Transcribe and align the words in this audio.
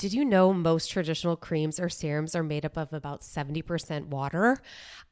Did 0.00 0.14
you 0.14 0.24
know 0.24 0.54
most 0.54 0.90
traditional 0.90 1.36
creams 1.36 1.78
or 1.78 1.90
serums 1.90 2.34
are 2.34 2.42
made 2.42 2.64
up 2.64 2.78
of 2.78 2.94
about 2.94 3.20
70% 3.20 4.06
water? 4.06 4.56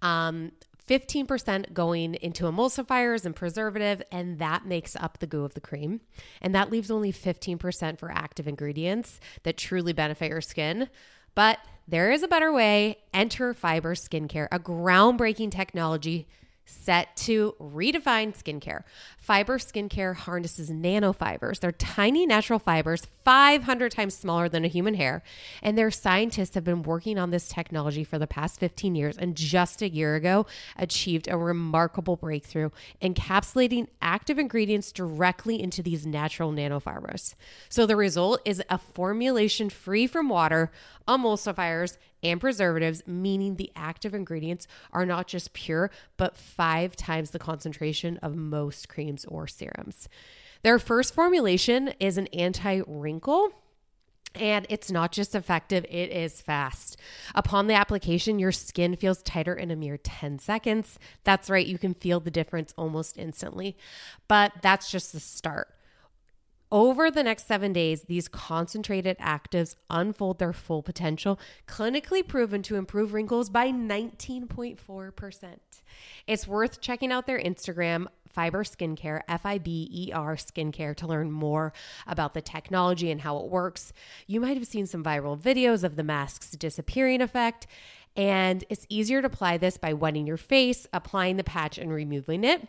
Um, 0.00 0.52
15% 0.88 1.74
going 1.74 2.14
into 2.14 2.44
emulsifiers 2.44 3.26
and 3.26 3.36
preservative, 3.36 4.02
and 4.10 4.38
that 4.38 4.64
makes 4.64 4.96
up 4.96 5.18
the 5.18 5.26
goo 5.26 5.44
of 5.44 5.52
the 5.52 5.60
cream. 5.60 6.00
And 6.40 6.54
that 6.54 6.70
leaves 6.70 6.90
only 6.90 7.12
15% 7.12 7.98
for 7.98 8.10
active 8.10 8.48
ingredients 8.48 9.20
that 9.42 9.58
truly 9.58 9.92
benefit 9.92 10.30
your 10.30 10.40
skin. 10.40 10.88
But 11.34 11.58
there 11.86 12.10
is 12.10 12.22
a 12.22 12.28
better 12.28 12.50
way. 12.50 12.96
Enter 13.12 13.52
Fiber 13.52 13.94
Skincare, 13.94 14.48
a 14.50 14.58
groundbreaking 14.58 15.50
technology 15.50 16.26
set 16.68 17.16
to 17.16 17.54
redefine 17.58 18.36
skincare. 18.36 18.82
Fiber 19.16 19.58
skincare 19.58 20.14
harnesses 20.14 20.70
nanofibers. 20.70 21.60
They're 21.60 21.72
tiny 21.72 22.26
natural 22.26 22.58
fibers, 22.58 23.06
500 23.24 23.90
times 23.90 24.14
smaller 24.14 24.48
than 24.48 24.64
a 24.64 24.68
human 24.68 24.94
hair. 24.94 25.22
And 25.62 25.78
their 25.78 25.90
scientists 25.90 26.54
have 26.54 26.64
been 26.64 26.82
working 26.82 27.18
on 27.18 27.30
this 27.30 27.48
technology 27.48 28.04
for 28.04 28.18
the 28.18 28.26
past 28.26 28.60
15 28.60 28.94
years 28.94 29.16
and 29.16 29.34
just 29.34 29.80
a 29.80 29.88
year 29.88 30.14
ago 30.14 30.46
achieved 30.76 31.26
a 31.28 31.38
remarkable 31.38 32.16
breakthrough, 32.16 32.70
encapsulating 33.00 33.88
active 34.02 34.38
ingredients 34.38 34.92
directly 34.92 35.60
into 35.60 35.82
these 35.82 36.06
natural 36.06 36.52
nanofibers. 36.52 37.34
So 37.70 37.86
the 37.86 37.96
result 37.96 38.42
is 38.44 38.62
a 38.68 38.78
formulation 38.78 39.70
free 39.70 40.06
from 40.06 40.28
water, 40.28 40.70
emulsifiers, 41.06 41.96
and 42.22 42.40
preservatives, 42.40 43.02
meaning 43.06 43.56
the 43.56 43.72
active 43.76 44.14
ingredients 44.14 44.66
are 44.92 45.06
not 45.06 45.26
just 45.26 45.52
pure, 45.52 45.90
but 46.16 46.36
five 46.36 46.96
times 46.96 47.30
the 47.30 47.38
concentration 47.38 48.18
of 48.18 48.36
most 48.36 48.88
creams 48.88 49.24
or 49.26 49.46
serums. 49.46 50.08
Their 50.62 50.78
first 50.78 51.14
formulation 51.14 51.94
is 52.00 52.18
an 52.18 52.26
anti 52.28 52.82
wrinkle. 52.86 53.50
And 54.34 54.66
it's 54.68 54.90
not 54.90 55.10
just 55.10 55.34
effective, 55.34 55.86
it 55.88 56.10
is 56.10 56.42
fast. 56.42 56.98
Upon 57.34 57.66
the 57.66 57.74
application, 57.74 58.38
your 58.38 58.52
skin 58.52 58.94
feels 58.94 59.22
tighter 59.22 59.54
in 59.54 59.70
a 59.70 59.76
mere 59.76 59.96
10 59.96 60.38
seconds. 60.38 60.98
That's 61.24 61.48
right, 61.48 61.66
you 61.66 61.78
can 61.78 61.94
feel 61.94 62.20
the 62.20 62.30
difference 62.30 62.74
almost 62.76 63.16
instantly. 63.16 63.76
But 64.28 64.52
that's 64.60 64.90
just 64.90 65.12
the 65.12 65.20
start. 65.20 65.68
Over 66.70 67.10
the 67.10 67.22
next 67.22 67.46
seven 67.46 67.72
days, 67.72 68.02
these 68.02 68.28
concentrated 68.28 69.16
actives 69.18 69.74
unfold 69.88 70.38
their 70.38 70.52
full 70.52 70.82
potential, 70.82 71.40
clinically 71.66 72.26
proven 72.26 72.62
to 72.64 72.76
improve 72.76 73.14
wrinkles 73.14 73.48
by 73.48 73.70
19.4%. 73.70 75.46
It's 76.26 76.46
worth 76.46 76.82
checking 76.82 77.10
out 77.10 77.26
their 77.26 77.40
Instagram, 77.40 78.06
Fiber 78.28 78.64
Skincare, 78.64 79.22
F 79.28 79.46
I 79.46 79.56
B 79.56 79.88
E 79.90 80.12
R 80.12 80.36
Skincare, 80.36 80.94
to 80.96 81.06
learn 81.06 81.32
more 81.32 81.72
about 82.06 82.34
the 82.34 82.42
technology 82.42 83.10
and 83.10 83.22
how 83.22 83.38
it 83.38 83.48
works. 83.48 83.94
You 84.26 84.40
might 84.40 84.58
have 84.58 84.66
seen 84.66 84.86
some 84.86 85.02
viral 85.02 85.40
videos 85.40 85.84
of 85.84 85.96
the 85.96 86.04
mask's 86.04 86.50
disappearing 86.50 87.22
effect. 87.22 87.66
And 88.14 88.64
it's 88.68 88.84
easier 88.90 89.22
to 89.22 89.26
apply 89.26 89.56
this 89.56 89.78
by 89.78 89.94
wetting 89.94 90.26
your 90.26 90.36
face, 90.36 90.86
applying 90.92 91.36
the 91.36 91.44
patch, 91.44 91.78
and 91.78 91.90
removing 91.90 92.44
it. 92.44 92.68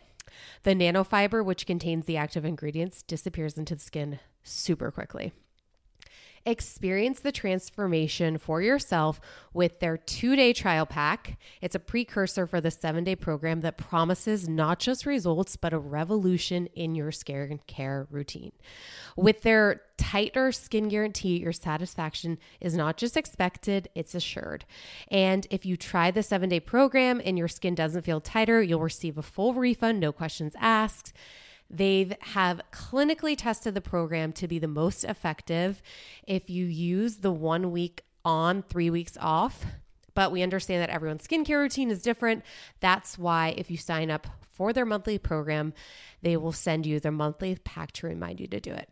The 0.62 0.74
nanofiber, 0.74 1.44
which 1.44 1.66
contains 1.66 2.06
the 2.06 2.16
active 2.16 2.44
ingredients, 2.44 3.02
disappears 3.02 3.58
into 3.58 3.74
the 3.74 3.80
skin 3.80 4.20
super 4.42 4.90
quickly. 4.90 5.32
Experience 6.46 7.20
the 7.20 7.32
transformation 7.32 8.38
for 8.38 8.62
yourself 8.62 9.20
with 9.52 9.78
their 9.80 9.98
two 9.98 10.34
day 10.36 10.54
trial 10.54 10.86
pack. 10.86 11.38
It's 11.60 11.74
a 11.74 11.78
precursor 11.78 12.46
for 12.46 12.62
the 12.62 12.70
seven 12.70 13.04
day 13.04 13.14
program 13.14 13.60
that 13.60 13.76
promises 13.76 14.48
not 14.48 14.78
just 14.78 15.04
results, 15.04 15.56
but 15.56 15.74
a 15.74 15.78
revolution 15.78 16.66
in 16.74 16.94
your 16.94 17.10
skincare 17.10 18.06
routine. 18.10 18.52
With 19.16 19.42
their 19.42 19.82
tighter 19.98 20.50
skin 20.50 20.88
guarantee, 20.88 21.36
your 21.40 21.52
satisfaction 21.52 22.38
is 22.58 22.74
not 22.74 22.96
just 22.96 23.18
expected, 23.18 23.90
it's 23.94 24.14
assured. 24.14 24.64
And 25.08 25.46
if 25.50 25.66
you 25.66 25.76
try 25.76 26.10
the 26.10 26.22
seven 26.22 26.48
day 26.48 26.60
program 26.60 27.20
and 27.22 27.36
your 27.36 27.48
skin 27.48 27.74
doesn't 27.74 28.02
feel 28.06 28.22
tighter, 28.22 28.62
you'll 28.62 28.80
receive 28.80 29.18
a 29.18 29.22
full 29.22 29.52
refund, 29.52 30.00
no 30.00 30.10
questions 30.10 30.54
asked. 30.58 31.12
They 31.70 32.16
have 32.20 32.60
clinically 32.72 33.36
tested 33.36 33.74
the 33.74 33.80
program 33.80 34.32
to 34.34 34.48
be 34.48 34.58
the 34.58 34.66
most 34.66 35.04
effective 35.04 35.80
if 36.26 36.50
you 36.50 36.66
use 36.66 37.18
the 37.18 37.30
one 37.30 37.70
week 37.70 38.02
on, 38.24 38.62
three 38.62 38.90
weeks 38.90 39.16
off. 39.20 39.64
But 40.14 40.32
we 40.32 40.42
understand 40.42 40.82
that 40.82 40.90
everyone's 40.90 41.26
skincare 41.26 41.60
routine 41.60 41.90
is 41.90 42.02
different. 42.02 42.44
That's 42.80 43.16
why 43.16 43.54
if 43.56 43.70
you 43.70 43.76
sign 43.76 44.10
up 44.10 44.26
for 44.52 44.72
their 44.72 44.84
monthly 44.84 45.18
program, 45.18 45.72
they 46.22 46.36
will 46.36 46.52
send 46.52 46.84
you 46.84 46.98
their 46.98 47.12
monthly 47.12 47.56
pack 47.64 47.92
to 47.92 48.08
remind 48.08 48.40
you 48.40 48.48
to 48.48 48.60
do 48.60 48.72
it. 48.72 48.90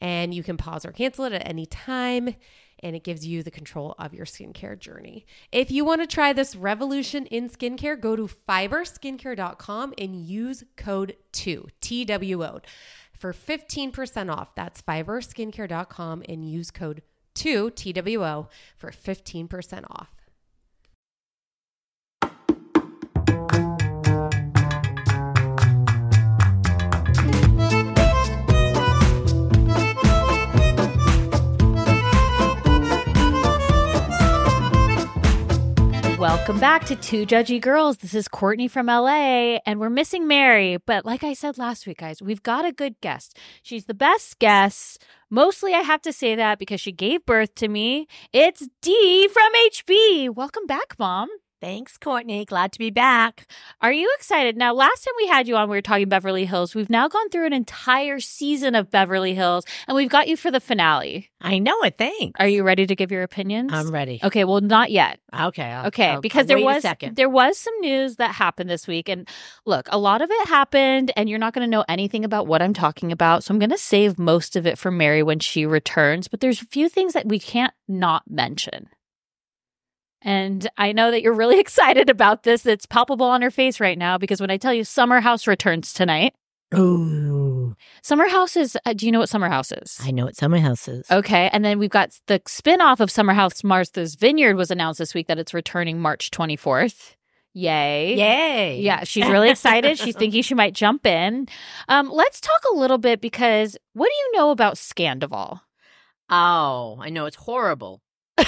And 0.00 0.34
you 0.34 0.42
can 0.42 0.58
pause 0.58 0.84
or 0.84 0.92
cancel 0.92 1.24
it 1.24 1.32
at 1.32 1.48
any 1.48 1.66
time 1.66 2.36
and 2.82 2.94
it 2.94 3.04
gives 3.04 3.26
you 3.26 3.42
the 3.42 3.50
control 3.50 3.94
of 3.98 4.14
your 4.14 4.26
skincare 4.26 4.78
journey. 4.78 5.26
If 5.52 5.70
you 5.70 5.84
want 5.84 6.00
to 6.00 6.06
try 6.06 6.32
this 6.32 6.56
revolution 6.56 7.26
in 7.26 7.48
skincare, 7.48 8.00
go 8.00 8.16
to 8.16 8.28
fiberskincare.com 8.28 9.94
and 9.98 10.16
use 10.16 10.64
code 10.76 11.16
2 11.32 11.68
TWO 11.80 12.60
for 13.12 13.32
15% 13.32 14.32
off. 14.32 14.54
That's 14.54 14.82
fiberskincare.com 14.82 16.22
and 16.28 16.48
use 16.48 16.70
code 16.70 17.02
2 17.34 17.70
TWO 17.70 18.48
for 18.76 18.90
15% 18.90 19.84
off. 19.90 20.14
Welcome 36.28 36.60
back 36.60 36.84
to 36.84 36.94
Two 36.94 37.24
Judgey 37.24 37.58
Girls. 37.58 37.96
This 37.96 38.12
is 38.12 38.28
Courtney 38.28 38.68
from 38.68 38.88
LA, 38.88 39.60
and 39.64 39.80
we're 39.80 39.88
missing 39.88 40.28
Mary. 40.28 40.76
But 40.76 41.06
like 41.06 41.24
I 41.24 41.32
said 41.32 41.56
last 41.56 41.86
week, 41.86 42.00
guys, 42.00 42.20
we've 42.20 42.42
got 42.42 42.66
a 42.66 42.70
good 42.70 43.00
guest. 43.00 43.38
She's 43.62 43.86
the 43.86 43.94
best 43.94 44.38
guest. 44.38 45.02
Mostly, 45.30 45.72
I 45.72 45.78
have 45.78 46.02
to 46.02 46.12
say 46.12 46.34
that 46.34 46.58
because 46.58 46.82
she 46.82 46.92
gave 46.92 47.24
birth 47.24 47.54
to 47.54 47.68
me. 47.68 48.08
It's 48.30 48.68
Dee 48.82 49.26
from 49.28 49.50
HB. 49.70 50.34
Welcome 50.34 50.66
back, 50.66 50.96
Mom. 50.98 51.30
Thanks, 51.60 51.98
Courtney. 51.98 52.44
Glad 52.44 52.70
to 52.72 52.78
be 52.78 52.90
back. 52.90 53.48
Are 53.80 53.92
you 53.92 54.08
excited? 54.16 54.56
Now, 54.56 54.72
last 54.72 55.04
time 55.04 55.14
we 55.16 55.26
had 55.26 55.48
you 55.48 55.56
on, 55.56 55.68
we 55.68 55.76
were 55.76 55.82
talking 55.82 56.08
Beverly 56.08 56.44
Hills. 56.44 56.72
We've 56.72 56.88
now 56.88 57.08
gone 57.08 57.28
through 57.30 57.46
an 57.46 57.52
entire 57.52 58.20
season 58.20 58.76
of 58.76 58.92
Beverly 58.92 59.34
Hills, 59.34 59.64
and 59.88 59.96
we've 59.96 60.08
got 60.08 60.28
you 60.28 60.36
for 60.36 60.52
the 60.52 60.60
finale. 60.60 61.30
I 61.40 61.58
know 61.58 61.82
it. 61.82 61.98
Thanks. 61.98 62.38
Are 62.38 62.46
you 62.46 62.62
ready 62.62 62.86
to 62.86 62.94
give 62.94 63.10
your 63.10 63.24
opinions? 63.24 63.72
I'm 63.72 63.90
ready. 63.90 64.20
Okay, 64.22 64.44
well, 64.44 64.60
not 64.60 64.92
yet. 64.92 65.18
Okay. 65.34 65.64
I'll, 65.64 65.86
Okay, 65.88 66.10
I'll- 66.10 66.20
because 66.20 66.42
I'll 66.42 66.56
there 66.58 66.64
was 66.64 66.82
second. 66.82 67.16
there 67.16 67.28
was 67.28 67.58
some 67.58 67.74
news 67.80 68.16
that 68.16 68.36
happened 68.36 68.70
this 68.70 68.86
week, 68.86 69.08
and 69.08 69.28
look, 69.66 69.88
a 69.90 69.98
lot 69.98 70.22
of 70.22 70.30
it 70.30 70.48
happened, 70.48 71.10
and 71.16 71.28
you're 71.28 71.40
not 71.40 71.54
going 71.54 71.66
to 71.66 71.70
know 71.70 71.84
anything 71.88 72.24
about 72.24 72.46
what 72.46 72.62
I'm 72.62 72.72
talking 72.74 73.10
about. 73.10 73.42
So 73.42 73.52
I'm 73.52 73.58
going 73.58 73.70
to 73.70 73.78
save 73.78 74.16
most 74.16 74.54
of 74.54 74.64
it 74.64 74.78
for 74.78 74.92
Mary 74.92 75.24
when 75.24 75.40
she 75.40 75.66
returns. 75.66 76.28
But 76.28 76.40
there's 76.40 76.62
a 76.62 76.66
few 76.66 76.88
things 76.88 77.14
that 77.14 77.26
we 77.26 77.40
can't 77.40 77.74
not 77.88 78.30
mention. 78.30 78.88
And 80.22 80.68
I 80.76 80.92
know 80.92 81.10
that 81.10 81.22
you're 81.22 81.32
really 81.32 81.60
excited 81.60 82.10
about 82.10 82.42
this. 82.42 82.66
It's 82.66 82.86
palpable 82.86 83.26
on 83.26 83.42
her 83.42 83.50
face 83.50 83.80
right 83.80 83.98
now 83.98 84.18
because 84.18 84.40
when 84.40 84.50
I 84.50 84.56
tell 84.56 84.74
you 84.74 84.84
Summer 84.84 85.20
House 85.20 85.46
returns 85.46 85.92
tonight, 85.92 86.34
Ooh. 86.76 87.74
Summer 88.02 88.28
House 88.28 88.56
is, 88.56 88.76
uh, 88.84 88.92
do 88.92 89.06
you 89.06 89.12
know 89.12 89.20
what 89.20 89.28
Summer 89.28 89.48
House 89.48 89.72
is? 89.72 89.98
I 90.02 90.10
know 90.10 90.26
what 90.26 90.36
Summer 90.36 90.58
House 90.58 90.86
is. 90.86 91.10
Okay. 91.10 91.48
And 91.52 91.64
then 91.64 91.78
we've 91.78 91.88
got 91.90 92.18
the 92.26 92.42
spin 92.46 92.80
off 92.80 93.00
of 93.00 93.10
Summer 93.10 93.32
House 93.32 93.64
Martha's 93.64 94.16
Vineyard 94.16 94.56
was 94.56 94.70
announced 94.70 94.98
this 94.98 95.14
week 95.14 95.28
that 95.28 95.38
it's 95.38 95.54
returning 95.54 95.98
March 95.98 96.30
24th. 96.30 97.14
Yay. 97.54 98.14
Yay. 98.16 98.80
Yeah, 98.80 99.04
she's 99.04 99.26
really 99.26 99.50
excited. 99.50 99.98
she's 99.98 100.14
thinking 100.18 100.42
she 100.42 100.54
might 100.54 100.74
jump 100.74 101.06
in. 101.06 101.48
Um, 101.88 102.10
let's 102.10 102.40
talk 102.40 102.60
a 102.70 102.76
little 102.76 102.98
bit 102.98 103.20
because 103.20 103.76
what 103.94 104.06
do 104.06 104.14
you 104.14 104.38
know 104.38 104.50
about 104.50 104.74
Scandoval? 104.74 105.60
Oh, 106.28 106.98
I 107.00 107.08
know 107.08 107.24
it's 107.24 107.36
horrible. 107.36 108.02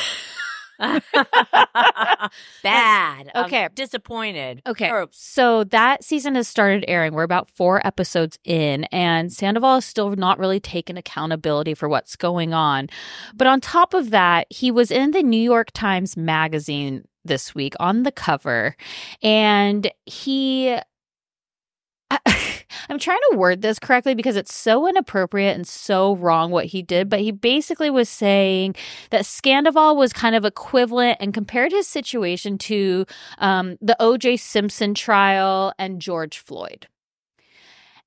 Bad. 2.62 3.31
I'm 3.35 3.44
Okay. 3.44 3.69
disappointed. 3.75 4.62
Okay. 4.67 4.88
Horrible. 4.88 5.12
So 5.15 5.65
that 5.65 6.05
season 6.05 6.35
has 6.35 6.49
started 6.49 6.85
airing. 6.88 7.15
We're 7.15 7.23
about 7.23 7.49
four 7.50 7.85
episodes 7.87 8.38
in, 8.44 8.85
and 8.85 9.32
Sandoval 9.32 9.77
is 9.77 9.85
still 9.85 10.11
not 10.17 10.38
really 10.38 10.61
taking 10.61 10.97
accountability 10.97 11.75
for 11.75 11.88
what's 11.88 12.17
going 12.17 12.55
on. 12.55 12.88
But 13.35 13.47
on 13.47 13.61
top 13.61 13.94
of 13.94 14.11
that, 14.11 14.47
he 14.50 14.71
was 14.71 14.91
in 14.91 15.11
the 15.12 15.23
New 15.23 15.41
York 15.41 15.71
Times 15.73 16.17
Magazine 16.17 17.05
this 17.25 17.55
week 17.55 17.75
on 17.79 18.03
the 18.05 18.12
cover, 18.12 18.76
and 19.23 19.91
he. 20.06 20.76
I'm 22.89 22.99
trying 22.99 23.21
to 23.31 23.37
word 23.37 23.62
this 23.62 23.79
correctly 23.79 24.15
because 24.15 24.37
it's 24.37 24.55
so 24.55 24.89
inappropriate 24.89 25.55
and 25.55 25.67
so 25.67 26.17
wrong 26.17 26.51
what 26.51 26.67
he 26.67 26.83
did, 26.83 27.09
but 27.09 27.21
he 27.21 27.31
basically 27.31 27.91
was 27.91 28.09
saying 28.09 28.75
that 29.11 29.23
Scandoval 29.23 29.97
was 29.97 30.12
kind 30.12 30.35
of 30.35 30.45
equivalent 30.45 31.19
and 31.21 31.33
compared 31.33 31.73
his 31.73 31.87
situation 31.87 32.59
to 32.59 33.07
um, 33.39 33.77
the 33.81 33.97
O.J. 34.01 34.39
Simpson 34.39 34.95
trial 34.95 35.73
and 35.79 36.01
George 36.01 36.39
Floyd. 36.39 36.89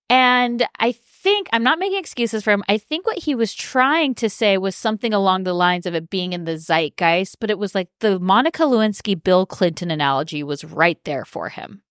And 0.09 0.67
I 0.79 0.91
think, 0.91 1.47
I'm 1.53 1.63
not 1.63 1.79
making 1.79 1.97
excuses 1.97 2.43
for 2.43 2.51
him. 2.51 2.63
I 2.67 2.77
think 2.77 3.07
what 3.07 3.19
he 3.19 3.35
was 3.35 3.53
trying 3.53 4.15
to 4.15 4.29
say 4.29 4.57
was 4.57 4.75
something 4.75 5.13
along 5.13 5.43
the 5.43 5.53
lines 5.53 5.85
of 5.85 5.95
it 5.95 6.09
being 6.09 6.33
in 6.33 6.43
the 6.43 6.57
zeitgeist, 6.57 7.39
but 7.39 7.49
it 7.49 7.57
was 7.57 7.73
like 7.73 7.87
the 8.01 8.19
Monica 8.19 8.63
Lewinsky 8.63 9.21
Bill 9.21 9.45
Clinton 9.45 9.89
analogy 9.89 10.43
was 10.43 10.65
right 10.65 10.99
there 11.05 11.23
for 11.23 11.49
him 11.49 11.82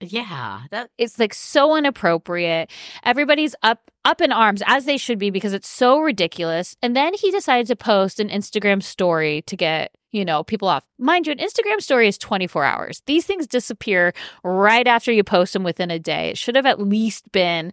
Yeah. 0.00 0.62
That 0.70 0.90
it's 0.96 1.18
like 1.18 1.34
so 1.34 1.76
inappropriate. 1.76 2.70
Everybody's 3.02 3.54
up 3.62 3.90
up 4.04 4.20
in 4.20 4.32
arms 4.32 4.62
as 4.66 4.84
they 4.84 4.96
should 4.96 5.18
be 5.18 5.30
because 5.30 5.52
it's 5.52 5.68
so 5.68 5.98
ridiculous. 6.00 6.76
And 6.82 6.94
then 6.96 7.14
he 7.14 7.30
decided 7.30 7.66
to 7.66 7.76
post 7.76 8.20
an 8.20 8.28
Instagram 8.28 8.82
story 8.82 9.42
to 9.42 9.56
get, 9.56 9.94
you 10.12 10.24
know, 10.24 10.44
people 10.44 10.68
off. 10.68 10.84
Mind 10.98 11.26
you, 11.26 11.32
an 11.32 11.38
Instagram 11.38 11.80
story 11.80 12.08
is 12.08 12.16
24 12.16 12.64
hours. 12.64 13.02
These 13.06 13.26
things 13.26 13.46
disappear 13.46 14.14
right 14.44 14.86
after 14.86 15.12
you 15.12 15.24
post 15.24 15.52
them 15.52 15.64
within 15.64 15.90
a 15.90 15.98
day. 15.98 16.30
It 16.30 16.38
should 16.38 16.56
have 16.56 16.66
at 16.66 16.80
least 16.80 17.30
been 17.32 17.72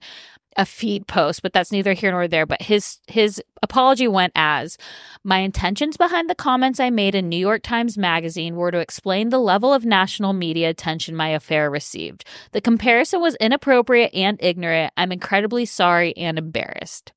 a 0.56 0.66
feed 0.66 1.08
post, 1.08 1.42
but 1.42 1.54
that's 1.54 1.72
neither 1.72 1.94
here 1.94 2.12
nor 2.12 2.28
there. 2.28 2.46
But 2.46 2.62
his 2.62 3.00
his 3.08 3.42
apology 3.62 4.08
went 4.08 4.34
as 4.36 4.78
my 5.24 5.40
intentions 5.40 5.98
behind 5.98 6.30
the 6.30 6.36
comments 6.36 6.80
I 6.80 6.90
made 6.90 7.16
in 7.16 7.30
New 7.30 7.38
York 7.38 7.64
Times 7.64 7.98
Magazine 7.98 8.56
were 8.56 8.72
to 8.72 8.80
explain 8.80 9.30
the 9.30 9.40
level 9.40 9.74
of 9.74 9.86
national 9.86 10.34
media 10.34 10.70
attention 10.70 11.16
my 11.16 11.30
affair 11.30 11.70
received. 11.70 12.26
The 12.52 12.62
comparison 12.62 13.22
was 13.22 13.36
inappropriate 13.36 14.14
and 14.14 14.38
ignorant. 14.42 14.94
I'm 14.98 15.12
incredibly 15.12 15.66
sorry 15.66 16.16
and 16.18 16.38
embarrassed. 16.38 17.12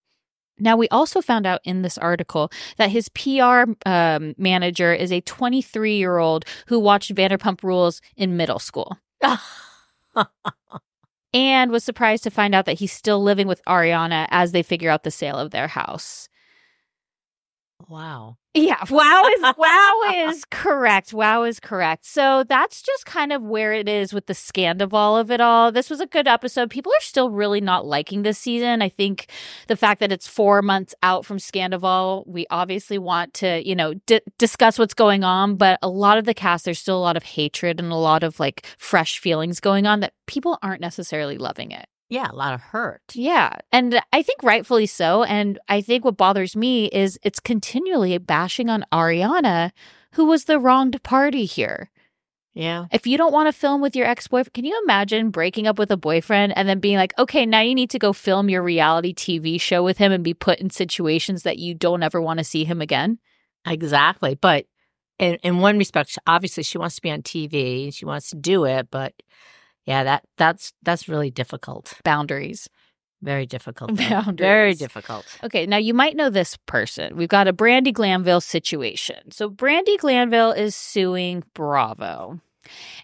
Now, 0.61 0.77
we 0.77 0.89
also 0.89 1.21
found 1.21 1.47
out 1.47 1.61
in 1.65 1.83
this 1.83 1.99
article 1.99 2.51
that 2.79 2.91
his 2.91 3.09
PR 3.11 3.65
um, 3.87 4.35
manager 4.37 4.93
is 4.93 5.13
a 5.13 5.21
23 5.21 5.97
year 5.97 6.19
old 6.19 6.45
who 6.67 6.81
watched 6.81 7.15
Vanderpump 7.15 7.63
Rules 7.63 8.01
in 8.17 8.37
middle 8.37 8.59
school 8.59 8.99
and 11.35 11.71
was 11.71 11.85
surprised 11.85 12.25
to 12.25 12.31
find 12.31 12.55
out 12.55 12.65
that 12.67 12.79
he's 12.79 12.93
still 12.93 13.23
living 13.23 13.47
with 13.47 13.63
Ariana 13.67 14.27
as 14.31 14.53
they 14.53 14.63
figure 14.63 14.91
out 14.91 15.03
the 15.05 15.11
sale 15.11 15.37
of 15.37 15.51
their 15.51 15.69
house. 15.69 16.29
wow. 17.89 18.37
Yeah, 18.59 18.85
wow 18.91 19.23
is 19.37 19.55
wow 19.57 20.03
is 20.15 20.45
correct. 20.51 21.13
Wow 21.13 21.45
is 21.45 21.61
correct. 21.61 22.05
So 22.05 22.45
that's 22.49 22.83
just 22.83 23.07
kind 23.07 23.33
of 23.33 23.43
where 23.43 23.73
it 23.73 23.89
is 23.89 24.13
with 24.13 24.27
the 24.27 24.33
Scandoval 24.33 25.21
of 25.21 25.31
it 25.31 25.41
all. 25.41 25.71
This 25.71 25.91
was 25.91 26.01
a 26.01 26.07
good 26.07 26.27
episode. 26.27 26.71
People 26.71 26.93
are 26.93 27.01
still 27.01 27.31
really 27.31 27.61
not 27.61 27.87
liking 27.87 28.23
this 28.23 28.39
season. 28.39 28.83
I 28.83 28.89
think 28.89 29.31
the 29.69 29.77
fact 29.77 30.01
that 30.01 30.13
it's 30.13 30.27
four 30.27 30.63
months 30.63 30.95
out 31.03 31.25
from 31.25 31.39
Scandoval, 31.39 32.27
we 32.27 32.47
obviously 32.51 32.99
want 32.99 33.35
to, 33.35 33.67
you 33.67 33.77
know, 33.77 33.95
di- 34.07 34.21
discuss 34.39 34.79
what's 34.79 34.95
going 34.95 35.25
on. 35.25 35.57
But 35.57 35.79
a 35.83 35.89
lot 35.89 36.19
of 36.19 36.25
the 36.25 36.35
cast, 36.35 36.65
there's 36.65 36.79
still 36.79 36.99
a 36.99 37.01
lot 37.01 37.17
of 37.17 37.23
hatred 37.23 37.79
and 37.81 37.93
a 37.93 37.97
lot 37.97 38.23
of 38.23 38.41
like 38.41 38.67
fresh 38.79 39.19
feelings 39.19 39.61
going 39.61 39.87
on 39.87 40.01
that 40.01 40.15
people 40.27 40.59
aren't 40.63 40.81
necessarily 40.81 41.39
loving 41.39 41.71
it. 41.71 41.87
Yeah, 42.09 42.29
a 42.31 42.35
lot 42.35 42.55
of 42.55 42.61
hurt. 42.61 43.03
Yeah. 43.15 43.57
And 43.71 44.01
I 44.13 44.23
think 44.23 44.43
rightfully 44.43 44.87
so. 44.87 45.25
And 45.25 45.59
I 45.69 45.83
think 45.83 46.05
what 46.05 46.17
bothers 46.17 46.57
me 46.57 46.87
is 46.87 47.19
it's 47.23 47.41
continually 47.41 48.17
bashing 48.19 48.71
on 48.71 48.85
Ariana, 48.93 49.73
who 50.13 50.25
was 50.25 50.45
the 50.45 50.59
wronged 50.59 51.03
party 51.03 51.45
here. 51.45 51.91
Yeah. 52.55 52.87
If 52.91 53.07
you 53.07 53.19
don't 53.19 53.33
want 53.33 53.47
to 53.47 53.53
film 53.53 53.83
with 53.83 53.95
your 53.95 54.07
ex 54.07 54.27
boyfriend, 54.27 54.55
can 54.55 54.65
you 54.65 54.81
imagine 54.83 55.31
breaking 55.31 55.67
up 55.67 55.79
with 55.79 55.91
a 55.91 55.97
boyfriend 55.97 56.57
and 56.57 56.69
then 56.69 56.81
being 56.81 56.97
like, 56.97 57.13
okay, 57.19 57.47
now 57.47 57.61
you 57.61 57.75
need 57.75 57.91
to 57.91 57.99
go 57.99 58.13
film 58.13 58.49
your 58.49 58.63
reality 58.63 59.15
TV 59.15 59.61
show 59.61 59.85
with 59.85 59.99
him 59.99 60.11
and 60.11 60.25
be 60.25 60.35
put 60.35 60.59
in 60.59 60.71
situations 60.71 61.43
that 61.43 61.59
you 61.59 61.75
don't 61.75 62.03
ever 62.03 62.21
want 62.21 62.39
to 62.39 62.45
see 62.45 62.65
him 62.65 62.81
again? 62.81 63.19
Exactly. 63.67 64.35
But 64.35 64.67
in, 65.19 65.35
in 65.37 65.59
one 65.59 65.79
respect, 65.79 66.19
obviously 66.27 66.63
she 66.63 66.79
wants 66.79 66.97
to 66.97 67.03
be 67.03 67.11
on 67.11 67.23
TV. 67.23 67.95
She 67.95 68.07
wants 68.07 68.31
to 68.31 68.37
do 68.37 68.65
it, 68.65 68.89
but 68.91 69.13
yeah, 69.89 70.05
that 70.05 70.25
that's 70.37 70.75
that's 70.83 71.09
really 71.09 71.31
difficult. 71.31 71.95
Boundaries. 72.05 72.69
Very 73.23 73.47
difficult. 73.47 73.97
Boundaries. 73.97 74.39
Very 74.39 74.75
difficult. 74.75 75.25
Okay, 75.43 75.65
now 75.65 75.79
you 75.79 75.95
might 75.95 76.15
know 76.15 76.29
this 76.29 76.59
person. 76.67 77.17
We've 77.17 77.29
got 77.29 77.49
a 77.49 77.55
Brandi 77.55 77.95
Glanville 77.95 78.43
situation. 78.43 79.33
So 79.33 79.49
Brandi 79.49 79.97
Glanville 79.97 80.53
is 80.53 80.77
suing 80.77 81.43
Bravo. 81.55 82.39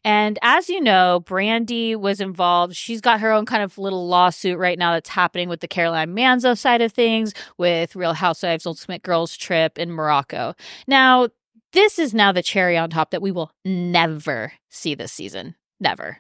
And 0.04 0.38
as 0.42 0.69
you 0.69 0.78
know, 0.78 1.22
Brandi 1.25 1.96
was 1.96 2.20
involved. 2.20 2.76
She's 2.76 3.00
got 3.00 3.20
her 3.20 3.32
own 3.32 3.46
kind 3.46 3.62
of 3.62 3.78
little 3.78 4.06
lawsuit 4.06 4.58
right 4.58 4.78
now 4.78 4.92
that's 4.92 5.08
happening 5.08 5.48
with 5.48 5.60
the 5.60 5.69
Caroline 5.69 6.14
Manzo 6.14 6.56
side 6.56 6.82
of 6.82 6.92
things, 6.92 7.32
with 7.56 7.96
Real 7.96 8.12
Housewives 8.12 8.66
Ultimate 8.66 9.02
Girls 9.02 9.34
Trip 9.38 9.78
in 9.78 9.90
Morocco. 9.90 10.54
Now, 10.86 11.28
this 11.72 11.98
is 11.98 12.12
now 12.12 12.31
the 12.31 12.42
cherry 12.42 12.76
on 12.76 12.90
top 12.90 13.10
that 13.12 13.22
we 13.22 13.31
will 13.31 13.52
never 13.64 14.52
see 14.69 14.94
this 14.94 15.12
season. 15.12 15.54
Never. 15.81 16.19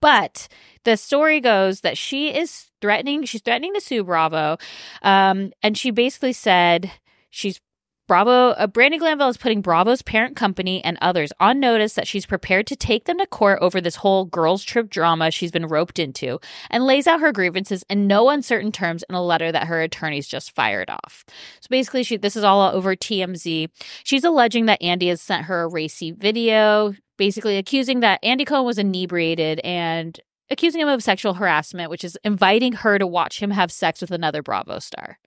But 0.00 0.48
the 0.84 0.96
story 0.96 1.40
goes 1.40 1.80
that 1.80 1.98
she 1.98 2.34
is 2.34 2.70
threatening, 2.80 3.24
she's 3.24 3.42
threatening 3.42 3.74
to 3.74 3.80
sue 3.80 4.04
Bravo. 4.04 4.58
Um, 5.02 5.52
and 5.62 5.76
she 5.76 5.90
basically 5.90 6.32
said 6.32 6.90
she's 7.30 7.60
Bravo, 8.08 8.52
uh, 8.52 8.66
Brandi 8.66 8.98
Glanville 8.98 9.28
is 9.28 9.36
putting 9.36 9.60
Bravo's 9.60 10.00
parent 10.00 10.34
company 10.34 10.82
and 10.82 10.96
others 11.02 11.30
on 11.40 11.60
notice 11.60 11.92
that 11.92 12.08
she's 12.08 12.24
prepared 12.24 12.66
to 12.68 12.74
take 12.74 13.04
them 13.04 13.18
to 13.18 13.26
court 13.26 13.58
over 13.60 13.82
this 13.82 13.96
whole 13.96 14.24
girls' 14.24 14.64
trip 14.64 14.88
drama 14.88 15.30
she's 15.30 15.50
been 15.50 15.66
roped 15.66 15.98
into 15.98 16.40
and 16.70 16.86
lays 16.86 17.06
out 17.06 17.20
her 17.20 17.32
grievances 17.32 17.84
in 17.90 18.06
no 18.06 18.30
uncertain 18.30 18.72
terms 18.72 19.04
in 19.10 19.14
a 19.14 19.22
letter 19.22 19.52
that 19.52 19.66
her 19.66 19.82
attorneys 19.82 20.26
just 20.26 20.54
fired 20.54 20.88
off. 20.88 21.26
So 21.60 21.66
basically, 21.68 22.02
she, 22.02 22.16
this 22.16 22.34
is 22.34 22.44
all 22.44 22.62
over 22.62 22.96
TMZ. 22.96 23.68
She's 24.04 24.24
alleging 24.24 24.64
that 24.66 24.80
Andy 24.80 25.08
has 25.08 25.20
sent 25.20 25.44
her 25.44 25.64
a 25.64 25.68
racy 25.68 26.10
video, 26.10 26.94
basically 27.18 27.58
accusing 27.58 28.00
that 28.00 28.20
Andy 28.22 28.46
Cohen 28.46 28.64
was 28.64 28.78
inebriated 28.78 29.60
and 29.60 30.18
accusing 30.50 30.80
him 30.80 30.88
of 30.88 31.02
sexual 31.02 31.34
harassment, 31.34 31.90
which 31.90 32.04
is 32.04 32.18
inviting 32.24 32.72
her 32.72 32.98
to 32.98 33.06
watch 33.06 33.42
him 33.42 33.50
have 33.50 33.70
sex 33.70 34.00
with 34.00 34.10
another 34.10 34.42
Bravo 34.42 34.78
star. 34.78 35.18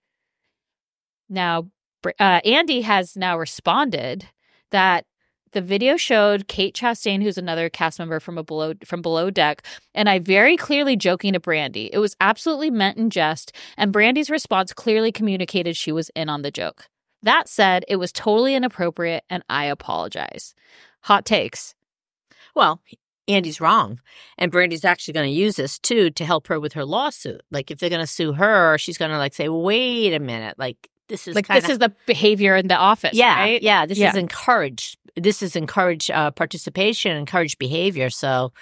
Now, 1.28 1.68
uh, 2.18 2.40
Andy 2.44 2.80
has 2.80 3.16
now 3.16 3.38
responded 3.38 4.26
that 4.70 5.06
the 5.52 5.60
video 5.60 5.96
showed 5.96 6.48
Kate 6.48 6.74
Chastain, 6.74 7.22
who's 7.22 7.38
another 7.38 7.68
cast 7.68 7.98
member 7.98 8.18
from 8.20 8.38
a 8.38 8.42
below 8.42 8.74
from 8.84 9.02
Below 9.02 9.30
Deck, 9.30 9.62
and 9.94 10.08
I 10.08 10.18
very 10.18 10.56
clearly 10.56 10.96
joking 10.96 11.34
to 11.34 11.40
Brandi. 11.40 11.90
It 11.92 11.98
was 11.98 12.16
absolutely 12.20 12.70
meant 12.70 12.96
in 12.96 13.10
jest, 13.10 13.52
and 13.76 13.92
Brandi's 13.92 14.30
response 14.30 14.72
clearly 14.72 15.12
communicated 15.12 15.76
she 15.76 15.92
was 15.92 16.10
in 16.16 16.28
on 16.28 16.42
the 16.42 16.50
joke. 16.50 16.88
That 17.22 17.48
said, 17.48 17.84
it 17.86 17.96
was 17.96 18.12
totally 18.12 18.54
inappropriate, 18.54 19.24
and 19.30 19.44
I 19.48 19.66
apologize. 19.66 20.54
Hot 21.02 21.24
takes. 21.24 21.74
Well, 22.54 22.80
Andy's 23.28 23.60
wrong. 23.60 24.00
And 24.38 24.50
Brandi's 24.52 24.84
actually 24.84 25.14
going 25.14 25.28
to 25.30 25.34
use 25.34 25.56
this 25.56 25.78
too 25.78 26.10
to 26.10 26.24
help 26.24 26.48
her 26.48 26.58
with 26.60 26.72
her 26.74 26.84
lawsuit. 26.84 27.40
Like 27.50 27.70
if 27.70 27.78
they're 27.78 27.90
going 27.90 28.00
to 28.00 28.06
sue 28.06 28.32
her, 28.32 28.76
she's 28.78 28.98
going 28.98 29.10
to 29.10 29.18
like 29.18 29.34
say, 29.34 29.48
wait 29.48 30.12
a 30.12 30.18
minute, 30.18 30.58
like 30.58 30.88
this 31.08 31.28
is 31.28 31.34
like 31.34 31.46
kinda, 31.46 31.60
this 31.60 31.70
is 31.70 31.78
the 31.78 31.92
behavior 32.06 32.56
in 32.56 32.68
the 32.68 32.76
office, 32.76 33.14
yeah, 33.14 33.38
right? 33.38 33.62
yeah. 33.62 33.86
This 33.86 33.98
Yeah. 33.98 34.10
is 34.10 34.16
encouraged. 34.16 34.98
This 35.16 35.42
is 35.42 35.56
encouraged 35.56 36.10
uh, 36.10 36.30
participation, 36.30 37.16
encouraged 37.16 37.58
behavior. 37.58 38.10
So 38.10 38.52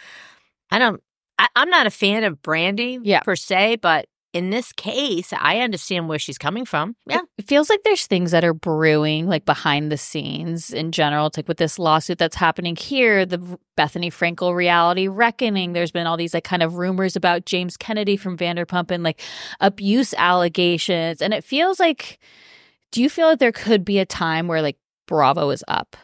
I 0.70 0.78
don't. 0.78 1.02
I, 1.38 1.48
I'm 1.56 1.70
not 1.70 1.86
a 1.86 1.90
fan 1.90 2.24
of 2.24 2.42
Brandi, 2.42 2.98
Yeah. 3.02 3.20
per 3.20 3.34
se, 3.36 3.76
but 3.76 4.06
in 4.32 4.50
this 4.50 4.72
case, 4.72 5.32
I 5.32 5.58
understand 5.58 6.08
where 6.08 6.18
she's 6.18 6.38
coming 6.38 6.64
from. 6.64 6.94
Yeah, 7.06 7.22
it 7.36 7.48
feels 7.48 7.68
like 7.68 7.80
there's 7.82 8.06
things 8.06 8.30
that 8.30 8.44
are 8.44 8.54
brewing 8.54 9.26
like 9.26 9.44
behind 9.44 9.90
the 9.90 9.96
scenes 9.96 10.72
in 10.72 10.92
general. 10.92 11.26
It's 11.26 11.36
like 11.36 11.48
with 11.48 11.56
this 11.56 11.78
lawsuit 11.78 12.18
that's 12.18 12.36
happening 12.36 12.76
here, 12.76 13.26
the 13.26 13.38
Bethenny 13.76 14.12
Frankel 14.12 14.54
reality 14.54 15.08
reckoning. 15.08 15.72
There's 15.72 15.90
been 15.90 16.06
all 16.06 16.16
these 16.16 16.34
like 16.34 16.44
kind 16.44 16.62
of 16.62 16.76
rumors 16.76 17.16
about 17.16 17.44
James 17.44 17.76
Kennedy 17.76 18.16
from 18.16 18.36
Vanderpump 18.36 18.90
and 18.90 19.02
like 19.02 19.20
abuse 19.60 20.14
allegations. 20.14 21.20
And 21.20 21.34
it 21.34 21.42
feels 21.42 21.80
like, 21.80 22.18
do 22.92 23.02
you 23.02 23.10
feel 23.10 23.28
like 23.28 23.40
there 23.40 23.52
could 23.52 23.84
be 23.84 23.98
a 23.98 24.06
time 24.06 24.46
where 24.46 24.62
like 24.62 24.78
Bravo 25.06 25.50
is 25.50 25.64
up? 25.66 25.96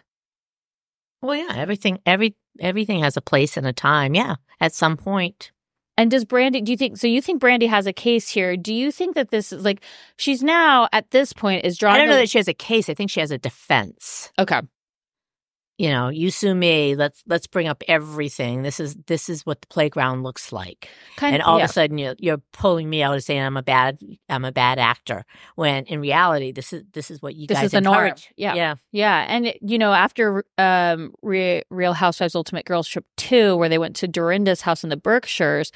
Well, 1.23 1.37
yeah, 1.37 1.54
everything, 1.54 2.00
every, 2.04 2.35
everything 2.59 3.02
has 3.02 3.16
a 3.16 3.23
place 3.23 3.56
and 3.56 3.66
a 3.66 3.73
time. 3.73 4.14
Yeah, 4.14 4.37
at 4.61 4.73
some 4.73 4.97
point. 4.97 5.52
And 5.98 6.10
does 6.10 6.24
Brandi, 6.26 6.62
do 6.62 6.72
you 6.72 6.76
think, 6.76 6.98
so 6.98 7.06
you 7.06 7.22
think 7.22 7.40
Brandi 7.40 7.68
has 7.68 7.86
a 7.86 7.92
case 7.92 8.28
here? 8.28 8.56
Do 8.56 8.74
you 8.74 8.92
think 8.92 9.14
that 9.14 9.30
this 9.30 9.50
is 9.52 9.64
like, 9.64 9.82
she's 10.18 10.42
now 10.42 10.88
at 10.92 11.10
this 11.10 11.32
point 11.32 11.64
is 11.64 11.78
drawing. 11.78 11.94
I 11.96 11.98
don't 11.98 12.08
know 12.08 12.16
the- 12.16 12.22
that 12.22 12.30
she 12.30 12.38
has 12.38 12.48
a 12.48 12.54
case. 12.54 12.90
I 12.90 12.94
think 12.94 13.10
she 13.10 13.20
has 13.20 13.30
a 13.30 13.38
defense. 13.38 14.30
Okay. 14.38 14.60
You 15.78 15.90
know, 15.90 16.09
you 16.09 16.30
sue 16.30 16.54
me. 16.54 16.97
Let's 16.97 17.23
let's 17.26 17.47
bring 17.47 17.68
up 17.68 17.83
everything. 17.87 18.62
This 18.62 18.80
is 18.80 18.95
this 19.06 19.28
is 19.28 19.45
what 19.45 19.61
the 19.61 19.66
playground 19.66 20.23
looks 20.23 20.50
like. 20.50 20.88
Kind 21.16 21.35
and 21.35 21.42
all 21.42 21.59
yeah. 21.59 21.64
of 21.64 21.71
a 21.71 21.73
sudden 21.73 21.99
you're, 21.99 22.14
you're 22.18 22.40
pulling 22.52 22.88
me 22.88 23.02
out 23.02 23.12
and 23.12 23.23
saying 23.23 23.42
I'm 23.42 23.59
a 23.59 23.62
bad 23.62 23.99
I'm 24.30 24.47
a 24.47 24.52
bad 24.52 24.78
actor 24.78 25.26
when 25.54 25.85
in 25.85 26.00
reality 26.00 26.50
this 26.50 26.73
is 26.73 26.83
this 26.92 27.11
is 27.11 27.21
what 27.21 27.35
you 27.35 27.47
This 27.47 27.59
guys 27.59 27.66
is 27.66 27.73
the 27.73 27.83
norm. 27.83 28.14
Yeah. 28.37 28.54
yeah. 28.54 28.75
Yeah, 28.92 29.26
and 29.28 29.52
you 29.61 29.76
know, 29.76 29.92
after 29.92 30.45
um, 30.56 31.12
Re- 31.21 31.64
Real 31.68 31.92
Housewives 31.92 32.35
Ultimate 32.35 32.64
Girls 32.64 32.88
Trip 32.88 33.04
Two, 33.18 33.56
where 33.56 33.68
they 33.68 33.78
went 33.78 33.97
to 33.97 34.09
Dorinda's 34.09 34.62
house 34.62 34.83
in 34.83 34.88
the 34.88 34.97
Berkshires, 34.97 35.73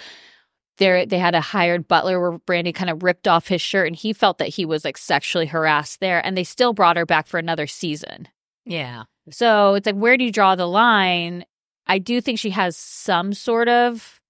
there 0.79 1.05
they 1.05 1.19
had 1.19 1.35
a 1.35 1.41
hired 1.43 1.87
butler 1.87 2.19
where 2.19 2.39
Brandi 2.39 2.75
kind 2.75 2.89
of 2.89 3.03
ripped 3.03 3.29
off 3.29 3.49
his 3.49 3.61
shirt, 3.61 3.87
and 3.87 3.95
he 3.95 4.15
felt 4.15 4.39
that 4.39 4.49
he 4.49 4.65
was 4.65 4.85
like 4.85 4.97
sexually 4.97 5.47
harassed 5.47 6.01
there, 6.01 6.25
and 6.25 6.37
they 6.37 6.45
still 6.45 6.73
brought 6.73 6.97
her 6.97 7.07
back 7.07 7.27
for 7.27 7.39
another 7.39 7.67
season. 7.67 8.27
Yeah. 8.65 9.05
So 9.33 9.75
it's 9.75 9.87
like, 9.87 9.97
where 9.97 10.17
do 10.17 10.25
you 10.25 10.33
draw 10.33 10.55
the 10.55 10.67
line? 10.67 11.45
I 11.87 11.99
do 11.99 12.21
think 12.21 12.39
she 12.39 12.51
has 12.51 12.77
some 12.77 13.33
sort 13.33 13.69
of 13.69 14.21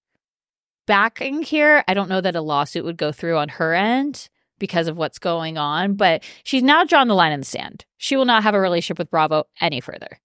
backing 0.86 1.42
here. 1.42 1.84
I 1.86 1.94
don't 1.94 2.08
know 2.08 2.20
that 2.20 2.36
a 2.36 2.40
lawsuit 2.40 2.84
would 2.84 2.96
go 2.96 3.12
through 3.12 3.36
on 3.36 3.48
her 3.48 3.74
end 3.74 4.28
because 4.58 4.88
of 4.88 4.96
what's 4.96 5.18
going 5.18 5.58
on, 5.58 5.94
but 5.94 6.22
she's 6.44 6.62
now 6.62 6.84
drawn 6.84 7.08
the 7.08 7.14
line 7.14 7.32
in 7.32 7.40
the 7.40 7.46
sand. 7.46 7.84
She 7.96 8.16
will 8.16 8.24
not 8.24 8.42
have 8.42 8.54
a 8.54 8.60
relationship 8.60 8.98
with 8.98 9.10
Bravo 9.10 9.44
any 9.60 9.80
further. 9.80 10.20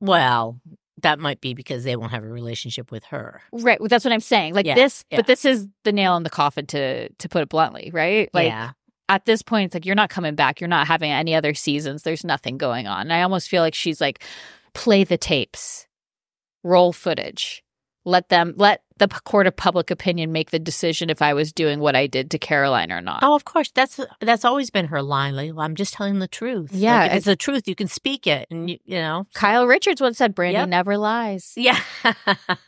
Well, 0.00 0.60
that 1.02 1.18
might 1.18 1.40
be 1.40 1.54
because 1.54 1.84
they 1.84 1.96
won't 1.96 2.12
have 2.12 2.24
a 2.24 2.28
relationship 2.28 2.90
with 2.90 3.04
her. 3.04 3.42
Right. 3.52 3.78
That's 3.80 4.04
what 4.04 4.12
I'm 4.12 4.20
saying. 4.20 4.54
Like 4.54 4.66
Yeah, 4.66 4.74
this, 4.74 5.04
yeah. 5.10 5.18
but 5.18 5.26
this 5.26 5.44
is 5.44 5.68
the 5.84 5.92
nail 5.92 6.16
in 6.16 6.22
the 6.22 6.30
coffin 6.30 6.66
to 6.66 7.08
to 7.10 7.28
put 7.28 7.42
it 7.42 7.48
bluntly, 7.48 7.90
right? 7.92 8.30
Like 8.32 8.48
yeah. 8.48 8.72
At 9.08 9.24
this 9.24 9.42
point, 9.42 9.66
it's 9.66 9.74
like 9.74 9.86
you're 9.86 9.94
not 9.94 10.10
coming 10.10 10.34
back. 10.34 10.60
You're 10.60 10.68
not 10.68 10.86
having 10.86 11.12
any 11.12 11.34
other 11.34 11.54
seasons. 11.54 12.02
There's 12.02 12.24
nothing 12.24 12.58
going 12.58 12.86
on. 12.86 13.02
And 13.02 13.12
I 13.12 13.22
almost 13.22 13.48
feel 13.48 13.62
like 13.62 13.74
she's 13.74 14.00
like, 14.00 14.22
play 14.74 15.04
the 15.04 15.16
tapes, 15.16 15.86
roll 16.62 16.92
footage, 16.92 17.62
let 18.06 18.30
them 18.30 18.54
let 18.56 18.82
the 18.98 19.08
court 19.08 19.46
of 19.46 19.54
public 19.54 19.90
opinion 19.90 20.32
make 20.32 20.50
the 20.52 20.58
decision 20.58 21.10
if 21.10 21.20
I 21.20 21.34
was 21.34 21.52
doing 21.52 21.80
what 21.80 21.94
I 21.94 22.06
did 22.06 22.30
to 22.30 22.38
Caroline 22.38 22.90
or 22.90 23.02
not. 23.02 23.18
Oh, 23.22 23.34
of 23.34 23.44
course. 23.44 23.70
That's 23.74 24.00
that's 24.20 24.42
always 24.42 24.70
been 24.70 24.86
her 24.86 25.02
line. 25.02 25.36
Like, 25.36 25.52
I'm 25.58 25.74
just 25.74 25.92
telling 25.92 26.18
the 26.18 26.26
truth. 26.28 26.70
Yeah, 26.72 27.00
Like, 27.00 27.12
it's 27.12 27.26
the 27.26 27.36
truth. 27.36 27.68
You 27.68 27.74
can 27.74 27.88
speak 27.88 28.26
it, 28.26 28.46
and 28.50 28.70
you, 28.70 28.78
you 28.86 28.96
know. 28.96 29.26
Kyle 29.34 29.66
Richards 29.66 30.00
once 30.00 30.16
said, 30.16 30.34
"Brandi 30.34 30.52
Yep. 30.52 30.68
never 30.70 30.96
lies." 30.96 31.52
Yeah. 31.56 31.78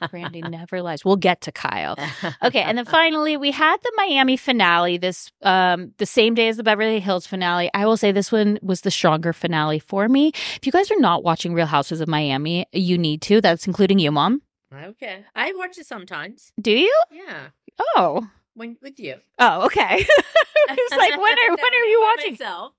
Brandi 0.03 0.49
never 0.49 0.83
lies. 0.83 1.05
We'll 1.05 1.17
get 1.17 1.41
to 1.43 1.53
Kyle. 1.53 1.97
Okay, 2.43 2.61
and 2.61 2.77
then 2.79 2.85
finally 2.85 3.37
we 3.37 3.51
had 3.51 3.77
the 3.83 3.93
Miami 3.97 4.37
finale 4.37 4.99
this 4.99 5.31
um 5.43 5.93
the 5.99 6.07
same 6.07 6.35
day 6.35 6.49
as 6.49 6.57
the 6.57 6.63
Beverly 6.63 7.01
Hills 7.01 7.27
finale. 7.27 7.71
I 7.75 7.87
will 7.87 7.97
say 7.97 8.13
this 8.13 8.31
one 8.31 8.59
was 8.63 8.83
the 8.83 8.91
stronger 8.91 9.33
finale 9.33 9.79
for 9.79 10.09
me. 10.09 10.29
If 10.57 10.67
you 10.67 10.73
guys 10.73 10.91
are 10.91 10.99
not 11.01 11.25
watching 11.25 11.55
Real 11.55 11.67
Houses 11.67 12.01
of 12.01 12.09
Miami, 12.09 12.67
you 12.73 12.99
need 12.99 13.23
to. 13.23 13.41
That's 13.41 13.67
including 13.67 13.99
you, 13.99 14.13
mom. 14.13 14.43
Okay. 14.73 15.25
I 15.35 15.53
watch 15.55 15.79
it 15.79 15.87
sometimes. 15.87 16.53
Do 16.61 16.73
you? 16.73 16.93
Yeah. 17.11 17.49
Oh. 17.97 18.29
When 18.55 18.77
with 18.83 18.99
you. 18.99 19.17
Oh, 19.39 19.67
okay. 19.67 19.83
I 20.69 20.75
was 20.75 20.99
like, 20.99 21.17
when 21.19 21.39
are 21.39 21.49
when 21.57 21.75
are 21.75 21.87
you 21.87 22.01
watching? 22.01 22.33
Myself. 22.33 22.73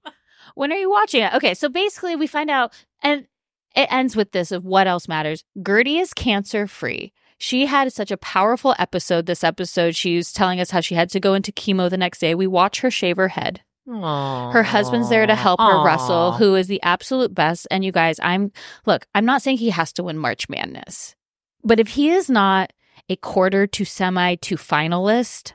When 0.55 0.72
are 0.72 0.77
you 0.77 0.89
watching 0.89 1.24
it? 1.24 1.34
Okay, 1.36 1.53
so 1.53 1.69
basically 1.69 2.15
we 2.15 2.27
find 2.27 2.50
out 2.50 2.74
and 3.01 3.27
it 3.75 3.88
ends 3.91 4.15
with 4.15 4.31
this 4.31 4.51
of 4.51 4.65
what 4.65 4.88
else 4.88 5.08
matters. 5.08 5.43
Guerdy 5.58 6.00
is 6.00 6.13
cancer 6.13 6.67
free. 6.67 7.13
She 7.38 7.67
had 7.67 7.93
such 7.93 8.12
a 8.12 8.17
powerful 8.17 8.75
episode 8.77 9.25
this 9.25 9.43
episode. 9.43 9.96
She 9.96 10.17
was 10.17 10.34
telling 10.34 10.60
us 10.60 10.72
how 10.72 10.81
she 10.81 10.96
had 10.96 11.10
to 11.12 11.19
go 11.19 11.34
into 11.34 11.53
chemo 11.53 11.89
the 11.89 11.98
next 11.98 12.19
day. 12.19 12.36
We 12.36 12.48
watch 12.48 12.81
her 12.81 12.91
shave 12.91 13.15
her 13.17 13.29
head. 13.29 13.62
Aww. 13.88 14.51
Her 14.51 14.63
husband's 14.63 15.10
there 15.10 15.25
to 15.25 15.36
help 15.36 15.60
her 15.60 15.84
wrestle, 15.84 16.34
who 16.34 16.55
is 16.55 16.67
the 16.67 16.81
absolute 16.84 17.34
best. 17.34 17.67
And 17.72 17.84
you 17.84 17.91
guys, 17.91 18.19
I'm 18.22 18.51
look, 18.86 19.08
I'm 19.15 19.25
not 19.25 19.41
saying 19.41 19.58
he 19.58 19.69
has 19.72 19.93
to 19.93 20.03
win 20.03 20.17
March 20.17 20.48
Madness, 20.50 21.15
but 21.63 21.79
if 21.79 21.89
he 21.89 22.09
is 22.09 22.29
not 22.29 22.73
a 23.09 23.15
quarter 23.15 23.67
to 23.67 23.85
semi 23.85 24.35
to 24.35 24.55
finalist, 24.55 25.53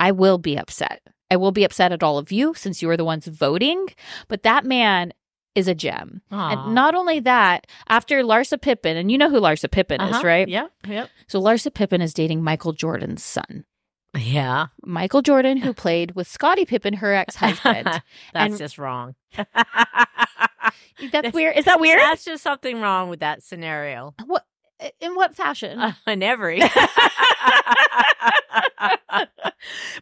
I 0.00 0.12
will 0.12 0.38
be 0.38 0.56
upset. 0.56 1.02
I 1.30 1.36
will 1.36 1.52
be 1.52 1.64
upset 1.64 1.92
at 1.92 2.02
all 2.02 2.18
of 2.18 2.30
you 2.30 2.54
since 2.54 2.82
you 2.82 2.90
are 2.90 2.96
the 2.96 3.04
ones 3.04 3.26
voting. 3.26 3.88
But 4.28 4.42
that 4.44 4.64
man 4.64 5.12
is 5.54 5.68
a 5.68 5.74
gem. 5.74 6.20
And 6.30 6.74
not 6.74 6.94
only 6.94 7.18
that, 7.20 7.66
after 7.88 8.22
Larsa 8.22 8.60
Pippen, 8.60 8.96
and 8.96 9.10
you 9.10 9.18
know 9.18 9.30
who 9.30 9.40
Larsa 9.40 9.70
Pippen 9.70 10.00
is, 10.02 10.16
uh-huh. 10.16 10.26
right? 10.26 10.48
Yeah. 10.48 10.66
Yep. 10.86 11.08
So 11.28 11.40
Larsa 11.40 11.72
Pippen 11.72 12.02
is 12.02 12.12
dating 12.12 12.44
Michael 12.44 12.72
Jordan's 12.72 13.24
son. 13.24 13.64
Yeah. 14.16 14.66
Michael 14.84 15.22
Jordan, 15.22 15.56
who 15.56 15.72
played 15.72 16.14
with 16.14 16.28
Scottie 16.28 16.66
Pippen, 16.66 16.94
her 16.94 17.12
ex 17.14 17.36
husband. 17.36 17.86
That's 18.32 18.50
And- 18.50 18.58
just 18.58 18.78
wrong. 18.78 19.14
That's 21.12 21.34
weird. 21.34 21.56
Is 21.56 21.64
that 21.66 21.80
weird? 21.80 22.00
That's 22.00 22.24
just 22.24 22.42
something 22.42 22.80
wrong 22.80 23.08
with 23.10 23.20
that 23.20 23.42
scenario. 23.42 24.14
What 24.24 24.44
in 25.00 25.14
what 25.14 25.34
fashion? 25.34 25.80
In 26.06 26.22
every. 26.22 26.60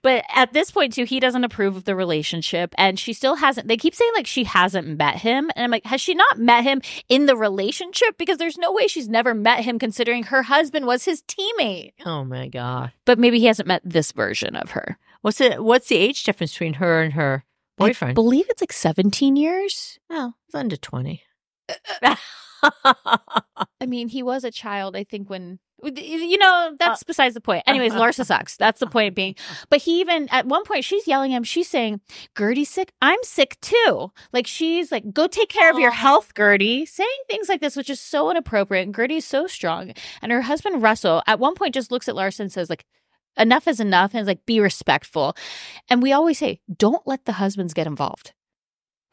but 0.02 0.24
at 0.34 0.52
this 0.52 0.70
point 0.70 0.92
too, 0.94 1.04
he 1.04 1.20
doesn't 1.20 1.44
approve 1.44 1.76
of 1.76 1.84
the 1.84 1.94
relationship, 1.96 2.74
and 2.76 2.98
she 2.98 3.12
still 3.12 3.36
hasn't. 3.36 3.68
They 3.68 3.76
keep 3.76 3.94
saying 3.94 4.10
like 4.14 4.26
she 4.26 4.44
hasn't 4.44 4.98
met 4.98 5.16
him, 5.16 5.50
and 5.54 5.64
I'm 5.64 5.70
like, 5.70 5.84
has 5.86 6.00
she 6.00 6.14
not 6.14 6.38
met 6.38 6.64
him 6.64 6.82
in 7.08 7.26
the 7.26 7.36
relationship? 7.36 8.18
Because 8.18 8.38
there's 8.38 8.58
no 8.58 8.72
way 8.72 8.86
she's 8.86 9.08
never 9.08 9.34
met 9.34 9.60
him, 9.64 9.78
considering 9.78 10.24
her 10.24 10.42
husband 10.42 10.86
was 10.86 11.04
his 11.04 11.22
teammate. 11.22 11.92
oh 12.04 12.24
my 12.24 12.48
god. 12.48 12.92
But 13.04 13.18
maybe 13.18 13.38
he 13.40 13.46
hasn't 13.46 13.68
met 13.68 13.82
this 13.84 14.12
version 14.12 14.56
of 14.56 14.70
her. 14.72 14.98
What's 15.22 15.40
it? 15.40 15.62
What's 15.62 15.88
the 15.88 15.96
age 15.96 16.24
difference 16.24 16.52
between 16.52 16.74
her 16.74 17.00
and 17.02 17.14
her 17.14 17.44
boyfriend? 17.78 18.12
I 18.12 18.14
believe 18.14 18.46
it's 18.48 18.60
like 18.62 18.72
17 18.72 19.36
years. 19.36 19.98
oh, 20.10 20.32
it's 20.46 20.54
under 20.54 20.76
twenty. 20.76 21.22
I 23.80 23.86
mean, 23.86 24.08
he 24.08 24.22
was 24.22 24.44
a 24.44 24.50
child, 24.50 24.96
I 24.96 25.04
think, 25.04 25.28
when 25.28 25.58
you 25.82 26.38
know 26.38 26.74
that's 26.78 27.02
uh, 27.02 27.04
besides 27.06 27.34
the 27.34 27.40
point. 27.40 27.64
Anyways, 27.66 27.92
uh, 27.92 27.96
uh, 27.96 28.00
Larsa 28.00 28.24
sucks. 28.24 28.56
That's 28.56 28.80
the 28.80 28.86
point 28.86 29.14
being. 29.14 29.34
But 29.70 29.82
he 29.82 30.00
even 30.00 30.28
at 30.30 30.46
one 30.46 30.64
point 30.64 30.84
she's 30.84 31.06
yelling 31.06 31.32
at 31.32 31.38
him. 31.38 31.44
She's 31.44 31.68
saying, 31.68 32.00
"Guerdy's 32.34 32.70
sick. 32.70 32.92
I'm 33.02 33.18
sick 33.22 33.58
too." 33.60 34.12
Like 34.32 34.46
she's 34.46 34.92
like, 34.92 35.12
"Go 35.12 35.26
take 35.26 35.48
care 35.48 35.70
of 35.70 35.78
your 35.78 35.90
health, 35.90 36.34
Guerdy." 36.34 36.86
Saying 36.86 37.08
things 37.28 37.48
like 37.48 37.60
this, 37.60 37.76
which 37.76 37.90
is 37.90 38.00
so 38.00 38.30
inappropriate. 38.30 38.86
And 38.86 38.94
Guerdy's 38.94 39.26
so 39.26 39.46
strong, 39.46 39.92
and 40.22 40.32
her 40.32 40.42
husband 40.42 40.82
Russell 40.82 41.22
at 41.26 41.38
one 41.38 41.54
point 41.54 41.74
just 41.74 41.90
looks 41.90 42.08
at 42.08 42.14
Larsa 42.14 42.40
and 42.40 42.52
says, 42.52 42.70
"Like." 42.70 42.84
Enough 43.36 43.66
is 43.66 43.80
enough, 43.80 44.14
and 44.14 44.20
is 44.20 44.28
like 44.28 44.46
be 44.46 44.60
respectful. 44.60 45.34
And 45.88 46.00
we 46.00 46.12
always 46.12 46.38
say, 46.38 46.60
don't 46.72 47.04
let 47.04 47.24
the 47.24 47.32
husbands 47.32 47.74
get 47.74 47.88
involved 47.88 48.32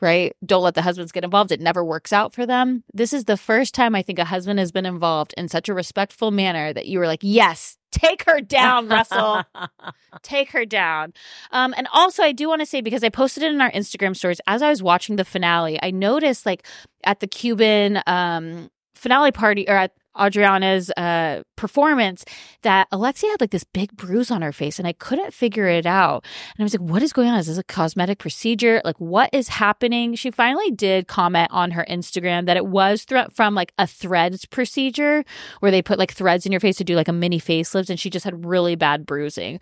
right? 0.01 0.35
Don't 0.45 0.63
let 0.63 0.73
the 0.73 0.81
husbands 0.81 1.11
get 1.11 1.23
involved. 1.23 1.51
It 1.51 1.61
never 1.61 1.85
works 1.85 2.11
out 2.11 2.33
for 2.33 2.45
them. 2.45 2.83
This 2.93 3.13
is 3.13 3.25
the 3.25 3.37
first 3.37 3.75
time 3.75 3.95
I 3.95 4.01
think 4.01 4.19
a 4.19 4.25
husband 4.25 4.59
has 4.59 4.71
been 4.71 4.85
involved 4.85 5.33
in 5.37 5.47
such 5.47 5.69
a 5.69 5.73
respectful 5.73 6.31
manner 6.31 6.73
that 6.73 6.87
you 6.87 6.99
were 6.99 7.07
like, 7.07 7.19
yes, 7.21 7.77
take 7.91 8.23
her 8.23 8.41
down, 8.41 8.87
Russell. 8.87 9.43
take 10.23 10.51
her 10.51 10.65
down. 10.65 11.13
Um, 11.51 11.73
and 11.77 11.87
also, 11.93 12.23
I 12.23 12.31
do 12.31 12.49
want 12.49 12.61
to 12.61 12.65
say 12.65 12.81
because 12.81 13.03
I 13.03 13.09
posted 13.09 13.43
it 13.43 13.51
in 13.51 13.61
our 13.61 13.71
Instagram 13.71 14.15
stories 14.15 14.41
as 14.47 14.61
I 14.61 14.69
was 14.69 14.81
watching 14.81 15.17
the 15.17 15.25
finale, 15.25 15.79
I 15.81 15.91
noticed 15.91 16.45
like 16.45 16.65
at 17.03 17.19
the 17.19 17.27
Cuban 17.27 18.01
um, 18.07 18.71
finale 18.95 19.31
party 19.31 19.67
or 19.67 19.75
at 19.75 19.93
Adriana's 20.19 20.89
uh, 20.91 21.43
performance 21.55 22.25
that 22.63 22.87
Alexia 22.91 23.29
had 23.29 23.41
like 23.41 23.51
this 23.51 23.63
big 23.63 23.95
bruise 23.95 24.31
on 24.31 24.41
her 24.41 24.51
face 24.51 24.79
and 24.79 24.87
I 24.87 24.93
couldn't 24.93 25.33
figure 25.33 25.67
it 25.67 25.85
out. 25.85 26.25
And 26.55 26.61
I 26.61 26.63
was 26.63 26.73
like, 26.73 26.89
what 26.89 27.01
is 27.01 27.13
going 27.13 27.29
on? 27.29 27.39
Is 27.39 27.47
this 27.47 27.57
a 27.57 27.63
cosmetic 27.63 28.19
procedure? 28.19 28.81
Like, 28.83 28.99
what 28.99 29.29
is 29.33 29.47
happening? 29.47 30.15
She 30.15 30.31
finally 30.31 30.71
did 30.71 31.07
comment 31.07 31.49
on 31.51 31.71
her 31.71 31.85
Instagram 31.89 32.45
that 32.45 32.57
it 32.57 32.65
was 32.67 33.05
from 33.33 33.55
like 33.55 33.73
a 33.77 33.87
threads 33.87 34.45
procedure 34.45 35.23
where 35.59 35.71
they 35.71 35.81
put 35.81 35.99
like 35.99 36.11
threads 36.11 36.45
in 36.45 36.51
your 36.51 36.61
face 36.61 36.77
to 36.77 36.83
do 36.83 36.95
like 36.95 37.07
a 37.07 37.13
mini 37.13 37.39
facelift 37.39 37.89
and 37.89 37.99
she 37.99 38.09
just 38.09 38.25
had 38.25 38.45
really 38.45 38.75
bad 38.75 39.05
bruising. 39.05 39.59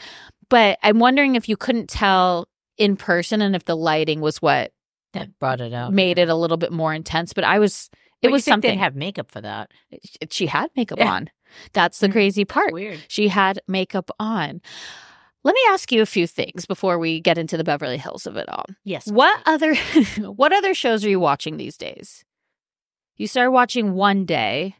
But 0.49 0.79
I'm 0.81 0.99
wondering 0.99 1.35
if 1.35 1.47
you 1.47 1.57
couldn't 1.57 1.89
tell 1.89 2.47
in 2.77 2.95
person 2.95 3.41
and 3.41 3.55
if 3.55 3.65
the 3.65 3.75
lighting 3.75 4.21
was 4.21 4.41
what 4.41 4.71
that 5.13 5.37
brought 5.39 5.61
it 5.61 5.73
out. 5.73 5.93
made 5.93 6.17
it 6.17 6.29
a 6.29 6.35
little 6.35 6.57
bit 6.57 6.71
more 6.71 6.93
intense. 6.93 7.33
But 7.33 7.43
I 7.43 7.59
was, 7.59 7.89
it 8.21 8.31
was 8.31 8.43
something. 8.43 8.69
They'd 8.71 8.77
have 8.77 8.95
makeup 8.95 9.31
for 9.31 9.41
that. 9.41 9.71
she 10.29 10.47
had 10.47 10.69
makeup 10.75 10.99
Yeah. 10.99 11.11
on. 11.11 11.29
That's 11.73 11.99
the 11.99 12.07
Mm, 12.09 12.11
crazy 12.11 12.45
part. 12.45 12.73
Weird. 12.73 12.99
She 13.07 13.27
had 13.29 13.59
makeup 13.67 14.11
on. 14.19 14.61
Let 15.43 15.53
me 15.53 15.61
ask 15.69 15.91
you 15.91 16.01
a 16.01 16.05
few 16.05 16.27
things 16.27 16.65
before 16.65 16.99
we 16.99 17.21
get 17.21 17.37
into 17.37 17.55
the 17.57 17.63
Beverly 17.63 17.97
Hills 17.97 18.27
of 18.27 18.35
it 18.35 18.47
all. 18.49 18.65
Yes. 18.83 19.07
What 19.07 19.41
other 19.45 19.73
what 20.17 20.51
other 20.53 20.73
shows 20.73 21.05
are 21.05 21.09
you 21.09 21.19
watching 21.19 21.57
these 21.57 21.77
days? 21.77 22.25
You 23.15 23.27
started 23.27 23.51
watching 23.51 23.93
One 23.93 24.25
Day 24.25 24.75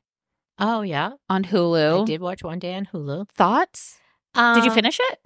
Oh 0.62 0.82
yeah, 0.82 1.12
on 1.30 1.46
Hulu. 1.46 2.02
I 2.02 2.06
did 2.06 2.20
watch 2.20 2.44
one 2.44 2.60
day 2.60 2.76
on 2.76 2.86
Hulu. 2.94 3.30
Thoughts? 3.32 3.98
did 4.36 4.64
you 4.66 4.70
Um, 4.72 4.76
finish 4.76 5.00
it? 5.00 5.20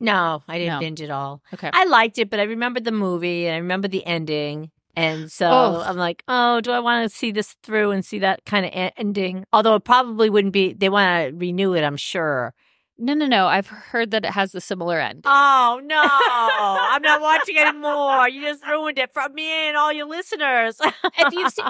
No, 0.00 0.42
I 0.48 0.58
didn't 0.58 0.74
No. 0.74 0.80
binge 0.80 1.00
it 1.00 1.10
all. 1.10 1.42
Okay. 1.54 1.70
I 1.72 1.84
liked 1.84 2.18
it, 2.18 2.28
but 2.30 2.40
I 2.40 2.44
remembered 2.44 2.84
the 2.84 2.90
movie 2.92 3.46
and 3.46 3.54
I 3.54 3.58
remember 3.58 3.86
the 3.86 4.04
ending. 4.04 4.70
And 4.96 5.30
so 5.30 5.48
Oh. 5.50 5.82
I'm 5.86 5.96
like, 5.96 6.22
oh, 6.28 6.60
do 6.60 6.72
I 6.72 6.80
want 6.80 7.08
to 7.10 7.16
see 7.16 7.30
this 7.32 7.56
through 7.62 7.92
and 7.92 8.04
see 8.04 8.18
that 8.20 8.44
kind 8.44 8.66
of 8.66 8.72
ending? 8.96 9.44
Although 9.52 9.76
it 9.76 9.84
probably 9.84 10.28
wouldn't 10.30 10.52
be, 10.52 10.72
they 10.72 10.88
want 10.88 11.30
to 11.30 11.36
renew 11.36 11.74
it, 11.74 11.82
I'm 11.84 11.96
sure. 11.96 12.54
no, 12.98 13.14
no, 13.14 13.26
no. 13.26 13.46
I've 13.46 13.68
heard 13.68 14.10
that 14.10 14.24
it 14.24 14.32
has 14.32 14.54
a 14.54 14.60
similar 14.60 14.98
end. 15.00 15.22
Oh, 15.24 15.80
no. 15.84 16.00
I'm 16.04 17.02
not 17.02 17.20
watching 17.22 17.56
anymore. 17.56 18.28
You 18.28 18.42
just 18.42 18.66
ruined 18.66 18.98
it 18.98 19.12
for 19.12 19.26
me 19.30 19.48
and 19.68 19.76
all 19.76 19.92
your 19.92 20.06
listeners. 20.06 20.76
if 20.80 21.32
you've 21.32 21.52
seen, 21.52 21.64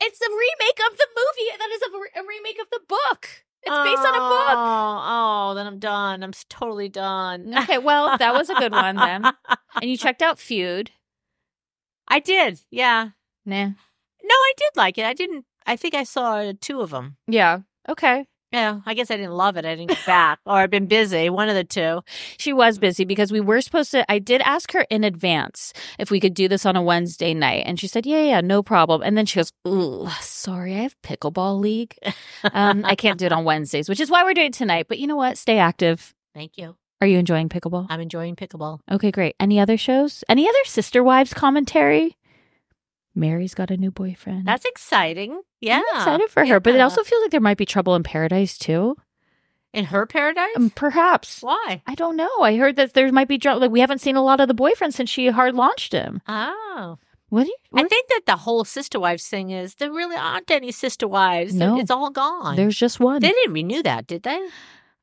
it's 0.00 0.20
a 0.20 0.30
remake 0.30 0.80
of 0.90 0.96
the 0.96 1.06
movie. 1.16 1.58
That 1.58 1.68
is 1.74 1.82
a, 1.82 1.98
re- 1.98 2.22
a 2.22 2.26
remake 2.26 2.58
of 2.60 2.68
the 2.70 2.80
book. 2.88 3.28
It's 3.62 3.74
based 3.74 4.06
on 4.06 4.14
a 4.14 4.18
book. 4.18 4.56
Oh, 4.56 5.02
oh, 5.50 5.54
then 5.56 5.66
I'm 5.66 5.78
done. 5.80 6.22
I'm 6.22 6.32
totally 6.48 6.88
done. 6.88 7.52
Okay, 7.64 7.78
well, 7.78 8.16
that 8.16 8.32
was 8.32 8.48
a 8.48 8.54
good 8.54 8.72
one 8.72 8.96
then. 8.96 9.24
And 9.82 9.90
you 9.90 9.96
checked 9.98 10.22
out 10.22 10.38
Feud. 10.38 10.90
I 12.08 12.20
did. 12.20 12.60
Yeah. 12.70 13.10
Nah. 13.44 13.66
No, 13.66 14.34
I 14.34 14.52
did 14.56 14.70
like 14.76 14.98
it. 14.98 15.04
I 15.04 15.14
didn't, 15.14 15.44
I 15.66 15.76
think 15.76 15.94
I 15.94 16.04
saw 16.04 16.52
two 16.60 16.80
of 16.80 16.90
them. 16.90 17.16
Yeah. 17.28 17.60
Okay. 17.88 18.26
Yeah, 18.52 18.80
I 18.86 18.94
guess 18.94 19.10
I 19.10 19.16
didn't 19.16 19.32
love 19.34 19.56
it. 19.56 19.64
I 19.64 19.74
didn't 19.74 19.90
get 19.90 20.06
back, 20.06 20.38
or 20.46 20.54
I've 20.54 20.70
been 20.70 20.86
busy. 20.86 21.28
One 21.28 21.48
of 21.48 21.56
the 21.56 21.64
two. 21.64 22.02
She 22.38 22.52
was 22.52 22.78
busy 22.78 23.04
because 23.04 23.32
we 23.32 23.40
were 23.40 23.60
supposed 23.60 23.90
to. 23.90 24.10
I 24.10 24.20
did 24.20 24.40
ask 24.42 24.72
her 24.72 24.86
in 24.88 25.02
advance 25.02 25.72
if 25.98 26.12
we 26.12 26.20
could 26.20 26.32
do 26.32 26.46
this 26.46 26.64
on 26.64 26.76
a 26.76 26.82
Wednesday 26.82 27.34
night, 27.34 27.64
and 27.66 27.78
she 27.78 27.88
said, 27.88 28.06
"Yeah, 28.06 28.22
yeah, 28.22 28.40
no 28.40 28.62
problem." 28.62 29.02
And 29.02 29.18
then 29.18 29.26
she 29.26 29.40
goes, 29.40 29.52
"Ooh, 29.66 30.08
sorry, 30.20 30.74
I 30.74 30.82
have 30.82 30.96
pickleball 31.02 31.60
league. 31.60 31.96
Um, 32.52 32.84
I 32.84 32.94
can't 32.94 33.18
do 33.18 33.26
it 33.26 33.32
on 33.32 33.44
Wednesdays, 33.44 33.88
which 33.88 33.98
is 33.98 34.08
why 34.08 34.22
we're 34.22 34.32
doing 34.32 34.48
it 34.48 34.52
tonight. 34.52 34.86
But 34.88 35.00
you 35.00 35.08
know 35.08 35.16
what? 35.16 35.36
Stay 35.36 35.58
active. 35.58 36.14
Thank 36.32 36.56
you. 36.56 36.76
Are 37.00 37.06
you 37.06 37.18
enjoying 37.18 37.48
pickleball? 37.48 37.86
I'm 37.90 38.00
enjoying 38.00 38.36
pickleball. 38.36 38.80
Okay, 38.90 39.10
great. 39.10 39.36
Any 39.38 39.60
other 39.60 39.76
shows? 39.76 40.24
Any 40.28 40.48
other 40.48 40.64
sister 40.64 41.02
wives 41.04 41.34
commentary? 41.34 42.16
Mary's 43.14 43.54
got 43.54 43.70
a 43.70 43.76
new 43.76 43.90
boyfriend. 43.90 44.46
That's 44.46 44.64
exciting. 44.64 45.40
Yeah, 45.60 45.80
I'm 45.92 45.98
excited 46.00 46.30
for 46.30 46.44
her, 46.44 46.60
but 46.60 46.74
it 46.74 46.80
also 46.80 47.02
feels 47.02 47.22
like 47.22 47.30
there 47.30 47.40
might 47.40 47.56
be 47.56 47.64
trouble 47.66 47.94
in 47.94 48.02
paradise 48.02 48.58
too. 48.58 48.96
in 49.72 49.86
her 49.86 50.06
paradise. 50.06 50.50
Um, 50.56 50.70
perhaps. 50.70 51.42
Why? 51.42 51.82
I 51.86 51.94
don't 51.94 52.16
know. 52.16 52.30
I 52.40 52.56
heard 52.56 52.76
that 52.76 52.92
there 52.94 53.10
might 53.12 53.28
be 53.28 53.38
trouble. 53.38 53.60
Like 53.60 53.70
we 53.70 53.80
haven't 53.80 54.00
seen 54.00 54.16
a 54.16 54.22
lot 54.24 54.40
of 54.40 54.48
the 54.48 54.54
boyfriend 54.54 54.94
since 54.94 55.08
she 55.10 55.28
hard 55.28 55.54
launched 55.54 55.92
him. 55.92 56.20
Oh, 56.28 56.98
What 57.30 57.44
do 57.44 57.48
you? 57.50 57.56
I 57.78 57.84
think 57.88 58.08
that 58.08 58.22
the 58.26 58.36
whole 58.36 58.64
sister 58.64 59.00
wives 59.00 59.26
thing 59.26 59.50
is 59.50 59.74
there 59.76 59.90
really 59.92 60.16
aren't 60.16 60.50
any 60.50 60.70
sister 60.72 61.08
wives. 61.08 61.54
No. 61.54 61.78
it's 61.78 61.90
all 61.90 62.10
gone. 62.10 62.56
There's 62.56 62.76
just 62.78 63.00
one. 63.00 63.20
they 63.22 63.28
didn't 63.32 63.52
renew 63.54 63.82
that, 63.82 64.06
did 64.06 64.22
they? 64.24 64.46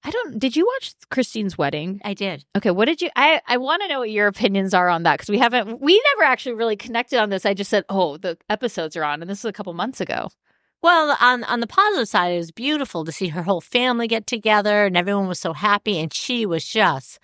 I 0.03 0.11
don't. 0.11 0.37
Did 0.37 0.55
you 0.55 0.65
watch 0.65 0.93
Christine's 1.09 1.57
wedding? 1.57 2.01
I 2.03 2.13
did. 2.13 2.43
Okay, 2.57 2.71
what 2.71 2.85
did 2.85 3.01
you? 3.01 3.09
I 3.15 3.41
I 3.47 3.57
want 3.57 3.81
to 3.83 3.87
know 3.87 3.99
what 3.99 4.11
your 4.11 4.27
opinions 4.27 4.73
are 4.73 4.89
on 4.89 5.03
that 5.03 5.17
because 5.17 5.29
we 5.29 5.39
haven't. 5.39 5.79
We 5.79 6.01
never 6.13 6.23
actually 6.29 6.55
really 6.55 6.75
connected 6.75 7.19
on 7.19 7.29
this. 7.29 7.45
I 7.45 7.53
just 7.53 7.69
said, 7.69 7.85
oh, 7.89 8.17
the 8.17 8.37
episodes 8.49 8.97
are 8.97 9.03
on, 9.03 9.21
and 9.21 9.29
this 9.29 9.43
was 9.43 9.49
a 9.49 9.53
couple 9.53 9.73
months 9.73 10.01
ago. 10.01 10.29
Well, 10.81 11.15
on 11.21 11.45
on 11.45 11.61
the 11.61 11.67
positive 11.67 12.09
side, 12.09 12.33
it 12.33 12.37
was 12.37 12.51
beautiful 12.51 13.05
to 13.05 13.11
see 13.13 13.29
her 13.29 13.43
whole 13.43 13.61
family 13.61 14.07
get 14.07 14.27
together, 14.27 14.85
and 14.85 14.97
everyone 14.97 15.29
was 15.29 15.39
so 15.39 15.53
happy, 15.53 15.97
and 15.99 16.13
she 16.13 16.45
was 16.45 16.65
just 16.65 17.19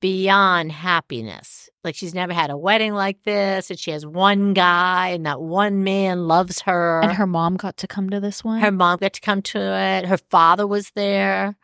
beyond 0.00 0.72
happiness. 0.72 1.70
Like 1.84 1.94
she's 1.94 2.14
never 2.14 2.32
had 2.32 2.50
a 2.50 2.56
wedding 2.56 2.94
like 2.94 3.22
this, 3.22 3.70
and 3.70 3.78
she 3.78 3.92
has 3.92 4.04
one 4.04 4.54
guy, 4.54 5.10
and 5.10 5.24
that 5.26 5.40
one 5.40 5.84
man 5.84 6.26
loves 6.26 6.62
her. 6.62 7.00
And 7.00 7.12
her 7.12 7.26
mom 7.26 7.56
got 7.56 7.76
to 7.78 7.86
come 7.86 8.10
to 8.10 8.18
this 8.18 8.42
one. 8.42 8.60
her 8.60 8.72
mom 8.72 8.98
got 8.98 9.12
to 9.12 9.20
come 9.20 9.42
to 9.42 9.58
it. 9.60 10.06
Her 10.06 10.18
father 10.18 10.66
was 10.66 10.90
there. 10.96 11.56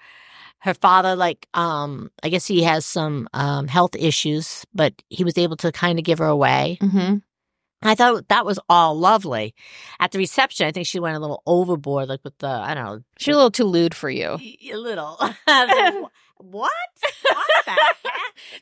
Her 0.64 0.72
father, 0.74 1.14
like, 1.14 1.46
um, 1.52 2.10
I 2.22 2.30
guess 2.30 2.46
he 2.46 2.62
has 2.62 2.86
some 2.86 3.28
um 3.34 3.68
health 3.68 3.94
issues, 3.94 4.64
but 4.74 4.94
he 5.10 5.22
was 5.22 5.36
able 5.36 5.56
to 5.58 5.70
kind 5.70 5.98
of 5.98 6.04
give 6.04 6.18
her 6.18 6.26
away. 6.26 6.78
hmm 6.80 7.16
I 7.86 7.94
thought 7.94 8.28
that 8.28 8.46
was 8.46 8.58
all 8.70 8.98
lovely. 8.98 9.54
At 10.00 10.10
the 10.12 10.18
reception, 10.18 10.66
I 10.66 10.72
think 10.72 10.86
she 10.86 10.98
went 11.00 11.16
a 11.16 11.20
little 11.20 11.42
overboard, 11.44 12.08
like 12.08 12.24
with 12.24 12.36
the 12.38 12.48
I 12.48 12.72
don't 12.72 12.84
know, 12.84 13.00
She's 13.18 13.34
a 13.34 13.36
little 13.36 13.50
too 13.50 13.64
lewd 13.64 13.94
for 13.94 14.08
you. 14.08 14.38
a 14.40 14.74
little. 14.74 15.16
what? 15.46 16.08
What 16.38 16.70
the 17.66 17.70
heck? 17.70 17.96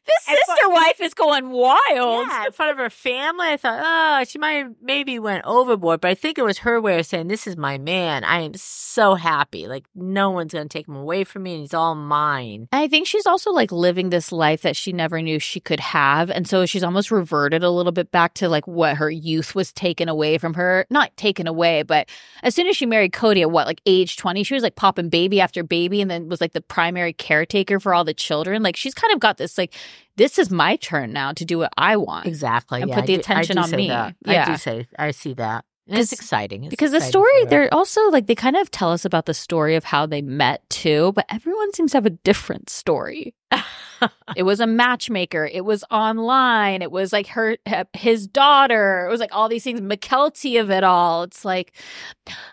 This 0.04 0.24
sister 0.24 0.68
wife 0.70 0.91
is 1.04 1.14
going 1.14 1.50
wild. 1.50 2.26
Yeah, 2.28 2.46
in 2.46 2.52
front 2.52 2.72
of 2.72 2.78
her 2.78 2.90
family. 2.90 3.48
I 3.48 3.56
thought, 3.56 3.80
oh, 3.82 4.24
she 4.24 4.38
might 4.38 4.52
have 4.52 4.74
maybe 4.80 5.18
went 5.18 5.44
overboard, 5.44 6.00
but 6.00 6.08
I 6.08 6.14
think 6.14 6.38
it 6.38 6.44
was 6.44 6.58
her 6.58 6.80
way 6.80 6.98
of 6.98 7.06
saying, 7.06 7.28
"This 7.28 7.46
is 7.46 7.56
my 7.56 7.78
man. 7.78 8.24
I 8.24 8.40
am 8.40 8.54
so 8.54 9.14
happy. 9.14 9.66
Like 9.66 9.84
no 9.94 10.30
one's 10.30 10.52
gonna 10.52 10.68
take 10.68 10.88
him 10.88 10.96
away 10.96 11.24
from 11.24 11.44
me, 11.44 11.52
and 11.52 11.60
he's 11.60 11.74
all 11.74 11.94
mine." 11.94 12.68
I 12.72 12.88
think 12.88 13.06
she's 13.06 13.26
also 13.26 13.50
like 13.50 13.72
living 13.72 14.10
this 14.10 14.32
life 14.32 14.62
that 14.62 14.76
she 14.76 14.92
never 14.92 15.20
knew 15.20 15.38
she 15.38 15.60
could 15.60 15.80
have. 15.80 16.30
And 16.30 16.46
so 16.46 16.66
she's 16.66 16.84
almost 16.84 17.10
reverted 17.10 17.62
a 17.62 17.70
little 17.70 17.92
bit 17.92 18.10
back 18.10 18.34
to 18.34 18.48
like 18.48 18.66
what 18.66 18.96
her 18.96 19.10
youth 19.10 19.54
was 19.54 19.72
taken 19.72 20.08
away 20.08 20.38
from 20.38 20.54
her. 20.54 20.86
Not 20.90 21.16
taken 21.16 21.46
away, 21.46 21.82
but 21.82 22.08
as 22.42 22.54
soon 22.54 22.66
as 22.66 22.76
she 22.76 22.86
married 22.86 23.12
Kody 23.12 23.42
at 23.42 23.50
what, 23.50 23.66
like 23.66 23.80
age 23.86 24.16
20, 24.16 24.42
she 24.42 24.54
was 24.54 24.62
like 24.62 24.76
popping 24.76 25.08
baby 25.08 25.40
after 25.40 25.62
baby 25.62 26.00
and 26.00 26.10
then 26.10 26.28
was 26.28 26.40
like 26.40 26.52
the 26.52 26.60
primary 26.60 27.12
caretaker 27.12 27.80
for 27.80 27.94
all 27.94 28.04
the 28.04 28.14
children. 28.14 28.62
Like 28.62 28.76
she's 28.76 28.94
kind 28.94 29.12
of 29.12 29.20
got 29.20 29.38
this 29.38 29.58
like, 29.58 29.74
this 30.16 30.38
is 30.38 30.50
my 30.50 30.76
turn 30.92 31.12
now 31.12 31.32
to 31.32 31.44
do 31.44 31.58
what 31.58 31.72
I 31.76 31.96
want. 31.96 32.26
Exactly. 32.26 32.82
And 32.82 32.88
yeah, 32.90 32.96
put 32.96 33.06
the 33.06 33.14
do- 33.14 33.20
attention 33.20 33.58
on 33.58 33.70
me. 33.70 33.88
that. 33.88 34.14
Yeah. 34.26 34.44
I 34.46 34.52
do 34.52 34.56
say 34.56 34.86
I 34.98 35.10
see 35.10 35.34
that. 35.34 35.64
It's 35.88 36.12
exciting. 36.12 36.64
It's 36.64 36.70
because 36.70 36.92
the 36.92 37.00
story, 37.00 37.44
they're 37.46 37.72
also 37.74 38.08
like, 38.10 38.26
they 38.26 38.36
kind 38.36 38.56
of 38.56 38.70
tell 38.70 38.92
us 38.92 39.04
about 39.04 39.26
the 39.26 39.34
story 39.34 39.74
of 39.74 39.82
how 39.82 40.06
they 40.06 40.22
met 40.22 40.68
too, 40.70 41.12
but 41.14 41.26
everyone 41.28 41.72
seems 41.74 41.90
to 41.90 41.96
have 41.96 42.06
a 42.06 42.10
different 42.10 42.70
story. 42.70 43.34
it 44.36 44.44
was 44.44 44.60
a 44.60 44.66
matchmaker. 44.66 45.44
It 45.44 45.64
was 45.64 45.84
online. 45.90 46.82
It 46.82 46.92
was 46.92 47.12
like 47.12 47.26
her, 47.28 47.56
his 47.94 48.28
daughter. 48.28 49.06
It 49.06 49.10
was 49.10 49.18
like 49.18 49.34
all 49.34 49.48
these 49.48 49.64
things, 49.64 49.80
McKelty 49.80 50.60
of 50.60 50.70
it 50.70 50.84
all. 50.84 51.24
It's 51.24 51.44
like, 51.44 51.72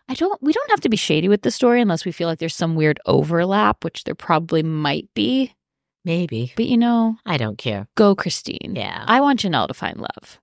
I 0.09 0.15
don't, 0.15 0.41
we 0.41 0.51
don't 0.51 0.71
have 0.71 0.81
to 0.81 0.89
be 0.89 0.97
shady 0.97 1.29
with 1.29 1.43
the 1.43 1.51
story 1.51 1.81
unless 1.81 2.05
we 2.05 2.11
feel 2.11 2.27
like 2.27 2.39
there's 2.39 2.55
some 2.55 2.75
weird 2.75 2.99
overlap, 3.05 3.83
which 3.83 4.05
there 4.05 4.15
probably 4.15 4.63
might 4.63 5.07
be. 5.13 5.53
Maybe. 6.05 6.53
But 6.55 6.65
you 6.65 6.77
know, 6.77 7.17
I 7.25 7.37
don't 7.37 7.57
care. 7.57 7.87
go 7.95 8.15
Christine. 8.15 8.73
Yeah, 8.75 9.03
I 9.07 9.21
want 9.21 9.41
Janelle 9.41 9.67
to 9.67 9.73
find 9.73 9.97
love. 9.97 10.39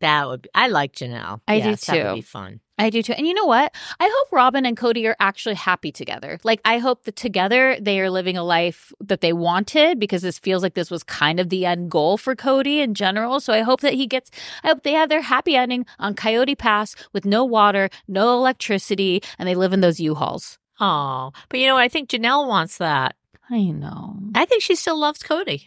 that 0.00 0.26
would. 0.28 0.42
Be, 0.42 0.48
I 0.54 0.68
like 0.68 0.92
Janelle. 0.92 1.40
I 1.48 1.60
do 1.60 1.70
Yes, 1.70 1.84
That 1.86 1.96
would 2.04 2.10
too. 2.10 2.14
be 2.16 2.20
fun. 2.22 2.60
I 2.78 2.90
do 2.90 3.02
too. 3.02 3.14
And 3.14 3.26
you 3.26 3.32
know 3.32 3.46
what? 3.46 3.74
I 3.98 4.04
hope 4.14 4.28
Robyn 4.32 4.66
and 4.66 4.76
Kody 4.76 5.08
are 5.08 5.16
actually 5.18 5.54
happy 5.54 5.90
together. 5.90 6.38
Like, 6.44 6.60
I 6.66 6.76
hope 6.76 7.04
that 7.04 7.16
together 7.16 7.78
they 7.80 7.98
are 8.00 8.10
living 8.10 8.36
a 8.36 8.42
life 8.44 8.92
that 9.00 9.22
they 9.22 9.32
wanted 9.32 9.98
because 9.98 10.20
this 10.20 10.38
feels 10.38 10.62
like 10.62 10.74
this 10.74 10.90
was 10.90 11.02
kind 11.02 11.40
of 11.40 11.48
the 11.48 11.64
end 11.64 11.90
goal 11.90 12.18
for 12.18 12.36
Kody 12.36 12.82
in 12.82 12.92
general. 12.92 13.40
So 13.40 13.54
I 13.54 13.62
hope 13.62 13.80
that 13.80 13.94
he 13.94 14.06
gets, 14.06 14.30
I 14.62 14.68
hope 14.68 14.82
they 14.82 14.92
have 14.92 15.08
their 15.08 15.22
happy 15.22 15.56
ending 15.56 15.86
on 15.98 16.14
Coyote 16.14 16.54
Pass 16.54 16.94
with 17.14 17.24
no 17.24 17.46
water, 17.46 17.88
no 18.06 18.36
electricity, 18.36 19.22
and 19.38 19.48
they 19.48 19.54
live 19.54 19.72
in 19.72 19.80
those 19.80 19.98
U 19.98 20.14
Hauls. 20.14 20.58
Oh, 20.78 21.32
but 21.48 21.58
you 21.58 21.66
know, 21.66 21.74
what? 21.76 21.82
I 21.84 21.88
think 21.88 22.10
Janelle 22.10 22.46
wants 22.46 22.76
that. 22.76 23.16
I 23.50 23.62
know. 23.62 24.16
I 24.34 24.44
think 24.44 24.62
she 24.62 24.74
still 24.74 24.98
loves 24.98 25.22
Kody. 25.22 25.66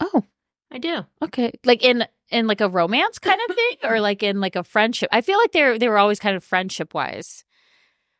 Oh, 0.00 0.24
I 0.70 0.78
do. 0.78 1.06
okay. 1.22 1.52
Like 1.64 1.82
in, 1.84 2.06
in 2.30 2.46
like 2.46 2.60
a 2.60 2.68
romance 2.68 3.18
kind 3.18 3.40
of 3.48 3.54
thing 3.54 3.76
or 3.84 4.00
like 4.08 4.22
in 4.22 4.40
like 4.40 4.56
a 4.56 4.64
friendship. 4.64 5.08
I 5.12 5.20
feel 5.20 5.38
like 5.38 5.52
they're, 5.52 5.78
they 5.78 5.88
were 5.88 5.98
always 5.98 6.20
kind 6.20 6.36
of 6.36 6.44
friendship 6.44 6.94
wise. 6.94 7.44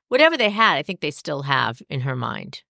Whatever 0.08 0.36
they 0.36 0.50
had, 0.50 0.76
I 0.76 0.82
think 0.82 1.00
they 1.00 1.10
still 1.10 1.42
have 1.42 1.82
in 1.90 2.00
her 2.00 2.16
mind. 2.16 2.62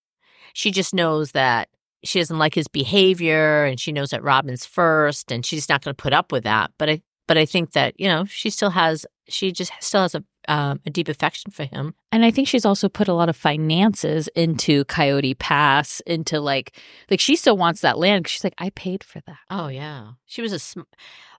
She 0.53 0.71
just 0.71 0.93
knows 0.93 1.33
that 1.33 1.69
she 2.05 2.19
doesn't 2.19 2.39
like 2.39 2.55
his 2.55 2.69
behavior, 2.69 3.65
and 3.65 3.79
she 3.79 3.93
knows 3.93 4.11
that 4.11 4.23
Robyn's 4.23 4.65
first, 4.67 5.31
and 5.31 5.45
she's 5.45 5.69
not 5.69 5.83
going 5.83 5.95
to 5.95 6.03
put 6.03 6.13
up 6.13 6.33
with 6.33 6.45
that. 6.45 6.73
But 6.79 6.91
I, 6.91 7.03
but 7.27 7.39
I 7.39 7.45
think 7.45 7.73
that 7.73 7.99
you 7.99 8.09
know, 8.09 8.25
she 8.25 8.51
still 8.51 8.71
has, 8.71 9.07
she 9.29 9.53
just 9.53 9.73
still 9.81 10.03
has 10.03 10.15
a 10.15 10.25
um, 10.49 10.81
a 10.87 10.91
deep 10.91 11.09
affection 11.09 11.51
for 11.53 11.65
him. 11.65 11.95
And 12.11 12.25
I 12.25 12.31
think 12.31 12.49
she's 12.49 12.65
also 12.65 12.89
put 12.89 13.07
a 13.07 13.13
lot 13.15 13.29
of 13.29 13.37
finances 13.37 14.29
into 14.35 14.85
Coyote 14.87 15.35
Pass, 15.35 16.01
into 16.01 16.41
like, 16.41 16.77
like 17.11 17.21
she 17.21 17.37
still 17.37 17.57
wants 17.57 17.83
that 17.83 17.99
land 17.99 18.27
she's 18.27 18.43
like, 18.43 18.55
I 18.59 18.71
paid 18.71 19.05
for 19.05 19.21
that. 19.27 19.39
Oh 19.51 19.69
yeah, 19.69 20.13
she 20.27 20.43
was 20.43 20.53
a. 20.53 20.59
Sm- 20.59 20.81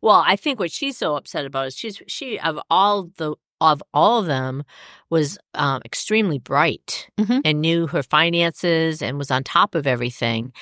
well, 0.02 0.24
I 0.26 0.36
think 0.38 0.60
what 0.60 0.72
she's 0.72 0.95
so 0.98 1.15
upset 1.15 1.45
about 1.45 1.67
is 1.67 1.76
she's 1.76 2.02
she 2.08 2.39
of 2.39 2.60
all 2.69 3.10
the 3.17 3.36
of 3.60 3.84
all 3.93 4.19
of 4.19 4.26
them 4.28 4.63
was 5.10 5.38
um, 5.54 5.82
extremely 5.84 6.39
bright 6.39 7.10
Mhm. 7.19 7.41
and 7.43 7.60
knew 7.60 7.88
her 7.88 8.02
finances 8.04 9.02
and 9.02 9.17
was 9.17 9.30
on 9.32 9.43
top 9.43 9.76
of 9.76 9.86
everything. 9.86 10.54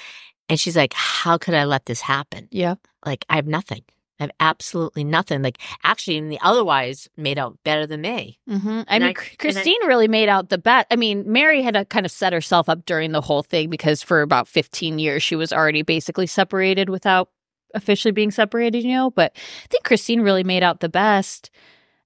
And 0.49 0.59
she's 0.59 0.75
like, 0.77 0.93
"How 0.93 1.37
could 1.37 1.53
I 1.53 1.65
let 1.65 1.85
this 1.85 2.01
happen? 2.01 2.47
Yeah. 2.51 2.75
Like 3.05 3.23
I 3.29 3.35
have 3.35 3.45
nothing." 3.47 3.83
Have 4.19 4.31
absolutely 4.39 5.03
nothing. 5.03 5.41
Like 5.41 5.59
actually, 5.83 6.17
in 6.17 6.29
the 6.29 6.39
otherwise 6.41 7.07
made 7.17 7.37
out 7.37 7.57
better 7.63 7.85
than 7.85 8.01
me. 8.01 8.39
Mm-hmm. 8.49 8.81
I 8.87 8.95
And 8.95 9.03
mean, 9.03 9.09
I- 9.09 9.13
Chr- 9.13 9.23
and 9.23 9.31
I- 9.31 9.35
Christine 9.53 9.85
really 9.85 10.07
made 10.07 10.29
out 10.29 10.49
the 10.49 10.57
best. 10.57 10.87
I 10.91 10.95
mean, 10.95 11.23
Mary 11.31 11.61
had 11.61 11.75
to 11.75 11.85
kind 11.85 12.05
of 12.05 12.11
set 12.11 12.33
herself 12.33 12.67
up 12.69 12.85
during 12.85 13.11
the 13.11 13.21
whole 13.21 13.43
thing 13.43 13.69
because 13.69 14.01
for 14.03 14.21
about 14.21 14.47
15 14.47 14.99
years, 14.99 15.23
she 15.23 15.35
was 15.35 15.51
already 15.53 15.81
basically 15.81 16.27
separated 16.27 16.89
without 16.89 17.29
officially 17.73 18.11
being 18.11 18.31
separated, 18.31 18.83
you 18.83 18.93
know? 18.93 19.11
But 19.11 19.33
I 19.35 19.67
think 19.69 19.83
Christine 19.83 20.21
really 20.21 20.43
made 20.43 20.63
out 20.63 20.79
the 20.79 20.89
best. 20.89 21.49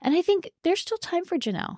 And 0.02 0.16
I 0.16 0.22
think 0.22 0.50
there's 0.64 0.82
still 0.82 0.98
time 0.98 1.24
for 1.26 1.38
Janelle. 1.38 1.78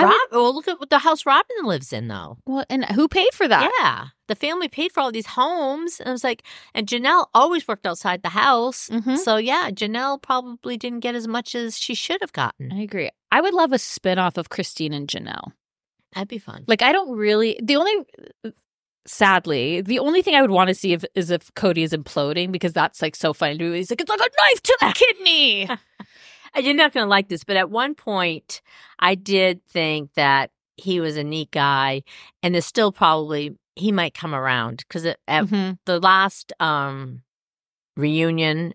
I 0.00 0.04
Rob, 0.04 0.12
would- 0.32 0.36
well, 0.38 0.54
look 0.54 0.68
at 0.68 0.80
what 0.80 0.90
the 0.90 0.98
house 0.98 1.24
Robyn 1.26 1.64
lives 1.64 1.92
in, 1.92 2.08
though. 2.08 2.38
well, 2.46 2.64
and 2.68 2.84
who 2.86 3.08
paid 3.08 3.32
for 3.34 3.46
that? 3.48 3.70
Yeah, 3.80 4.06
the 4.28 4.34
family 4.34 4.68
paid 4.68 4.92
for 4.92 5.00
all 5.00 5.12
these 5.12 5.26
homes, 5.26 6.00
and 6.00 6.08
I 6.08 6.12
was 6.12 6.24
like, 6.24 6.42
and 6.74 6.86
Janelle 6.86 7.26
always 7.34 7.66
worked 7.68 7.86
outside 7.86 8.22
the 8.22 8.28
house, 8.30 8.88
Mhm. 8.90 9.18
so 9.18 9.36
yeah, 9.36 9.70
Janelle 9.70 10.20
probably 10.20 10.76
didn't 10.76 11.00
get 11.00 11.14
as 11.14 11.26
much 11.28 11.54
as 11.54 11.78
she 11.78 11.94
should 11.94 12.20
have 12.20 12.32
gotten. 12.32 12.72
I 12.72 12.80
agree. 12.82 13.10
I 13.32 13.40
would 13.40 13.54
love 13.54 13.72
a 13.72 13.78
spin-off 13.78 14.36
of 14.36 14.48
Christine 14.48 14.92
and 14.92 15.08
Janelle. 15.08 15.52
That'd 16.14 16.28
be 16.28 16.38
fun. 16.38 16.64
Like 16.66 16.82
I 16.82 16.90
don't 16.92 17.16
really 17.16 17.58
the 17.62 17.76
only 17.76 17.94
sadly, 19.06 19.80
the 19.80 19.98
only 19.98 20.22
thing 20.22 20.34
I 20.34 20.42
would 20.42 20.50
want 20.50 20.68
to 20.68 20.74
see 20.74 20.92
if, 20.92 21.04
is 21.14 21.30
if 21.30 21.52
Kody 21.54 21.78
is 21.84 21.92
imploding 21.92 22.52
because 22.52 22.72
that's 22.72 23.00
like 23.00 23.16
so 23.16 23.32
funny 23.32 23.56
to 23.58 23.64
me. 23.70 23.76
He's 23.78 23.90
like, 23.90 24.00
it's 24.00 24.10
like 24.10 24.20
a 24.20 24.22
knife 24.40 24.62
to 24.62 24.76
the 24.80 24.92
kidney. 24.94 25.68
You're 26.56 26.74
not 26.74 26.92
going 26.92 27.04
to 27.04 27.08
like 27.10 27.28
this, 27.28 27.44
but 27.44 27.56
at 27.56 27.70
one 27.70 27.94
point, 27.94 28.60
I 28.98 29.14
did 29.14 29.64
think 29.66 30.12
that 30.14 30.50
he 30.76 31.00
was 31.00 31.16
a 31.16 31.24
neat 31.24 31.50
guy, 31.50 32.02
and 32.42 32.54
there's 32.54 32.66
still 32.66 32.92
probably 32.92 33.56
he 33.76 33.92
might 33.92 34.14
come 34.14 34.34
around 34.34 34.78
because 34.88 35.06
at 35.06 35.18
Mhm. 35.28 35.78
the 35.86 36.00
last 36.00 36.52
um 36.60 37.22
reunion, 37.96 38.72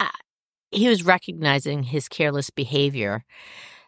uh, 0.00 0.08
he 0.70 0.88
was 0.88 1.02
recognizing 1.04 1.82
his 1.84 2.08
careless 2.08 2.50
behavior. 2.50 3.24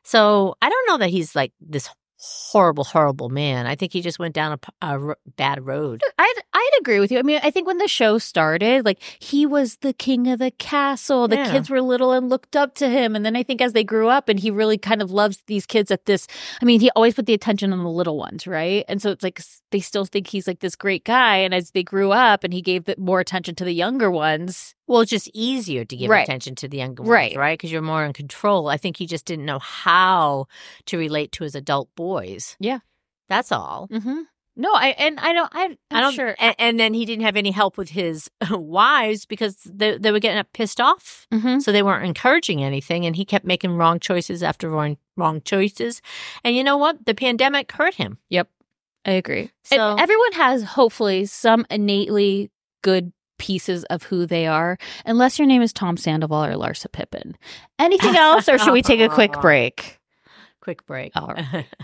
So 0.04 0.54
I 0.62 0.68
don't 0.70 0.88
know 0.88 0.98
that 0.98 1.10
he's 1.10 1.34
like 1.36 1.52
this 1.60 1.88
horrible, 2.20 2.84
horrible 2.84 3.28
man. 3.28 3.66
I 3.66 3.74
think 3.76 3.92
he 3.92 4.00
just 4.00 4.18
went 4.18 4.34
down 4.34 4.52
a, 4.52 4.58
p- 4.58 4.72
a 4.82 4.86
r- 4.86 5.18
bad 5.36 5.64
road. 5.64 6.02
I'd 6.18 6.34
I'd 6.52 6.70
agree 6.80 6.98
with 7.00 7.12
you. 7.12 7.18
I 7.18 7.22
mean, 7.22 7.40
I 7.42 7.50
think 7.50 7.66
when 7.66 7.78
the 7.78 7.86
show 7.88 8.18
started, 8.18 8.84
like 8.84 9.00
he 9.20 9.46
was 9.46 9.76
the 9.76 9.92
king 9.92 10.26
of 10.28 10.38
the 10.40 10.50
castle. 10.50 11.28
The 11.28 11.36
Yeah. 11.36 11.52
kids 11.52 11.70
were 11.70 11.80
little 11.80 12.12
and 12.12 12.28
looked 12.28 12.56
up 12.56 12.74
to 12.76 12.88
him. 12.88 13.14
And 13.14 13.24
then 13.24 13.36
I 13.36 13.42
think 13.44 13.60
as 13.60 13.72
they 13.72 13.84
grew 13.84 14.08
up 14.08 14.28
and 14.28 14.40
he 14.40 14.50
really 14.50 14.78
kind 14.78 15.00
of 15.00 15.10
loves 15.12 15.42
these 15.46 15.64
kids 15.66 15.90
at 15.90 16.06
this 16.06 16.26
I 16.60 16.64
mean, 16.64 16.80
he 16.80 16.90
always 16.96 17.14
put 17.14 17.26
the 17.26 17.34
attention 17.34 17.72
on 17.72 17.82
the 17.84 17.90
little 17.90 18.16
ones, 18.18 18.46
right? 18.46 18.84
And 18.88 19.00
so 19.00 19.10
it's 19.10 19.22
like 19.22 19.40
they 19.70 19.80
still 19.80 20.04
think 20.04 20.26
he's 20.26 20.46
like 20.48 20.60
this 20.60 20.74
great 20.76 21.04
guy. 21.04 21.36
And 21.36 21.54
as 21.54 21.70
they 21.70 21.82
grew 21.84 22.10
up 22.10 22.42
and 22.44 22.52
he 22.52 22.62
gave 22.62 22.84
the, 22.84 22.96
more 22.98 23.20
attention 23.20 23.54
to 23.56 23.64
the 23.64 23.72
younger 23.72 24.10
ones, 24.10 24.74
Well, 24.88 25.02
it's 25.02 25.10
just 25.10 25.30
easier 25.34 25.84
to 25.84 25.96
give 25.96 26.10
Right. 26.10 26.22
attention 26.24 26.54
to 26.56 26.68
the 26.68 26.78
younger 26.78 27.02
ones, 27.02 27.10
Right. 27.10 27.36
right? 27.36 27.58
Because 27.58 27.70
you're 27.70 27.82
more 27.82 28.04
in 28.04 28.12
control. 28.12 28.68
I 28.68 28.76
think 28.78 28.96
he 28.96 29.06
just 29.06 29.24
didn't 29.26 29.44
know 29.44 29.58
how 29.60 30.46
to 30.86 30.98
relate 30.98 31.30
to 31.32 31.44
his 31.44 31.54
adult 31.54 31.94
boys. 31.94 32.56
Yeah. 32.58 32.78
That's 33.28 33.52
all. 33.52 33.88
mm-hmm. 33.92 34.22
no, 34.56 34.70
I 34.74 34.88
and 34.98 35.20
I 35.20 35.32
don't 35.34 35.50
I 35.54 35.64
I'm 35.64 35.76
I 35.90 36.00
don't 36.00 36.14
sure. 36.14 36.34
And, 36.38 36.54
and 36.58 36.80
then 36.80 36.94
he 36.94 37.04
didn't 37.04 37.22
have 37.24 37.36
any 37.36 37.50
help 37.52 37.76
with 37.76 37.90
his 37.90 38.28
wives 38.50 39.24
because 39.26 39.56
they, 39.64 39.98
they 39.98 40.10
were 40.10 40.18
getting 40.18 40.42
pissed 40.52 40.80
off. 40.80 41.26
Mhm. 41.32 41.62
So 41.62 41.70
they 41.70 41.82
weren't 41.82 42.06
encouraging 42.06 42.64
anything. 42.64 43.04
And 43.06 43.14
he 43.14 43.24
kept 43.24 43.44
making 43.44 43.76
wrong 43.76 44.00
choices 44.00 44.42
after 44.42 44.68
wrong, 44.70 44.96
wrong 45.16 45.42
choices. 45.42 46.00
And 46.42 46.56
you 46.56 46.64
know 46.64 46.76
what? 46.78 47.04
The 47.06 47.14
pandemic 47.14 47.70
hurt 47.70 47.94
him. 47.94 48.18
Yep. 48.30 48.48
I 49.04 49.12
agree. 49.12 49.50
So- 49.64 49.90
and 49.92 50.00
everyone 50.00 50.32
has 50.32 50.62
hopefully 50.64 51.26
some 51.26 51.64
innately 51.70 52.50
good 52.82 53.12
pieces 53.38 53.84
of 53.84 54.04
who 54.04 54.26
they 54.26 54.46
are, 54.46 54.78
unless 55.04 55.38
your 55.38 55.46
name 55.46 55.62
is 55.62 55.72
Tom 55.72 55.96
Sandoval 55.96 56.44
or 56.44 56.52
Larsa 56.54 56.90
Pippen. 56.90 57.36
Anything 57.78 58.16
else, 58.16 58.48
or 58.48 58.58
should 58.58 58.72
we 58.72 58.82
take 58.82 59.00
a 59.00 59.08
quick 59.08 59.32
break? 59.40 59.98
Quick 60.60 60.86
break. 60.86 61.12
All 61.16 61.28
right. 61.28 61.66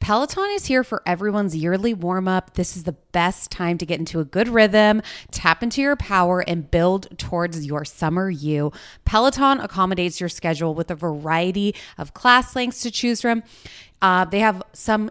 Peloton 0.00 0.50
is 0.54 0.66
here 0.66 0.84
for 0.84 1.02
everyone's 1.06 1.56
yearly 1.56 1.94
warm 1.94 2.26
up. 2.26 2.54
This 2.54 2.76
is 2.76 2.84
the 2.84 2.96
best 3.12 3.50
time 3.50 3.78
to 3.78 3.86
get 3.86 3.98
into 3.98 4.20
a 4.20 4.24
good 4.24 4.48
rhythm, 4.48 5.00
tap 5.30 5.62
into 5.62 5.80
your 5.80 5.96
power, 5.96 6.40
and 6.40 6.70
build 6.70 7.16
towards 7.18 7.64
your 7.64 7.84
summer 7.84 8.28
you. 8.28 8.72
Peloton 9.04 9.60
accommodates 9.60 10.20
your 10.20 10.28
schedule 10.28 10.74
with 10.74 10.90
a 10.90 10.94
variety 10.94 11.74
of 11.98 12.14
class 12.14 12.56
lengths 12.56 12.82
to 12.82 12.90
choose 12.90 13.20
from. 13.20 13.42
Uh, 14.00 14.24
they 14.24 14.40
have 14.40 14.62
some 14.72 15.10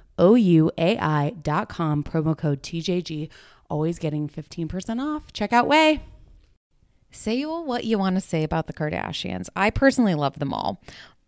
O 0.21 0.35
U 0.35 0.71
A 0.77 0.97
I 0.99 1.31
dot 1.31 1.67
com, 1.67 2.03
promo 2.03 2.37
code 2.37 2.61
TJG. 2.61 3.27
Always 3.69 3.97
getting 3.97 4.29
15% 4.29 5.01
off. 5.01 5.33
Check 5.33 5.51
out 5.51 5.67
OUAI. 5.67 6.01
Say 7.09 7.35
you 7.35 7.49
all 7.49 7.65
what 7.65 7.85
you 7.85 7.97
want 7.97 8.15
to 8.17 8.21
say 8.21 8.43
about 8.43 8.67
the 8.67 8.73
Kardashians. 8.73 9.49
I 9.55 9.71
personally 9.71 10.13
love 10.13 10.37
them 10.37 10.53
all, 10.53 10.81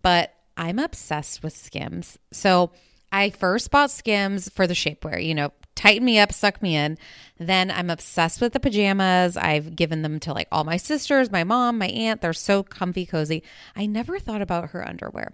but 0.04 0.34
I'm 0.56 0.78
obsessed 0.78 1.42
with 1.42 1.58
Skims. 1.58 2.20
So 2.32 2.72
I 3.12 3.32
first 3.32 3.72
bought 3.72 3.90
Skims 3.90 4.48
for 4.50 4.68
the 4.68 4.76
shapewear, 4.76 5.26
you 5.26 5.34
know, 5.34 5.52
tighten 5.76 6.06
me 6.06 6.20
up, 6.20 6.32
suck 6.32 6.62
me 6.62 6.76
in. 6.76 7.00
Then 7.40 7.72
I'm 7.72 7.90
obsessed 7.90 8.42
with 8.42 8.54
the 8.54 8.60
pajamas. 8.60 9.36
I've 9.36 9.76
given 9.76 10.04
them 10.04 10.20
to 10.22 10.34
like 10.34 10.48
all 10.52 10.64
my 10.64 10.78
sisters, 10.78 11.32
my 11.32 11.44
mom, 11.44 11.80
my 11.80 11.88
aunt. 11.88 12.22
They're 12.22 12.34
so 12.34 12.62
comfy, 12.62 13.08
cozy. 13.08 13.42
I 13.76 13.88
never 13.88 14.20
thought 14.20 14.42
about 14.44 14.70
her 14.70 14.88
underwear. 14.88 15.34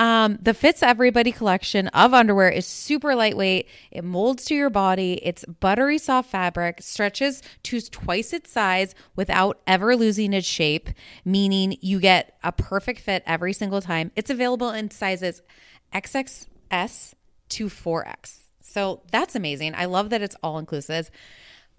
Um, 0.00 0.38
the 0.40 0.54
Fits 0.54 0.82
Everybody 0.82 1.30
collection 1.30 1.88
of 1.88 2.14
underwear 2.14 2.48
is 2.48 2.64
super 2.64 3.14
lightweight. 3.14 3.68
It 3.90 4.02
molds 4.02 4.46
to 4.46 4.54
your 4.54 4.70
body. 4.70 5.20
It's 5.22 5.44
buttery 5.44 5.98
soft 5.98 6.30
fabric, 6.30 6.80
stretches 6.80 7.42
to 7.64 7.82
twice 7.82 8.32
its 8.32 8.50
size 8.50 8.94
without 9.14 9.60
ever 9.66 9.94
losing 9.94 10.32
its 10.32 10.46
shape, 10.46 10.88
meaning 11.22 11.76
you 11.82 12.00
get 12.00 12.38
a 12.42 12.50
perfect 12.50 13.00
fit 13.00 13.22
every 13.26 13.52
single 13.52 13.82
time. 13.82 14.10
It's 14.16 14.30
available 14.30 14.70
in 14.70 14.90
sizes 14.90 15.42
XXS 15.92 17.12
to 17.50 17.66
4X. 17.66 18.38
So 18.62 19.02
that's 19.12 19.34
amazing. 19.34 19.74
I 19.74 19.84
love 19.84 20.08
that 20.08 20.22
it's 20.22 20.36
all 20.42 20.56
inclusive. 20.56 21.10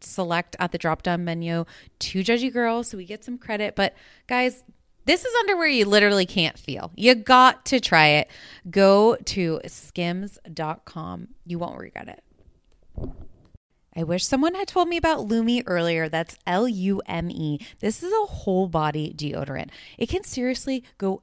select 0.00 0.56
at 0.58 0.72
the 0.72 0.78
drop 0.78 1.02
down 1.02 1.24
menu 1.24 1.64
to 1.98 2.20
Judgy 2.20 2.52
Girl 2.52 2.82
so 2.82 2.96
we 2.96 3.04
get 3.04 3.24
some 3.24 3.38
credit. 3.38 3.74
But 3.76 3.94
guys, 4.26 4.64
this 5.04 5.24
is 5.24 5.34
underwear 5.40 5.68
you 5.68 5.86
literally 5.86 6.26
can't 6.26 6.58
feel. 6.58 6.92
You 6.94 7.14
got 7.14 7.64
to 7.66 7.80
try 7.80 8.08
it. 8.08 8.30
Go 8.70 9.16
to 9.16 9.60
skims.com. 9.66 11.28
You 11.46 11.58
won't 11.58 11.78
regret 11.78 12.08
it. 12.08 12.22
I 13.96 14.04
wish 14.04 14.24
someone 14.24 14.54
had 14.54 14.68
told 14.68 14.88
me 14.88 14.96
about 14.96 15.26
Lume 15.26 15.62
earlier. 15.66 16.08
That's 16.08 16.36
L 16.46 16.68
U 16.68 17.02
M 17.06 17.30
E. 17.30 17.58
This 17.80 18.02
is 18.02 18.12
a 18.12 18.26
whole 18.26 18.68
body 18.68 19.12
deodorant. 19.16 19.70
It 19.96 20.08
can 20.08 20.22
seriously 20.22 20.84
go 20.98 21.22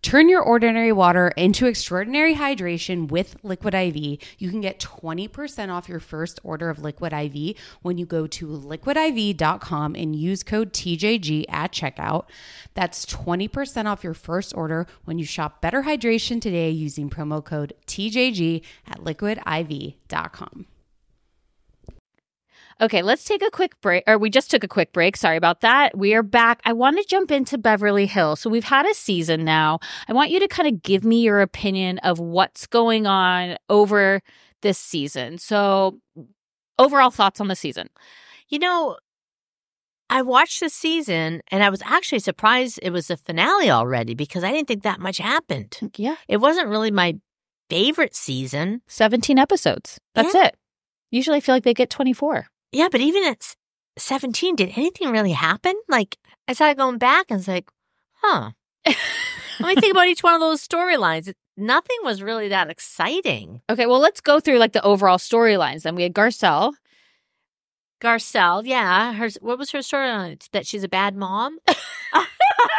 Turn 0.00 0.28
your 0.28 0.42
ordinary 0.42 0.92
water 0.92 1.28
into 1.36 1.66
extraordinary 1.66 2.36
hydration 2.36 3.10
with 3.10 3.36
Liquid 3.42 3.74
IV. 3.74 3.96
You 4.38 4.50
can 4.50 4.60
get 4.60 4.78
20% 4.78 5.70
off 5.70 5.88
your 5.88 5.98
first 5.98 6.38
order 6.44 6.70
of 6.70 6.78
Liquid 6.78 7.12
IV 7.12 7.56
when 7.82 7.98
you 7.98 8.06
go 8.06 8.26
to 8.28 8.46
liquidiv.com 8.46 9.94
and 9.96 10.14
use 10.14 10.42
code 10.44 10.72
TJG 10.72 11.46
at 11.48 11.72
checkout. 11.72 12.26
That's 12.74 13.04
20% 13.06 13.86
off 13.86 14.04
your 14.04 14.14
first 14.14 14.54
order 14.56 14.86
when 15.04 15.18
you 15.18 15.24
shop 15.24 15.60
Better 15.60 15.82
Hydration 15.82 16.40
today 16.40 16.70
using 16.70 17.10
promo 17.10 17.44
code 17.44 17.72
TJG 17.86 18.62
at 18.86 19.00
liquidiv.com. 19.00 20.66
Okay, 22.80 23.02
let's 23.02 23.24
take 23.24 23.42
a 23.42 23.50
quick 23.50 23.80
break. 23.80 24.04
Or 24.06 24.18
we 24.18 24.30
just 24.30 24.50
took 24.50 24.62
a 24.62 24.68
quick 24.68 24.92
break. 24.92 25.16
Sorry 25.16 25.36
about 25.36 25.62
that. 25.62 25.98
We 25.98 26.14
are 26.14 26.22
back. 26.22 26.60
I 26.64 26.72
want 26.72 26.96
to 26.98 27.04
jump 27.08 27.30
into 27.32 27.58
Beverly 27.58 28.06
Hills. 28.06 28.40
So 28.40 28.48
we've 28.50 28.64
had 28.64 28.86
a 28.86 28.94
season 28.94 29.44
now. 29.44 29.80
I 30.08 30.12
want 30.12 30.30
you 30.30 30.38
to 30.40 30.48
kind 30.48 30.68
of 30.68 30.82
give 30.82 31.04
me 31.04 31.22
your 31.22 31.40
opinion 31.40 31.98
of 31.98 32.20
what's 32.20 32.66
going 32.66 33.06
on 33.06 33.56
over 33.68 34.20
this 34.62 34.78
season. 34.78 35.38
So, 35.38 35.98
overall 36.78 37.10
thoughts 37.10 37.40
on 37.40 37.48
the 37.48 37.56
season. 37.56 37.88
You 38.48 38.58
know, 38.60 38.96
I 40.10 40.22
watched 40.22 40.60
the 40.60 40.68
season 40.70 41.42
and 41.50 41.62
I 41.62 41.70
was 41.70 41.82
actually 41.84 42.20
surprised 42.20 42.78
it 42.82 42.90
was 42.90 43.08
the 43.08 43.16
finale 43.16 43.70
already 43.70 44.14
because 44.14 44.42
I 44.44 44.52
didn't 44.52 44.68
think 44.68 44.82
that 44.84 45.00
much 45.00 45.18
happened. 45.18 45.76
Mm, 45.80 45.90
yeah. 45.96 46.16
It 46.28 46.38
wasn't 46.38 46.68
really 46.68 46.90
my 46.90 47.16
favorite 47.68 48.14
season. 48.14 48.82
17 48.86 49.38
episodes. 49.38 49.98
That's 50.14 50.34
Yeah. 50.34 50.46
it. 50.46 50.56
Usually 51.10 51.36
I 51.38 51.40
feel 51.40 51.54
like 51.54 51.64
they 51.64 51.74
get 51.74 51.90
24. 51.90 52.46
Yeah, 52.72 52.88
but 52.90 53.00
even 53.00 53.24
at 53.24 53.54
17, 53.96 54.56
did 54.56 54.72
anything 54.76 55.10
really 55.10 55.32
happen? 55.32 55.74
Like, 55.88 56.16
I 56.46 56.52
started 56.52 56.76
going 56.76 56.98
back 56.98 57.26
and 57.30 57.38
it's 57.38 57.48
like, 57.48 57.68
huh. 58.22 58.50
Let 59.60 59.74
me 59.74 59.80
think 59.80 59.92
about 59.92 60.06
each 60.06 60.22
one 60.22 60.34
of 60.34 60.40
those 60.40 60.66
storylines. 60.66 61.32
Nothing 61.56 61.96
was 62.04 62.22
really 62.22 62.48
that 62.48 62.70
exciting. 62.70 63.60
Okay, 63.68 63.86
well, 63.86 63.98
let's 63.98 64.20
go 64.20 64.38
through 64.38 64.58
like 64.58 64.72
the 64.72 64.82
overall 64.84 65.18
storylines. 65.18 65.82
Then 65.82 65.96
we 65.96 66.04
had 66.04 66.14
Garcelle. 66.14 66.74
Garcelle, 68.00 68.62
yeah, 68.64 69.12
her 69.14 69.28
what 69.40 69.58
was 69.58 69.72
her 69.72 69.80
storyline? 69.80 70.48
That 70.52 70.66
she's 70.66 70.84
a 70.84 70.88
bad 70.88 71.16
mom, 71.16 71.58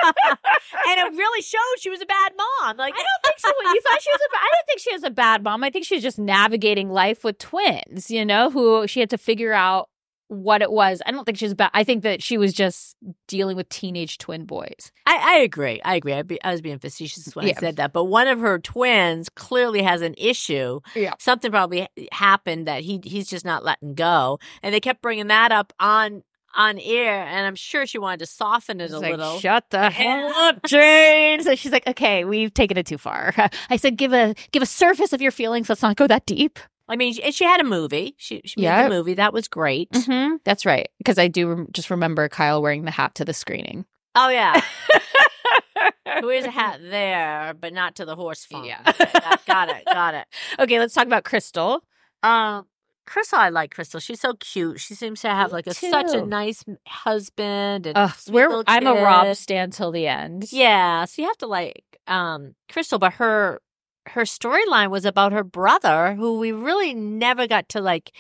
and 0.04 1.00
it 1.00 1.18
really 1.18 1.42
showed 1.42 1.60
she 1.80 1.90
was 1.90 2.02
a 2.02 2.06
bad 2.06 2.32
mom. 2.38 2.78
Like, 2.78 2.94
I 2.94 2.98
don't 2.98 3.24
think 3.26 3.40
so. 3.40 3.50
You 3.50 3.82
thought 3.82 4.02
she 4.02 4.10
was 4.12 4.22
a. 4.22 4.36
I 4.38 4.50
don't 4.54 4.66
think 4.68 4.80
she 4.80 4.94
was 4.94 5.04
a 5.04 5.10
bad 5.12 5.44
mom. 5.44 5.64
I 5.64 5.70
think 5.70 5.86
she 5.86 5.96
was 5.96 6.04
just 6.04 6.20
navigating 6.20 6.90
life 6.90 7.24
with 7.24 7.38
twins. 7.38 8.10
You 8.10 8.26
know, 8.26 8.50
who 8.50 8.88
she 8.88 9.00
had 9.00 9.10
to 9.12 9.18
figure 9.18 9.54
out 9.54 9.90
what 10.28 10.62
it 10.62 10.72
was. 10.72 11.02
I 11.08 11.12
don't 11.12 11.26
think 11.26 11.40
she 11.40 11.46
was 11.46 11.56
bad. 11.56 11.72
I 11.74 11.84
think 11.84 12.04
that 12.04 12.22
she 12.22 12.38
was 12.38 12.54
just 12.54 12.96
dealing 13.28 13.58
with 13.58 13.68
teenage 13.70 14.20
twin 14.20 14.46
boys. 14.46 14.92
I, 15.08 15.18
I 15.18 15.38
agree. 15.40 15.82
I 15.84 15.96
agree. 15.96 16.14
I, 16.14 16.22
be, 16.22 16.40
I 16.44 16.52
was 16.52 16.62
being 16.62 16.78
facetious 16.78 17.36
when 17.36 17.48
Yeah. 17.48 17.54
I 17.58 17.60
said 17.60 17.78
that, 17.78 17.94
but 17.94 18.04
one 18.06 18.28
of 18.28 18.40
her 18.40 18.60
twins 18.60 19.28
clearly 19.30 19.82
has 19.82 20.04
an 20.04 20.14
issue. 20.20 20.82
Yeah. 20.96 21.16
something 21.18 21.50
probably 21.50 21.88
happened 22.12 22.68
that 22.68 22.84
he 22.84 23.02
he's 23.04 23.28
just 23.28 23.44
not 23.44 23.66
letting 23.66 23.96
go, 23.96 24.40
and 24.62 24.72
they 24.74 24.80
kept 24.80 25.02
bringing 25.02 25.28
that 25.28 25.52
up 25.52 25.74
on 25.80 26.22
on 26.56 26.80
air, 26.80 27.24
and 27.26 27.46
I'm 27.46 27.56
sure 27.56 27.86
she 27.86 27.98
wanted 28.00 28.20
to 28.20 28.26
soften 28.26 28.82
it 28.82 28.92
a 28.92 29.00
like, 29.00 29.12
little. 29.12 29.40
Shut 29.40 29.70
the 29.70 29.90
hell 29.92 30.30
up, 30.36 30.64
Jane. 30.66 31.44
So 31.44 31.56
she's 31.56 31.72
like, 31.72 31.86
okay, 31.88 32.26
we've 32.26 32.54
taken 32.54 32.78
it 32.78 32.86
too 32.86 32.98
far. 32.98 33.34
I 33.70 33.78
said, 33.78 33.98
give 33.98 34.14
a 34.14 34.34
give 34.52 34.64
a 34.64 34.66
surface 34.66 35.14
of 35.14 35.22
your 35.22 35.32
feelings. 35.32 35.70
Let's 35.70 35.82
not 35.82 35.96
go 35.96 36.08
that 36.08 36.26
deep. 36.26 36.60
I 36.88 36.96
mean, 36.96 37.14
she, 37.14 37.32
she 37.32 37.44
had 37.44 37.62
a 37.62 37.64
movie. 37.64 38.16
She 38.18 38.42
she 38.46 38.60
made 38.62 38.66
Yeah. 38.66 38.84
the 38.84 38.96
movie. 38.96 39.14
That 39.14 39.32
was 39.34 39.48
great. 39.48 39.92
Mm-hmm. 39.92 40.38
That's 40.44 40.66
right. 40.66 40.90
Because 40.98 41.20
I 41.20 41.28
do 41.28 41.48
rem- 41.50 41.68
just 41.72 41.90
remember 41.92 42.28
Kyle 42.30 42.62
wearing 42.62 42.84
the 42.86 42.92
hat 42.92 43.14
to 43.16 43.26
the 43.26 43.34
screening. 43.34 43.86
Oh 44.16 44.30
yeah. 44.30 44.60
Who 46.20 46.26
wears 46.28 46.46
a 46.46 46.52
hat 46.52 46.80
there, 46.82 47.54
but 47.60 47.72
not 47.74 47.96
to 47.98 48.06
the 48.06 48.16
horse 48.16 48.44
farm. 48.46 48.66
Yeah. 48.66 48.82
got, 48.84 49.46
got 49.46 49.70
it. 49.70 49.86
Got 49.86 50.14
it. 50.16 50.26
Okay, 50.60 50.80
let's 50.80 50.94
talk 50.94 51.06
about 51.06 51.24
Crystal. 51.24 51.84
Um, 52.24 52.66
Crystal, 53.10 53.40
I 53.40 53.50
like 53.50 53.74
Crystal. 53.74 54.00
She's 54.00 54.22
so 54.22 54.34
cute. 54.36 54.80
She 54.80 54.94
seems 54.94 55.22
to 55.22 55.30
have 55.30 55.50
Me 55.50 55.54
like 55.54 55.68
a 55.68 55.74
such 55.74 56.14
a 56.14 56.24
nice 56.24 56.64
husband. 56.88 57.88
And 57.88 57.98
Ugh, 57.98 58.12
we're, 58.30 58.64
I'm 58.68 58.86
a 58.86 58.94
Rob 58.94 59.28
kid. 59.28 59.36
stan 59.38 59.72
till 59.72 59.92
the 59.92 60.06
end. 60.08 60.52
Yeah, 60.52 61.06
so 61.06 61.22
you 61.24 61.28
have 61.28 61.38
to 61.40 61.48
like 61.48 61.84
um 62.06 62.54
Crystal, 62.72 63.00
but 63.00 63.14
her 63.14 63.62
her 64.06 64.22
storyline 64.22 64.92
was 64.92 65.06
about 65.06 65.32
her 65.32 65.44
brother, 65.44 66.14
who 66.14 66.38
we 66.38 66.52
really 66.52 66.94
never 66.94 67.48
got 67.48 67.68
to 67.70 67.82
like 67.82 68.12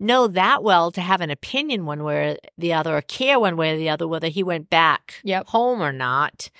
know 0.00 0.26
that 0.26 0.64
well 0.64 0.90
to 0.90 1.00
have 1.00 1.20
an 1.20 1.30
opinion 1.30 1.86
one 1.86 2.02
way 2.02 2.32
or 2.32 2.36
the 2.58 2.72
other, 2.72 2.96
or 2.96 3.02
care 3.02 3.38
one 3.38 3.56
way 3.56 3.74
or 3.74 3.76
the 3.76 3.88
other 3.88 4.08
whether 4.08 4.28
he 4.28 4.42
went 4.42 4.68
back 4.68 5.14
Yep. 5.22 5.46
home 5.48 5.80
or 5.80 5.92
not. 5.92 6.50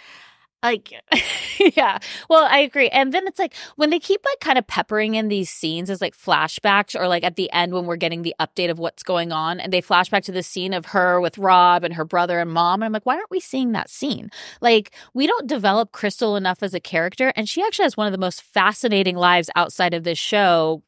Like, 0.64 0.94
yeah. 1.76 1.98
Well, 2.30 2.48
I 2.50 2.58
agree. 2.60 2.88
And 2.88 3.12
then 3.12 3.26
it's 3.26 3.38
like 3.38 3.54
when 3.76 3.90
they 3.90 3.98
keep 3.98 4.24
like 4.24 4.40
kind 4.40 4.56
of 4.58 4.66
peppering 4.66 5.14
in 5.14 5.28
these 5.28 5.50
scenes 5.50 5.90
as 5.90 6.00
like 6.00 6.16
flashbacks 6.16 6.98
or 6.98 7.06
like 7.06 7.22
at 7.22 7.36
the 7.36 7.52
end 7.52 7.74
when 7.74 7.84
we're 7.84 7.96
getting 7.96 8.22
the 8.22 8.34
update 8.40 8.70
of 8.70 8.78
what's 8.78 9.02
going 9.02 9.30
on 9.30 9.60
and 9.60 9.72
they 9.72 9.82
flash 9.82 10.08
back 10.08 10.24
to 10.24 10.32
the 10.32 10.42
scene 10.42 10.72
of 10.72 10.86
her 10.86 11.20
with 11.20 11.36
Rob 11.36 11.84
and 11.84 11.92
her 11.94 12.04
brother 12.06 12.40
and 12.40 12.50
mom. 12.50 12.80
And 12.80 12.86
I'm 12.86 12.92
like, 12.92 13.04
why 13.04 13.16
aren't 13.16 13.30
we 13.30 13.40
seeing 13.40 13.72
that 13.72 13.90
scene? 13.90 14.30
Like, 14.62 14.92
we 15.12 15.26
don't 15.26 15.46
develop 15.46 15.92
Crystal 15.92 16.34
enough 16.34 16.62
as 16.62 16.72
a 16.72 16.80
character. 16.80 17.32
And 17.36 17.46
she 17.46 17.62
actually 17.62 17.84
has 17.84 17.96
one 17.96 18.06
of 18.06 18.12
the 18.12 18.18
most 18.18 18.40
fascinating 18.40 19.16
lives 19.16 19.50
outside 19.54 19.92
of 19.92 20.04
this 20.04 20.18
show. 20.18 20.82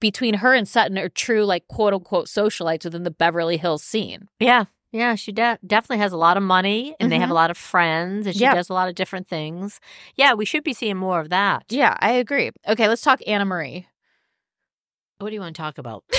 Between 0.00 0.34
her 0.34 0.52
and 0.52 0.68
Sutton 0.68 0.98
are 0.98 1.08
true, 1.08 1.44
like 1.44 1.66
quote 1.68 1.94
unquote 1.94 2.26
socialites 2.26 2.84
within 2.84 3.04
the 3.04 3.10
Beverly 3.10 3.56
Hills 3.56 3.82
scene. 3.82 4.28
yeah, 4.38 4.64
yeah, 4.94 5.16
she 5.16 5.32
de- 5.32 5.58
definitely 5.66 5.98
has 5.98 6.12
a 6.12 6.16
lot 6.16 6.36
of 6.36 6.42
money 6.44 6.94
and 7.00 7.10
they 7.10 7.18
have 7.18 7.28
a 7.30 7.34
lot 7.34 7.50
of 7.50 7.58
friends 7.58 8.26
and 8.28 8.34
she 8.36 8.42
Yeah. 8.42 8.54
does 8.54 8.70
a 8.70 8.72
lot 8.72 8.88
of 8.88 8.94
different 8.94 9.26
things. 9.26 9.80
Yeah, 10.14 10.34
we 10.34 10.44
should 10.44 10.62
be 10.62 10.72
seeing 10.72 10.96
more 10.96 11.18
of 11.20 11.30
that. 11.30 11.64
Yeah, 11.68 11.96
I 12.00 12.12
agree. 12.12 12.52
Okay, 12.68 12.86
let's 12.88 13.02
talk 13.02 13.18
Annemarie. 13.26 13.86
What 15.18 15.30
do 15.30 15.34
you 15.34 15.40
want 15.40 15.56
to 15.56 15.60
talk 15.62 15.78
about? 15.78 16.04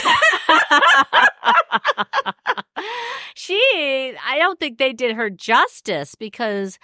she, 3.35 4.13
I 4.25 4.38
don't 4.38 4.59
think 4.59 4.77
they 4.77 4.93
did 4.93 5.15
her 5.15 5.29
justice 5.29 6.15
because 6.15 6.77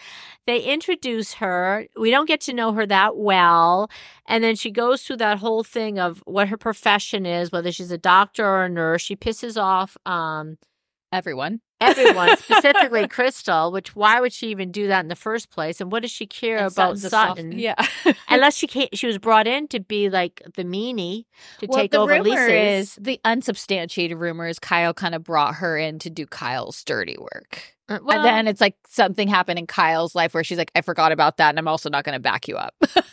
they 0.47 0.62
introduce 0.62 1.36
her. 1.36 1.88
We 1.97 2.12
don't 2.12 2.27
get 2.27 2.41
to 2.41 2.54
know 2.54 2.71
her 2.73 2.86
that 2.86 3.17
well. 3.17 3.89
And 4.27 4.43
then 4.43 4.56
she 4.56 4.71
goes 4.71 5.04
through 5.04 5.17
that 5.17 5.39
whole 5.39 5.63
thing 5.63 5.99
of 5.99 6.21
what 6.25 6.49
her 6.49 6.58
profession 6.58 7.25
is, 7.25 7.51
whether 7.51 7.71
she's 7.71 7.91
a 7.91 7.97
doctor 7.97 8.45
or 8.45 8.63
a 8.65 8.69
nurse. 8.69 9.01
She 9.01 9.15
pisses 9.15 9.62
off 9.62 9.97
um, 10.06 10.58
Everyone. 11.13 11.60
Everyone, 11.82 12.38
specifically 12.38 13.08
Crystal, 13.08 13.72
which 13.72 13.96
why 13.96 14.22
would 14.22 14.32
she 14.32 14.48
even 14.50 14.72
do 14.72 14.88
that 14.88 15.02
in 15.02 15.08
the 15.10 15.15
first 15.15 15.50
place? 15.50 15.82
And 15.82 15.91
what 15.91 16.02
does 16.04 16.12
she 16.12 16.26
care 16.28 16.58
And 16.58 16.72
about 16.72 16.98
soft- 16.98 17.12
Sutton? 17.38 17.52
Yeah. 17.60 17.76
Unless 18.30 18.56
she 18.56 18.67
came, 18.67 18.88
she 18.94 19.08
was 19.08 19.17
brought 19.17 19.48
in 19.48 19.67
to 19.70 19.80
be 19.80 20.10
like 20.10 20.41
the 20.56 20.63
meanie 20.63 21.26
to 21.60 21.67
well, 21.67 21.80
take 21.80 21.91
the 21.91 21.98
over 22.00 22.13
rumor 22.13 22.24
Lisa's. 22.30 22.89
is 22.89 22.96
the 23.02 23.20
unsubstantiated 23.26 24.17
rumor 24.17 24.48
is 24.48 24.60
Kyle 24.60 24.94
kind 24.94 25.15
of 25.15 25.24
brought 25.24 25.56
her 25.56 25.78
in 25.78 26.00
to 26.00 26.10
do 26.10 26.26
Kyle's 26.26 26.84
dirty 26.84 27.17
work. 27.20 27.76
Uh, 27.89 28.00
and 28.08 28.24
then 28.24 28.48
it's 28.48 28.62
like 28.62 28.76
something 28.88 29.28
happened 29.28 29.60
in 29.60 29.67
Kyle's 29.67 30.15
life 30.15 30.34
where 30.34 30.46
she's 30.46 30.58
like, 30.58 30.72
I 30.76 30.80
forgot 30.82 31.12
about 31.12 31.36
that, 31.38 31.50
and 31.50 31.60
I'm 31.60 31.67
also 31.67 31.89
not 31.89 32.06
going 32.06 32.13
to 32.13 32.20
back 32.22 32.48
you 32.48 32.56
up. 32.56 32.74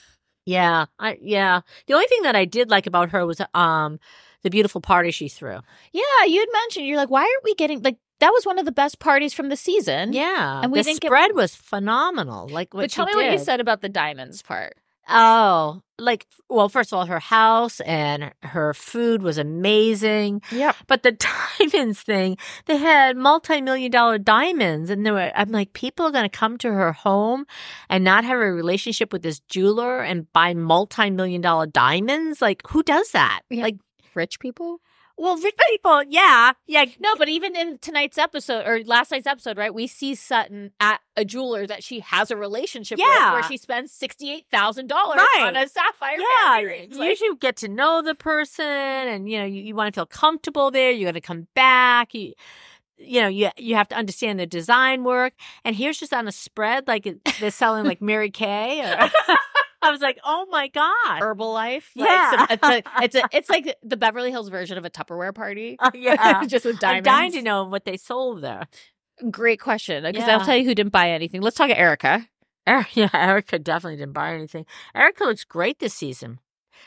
Yeah, 0.47 0.87
I 0.99 1.19
yeah. 1.21 1.61
The 1.89 1.93
only 1.93 2.07
thing 2.07 2.23
that 2.23 2.35
I 2.35 2.47
did 2.47 2.71
like 2.71 2.87
about 2.87 3.11
her 3.11 3.27
was 3.27 3.39
um 3.53 3.99
the 4.43 4.49
beautiful 4.49 4.81
party 4.81 5.11
she 5.11 5.29
threw. 5.29 5.59
yeah, 5.93 6.25
you 6.27 6.41
had 6.41 6.49
mentioned 6.51 6.87
you're 6.87 6.97
like, 6.97 7.11
why 7.11 7.21
aren't 7.21 7.45
we 7.45 7.55
getting 7.55 7.83
like 7.83 7.99
that 8.21 8.31
was 8.31 8.45
one 8.47 8.59
of 8.59 8.65
the 8.65 8.73
best 8.73 8.99
parties 8.99 9.33
from 9.35 9.49
the 9.49 9.57
season? 9.57 10.13
Yeah, 10.13 10.61
And 10.63 10.73
we 10.73 10.81
the 10.81 10.85
didn't 10.85 11.01
get- 11.01 11.09
spread 11.09 11.35
was 11.35 11.55
phenomenal. 11.55 12.49
Like 12.49 12.75
what 12.75 12.83
but 12.83 12.91
tell 12.91 13.07
me 13.07 13.15
what 13.15 13.31
you 13.33 13.39
said 13.39 13.61
about 13.61 13.81
the 13.81 13.89
diamonds 13.89 14.43
part. 14.43 14.75
Oh, 15.11 15.81
like 15.99 16.27
well, 16.51 16.69
first 16.69 16.93
of 16.93 16.99
all, 16.99 17.07
her 17.07 17.19
house 17.19 17.81
and 17.81 18.31
her 18.43 18.75
food 18.75 19.23
was 19.23 19.39
amazing. 19.39 20.43
Yep. 20.53 20.77
But 20.87 21.03
the 21.03 21.13
diamonds 21.61 22.03
thing, 22.03 22.37
they 22.67 22.77
had 22.77 23.17
multi-million 23.17 23.91
dollar 23.91 24.19
diamonds, 24.19 24.91
and 24.91 25.07
they 25.07 25.11
were. 25.11 25.33
I'm 25.35 25.49
like, 25.49 25.73
people 25.73 26.05
are 26.05 26.11
going 26.11 26.29
to 26.29 26.39
come 26.39 26.59
to 26.59 26.71
her 26.71 26.93
home 26.93 27.47
and 27.89 28.05
not 28.05 28.25
have 28.25 28.37
a 28.39 28.53
relationship 28.53 29.11
with 29.11 29.23
this 29.23 29.41
jeweler 29.49 30.01
and 30.03 30.31
buy 30.35 30.53
multi-million 30.53 31.41
dollar 31.41 31.67
diamonds. 31.67 32.43
Like, 32.43 32.61
who 32.69 32.83
does 32.83 33.11
that? 33.13 33.41
Yeah. 33.49 33.63
Like, 33.63 33.77
Rich 34.15 34.41
people? 34.41 34.81
Well, 35.19 35.37
rich 35.37 35.55
people, 35.71 36.03
yeah, 36.09 36.53
yeah. 36.67 36.85
No, 37.01 37.15
but 37.17 37.29
even 37.29 37.57
in 37.57 37.79
tonight's 37.79 38.17
episode 38.19 38.67
or 38.67 38.83
last 38.85 39.11
night's 39.11 39.27
episode, 39.27 39.57
right? 39.59 39.75
We 39.75 39.87
see 39.87 40.15
Sutton 40.15 40.73
at 40.81 41.01
a 41.17 41.25
jeweler 41.25 41.67
that 41.67 41.83
she 41.83 42.01
has 42.01 42.31
a 42.31 42.37
relationship 42.37 42.99
with 42.99 43.07
where 43.33 43.43
she 43.43 43.57
spends 43.57 43.93
$68,000 43.99 44.91
on 44.93 45.57
a 45.57 45.69
sapphire 45.69 46.17
Yeah, 46.19 46.49
hand 46.55 46.63
earrings. 46.63 46.95
you 46.97 47.01
Like- 47.01 47.17
should 47.19 47.41
get 47.41 47.57
to 47.57 47.69
know 47.69 48.01
the 48.03 48.15
person, 48.15 48.65
and 48.67 49.29
you 49.29 49.39
know 49.39 49.45
you, 49.45 49.63
you 49.63 49.75
want 49.75 49.93
to 49.93 49.99
feel 49.99 50.07
comfortable 50.07 50.71
there. 50.71 50.91
You 50.91 51.05
got 51.07 51.13
to 51.13 51.21
come 51.21 51.49
back. 51.55 52.15
You, 52.15 52.33
you 52.97 53.21
know, 53.21 53.29
you 53.29 53.51
you 53.57 53.75
have 53.77 53.89
to 53.89 53.97
understand 53.97 54.41
the 54.41 54.47
design 54.47 55.05
work. 55.05 55.33
And 55.65 55.77
here's 55.77 55.99
just 55.99 56.13
on 56.13 56.27
a 56.29 56.33
spread, 56.33 56.87
like 56.89 57.07
they're 57.41 57.51
selling 57.51 57.85
like 57.87 58.01
Mary 58.03 58.31
Kay. 58.31 58.81
Or, 58.83 59.11
I 59.81 59.91
was 59.91 60.01
like, 60.01 60.19
oh 60.25 60.47
my 60.51 60.69
god. 60.69 61.21
Herbalife. 61.23 61.85
Yeah. 61.95 62.47
Like, 62.51 62.61
some- 62.65 62.73
it's, 62.73 62.87
a, 62.87 63.03
it's, 63.03 63.15
a, 63.15 63.23
it's 63.37 63.51
like 63.51 63.77
the 63.83 63.97
Beverly 63.97 64.31
Hills 64.31 64.49
version 64.49 64.77
of 64.79 64.85
a 64.85 64.91
Tupperware 64.91 65.35
party. 65.35 65.77
Oh, 65.81 65.91
yeah. 65.95 66.45
just 66.47 66.65
with 66.65 66.79
diamonds. 66.81 67.07
I'm 67.09 67.15
dying 67.15 67.33
to 67.33 67.43
know 67.43 67.65
what 67.65 67.85
they 67.85 67.97
sold 67.97 68.43
there. 68.43 68.67
Great 69.31 69.61
question. 69.61 70.03
Because 70.05 70.27
Yeah. 70.27 70.37
I'll 70.39 70.45
tell 70.45 70.57
you 70.57 70.65
who 70.65 70.75
didn't 70.75 70.93
buy 70.93 71.11
anything. 71.11 71.41
Let's 71.43 71.57
talk 71.57 71.69
to 71.69 71.79
Erika. 71.79 72.27
Er- 72.69 72.87
Yeah, 72.95 73.09
Erika 73.15 73.59
definitely 73.59 73.97
didn't 73.99 74.13
buy 74.15 74.35
anything. 74.35 74.67
Erika 74.95 75.25
looks 75.25 75.45
great 75.45 75.79
this 75.79 75.95
season. 75.95 76.41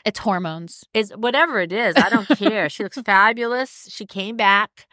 It's 0.04 0.20
hormones. 0.20 0.84
Is 0.94 1.12
whatever 1.16 1.60
it 1.60 1.72
is, 1.72 1.94
I 1.96 2.08
don't 2.08 2.26
care. 2.26 2.68
She 2.68 2.82
looks 2.82 2.98
fabulous. 3.00 3.86
She 3.90 4.06
came 4.06 4.36
back. 4.36 4.86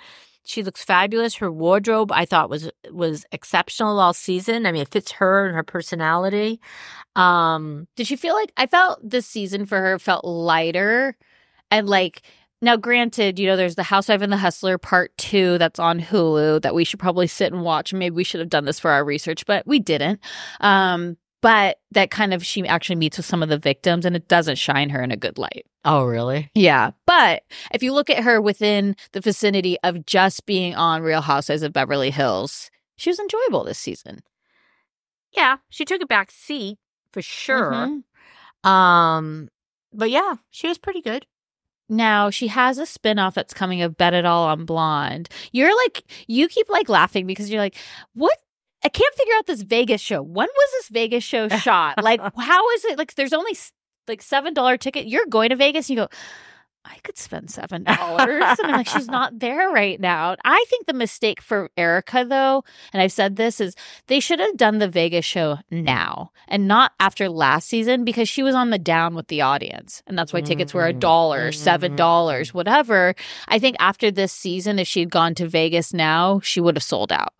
She 0.50 0.64
looks 0.64 0.84
fabulous. 0.84 1.36
Her 1.36 1.52
wardrobe, 1.52 2.12
I 2.12 2.26
thought, 2.26 2.50
was 2.50 2.72
was 2.90 3.24
exceptional 3.32 4.00
all 4.00 4.14
season. 4.14 4.66
I 4.66 4.72
mean, 4.72 4.82
it 4.82 4.88
fits 4.88 5.12
her 5.12 5.46
and 5.46 5.56
her 5.56 5.62
personality. 5.62 6.60
Um, 7.16 7.88
Did 7.96 8.08
she 8.08 8.16
feel 8.16 8.34
like 8.34 8.52
I 8.58 8.66
felt 8.66 9.00
this 9.08 9.28
season 9.28 9.68
for 9.68 9.80
her 9.80 10.00
felt 10.00 10.26
lighter 10.26 11.16
and 11.70 11.88
like 11.88 12.24
now 12.64 12.78
granted, 12.78 13.38
you 13.38 13.46
know, 13.46 13.56
there's 13.56 13.76
the 13.76 13.84
Housewife 13.84 14.24
and 14.24 14.34
the 14.34 14.38
Hustler 14.38 14.80
part 14.80 15.16
two 15.20 15.60
that's 15.60 15.80
on 15.80 16.00
Hulu 16.00 16.64
that 16.64 16.74
we 16.74 16.84
should 16.84 17.00
probably 17.00 17.28
sit 17.28 17.54
and 17.54 17.62
watch. 17.62 17.94
Maybe 17.94 18.16
we 18.16 18.24
should 18.24 18.40
have 18.40 18.50
done 18.50 18.66
this 18.66 18.80
for 18.80 18.90
our 18.90 19.06
research, 19.06 19.46
but 19.46 19.68
we 19.68 19.78
didn't. 19.78 20.20
Um, 20.62 21.16
but 21.42 21.78
that 21.92 22.10
kind 22.10 22.34
of 22.34 22.44
she 22.44 22.68
actually 22.68 22.96
meets 22.96 23.18
with 23.18 23.28
some 23.28 23.44
of 23.44 23.50
the 23.50 23.60
victims 23.60 24.04
and 24.04 24.16
it 24.16 24.28
doesn't 24.28 24.58
shine 24.58 24.90
her 24.90 25.04
in 25.04 25.12
a 25.12 25.16
good 25.16 25.38
light. 25.38 25.68
Oh, 25.86 26.06
really? 26.06 26.50
Yeah. 26.54 26.92
But 27.06 27.44
if 27.74 27.82
you 27.84 27.94
look 27.94 28.10
at 28.10 28.24
her 28.24 28.42
within 28.42 28.96
the 29.14 29.22
vicinity 29.22 29.78
of 29.84 30.06
just 30.06 30.46
being 30.46 30.76
on 30.76 31.02
Real 31.02 31.22
Housewives 31.22 31.64
of 31.64 31.74
Beverly 31.74 32.12
Hills, 32.12 32.70
she 32.98 33.10
was 33.10 33.20
enjoyable 33.20 33.64
this 33.64 33.80
season. 33.80 34.20
Yeah, 35.32 35.58
she 35.70 35.86
took 35.86 36.02
a 36.02 36.08
back 36.08 36.32
seat 36.32 36.78
for 37.14 37.22
sure. 37.22 37.72
Mhm. 38.64 38.70
Um, 38.70 39.50
but 39.94 40.10
yeah, 40.10 40.36
she 40.52 40.68
was 40.68 40.78
pretty 40.78 41.02
good. 41.02 41.26
Now 41.88 42.30
she 42.30 42.48
has 42.48 42.78
a 42.78 42.84
spinoff 42.84 43.34
that's 43.34 43.54
coming 43.54 43.82
of 43.82 43.98
Bet 43.98 44.14
It 44.14 44.26
All 44.26 44.48
on 44.48 44.66
Blonde. 44.66 45.30
You're 45.52 45.76
like 45.86 46.04
you 46.28 46.48
keep 46.48 46.70
like 46.70 46.90
laughing 46.90 47.26
because 47.26 47.50
you're 47.50 47.62
like, 47.62 47.76
what? 48.14 48.38
I 48.84 48.90
can't 48.90 49.14
figure 49.16 49.34
out 49.38 49.46
this 49.46 49.62
Vegas 49.64 50.00
show. 50.02 50.22
When 50.22 50.48
was 50.48 50.70
this 50.74 50.90
Vegas 50.90 51.24
show 51.24 51.48
shot? 51.50 52.02
like, 52.04 52.22
how 52.38 52.70
is 52.72 52.86
it? 52.86 52.98
Like, 52.98 53.14
there's 53.16 53.34
only 53.34 53.52
s- 53.52 53.74
like 54.10 54.22
seven 54.22 54.54
dollar 54.54 54.78
ticket. 54.78 55.08
You're 55.08 55.26
going 55.28 55.50
to 55.50 55.56
Vegas. 55.56 55.90
And 55.90 55.98
you 55.98 56.04
go. 56.04 56.10
I 56.86 56.98
could 57.04 57.18
spend 57.18 57.52
seven 57.52 57.84
dollars, 57.84 58.58
and 58.58 58.72
I'm 58.72 58.78
like, 58.78 58.88
she's 58.88 59.10
not 59.10 59.38
there 59.38 59.70
right 59.70 60.00
now. 60.00 60.38
I 60.46 60.64
think 60.70 60.88
the 60.88 60.94
mistake 60.94 61.42
for 61.42 61.70
Erika, 61.76 62.26
though, 62.28 62.64
and 62.94 63.02
I've 63.02 63.12
said 63.12 63.36
this, 63.36 63.60
is 63.60 63.76
they 64.08 64.22
should 64.22 64.40
have 64.40 64.56
done 64.56 64.80
the 64.80 64.88
Vegas 64.88 65.26
show 65.26 65.58
now 65.70 66.32
and 66.48 66.70
not 66.70 66.94
after 67.00 67.28
last 67.28 67.68
season 67.68 68.06
because 68.06 68.30
she 68.30 68.44
was 68.44 68.56
on 68.56 68.70
the 68.70 68.80
down 68.80 69.14
with 69.14 69.28
the 69.28 69.42
audience, 69.42 70.02
and 70.08 70.18
that's 70.18 70.32
why 70.32 70.40
tickets 70.40 70.74
were 70.74 70.88
a 70.88 70.92
mm-hmm. 70.92 71.00
dollar, 71.00 71.52
seven 71.52 71.92
mm-hmm. 71.92 71.98
dollars, 71.98 72.54
whatever. 72.54 73.14
I 73.50 73.60
think 73.60 73.76
after 73.80 74.10
this 74.10 74.32
season, 74.32 74.80
if 74.80 74.88
she'd 74.88 75.12
gone 75.12 75.36
to 75.36 75.50
Vegas 75.50 75.94
now, 75.94 76.40
she 76.40 76.62
would 76.62 76.78
have 76.78 76.84
sold 76.84 77.12
out. 77.12 77.34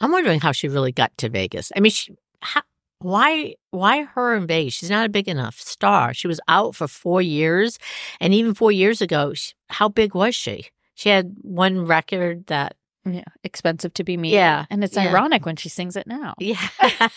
I'm 0.00 0.10
wondering 0.10 0.40
how 0.40 0.52
she 0.52 0.66
really 0.68 0.92
got 0.92 1.16
to 1.18 1.28
Vegas. 1.28 1.70
I 1.76 1.80
mean, 1.80 1.92
she, 1.92 2.14
how, 2.40 2.62
why 3.00 3.54
why 3.70 4.02
her 4.02 4.34
in 4.34 4.46
Vegas? 4.46 4.74
She's 4.74 4.90
not 4.90 5.06
a 5.06 5.08
big 5.08 5.28
enough 5.28 5.58
star. 5.60 6.12
She 6.14 6.26
was 6.26 6.40
out 6.48 6.74
for 6.74 6.88
four 6.88 7.22
years, 7.22 7.78
and 8.20 8.34
even 8.34 8.54
four 8.54 8.72
years 8.72 9.00
ago, 9.00 9.34
she, 9.34 9.52
how 9.68 9.88
big 9.88 10.14
was 10.14 10.34
she? 10.34 10.66
She 10.94 11.08
had 11.08 11.36
one 11.42 11.86
record 11.86 12.46
that 12.46 12.76
Yeah, 13.04 13.22
expensive 13.44 13.94
to 13.94 14.04
be 14.04 14.16
me. 14.16 14.32
Yeah, 14.32 14.66
and 14.70 14.82
it's 14.82 14.96
yeah. 14.96 15.08
ironic 15.08 15.46
when 15.46 15.56
she 15.56 15.68
sings 15.68 15.96
it 15.96 16.06
now. 16.06 16.34
yeah. 16.38 16.58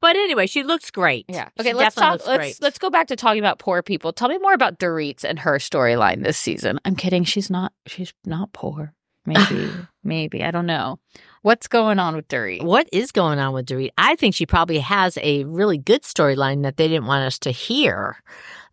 but 0.00 0.16
anyway, 0.16 0.46
she 0.46 0.62
looks 0.62 0.90
great. 0.90 1.26
Yeah. 1.28 1.48
She 1.56 1.60
Okay, 1.60 1.74
let's 1.74 1.94
talk. 1.94 2.26
Let's 2.26 2.38
great. 2.38 2.58
let's 2.62 2.78
go 2.78 2.88
back 2.88 3.08
to 3.08 3.16
talking 3.16 3.40
about 3.40 3.58
poor 3.58 3.82
people. 3.82 4.12
Tell 4.12 4.28
me 4.28 4.38
more 4.38 4.54
about 4.54 4.78
Dorit 4.78 5.24
and 5.24 5.38
her 5.40 5.58
storyline 5.58 6.24
this 6.24 6.38
season. 6.38 6.80
I'm 6.84 6.96
kidding. 6.96 7.24
She's 7.24 7.50
not. 7.50 7.72
She's 7.86 8.14
not 8.24 8.52
poor. 8.52 8.94
Maybe. 9.26 9.70
maybe. 10.04 10.42
I 10.42 10.50
don't 10.50 10.66
know. 10.66 10.98
What's 11.42 11.66
going 11.66 11.98
on 11.98 12.14
with 12.14 12.28
Dorit? 12.28 12.62
What 12.62 12.88
is 12.92 13.10
going 13.10 13.38
on 13.38 13.52
with 13.52 13.66
Dorit? 13.66 13.90
I 13.98 14.14
think 14.16 14.34
she 14.34 14.46
probably 14.46 14.78
has 14.78 15.18
a 15.20 15.44
really 15.44 15.78
good 15.78 16.02
storyline 16.02 16.62
that 16.62 16.76
they 16.76 16.88
didn't 16.88 17.06
want 17.06 17.24
us 17.24 17.38
to 17.40 17.50
hear. 17.50 18.16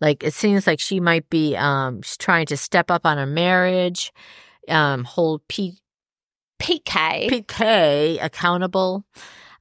Like 0.02 0.24
it 0.24 0.34
seems 0.34 0.68
like 0.68 0.80
she 0.80 1.00
might 1.00 1.30
be 1.30 1.56
um 1.56 2.02
she's 2.02 2.18
trying 2.18 2.46
to 2.48 2.58
step 2.58 2.92
up 2.92 3.06
on 3.06 3.18
her 3.18 3.26
marriage, 3.26 4.12
um 4.68 5.04
hold 5.04 5.42
P- 5.48 5.80
PK. 6.60 7.30
PK 7.30 8.24
accountable. 8.24 9.04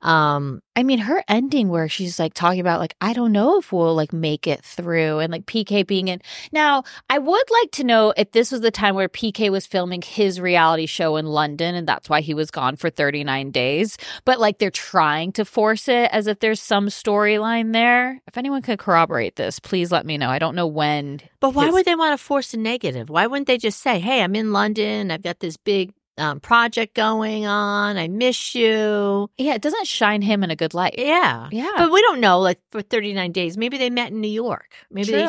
Um 0.02 0.60
I 0.76 0.84
mean, 0.84 1.00
her 1.00 1.24
ending 1.26 1.70
where 1.70 1.88
she's 1.88 2.20
like 2.20 2.34
talking 2.34 2.60
about 2.60 2.78
like 2.78 2.94
I 3.00 3.12
don't 3.12 3.32
know 3.32 3.58
if 3.58 3.72
we'll 3.72 3.96
like 3.96 4.12
make 4.12 4.46
it 4.46 4.64
through, 4.64 5.18
and 5.18 5.32
like 5.32 5.44
PK 5.46 5.84
being 5.84 6.06
in. 6.06 6.20
Now, 6.52 6.84
I 7.10 7.18
would 7.18 7.50
like 7.50 7.72
to 7.72 7.84
know 7.84 8.14
if 8.16 8.30
this 8.30 8.52
was 8.52 8.60
the 8.60 8.70
time 8.70 8.94
where 8.94 9.08
PK 9.08 9.50
was 9.50 9.66
filming 9.66 10.02
his 10.02 10.40
reality 10.40 10.86
show 10.86 11.16
in 11.16 11.26
London, 11.26 11.74
and 11.74 11.86
that's 11.88 12.08
why 12.08 12.20
he 12.20 12.32
was 12.32 12.52
gone 12.52 12.76
for 12.76 12.90
39 12.90 13.50
days. 13.50 13.98
But 14.24 14.38
like 14.38 14.58
they're 14.58 14.70
trying 14.70 15.32
to 15.32 15.44
force 15.44 15.88
it 15.88 16.10
as 16.12 16.28
if 16.28 16.38
there's 16.38 16.62
some 16.62 16.86
storyline 16.86 17.72
there. 17.72 18.20
If 18.28 18.38
anyone 18.38 18.62
could 18.62 18.78
corroborate 18.78 19.34
this, 19.34 19.58
please 19.58 19.90
let 19.90 20.06
me 20.06 20.16
know. 20.16 20.30
I 20.30 20.38
don't 20.38 20.54
know 20.54 20.66
when. 20.68 21.20
but 21.40 21.54
why 21.54 21.66
his- 21.66 21.72
would 21.74 21.86
they 21.86 21.96
want 21.96 22.16
to 22.16 22.24
force 22.24 22.54
a 22.54 22.56
negative? 22.56 23.10
Why 23.10 23.26
wouldn't 23.26 23.48
they 23.48 23.58
just 23.58 23.80
say, 23.80 23.98
"Hey, 23.98 24.22
I'm 24.22 24.36
in 24.36 24.52
London. 24.52 25.10
I've 25.10 25.22
got 25.22 25.40
this 25.40 25.56
big 25.56 25.92
um, 26.18 26.40
project 26.40 26.94
going 26.94 27.46
on. 27.46 27.96
I 27.96 28.08
miss 28.08 28.54
you." 28.54 29.30
Yeah, 29.38 29.54
it 29.54 29.62
doesn't 29.62 29.86
shine 29.86 30.22
him 30.22 30.44
in 30.44 30.50
a 30.50 30.56
good 30.56 30.74
light. 30.74 30.96
Yeah. 30.98 31.48
Yeah. 31.50 31.72
But 31.76 31.92
we 31.92 32.02
don't 32.02 32.20
know 32.20 32.40
like 32.40 32.60
for 32.70 32.82
39 32.82 33.32
days. 33.32 33.56
Maybe 33.56 33.78
they 33.78 33.90
met 33.90 34.10
in 34.10 34.20
New 34.20 34.28
York. 34.28 34.74
Maybe 34.90 35.12
they 35.12 35.28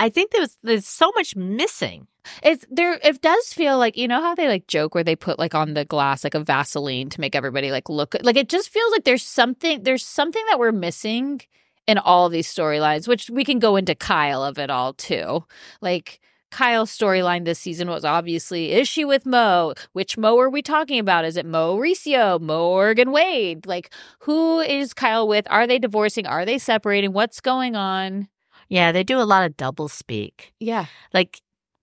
I 0.00 0.08
think 0.08 0.30
there 0.30 0.40
was 0.40 0.56
there's 0.62 0.86
so 0.86 1.12
much 1.14 1.36
missing. 1.36 2.06
It's 2.42 2.64
there. 2.70 2.98
It 3.04 3.20
does 3.20 3.52
feel 3.52 3.76
like 3.76 3.98
you 3.98 4.08
know 4.08 4.22
how 4.22 4.34
they 4.34 4.48
like 4.48 4.66
joke 4.66 4.94
where 4.94 5.04
they 5.04 5.14
put 5.14 5.38
like 5.38 5.54
on 5.54 5.74
the 5.74 5.84
glass 5.84 6.24
like 6.24 6.34
a 6.34 6.40
Vaseline 6.40 7.10
to 7.10 7.20
make 7.20 7.36
everybody 7.36 7.70
like 7.70 7.90
look 7.90 8.16
like 8.22 8.36
it 8.36 8.48
just 8.48 8.70
feels 8.70 8.90
like 8.92 9.04
there's 9.04 9.22
something 9.22 9.82
there's 9.82 10.04
something 10.04 10.42
that 10.48 10.58
we're 10.58 10.72
missing 10.72 11.42
in 11.86 11.98
all 11.98 12.30
these 12.30 12.52
storylines, 12.52 13.06
which 13.06 13.28
we 13.28 13.44
can 13.44 13.58
go 13.58 13.76
into 13.76 13.94
Kyle 13.94 14.42
of 14.42 14.58
it 14.58 14.70
all 14.70 14.94
too. 14.94 15.44
Like 15.82 16.20
Kyle's 16.50 16.90
storyline 16.96 17.44
this 17.44 17.58
season 17.58 17.88
was 17.88 18.04
obviously 18.04 18.72
is 18.72 18.88
she 18.88 19.04
with 19.04 19.24
Mo? 19.26 19.74
Which 19.92 20.18
Mo 20.18 20.38
are 20.38 20.50
we 20.50 20.62
talking 20.62 20.98
about? 20.98 21.24
Is 21.24 21.36
it 21.36 21.46
Mo 21.46 21.76
Mauricio, 21.76 22.40
Morgan 22.40 23.12
Wade? 23.12 23.66
Like 23.66 23.92
who 24.20 24.60
is 24.60 24.92
Kyle 24.94 25.26
with? 25.28 25.46
Are 25.50 25.66
they 25.66 25.78
divorcing? 25.78 26.26
Are 26.26 26.44
they 26.44 26.58
separating? 26.58 27.12
What's 27.12 27.40
going 27.40 27.76
on? 27.76 28.28
Yeah, 28.68 28.92
they 28.92 29.02
do 29.02 29.18
a 29.20 29.24
lot 29.24 29.44
of 29.44 29.56
double 29.56 29.88
speak. 29.88 30.52
Yeah, 30.60 30.86
Like 31.12 31.40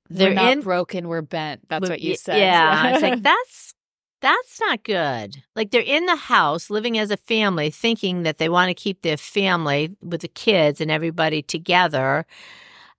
they're 0.09 0.29
we're 0.29 0.35
not 0.35 0.53
in 0.53 0.61
broken. 0.61 1.07
We're 1.07 1.21
bent. 1.21 1.67
That's 1.67 1.81
Well, 1.81 1.91
what 1.91 2.01
you 2.01 2.15
said. 2.15 2.39
Yeah, 2.39 2.87
it's 2.93 3.01
like 3.03 3.21
that's 3.21 3.73
that's 4.21 4.59
not 4.61 4.83
good. 4.83 5.43
Like 5.55 5.71
they're 5.71 5.81
in 5.81 6.05
the 6.05 6.15
house 6.15 6.69
living 6.69 6.97
as 6.97 7.11
a 7.11 7.17
family, 7.17 7.69
thinking 7.69 8.23
that 8.23 8.37
they 8.37 8.49
want 8.49 8.69
to 8.69 8.73
keep 8.73 9.01
their 9.01 9.17
family 9.17 9.95
with 10.01 10.21
the 10.21 10.27
kids 10.27 10.81
and 10.81 10.89
everybody 10.89 11.41
together. 11.41 12.25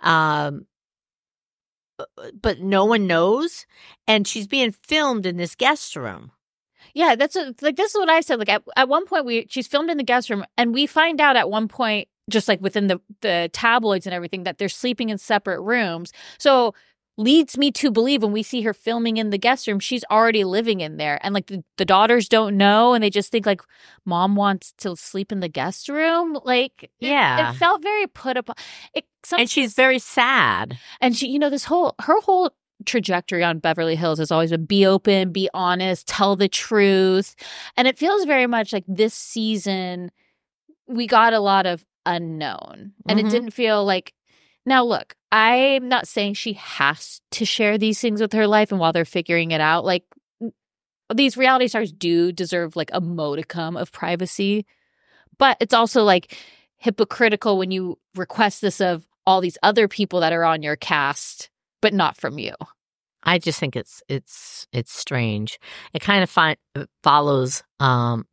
Um, 0.00 0.66
but- 1.98 2.40
but 2.40 2.60
no 2.60 2.84
one 2.84 3.06
knows, 3.06 3.66
and 4.06 4.26
she's 4.26 4.46
being 4.46 4.72
filmed 4.72 5.26
in 5.26 5.36
this 5.36 5.54
guest 5.54 5.94
room. 5.96 6.32
Yeah, 6.94 7.16
that's 7.16 7.34
what, 7.36 7.60
like 7.60 7.76
this 7.76 7.94
is 7.94 7.98
what 7.98 8.08
I 8.08 8.20
said. 8.20 8.38
Like 8.38 8.48
at, 8.48 8.62
at 8.76 8.88
one 8.88 9.04
point, 9.06 9.26
we 9.26 9.46
she's 9.50 9.66
filmed 9.66 9.90
in 9.90 9.98
the 9.98 10.04
guest 10.04 10.30
room, 10.30 10.44
and 10.56 10.72
we 10.72 10.86
find 10.86 11.20
out 11.20 11.36
at 11.36 11.50
one 11.50 11.68
point, 11.68 12.08
just 12.30 12.48
like 12.48 12.60
within 12.60 12.86
the 12.86 13.00
the 13.20 13.50
tabloids 13.52 14.06
and 14.06 14.14
everything, 14.14 14.44
that 14.44 14.58
they're 14.58 14.68
sleeping 14.68 15.10
in 15.10 15.18
separate 15.18 15.60
rooms. 15.60 16.12
So 16.38 16.74
leads 17.18 17.58
me 17.58 17.70
to 17.72 17.90
believe 17.90 18.22
when 18.22 18.32
we 18.32 18.42
see 18.42 18.62
her 18.62 18.72
filming 18.72 19.16
in 19.18 19.28
the 19.30 19.36
guest 19.38 19.66
room, 19.66 19.80
she's 19.80 20.04
already 20.10 20.44
living 20.44 20.80
in 20.80 20.96
there, 20.96 21.18
and 21.22 21.34
like 21.34 21.48
the, 21.48 21.62
the 21.76 21.84
daughters 21.84 22.28
don't 22.28 22.56
know, 22.56 22.94
and 22.94 23.04
they 23.04 23.10
just 23.10 23.30
think 23.30 23.44
like 23.44 23.60
mom 24.06 24.36
wants 24.36 24.72
to 24.78 24.96
sleep 24.96 25.30
in 25.32 25.40
the 25.40 25.48
guest 25.48 25.88
room. 25.90 26.38
Like 26.44 26.84
it- 26.84 26.90
Yeah. 27.00 27.50
it, 27.52 27.56
felt 27.56 27.82
very 27.82 28.06
put 28.06 28.36
up. 28.38 28.48
It 28.94 29.04
some, 29.24 29.40
And 29.40 29.50
she's 29.50 29.74
very 29.74 29.98
sad. 29.98 30.78
and 31.00 31.14
she, 31.16 31.28
you 31.28 31.38
know, 31.38 31.50
this 31.50 31.64
whole 31.64 31.94
her 32.00 32.18
whole 32.22 32.52
trajectory 32.86 33.42
on 33.42 33.58
Beverly 33.58 33.96
Hills 33.96 34.20
has 34.20 34.30
always 34.30 34.50
been 34.50 34.64
be 34.64 34.86
open, 34.86 35.32
be 35.32 35.50
honest, 35.52 36.06
tell 36.06 36.36
the 36.36 36.48
truth. 36.48 37.34
And 37.76 37.88
it 37.88 37.98
feels 37.98 38.24
very 38.24 38.46
much 38.46 38.72
like 38.72 38.84
this 38.86 39.12
season 39.14 40.12
we 40.86 41.06
got 41.08 41.32
a 41.32 41.40
lot 41.40 41.66
of 41.66 41.84
unknown. 42.06 42.92
And 43.08 43.18
Mhm. 43.18 43.26
it 43.26 43.30
didn't 43.30 43.50
feel 43.50 43.84
like 43.84 44.12
now 44.68 44.84
look, 44.84 45.14
I'm 45.32 45.88
not 45.88 46.08
saying 46.08 46.34
she 46.34 46.54
has 46.54 47.20
to 47.32 47.44
share 47.44 47.78
these 47.78 48.00
things 48.00 48.20
with 48.20 48.32
her 48.32 48.46
life 48.46 48.70
and 48.70 48.80
while 48.80 48.92
they're 48.92 49.04
figuring 49.04 49.50
it 49.50 49.60
out, 49.60 49.84
like 49.84 50.04
these 51.14 51.36
reality 51.36 51.68
stars 51.68 51.92
do 51.92 52.32
deserve 52.32 52.76
like 52.76 52.90
a 52.92 53.00
modicum 53.00 53.76
of 53.76 53.92
privacy. 53.92 54.66
But 55.38 55.56
it's 55.60 55.74
also 55.74 56.02
like 56.02 56.36
hypocritical 56.76 57.58
when 57.58 57.70
you 57.70 57.98
request 58.14 58.60
this 58.60 58.80
of 58.80 59.06
all 59.26 59.40
these 59.40 59.58
other 59.62 59.88
people 59.88 60.20
that 60.20 60.32
are 60.32 60.44
on 60.44 60.62
your 60.62 60.76
cast, 60.76 61.50
but 61.80 61.92
not 61.92 62.16
from 62.16 62.38
you. 62.38 62.54
I 63.22 63.38
just 63.38 63.58
think 63.58 63.76
it's 63.76 64.02
it's 64.08 64.66
it's 64.72 64.92
strange. 64.92 65.58
It 65.92 66.00
kind 66.00 66.22
of 66.22 66.30
fi- 66.30 66.56
follows 67.02 67.62
um 67.80 68.26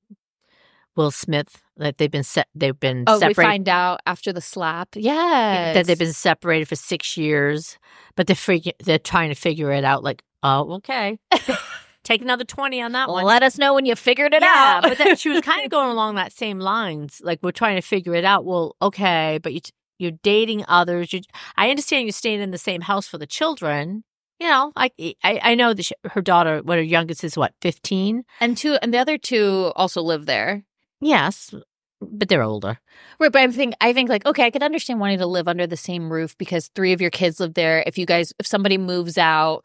Will 0.95 1.11
Smith 1.11 1.61
that 1.77 1.97
they've 1.97 2.11
been 2.11 2.23
set 2.23 2.47
they've 2.55 2.79
been 2.79 3.03
Oh, 3.07 3.19
separated 3.19 3.37
we 3.37 3.43
find 3.43 3.69
out 3.69 3.99
after 4.05 4.31
the 4.31 4.41
slap. 4.41 4.89
Yeah. 4.95 5.73
that 5.73 5.85
they've 5.87 5.99
been 5.99 6.13
separated 6.13 6.67
for 6.67 6.75
six 6.75 7.17
years, 7.17 7.77
but 8.15 8.27
they're 8.27 8.35
figure, 8.35 8.71
they're 8.83 8.99
trying 8.99 9.29
to 9.29 9.35
figure 9.35 9.71
it 9.71 9.83
out. 9.83 10.03
Like, 10.03 10.23
oh, 10.43 10.73
okay, 10.75 11.19
take 12.03 12.21
another 12.21 12.43
twenty 12.45 12.81
on 12.81 12.93
that 12.93 13.09
one. 13.09 13.25
Let 13.25 13.43
us 13.43 13.57
know 13.57 13.73
when 13.73 13.85
you 13.85 13.95
figured 13.95 14.33
it 14.33 14.41
yeah, 14.41 14.79
out. 14.81 14.83
but 14.83 14.97
then 14.97 15.15
she 15.15 15.29
was 15.29 15.41
kind 15.43 15.63
of 15.65 15.71
going 15.71 15.89
along 15.89 16.15
that 16.15 16.31
same 16.31 16.59
lines. 16.59 17.21
Like, 17.23 17.39
we're 17.43 17.51
trying 17.51 17.75
to 17.75 17.81
figure 17.81 18.13
it 18.15 18.25
out. 18.25 18.45
Well, 18.45 18.75
okay, 18.81 19.39
but 19.43 19.53
you 19.53 19.61
you're 19.97 20.11
dating 20.23 20.65
others. 20.67 21.13
You, 21.13 21.21
I 21.55 21.69
understand 21.69 22.03
you're 22.05 22.11
staying 22.11 22.41
in 22.41 22.51
the 22.51 22.57
same 22.57 22.81
house 22.81 23.07
for 23.07 23.17
the 23.17 23.27
children. 23.27 24.03
You 24.39 24.49
know, 24.49 24.73
I 24.75 24.91
I, 25.23 25.39
I 25.41 25.55
know 25.55 25.73
that 25.73 25.83
she, 25.83 25.95
her 26.11 26.21
daughter, 26.21 26.61
what 26.61 26.77
her 26.77 26.83
youngest 26.83 27.23
is, 27.23 27.37
what 27.37 27.53
fifteen. 27.61 28.23
and 28.39 28.57
two 28.57 28.77
and 28.81 28.93
the 28.93 28.97
other 28.97 29.17
two 29.17 29.71
also 29.75 30.01
live 30.01 30.25
there. 30.25 30.63
Yes, 31.01 31.53
but 32.01 32.29
they're 32.29 32.43
older. 32.43 32.79
Right, 33.19 33.31
but 33.31 33.39
I'm 33.41 33.51
think 33.51 33.73
I 33.81 33.93
think 33.93 34.09
like 34.09 34.25
okay, 34.25 34.45
I 34.45 34.51
could 34.51 34.63
understand 34.63 34.99
wanting 34.99 35.19
to 35.19 35.25
live 35.27 35.47
under 35.47 35.67
the 35.67 35.77
same 35.77 36.11
roof 36.11 36.37
because 36.37 36.69
three 36.75 36.93
of 36.93 37.01
your 37.01 37.11
kids 37.11 37.39
live 37.39 37.53
there. 37.53 37.83
If 37.85 37.97
you 37.97 38.05
guys, 38.05 38.33
if 38.39 38.47
somebody 38.47 38.77
moves 38.77 39.17
out, 39.17 39.63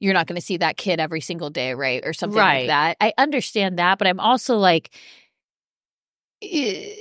you're 0.00 0.14
not 0.14 0.26
going 0.26 0.40
to 0.40 0.44
see 0.46 0.56
that 0.58 0.76
kid 0.76 1.00
every 1.00 1.20
single 1.20 1.50
day, 1.50 1.74
right, 1.74 2.02
or 2.04 2.12
something 2.12 2.38
Right. 2.38 2.60
like 2.60 2.68
that. 2.68 2.96
I 3.00 3.12
understand 3.18 3.78
that, 3.78 3.98
but 3.98 4.06
I'm 4.06 4.20
also 4.20 4.56
like, 4.56 4.90
eh, 6.42 6.94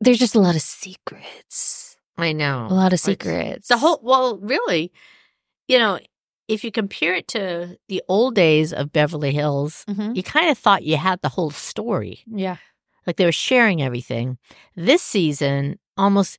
there's 0.00 0.18
just 0.18 0.34
a 0.34 0.40
lot 0.40 0.54
of 0.56 0.62
secrets, 0.62 1.96
I 2.18 2.32
know 2.32 2.66
a 2.70 2.74
lot 2.74 2.88
of 2.92 2.98
It's- 2.98 3.02
secrets. 3.02 3.68
The 3.68 3.78
whole 3.78 4.00
well, 4.02 4.38
really, 4.38 4.92
you 5.68 5.78
know, 5.78 5.98
if 6.48 6.64
you 6.64 6.70
compare 6.72 7.14
it 7.14 7.28
to 7.28 7.78
the 7.88 8.02
old 8.08 8.34
days 8.34 8.72
of 8.72 8.92
Beverly 8.92 9.32
Hills, 9.32 9.84
Mhm. 9.88 10.14
you 10.16 10.22
kind 10.22 10.50
of 10.50 10.58
thought 10.58 10.82
you 10.82 10.96
had 10.96 11.20
the 11.22 11.30
whole 11.30 11.50
story. 11.50 12.22
yeah, 12.26 12.56
Like 13.06 13.16
they 13.16 13.24
were 13.24 13.32
sharing 13.32 13.82
everything. 13.82 14.38
This 14.76 15.02
season, 15.02 15.78
almost 15.96 16.38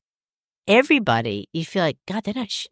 everybody, 0.67 1.49
you 1.53 1.65
feel 1.65 1.83
like 1.83 1.97
God, 2.07 2.23
they're 2.23 2.33
not. 2.33 2.51
Sh- 2.51 2.67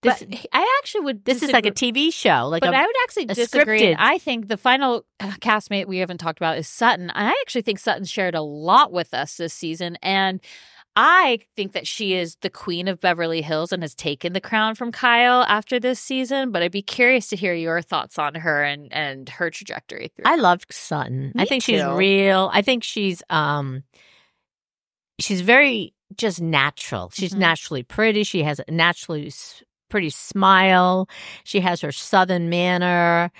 this 0.00 0.22
but 0.22 0.38
I 0.52 0.78
actually 0.80 1.00
would. 1.06 1.24
this 1.24 1.42
is 1.42 1.50
like 1.50 1.66
a 1.66 1.72
TV 1.72 2.12
show. 2.12 2.46
Like 2.46 2.62
but 2.62 2.72
a- 2.72 2.76
I 2.76 2.86
would 2.86 2.94
actually 3.02 3.24
disagree. 3.26 3.80
scripted- 3.80 3.96
I 3.98 4.18
think 4.18 4.46
the 4.46 4.56
final 4.56 5.04
uh, 5.18 5.32
castmate 5.40 5.86
we 5.86 5.98
haven't 5.98 6.18
talked 6.18 6.38
about 6.38 6.56
is 6.56 6.68
Sutton. 6.68 7.10
And 7.10 7.28
I 7.28 7.32
actually 7.40 7.62
think 7.62 7.80
Sutton 7.80 8.04
shared 8.04 8.36
a 8.36 8.40
lot 8.42 8.92
with 8.92 9.12
us 9.12 9.36
this 9.36 9.52
season. 9.52 9.98
And 10.00 10.40
I 10.96 11.40
think 11.56 11.72
that 11.72 11.86
she 11.86 12.14
is 12.14 12.36
the 12.40 12.50
queen 12.50 12.88
of 12.88 13.00
Beverly 13.00 13.40
Hills 13.40 13.72
and 13.72 13.82
has 13.84 13.94
taken 13.94 14.32
the 14.32 14.40
crown 14.40 14.74
from 14.74 14.90
Kyle 14.90 15.42
after 15.44 15.78
this 15.78 16.00
season. 16.00 16.50
But 16.50 16.62
I'd 16.62 16.72
be 16.72 16.82
curious 16.82 17.28
to 17.28 17.36
hear 17.36 17.54
your 17.54 17.80
thoughts 17.82 18.18
on 18.18 18.34
her 18.34 18.64
and, 18.64 18.92
and 18.92 19.28
her 19.28 19.50
trajectory 19.50 20.10
through. 20.16 20.24
I 20.26 20.36
love 20.36 20.64
Sutton. 20.70 21.32
I 21.36 21.42
Me 21.42 21.46
think 21.46 21.62
she's 21.62 21.84
real. 21.84 22.50
I 22.52 22.62
think 22.62 22.82
she's 22.82 23.22
um 23.30 23.84
she's 25.20 25.40
very 25.40 25.94
just 26.16 26.40
natural. 26.40 27.10
She's 27.14 27.34
Mhm. 27.34 27.38
naturally 27.38 27.82
pretty. 27.82 28.24
She 28.24 28.42
has 28.42 28.60
a 28.66 28.70
naturally 28.70 29.30
pretty 29.88 30.10
smile. 30.10 31.08
She 31.44 31.60
has 31.60 31.80
her 31.80 31.92
southern 31.92 32.48
manner. 32.48 33.30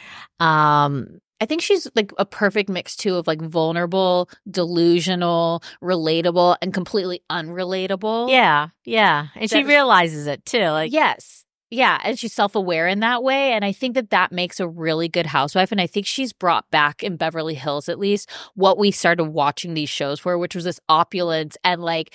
Um 0.41 1.19
I 1.41 1.47
think 1.47 1.63
she's 1.63 1.89
like 1.95 2.13
a 2.19 2.27
perfect 2.27 2.69
mix 2.69 2.97
too 2.97 3.17
of 3.17 3.27
like 3.27 3.41
vulnerable, 3.41 4.29
delusional, 4.51 5.63
relatable, 5.83 6.57
and 6.61 6.75
completely 6.75 7.23
unrelatable. 7.31 8.31
yeah, 8.31 8.69
yeah. 8.85 9.29
And 9.37 9.49
she 9.51 9.65
realizes 9.65 10.27
it 10.27 10.45
too. 10.45 10.67
Like 10.69 10.93
yes. 10.93 11.45
Yeah. 11.71 12.01
And 12.03 12.19
she's 12.19 12.33
self 12.33 12.55
aware 12.55 12.89
in 12.89 13.01
that 13.01 13.23
way. 13.23 13.53
And 13.53 13.63
I 13.63 13.73
think 13.73 13.95
that 13.95 14.09
that 14.11 14.33
makes 14.33 14.59
a 14.59 14.67
really 14.67 15.07
good 15.07 15.27
housewife. 15.27 15.71
And 15.71 15.81
I 15.81 15.87
think 15.87 16.07
she's 16.07 16.33
brought 16.33 16.71
back 16.71 17.03
in 17.03 17.17
Beverly 17.17 17.55
Hills, 17.55 17.91
at 17.91 17.99
least, 17.99 18.31
what 18.55 18.79
we 18.79 18.91
started 18.91 19.25
watching 19.25 19.75
these 19.75 19.91
shows 19.91 20.19
for, 20.19 20.39
which 20.39 20.55
was 20.55 20.65
this 20.65 20.81
opulence 20.89 21.59
and 21.63 21.83
like 21.83 22.15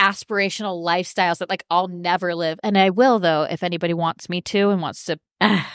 aspirational 0.00 0.84
lifestyles 0.84 1.38
that 1.38 1.48
like 1.48 1.64
I'll 1.70 1.88
never 1.88 2.34
live. 2.34 2.58
And 2.62 2.76
I 2.76 2.90
will, 2.90 3.18
though, 3.18 3.42
if 3.42 3.62
anybody 3.62 3.94
wants 3.94 4.28
me 4.28 4.40
to 4.42 4.70
and 4.70 4.80
wants 4.80 5.04
to 5.04 5.18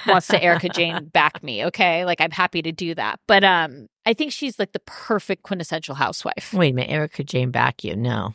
wants 0.07 0.27
to 0.27 0.41
Erika 0.41 0.69
Jayne 0.69 1.05
back 1.13 1.43
me, 1.43 1.65
okay? 1.65 2.05
Like 2.05 2.21
I'm 2.21 2.31
happy 2.31 2.61
to 2.61 2.71
do 2.71 2.95
that. 2.95 3.19
But 3.27 3.43
um 3.43 3.87
I 4.05 4.13
think 4.13 4.31
she's 4.31 4.57
like 4.57 4.71
the 4.71 4.81
perfect 4.85 5.43
quintessential 5.43 5.95
housewife. 5.95 6.53
Wait 6.53 6.71
a 6.71 6.75
minute, 6.75 6.91
Erika 6.91 7.23
Jayne 7.23 7.51
back 7.51 7.83
you. 7.83 7.95
No. 7.95 8.33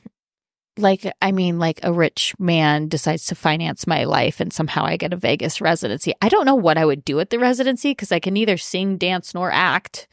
Like 0.76 1.10
I 1.22 1.32
mean 1.32 1.58
like 1.58 1.80
a 1.82 1.92
rich 1.92 2.34
man 2.38 2.88
decides 2.88 3.26
to 3.26 3.34
finance 3.34 3.86
my 3.86 4.04
life 4.04 4.40
and 4.40 4.52
somehow 4.52 4.84
I 4.84 4.96
get 4.96 5.12
a 5.12 5.16
Vegas 5.16 5.60
residency. 5.60 6.12
I 6.20 6.28
don't 6.28 6.46
know 6.46 6.54
what 6.54 6.78
I 6.78 6.84
would 6.84 7.04
do 7.04 7.20
at 7.20 7.30
the 7.30 7.38
residency 7.38 7.92
because 7.92 8.12
I 8.12 8.20
can 8.20 8.34
neither 8.34 8.56
sing, 8.56 8.96
dance 8.96 9.34
nor 9.34 9.50
act. 9.50 10.08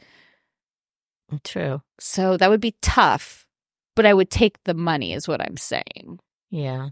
True. 1.44 1.82
So 1.98 2.36
that 2.36 2.50
would 2.50 2.60
be 2.60 2.76
tough. 2.82 3.41
But 3.94 4.06
I 4.06 4.14
would 4.14 4.30
take 4.30 4.62
the 4.64 4.74
money 4.74 5.12
is 5.12 5.28
what 5.28 5.40
I'm 5.42 5.56
saying. 5.56 6.18
Yeah. 6.50 6.88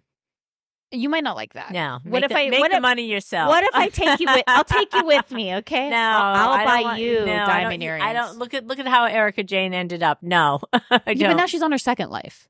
You 0.93 1.09
might 1.09 1.23
not 1.23 1.37
like 1.37 1.53
that. 1.55 1.71
No. 1.71 2.01
What 2.03 2.25
if 2.25 2.31
the, 2.31 2.37
I 2.39 2.51
make 2.51 2.59
what 2.61 2.71
the 2.73 2.79
if, 2.79 2.83
money 2.83 3.07
yourself? 3.07 3.49
What 3.49 3.63
if 3.63 3.71
I 3.75 3.89
take 3.93 4.19
you 4.21 4.27
with 4.27 4.43
I'll 4.49 4.65
take 4.65 4.93
you 4.93 5.07
with 5.07 5.31
me, 5.31 5.55
okay? 5.57 5.89
No, 5.91 5.97
I'll, 5.97 6.51
I'll 6.51 6.67
buy 6.67 6.83
want- 6.83 7.01
you 7.01 7.25
no, 7.25 7.33
I 7.33 7.47
diamond 7.47 7.81
don't- 7.81 7.83
earrings. 7.87 8.05
I 8.05 8.13
don't 8.13 8.39
look 8.39 8.55
at 8.55 8.67
look 8.67 8.79
at 8.81 8.89
how 8.89 9.05
Erika 9.05 9.45
Jayne 9.45 9.73
ended 9.73 10.03
up. 10.03 10.23
No, 10.23 10.61
I 10.73 10.81
Yeah, 11.15 11.29
but 11.29 11.37
now 11.37 11.47
she's 11.47 11.63
on 11.63 11.71
her 11.73 11.79
second 11.79 12.11
life. 12.11 12.49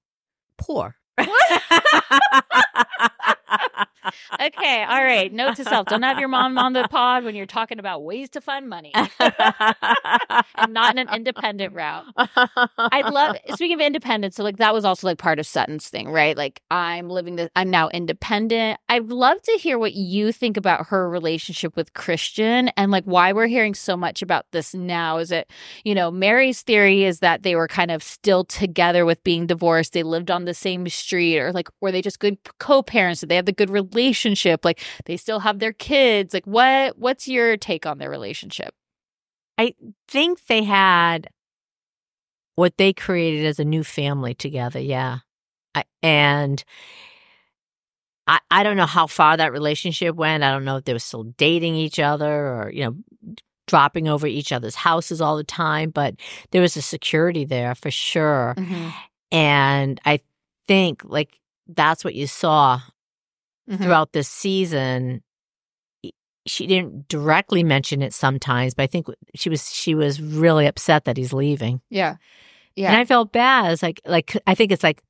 poor. 0.56 0.96
Okay, 4.40 4.84
all 4.84 5.02
right. 5.04 5.32
Note 5.32 5.56
to 5.56 5.64
self: 5.64 5.86
don't 5.86 6.02
have 6.02 6.18
your 6.18 6.28
mom 6.28 6.58
on 6.58 6.72
the 6.72 6.86
pod 6.88 7.24
when 7.24 7.34
you're 7.34 7.46
talking 7.46 7.78
about 7.78 8.02
ways 8.02 8.30
to 8.30 8.40
find 8.40 8.68
money, 8.68 8.92
and 8.94 10.72
not 10.72 10.96
in 10.96 11.06
an 11.06 11.14
independent 11.14 11.74
route. 11.74 12.04
I'd 12.78 13.10
love. 13.10 13.36
Speaking 13.54 13.74
of 13.74 13.80
independence, 13.80 14.36
so 14.36 14.44
like 14.44 14.56
that 14.58 14.72
was 14.72 14.84
also 14.84 15.06
like 15.06 15.18
part 15.18 15.38
of 15.38 15.46
Sutton's 15.46 15.88
thing, 15.88 16.08
right? 16.08 16.36
Like 16.36 16.62
I'm 16.70 17.08
living 17.08 17.36
this. 17.36 17.50
I'm 17.56 17.70
now 17.70 17.88
independent. 17.90 18.78
I'd 18.88 19.06
love 19.06 19.42
to 19.42 19.52
hear 19.52 19.78
what 19.78 19.94
you 19.94 20.32
think 20.32 20.56
about 20.56 20.86
her 20.86 21.08
relationship 21.08 21.76
with 21.76 21.92
Christian 21.94 22.68
and 22.76 22.90
like 22.90 23.04
why 23.04 23.32
we're 23.32 23.46
hearing 23.46 23.74
so 23.74 23.96
much 23.96 24.22
about 24.22 24.46
this 24.52 24.74
now. 24.74 25.18
Is 25.18 25.30
it, 25.30 25.50
you 25.84 25.94
know, 25.94 26.10
Mary's 26.10 26.62
theory 26.62 27.04
is 27.04 27.20
that 27.20 27.42
they 27.42 27.54
were 27.54 27.68
kind 27.68 27.90
of 27.90 28.02
still 28.02 28.44
together 28.44 29.04
with 29.04 29.22
being 29.24 29.46
divorced. 29.46 29.92
They 29.92 30.02
lived 30.02 30.30
on 30.30 30.44
the 30.44 30.54
same 30.54 30.88
street, 30.88 31.38
or 31.38 31.52
like 31.52 31.68
were 31.80 31.92
they 31.92 32.02
just 32.02 32.18
good 32.20 32.38
co-parents? 32.58 33.20
Did 33.20 33.28
they 33.28 33.36
have 33.36 33.46
the 33.46 33.52
good 33.52 33.70
relationship? 33.70 33.89
Like 34.64 34.80
they 35.04 35.16
still 35.16 35.40
have 35.40 35.58
their 35.58 35.72
kids. 35.72 36.34
Like 36.34 36.46
what? 36.46 36.98
What's 36.98 37.28
your 37.28 37.56
take 37.56 37.86
on 37.86 37.98
their 37.98 38.10
relationship? 38.10 38.74
I 39.58 39.74
think 40.08 40.46
they 40.46 40.62
had 40.64 41.28
what 42.54 42.76
they 42.76 42.92
created 42.92 43.46
as 43.46 43.58
a 43.58 43.64
new 43.64 43.84
family 43.84 44.34
together. 44.34 44.80
Yeah, 44.80 45.18
I, 45.74 45.84
and 46.02 46.62
I 48.26 48.40
I 48.50 48.62
don't 48.62 48.76
know 48.76 48.86
how 48.86 49.06
far 49.06 49.36
that 49.36 49.52
relationship 49.52 50.14
went. 50.16 50.44
I 50.44 50.50
don't 50.50 50.64
know 50.64 50.76
if 50.76 50.84
they 50.84 50.92
were 50.92 50.98
still 50.98 51.24
dating 51.24 51.74
each 51.74 51.98
other 51.98 52.30
or 52.30 52.70
you 52.72 52.84
know 52.84 52.96
dropping 53.66 54.08
over 54.08 54.26
each 54.26 54.50
other's 54.50 54.74
houses 54.74 55.20
all 55.20 55.36
the 55.36 55.44
time, 55.44 55.90
but 55.90 56.14
there 56.50 56.60
was 56.60 56.76
a 56.76 56.82
security 56.82 57.44
there 57.44 57.74
for 57.74 57.90
sure. 57.90 58.54
Mm-hmm. 58.56 58.88
And 59.30 60.00
I 60.04 60.20
think 60.66 61.02
like 61.04 61.38
that's 61.68 62.04
what 62.04 62.14
you 62.14 62.26
saw 62.26 62.80
Mm-hmm. 63.70 63.84
throughout 63.84 64.12
this 64.12 64.28
season. 64.28 65.22
She 66.46 66.66
didn't 66.66 67.06
directly 67.06 67.62
mention 67.62 68.02
it 68.02 68.12
sometimes, 68.12 68.74
but 68.74 68.82
I 68.82 68.86
think 68.86 69.06
she 69.36 69.48
was 69.48 69.72
she 69.72 69.94
was 69.94 70.20
really 70.20 70.66
upset 70.66 71.04
that 71.04 71.16
he's 71.16 71.32
leaving. 71.32 71.80
Yeah. 71.88 72.16
Yeah. 72.74 72.88
And 72.88 72.96
I 72.96 73.04
felt 73.04 73.32
bad. 73.32 73.72
It's 73.72 73.82
like 73.82 74.00
like 74.04 74.36
I 74.46 74.54
think 74.54 74.72
it's 74.72 74.82
like 74.82 75.02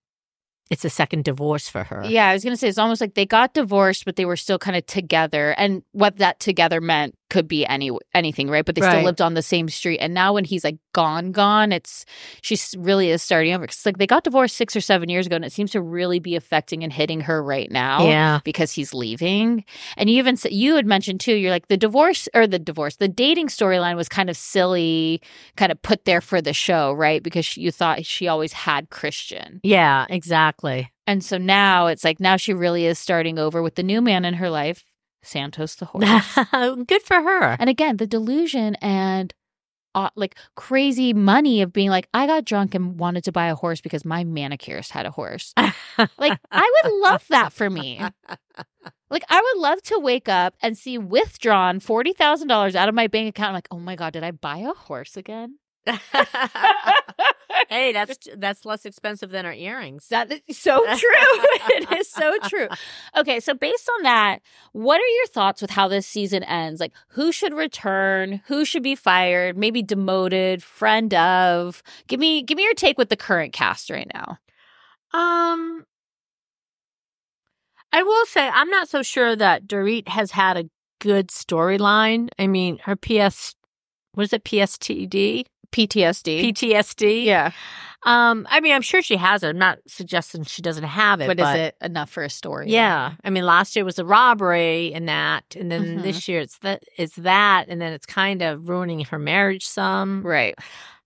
it's 0.70 0.84
a 0.84 0.90
second 0.90 1.24
divorce 1.24 1.68
for 1.68 1.84
her. 1.84 2.04
Yeah, 2.06 2.28
I 2.28 2.34
was 2.34 2.44
gonna 2.44 2.56
say 2.56 2.68
it's 2.68 2.78
almost 2.78 3.00
like 3.00 3.14
they 3.14 3.26
got 3.26 3.54
divorced, 3.54 4.04
but 4.04 4.16
they 4.16 4.24
were 4.24 4.36
still 4.36 4.58
kind 4.58 4.76
of 4.76 4.84
together, 4.86 5.54
and 5.56 5.82
what 5.92 6.18
that 6.18 6.38
together 6.38 6.80
meant 6.80 7.14
could 7.31 7.49
be 7.49 7.64
any 7.66 7.91
anything, 8.14 8.51
right? 8.51 8.64
But 8.64 8.74
they 8.74 8.83
still 8.83 9.03
lived 9.05 9.20
on 9.22 9.35
the 9.35 9.43
same 9.43 9.68
street, 9.68 9.99
and 9.99 10.12
now 10.12 10.35
when 10.35 10.45
he's 10.45 10.64
like 10.64 10.76
gone, 10.93 11.31
gone, 11.33 11.70
it's 11.72 12.05
she 12.43 12.59
really 12.76 13.11
is 13.11 13.22
starting 13.22 13.55
over. 13.55 13.66
'Cause 13.66 13.76
It's 13.76 13.87
like 13.87 13.99
they 13.99 14.07
got 14.07 14.24
divorced 14.24 14.57
six 14.57 14.74
or 14.76 14.81
seven 14.81 15.09
years 15.09 15.26
ago, 15.26 15.37
and 15.37 15.45
it 15.45 15.53
seems 15.53 15.70
to 15.70 15.81
really 15.81 16.18
be 16.18 16.37
affecting 16.37 16.83
and 16.85 16.93
hitting 16.93 17.20
her 17.22 17.43
right 17.43 17.70
now. 17.70 18.07
Yeah. 18.07 18.41
because 18.45 18.72
he's 18.72 18.93
leaving, 18.93 19.64
and 19.97 20.11
you 20.11 20.18
even 20.18 20.37
said 20.37 20.53
you 20.53 20.74
had 20.76 20.87
mentioned 20.87 21.20
too. 21.20 21.35
You're 21.35 21.51
like 21.53 21.68
the 21.68 21.76
divorce 21.76 22.28
or 22.35 22.47
the 22.47 22.59
divorce, 22.59 22.97
the 22.97 23.09
dating 23.09 23.47
storyline 23.49 23.97
was 23.97 24.09
kind 24.09 24.28
of 24.28 24.37
silly, 24.37 25.22
kind 25.57 25.70
of 25.72 25.81
put 25.83 26.05
there 26.05 26.20
for 26.20 26.43
the 26.43 26.53
show, 26.53 26.93
right? 26.93 27.22
Because 27.22 27.57
you 27.57 27.70
thought 27.70 28.05
she 28.05 28.26
always 28.28 28.53
had 28.53 28.91
Christian. 28.91 29.61
Yeah, 29.62 30.07
exactly. 30.11 30.91
And 31.07 31.24
so 31.24 31.39
now 31.39 31.87
it's 31.87 32.05
like 32.05 32.20
now 32.20 32.37
she 32.37 32.53
really 32.55 32.87
is 32.87 32.99
starting 32.99 33.39
over 33.39 33.62
with 33.62 33.74
the 33.74 33.83
new 33.83 34.01
man 34.01 34.24
in 34.24 34.35
her 34.35 34.49
life, 34.51 34.85
Santos 35.23 35.75
the 35.77 35.85
horse. 35.87 36.85
Good 36.87 37.03
for 37.03 37.16
her. 37.21 37.57
and 37.59 37.68
again, 37.68 37.97
the 37.99 38.07
delusion 38.07 38.77
and 38.77 39.35
uh, 39.95 40.11
like 40.14 40.37
crazy 40.55 41.12
money 41.12 41.62
of 41.62 41.73
being 41.73 41.91
like, 41.91 42.09
I 42.14 42.27
got 42.27 42.45
drunk 42.45 42.75
and 42.75 42.99
wanted 42.99 43.25
to 43.25 43.33
buy 43.33 43.47
a 43.49 43.55
horse 43.55 43.81
because 43.81 44.05
my 44.05 44.25
manicurist 44.25 44.93
had 44.93 45.07
a 45.07 45.11
horse. 45.11 45.53
like, 46.16 46.39
I 46.51 46.81
would 46.85 46.93
love 47.03 47.25
that 47.31 47.53
for 47.53 47.68
me. 47.68 48.01
Like, 49.11 49.25
I 49.29 49.41
would 49.41 49.61
love 49.61 49.83
to 49.83 49.99
wake 49.99 50.29
up 50.29 50.55
and 50.62 50.79
see 50.79 50.97
withdrawn 50.97 51.81
$40,000 51.81 52.75
out 52.77 52.89
of 52.89 52.95
my 52.95 53.09
bank 53.09 53.29
account. 53.29 53.49
I'm 53.49 53.55
like, 53.55 53.68
oh 53.73 53.81
my 53.81 53.97
God, 53.97 54.12
did 54.12 54.23
I 54.23 54.31
buy 54.31 54.59
a 54.59 54.73
horse 54.73 55.16
again? 55.16 55.59
hey, 57.68 57.93
that's 57.93 58.28
that's 58.37 58.64
less 58.64 58.85
expensive 58.85 59.31
than 59.31 59.47
our 59.47 59.53
earrings. 59.53 60.09
That 60.09 60.31
is 60.47 60.59
so 60.59 60.85
true. 60.85 60.99
it 61.01 61.99
is 61.99 62.11
so 62.11 62.37
true. 62.49 62.68
Okay, 63.16 63.41
so 63.41 63.55
based 63.55 63.89
on 63.97 64.03
that, 64.03 64.41
what 64.72 65.01
are 65.01 65.07
your 65.07 65.26
thoughts 65.26 65.62
with 65.62 65.70
how 65.70 65.89
this 65.89 66.07
season 66.07 66.43
ends? 66.45 66.81
Like, 66.81 66.93
who 67.09 67.33
should 67.33 67.55
return? 67.55 68.43
Who 68.47 68.64
should 68.64 68.83
be 68.83 68.95
fired? 68.95 69.57
Maybe 69.57 69.83
demoted? 69.83 70.62
Friend 70.62 71.12
of? 71.14 71.83
Give 72.09 72.20
me, 72.20 72.43
give 72.43 72.57
me 72.57 72.64
your 72.64 72.74
take 72.74 72.99
with 72.99 73.09
the 73.09 73.16
current 73.16 73.53
cast 73.53 73.91
right 73.91 74.11
now. 74.12 74.39
Um, 75.12 75.85
I 77.93 78.03
will 78.03 78.26
say 78.26 78.49
I'm 78.49 78.70
not 78.70 78.89
so 78.89 79.03
sure 79.03 79.35
that 79.35 79.66
Dorit 79.66 80.09
has 80.09 80.33
had 80.33 80.57
a 80.57 80.68
good 81.01 81.28
storyline. 81.28 82.28
I 82.39 82.47
mean, 82.47 82.78
her 82.85 82.95
PS, 82.95 83.55
what 84.12 84.24
is 84.24 84.33
it? 84.33 84.45
PSTD, 84.45 85.45
PTSD. 85.73 86.53
PTSD. 86.53 87.25
yeah, 87.25 87.53
Um, 88.05 88.47
I 88.51 88.61
mean, 88.61 88.73
I'm 88.75 88.81
sure 88.83 89.03
she 89.03 89.16
has 89.16 89.43
it. 89.43 89.49
I'm 89.49 89.59
not 89.59 89.79
suggesting 89.87 90.45
she 90.45 90.62
doesn't 90.62 90.85
have 90.85 91.21
it, 91.21 91.27
but, 91.27 91.37
but, 91.37 91.55
is 91.57 91.61
it 91.68 91.77
enough 91.83 92.11
for 92.11 92.23
a 92.23 92.31
story? 92.31 92.71
Yeah, 92.71 93.12
I 93.25 93.31
mean, 93.31 93.45
last 93.45 93.77
year 93.77 93.85
was 93.85 93.99
a 93.99 94.05
robbery 94.05 94.93
and 94.95 95.09
that, 95.09 95.45
and 95.59 95.71
then 95.71 95.99
Mhm. 95.99 96.03
this 96.03 96.27
year 96.29 96.41
it's 96.41 96.59
that 96.59 96.83
it's 96.97 97.16
that, 97.16 97.66
and 97.68 97.81
then 97.81 97.93
it's 97.93 98.07
kind 98.07 98.41
of 98.43 98.68
ruining 98.68 99.01
her 99.07 99.18
marriage 99.18 99.66
some. 99.66 100.23
right. 100.23 100.55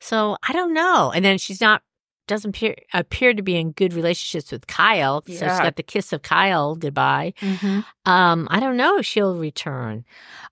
So 0.00 0.36
I 0.48 0.52
don't 0.52 0.74
know. 0.74 1.10
And 1.14 1.24
then 1.24 1.38
she's 1.38 1.60
not 1.60 1.80
doesn't 2.26 2.50
appear 2.56 2.74
appear 2.92 3.34
to 3.34 3.42
be 3.42 3.56
in 3.56 3.72
good 3.72 3.92
relationships 3.92 4.50
with 4.50 4.66
Kyle. 4.66 5.22
So 5.26 5.32
she's 5.32 5.40
Yeah. 5.42 5.62
got 5.62 5.76
the 5.76 5.82
kiss 5.82 6.12
of 6.12 6.22
Kyle 6.22 6.74
goodbye. 6.76 7.34
Mm-hmm. 7.40 7.80
Um, 8.10 8.48
I 8.50 8.60
don't 8.60 8.76
know 8.76 8.98
if 8.98 9.06
she'll 9.06 9.36
return. 9.36 10.04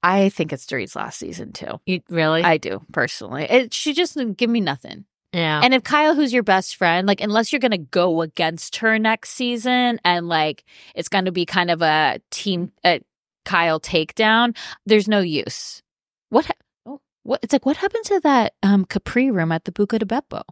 I 0.02 0.28
think 0.28 0.52
it's 0.52 0.66
Dorit's 0.66 0.96
last 0.96 1.18
season 1.18 1.52
too. 1.52 1.80
You 1.86 2.00
really? 2.08 2.42
I 2.42 2.58
do 2.58 2.82
personally. 2.92 3.44
It, 3.44 3.72
she 3.74 3.92
just 3.94 4.14
didn't 4.16 4.36
give 4.38 4.50
me 4.50 4.60
nothing. 4.60 5.04
yeah. 5.32 5.60
And 5.64 5.72
if 5.72 5.82
Kyle, 5.82 6.14
who's 6.14 6.32
your 6.32 6.42
best 6.42 6.76
friend, 6.76 7.06
like 7.08 7.20
unless 7.22 7.52
you're 7.52 7.60
gonna 7.60 7.78
go 7.78 8.20
against 8.22 8.76
her 8.76 8.98
next 8.98 9.30
season 9.30 9.98
and 10.04 10.28
like 10.28 10.64
it's 10.94 11.08
gonna 11.08 11.32
be 11.32 11.46
kind 11.46 11.70
of 11.70 11.80
a 11.82 12.20
team 12.30 12.70
a 12.84 13.00
Kyle 13.44 13.80
takedown, 13.80 14.56
there's 14.86 15.08
no 15.08 15.20
use. 15.20 15.82
What? 16.28 16.46
Ha- 16.46 16.52
oh, 16.86 17.00
what? 17.22 17.40
It's 17.42 17.52
like 17.52 17.64
what 17.66 17.76
happened 17.78 18.04
to 18.06 18.20
that 18.20 18.52
um 18.62 18.84
Capri 18.84 19.30
room 19.30 19.52
at 19.52 19.64
the 19.64 19.72
Buca 19.72 19.98
di 19.98 20.04
Beppo? 20.06 20.42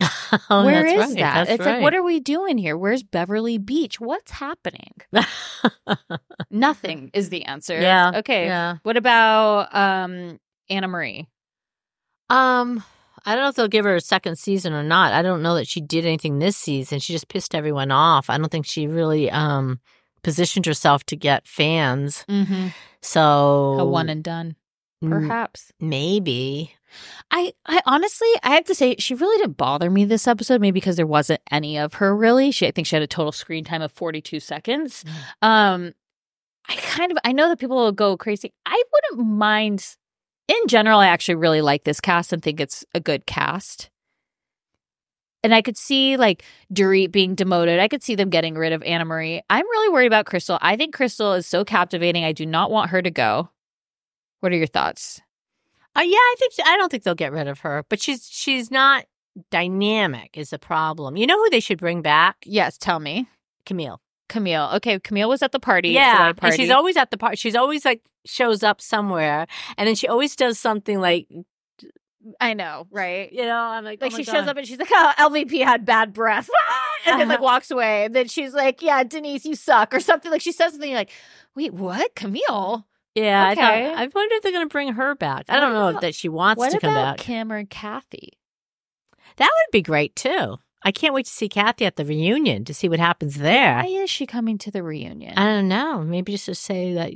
oh, 0.50 0.64
Where 0.64 0.86
is 0.86 0.98
right. 0.98 1.16
that? 1.16 1.48
It's 1.48 1.64
like 1.64 1.82
what 1.82 1.94
are 1.94 2.02
we 2.02 2.20
doing 2.20 2.58
here? 2.58 2.76
Where's 2.76 3.02
Beverly 3.02 3.58
Beach? 3.58 4.00
What's 4.00 4.30
happening? 4.32 4.92
Nothing 6.50 7.10
is 7.14 7.30
the 7.30 7.44
answer. 7.44 7.80
Yeah, 7.80 8.12
Okay. 8.16 8.46
yeah. 8.46 8.76
What 8.82 8.96
about 8.96 9.74
um 9.74 10.38
Annemarie? 10.70 11.26
Um, 12.30 12.82
I 13.24 13.34
don't 13.34 13.44
know 13.44 13.48
if 13.48 13.54
they'll 13.56 13.68
give 13.68 13.84
her 13.84 13.96
a 13.96 14.00
second 14.00 14.36
season 14.38 14.72
or 14.72 14.82
not. 14.82 15.12
I 15.12 15.22
don't 15.22 15.42
know 15.42 15.54
that 15.56 15.66
she 15.66 15.80
did 15.80 16.04
anything 16.04 16.38
this 16.38 16.56
season. 16.56 16.98
She 16.98 17.12
just 17.12 17.28
pissed 17.28 17.54
everyone 17.54 17.90
off. 17.90 18.30
I 18.30 18.38
don't 18.38 18.50
think 18.50 18.66
she 18.66 18.86
really 18.86 19.30
um 19.30 19.80
positioned 20.22 20.66
herself 20.66 21.04
to 21.04 21.16
get 21.16 21.46
fans. 21.46 22.24
Mm-hmm. 22.28 22.68
So 23.02 23.78
A 23.80 23.84
one 23.84 24.08
and 24.08 24.22
done, 24.24 24.56
perhaps. 25.02 25.72
maybe. 25.80 26.74
I, 27.30 27.52
I 27.66 27.80
honestly, 27.86 28.28
I 28.42 28.54
have 28.54 28.64
to 28.64 28.74
say, 28.74 28.96
she 28.98 29.14
really 29.14 29.38
didn't 29.38 29.56
bother 29.56 29.90
me 29.90 30.04
this 30.04 30.26
episode. 30.26 30.60
Maybe 30.60 30.80
because 30.80 30.96
there 30.96 31.06
wasn't 31.06 31.40
any 31.50 31.78
of 31.78 31.94
her 31.94 32.16
really. 32.16 32.50
She, 32.50 32.66
I 32.66 32.70
think 32.70 32.86
she 32.86 32.96
had 32.96 33.02
a 33.02 33.06
total 33.06 33.32
screen 33.32 33.64
time 33.64 33.82
of 33.82 33.92
forty 33.92 34.20
two 34.20 34.40
seconds. 34.40 35.04
Um, 35.42 35.94
I 36.68 36.76
kind 36.76 37.12
of, 37.12 37.18
I 37.24 37.32
know 37.32 37.48
that 37.48 37.58
people 37.58 37.76
will 37.76 37.92
go 37.92 38.16
crazy. 38.16 38.52
I 38.66 38.82
wouldn't 38.92 39.28
mind. 39.28 39.96
In 40.48 40.66
general, 40.66 40.98
I 40.98 41.08
actually 41.08 41.34
really 41.34 41.60
like 41.60 41.84
this 41.84 42.00
cast 42.00 42.32
and 42.32 42.42
think 42.42 42.58
it's 42.58 42.82
a 42.94 43.00
good 43.00 43.26
cast. 43.26 43.90
And 45.44 45.54
I 45.54 45.62
could 45.62 45.76
see 45.76 46.16
like 46.16 46.42
Dorit 46.72 47.12
being 47.12 47.34
demoted. 47.34 47.78
I 47.78 47.86
could 47.86 48.02
see 48.02 48.14
them 48.14 48.30
getting 48.30 48.54
rid 48.54 48.72
of 48.72 48.80
Annemarie. 48.80 49.40
I'm 49.50 49.66
really 49.66 49.92
worried 49.92 50.06
about 50.06 50.26
Crystal. 50.26 50.58
I 50.62 50.76
think 50.76 50.94
Crystal 50.94 51.34
is 51.34 51.46
so 51.46 51.64
captivating. 51.64 52.24
I 52.24 52.32
do 52.32 52.46
not 52.46 52.70
want 52.70 52.90
her 52.90 53.02
to 53.02 53.10
go. 53.10 53.50
What 54.40 54.52
are 54.52 54.56
your 54.56 54.66
thoughts? 54.66 55.20
Uh, 55.98 56.02
yeah, 56.02 56.16
I 56.16 56.34
think 56.38 56.52
I 56.64 56.76
don't 56.76 56.90
think 56.90 57.02
they'll 57.02 57.14
get 57.14 57.32
rid 57.32 57.48
of 57.48 57.60
her, 57.60 57.84
but 57.88 58.00
she's 58.00 58.28
she's 58.30 58.70
not 58.70 59.04
dynamic 59.50 60.36
is 60.36 60.50
the 60.50 60.58
problem. 60.58 61.16
You 61.16 61.26
know 61.26 61.36
who 61.42 61.50
they 61.50 61.60
should 61.60 61.78
bring 61.78 62.02
back? 62.02 62.36
Yes, 62.44 62.78
tell 62.78 63.00
me. 63.00 63.28
Camille. 63.66 64.00
Camille. 64.28 64.70
Okay, 64.74 65.00
Camille 65.00 65.28
was 65.28 65.42
at 65.42 65.52
the 65.52 65.60
party. 65.60 65.90
Yeah, 65.90 66.32
party. 66.34 66.56
she's 66.56 66.70
always 66.70 66.96
at 66.96 67.10
the 67.10 67.18
party. 67.18 67.36
She's 67.36 67.56
always 67.56 67.84
like 67.84 68.02
shows 68.24 68.62
up 68.62 68.80
somewhere, 68.80 69.46
and 69.76 69.88
then 69.88 69.94
she 69.94 70.06
always 70.06 70.36
does 70.36 70.58
something 70.58 71.00
like 71.00 71.26
I 72.40 72.54
know, 72.54 72.86
right? 72.90 73.32
you 73.32 73.44
know. 73.44 73.56
I'm 73.56 73.84
like, 73.84 74.00
Like 74.00 74.12
oh 74.12 74.14
my 74.14 74.18
she 74.18 74.24
shows 74.24 74.46
up 74.46 74.56
and 74.56 74.66
she's 74.66 74.78
like, 74.78 74.90
"Oh, 74.92 75.12
LVP 75.18 75.64
had 75.64 75.84
bad 75.84 76.12
breath," 76.12 76.50
and 77.06 77.20
then 77.20 77.28
like 77.28 77.40
walks 77.40 77.70
away. 77.70 78.04
And 78.04 78.14
then 78.14 78.28
she's 78.28 78.52
like, 78.52 78.82
"Yeah, 78.82 79.02
Denise, 79.04 79.44
you 79.44 79.54
suck," 79.54 79.94
or 79.94 80.00
something. 80.00 80.30
Like 80.30 80.42
she 80.42 80.52
says 80.52 80.72
something. 80.72 80.92
Like, 80.94 81.10
"Wait, 81.54 81.72
what? 81.72 82.14
Camille? 82.14 82.86
Yeah, 83.22 83.46
I, 83.46 83.54
thought, 83.54 83.72
I 83.72 84.08
wonder 84.14 84.34
if 84.36 84.42
they're 84.42 84.52
going 84.52 84.68
to 84.68 84.72
bring 84.72 84.92
her 84.92 85.14
back. 85.14 85.46
I 85.48 85.60
don't 85.60 85.72
know 85.72 85.88
about- 85.88 86.02
that 86.02 86.14
she 86.14 86.28
wants 86.28 86.62
to 86.68 86.78
come 86.78 86.90
about 86.92 87.18
back. 87.18 87.50
Or 87.50 87.64
Kathy?" 87.64 88.38
That 89.36 89.50
would 89.50 89.72
be 89.72 89.82
great 89.82 90.16
too. 90.16 90.56
I 90.82 90.92
can't 90.92 91.14
wait 91.14 91.26
to 91.26 91.32
see 91.32 91.48
Kathy 91.48 91.84
at 91.86 91.96
the 91.96 92.04
reunion 92.04 92.64
to 92.64 92.74
see 92.74 92.88
what 92.88 93.00
happens 93.00 93.36
there. 93.36 93.76
Why 93.76 93.86
is 93.86 94.10
she 94.10 94.26
coming 94.26 94.58
to 94.58 94.70
the 94.70 94.82
reunion? 94.82 95.36
I 95.36 95.44
don't 95.44 95.68
know. 95.68 96.02
Maybe 96.02 96.32
just 96.32 96.46
to 96.46 96.54
say 96.54 96.94
that 96.94 97.12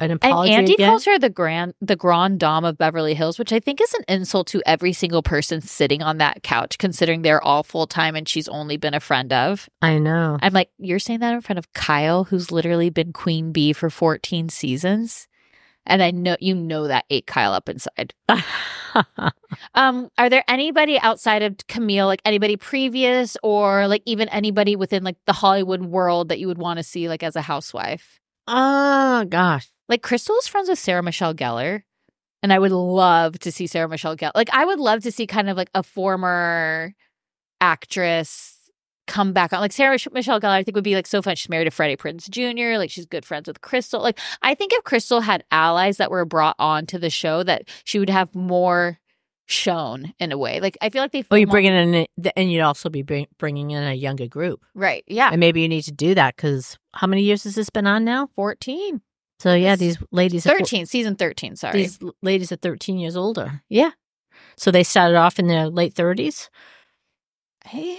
an 0.00 0.10
apology. 0.10 0.52
and 0.52 0.60
Andy 0.60 0.74
again. 0.74 0.90
calls 0.90 1.04
her 1.04 1.18
the 1.18 1.30
grand, 1.30 1.74
the 1.80 1.96
grand 1.96 2.40
dame 2.40 2.64
of 2.64 2.76
Beverly 2.76 3.14
Hills, 3.14 3.38
which 3.38 3.52
I 3.52 3.60
think 3.60 3.80
is 3.80 3.94
an 3.94 4.04
insult 4.08 4.48
to 4.48 4.62
every 4.66 4.92
single 4.92 5.22
person 5.22 5.60
sitting 5.60 6.02
on 6.02 6.18
that 6.18 6.42
couch, 6.42 6.78
considering 6.78 7.22
they're 7.22 7.42
all 7.42 7.62
full 7.62 7.86
time 7.86 8.16
and 8.16 8.28
she's 8.28 8.48
only 8.48 8.76
been 8.76 8.94
a 8.94 9.00
friend 9.00 9.32
of. 9.32 9.68
I 9.80 9.98
know. 9.98 10.38
I'm 10.42 10.52
like, 10.52 10.70
you're 10.78 10.98
saying 10.98 11.20
that 11.20 11.32
in 11.34 11.40
front 11.40 11.58
of 11.58 11.72
Kyle, 11.72 12.24
who's 12.24 12.50
literally 12.50 12.90
been 12.90 13.12
queen 13.12 13.52
bee 13.52 13.72
for 13.72 13.88
14 13.90 14.48
seasons, 14.48 15.28
and 15.86 16.02
I 16.02 16.10
know 16.10 16.36
you 16.40 16.54
know 16.54 16.88
that 16.88 17.04
ate 17.10 17.26
Kyle 17.26 17.52
up 17.52 17.68
inside. 17.68 18.14
Um, 19.74 20.08
are 20.18 20.30
there 20.30 20.44
anybody 20.46 20.98
outside 21.00 21.42
of 21.42 21.56
Camille, 21.68 22.06
like 22.06 22.22
anybody 22.24 22.56
previous, 22.56 23.36
or 23.42 23.88
like 23.88 24.02
even 24.06 24.28
anybody 24.28 24.76
within 24.76 25.02
like 25.02 25.16
the 25.26 25.32
Hollywood 25.32 25.82
world 25.82 26.28
that 26.28 26.38
you 26.38 26.46
would 26.46 26.58
want 26.58 26.78
to 26.78 26.84
see 26.84 27.08
like 27.08 27.22
as 27.22 27.36
a 27.36 27.42
housewife? 27.42 28.20
oh 28.46 29.24
gosh. 29.28 29.68
Like 29.88 30.02
Crystal's 30.02 30.46
friends 30.46 30.68
with 30.68 30.78
Sarah 30.78 31.02
Michelle 31.02 31.34
Gellar. 31.34 31.82
And 32.42 32.52
I 32.52 32.58
would 32.58 32.72
love 32.72 33.38
to 33.40 33.50
see 33.50 33.66
Sarah 33.66 33.88
Michelle 33.88 34.16
Gellar. 34.16 34.32
Like 34.34 34.50
I 34.52 34.64
would 34.64 34.78
love 34.78 35.02
to 35.02 35.12
see 35.12 35.26
kind 35.26 35.48
of 35.48 35.56
like 35.56 35.70
a 35.74 35.82
former 35.82 36.94
actress 37.60 38.53
come 39.06 39.32
back 39.32 39.52
on. 39.52 39.60
Like 39.60 39.72
Sarah 39.72 39.98
Michelle 40.12 40.40
Gellar, 40.40 40.50
I 40.50 40.62
think 40.62 40.74
would 40.74 40.84
be 40.84 40.94
like 40.94 41.06
so 41.06 41.22
fun. 41.22 41.36
She's 41.36 41.48
married 41.48 41.64
to 41.66 41.70
Freddie 41.70 41.96
Prinze 41.96 42.28
Jr. 42.28 42.78
Like 42.78 42.90
she's 42.90 43.06
good 43.06 43.24
friends 43.24 43.46
with 43.48 43.60
Crystal. 43.60 44.00
Like 44.00 44.18
I 44.42 44.54
think 44.54 44.72
if 44.72 44.84
Crystal 44.84 45.20
had 45.20 45.44
allies 45.50 45.96
that 45.98 46.10
were 46.10 46.24
brought 46.24 46.56
on 46.58 46.86
to 46.86 46.98
the 46.98 47.10
show, 47.10 47.42
that 47.42 47.68
she 47.84 47.98
would 47.98 48.10
have 48.10 48.34
more 48.34 48.98
shown 49.46 50.14
in 50.18 50.32
a 50.32 50.38
way. 50.38 50.60
Like 50.60 50.78
I 50.80 50.88
feel 50.88 51.02
like 51.02 51.12
they. 51.12 51.24
Well, 51.30 51.38
you 51.38 51.46
bring 51.46 51.66
in, 51.66 51.94
an, 51.94 52.06
and 52.36 52.50
you'd 52.50 52.62
also 52.62 52.88
be 52.88 53.02
bring, 53.02 53.26
bringing 53.38 53.72
in 53.72 53.82
a 53.82 53.94
younger 53.94 54.26
group, 54.26 54.64
right? 54.74 55.04
Yeah, 55.06 55.30
and 55.30 55.40
maybe 55.40 55.60
you 55.60 55.68
need 55.68 55.82
to 55.82 55.92
do 55.92 56.14
that 56.14 56.36
because 56.36 56.78
how 56.94 57.06
many 57.06 57.22
years 57.22 57.44
has 57.44 57.54
this 57.54 57.70
been 57.70 57.86
on 57.86 58.04
now? 58.04 58.28
fourteen. 58.34 59.02
So 59.40 59.52
yeah, 59.54 59.76
these 59.76 59.98
ladies, 60.12 60.46
are, 60.46 60.56
13 60.56 60.86
season 60.86 61.16
13 61.16 61.56
sorry 61.56 61.76
these 61.76 61.98
ladies 62.22 62.52
are 62.52 62.56
thirteen 62.56 62.98
years 62.98 63.16
older. 63.16 63.62
yeah 63.68 63.90
So 64.56 64.70
they 64.70 64.84
started 64.84 65.16
off 65.16 65.38
in 65.40 65.48
their 65.48 65.68
late 65.68 65.92
thirties. 65.92 66.48
Hey, 67.66 67.98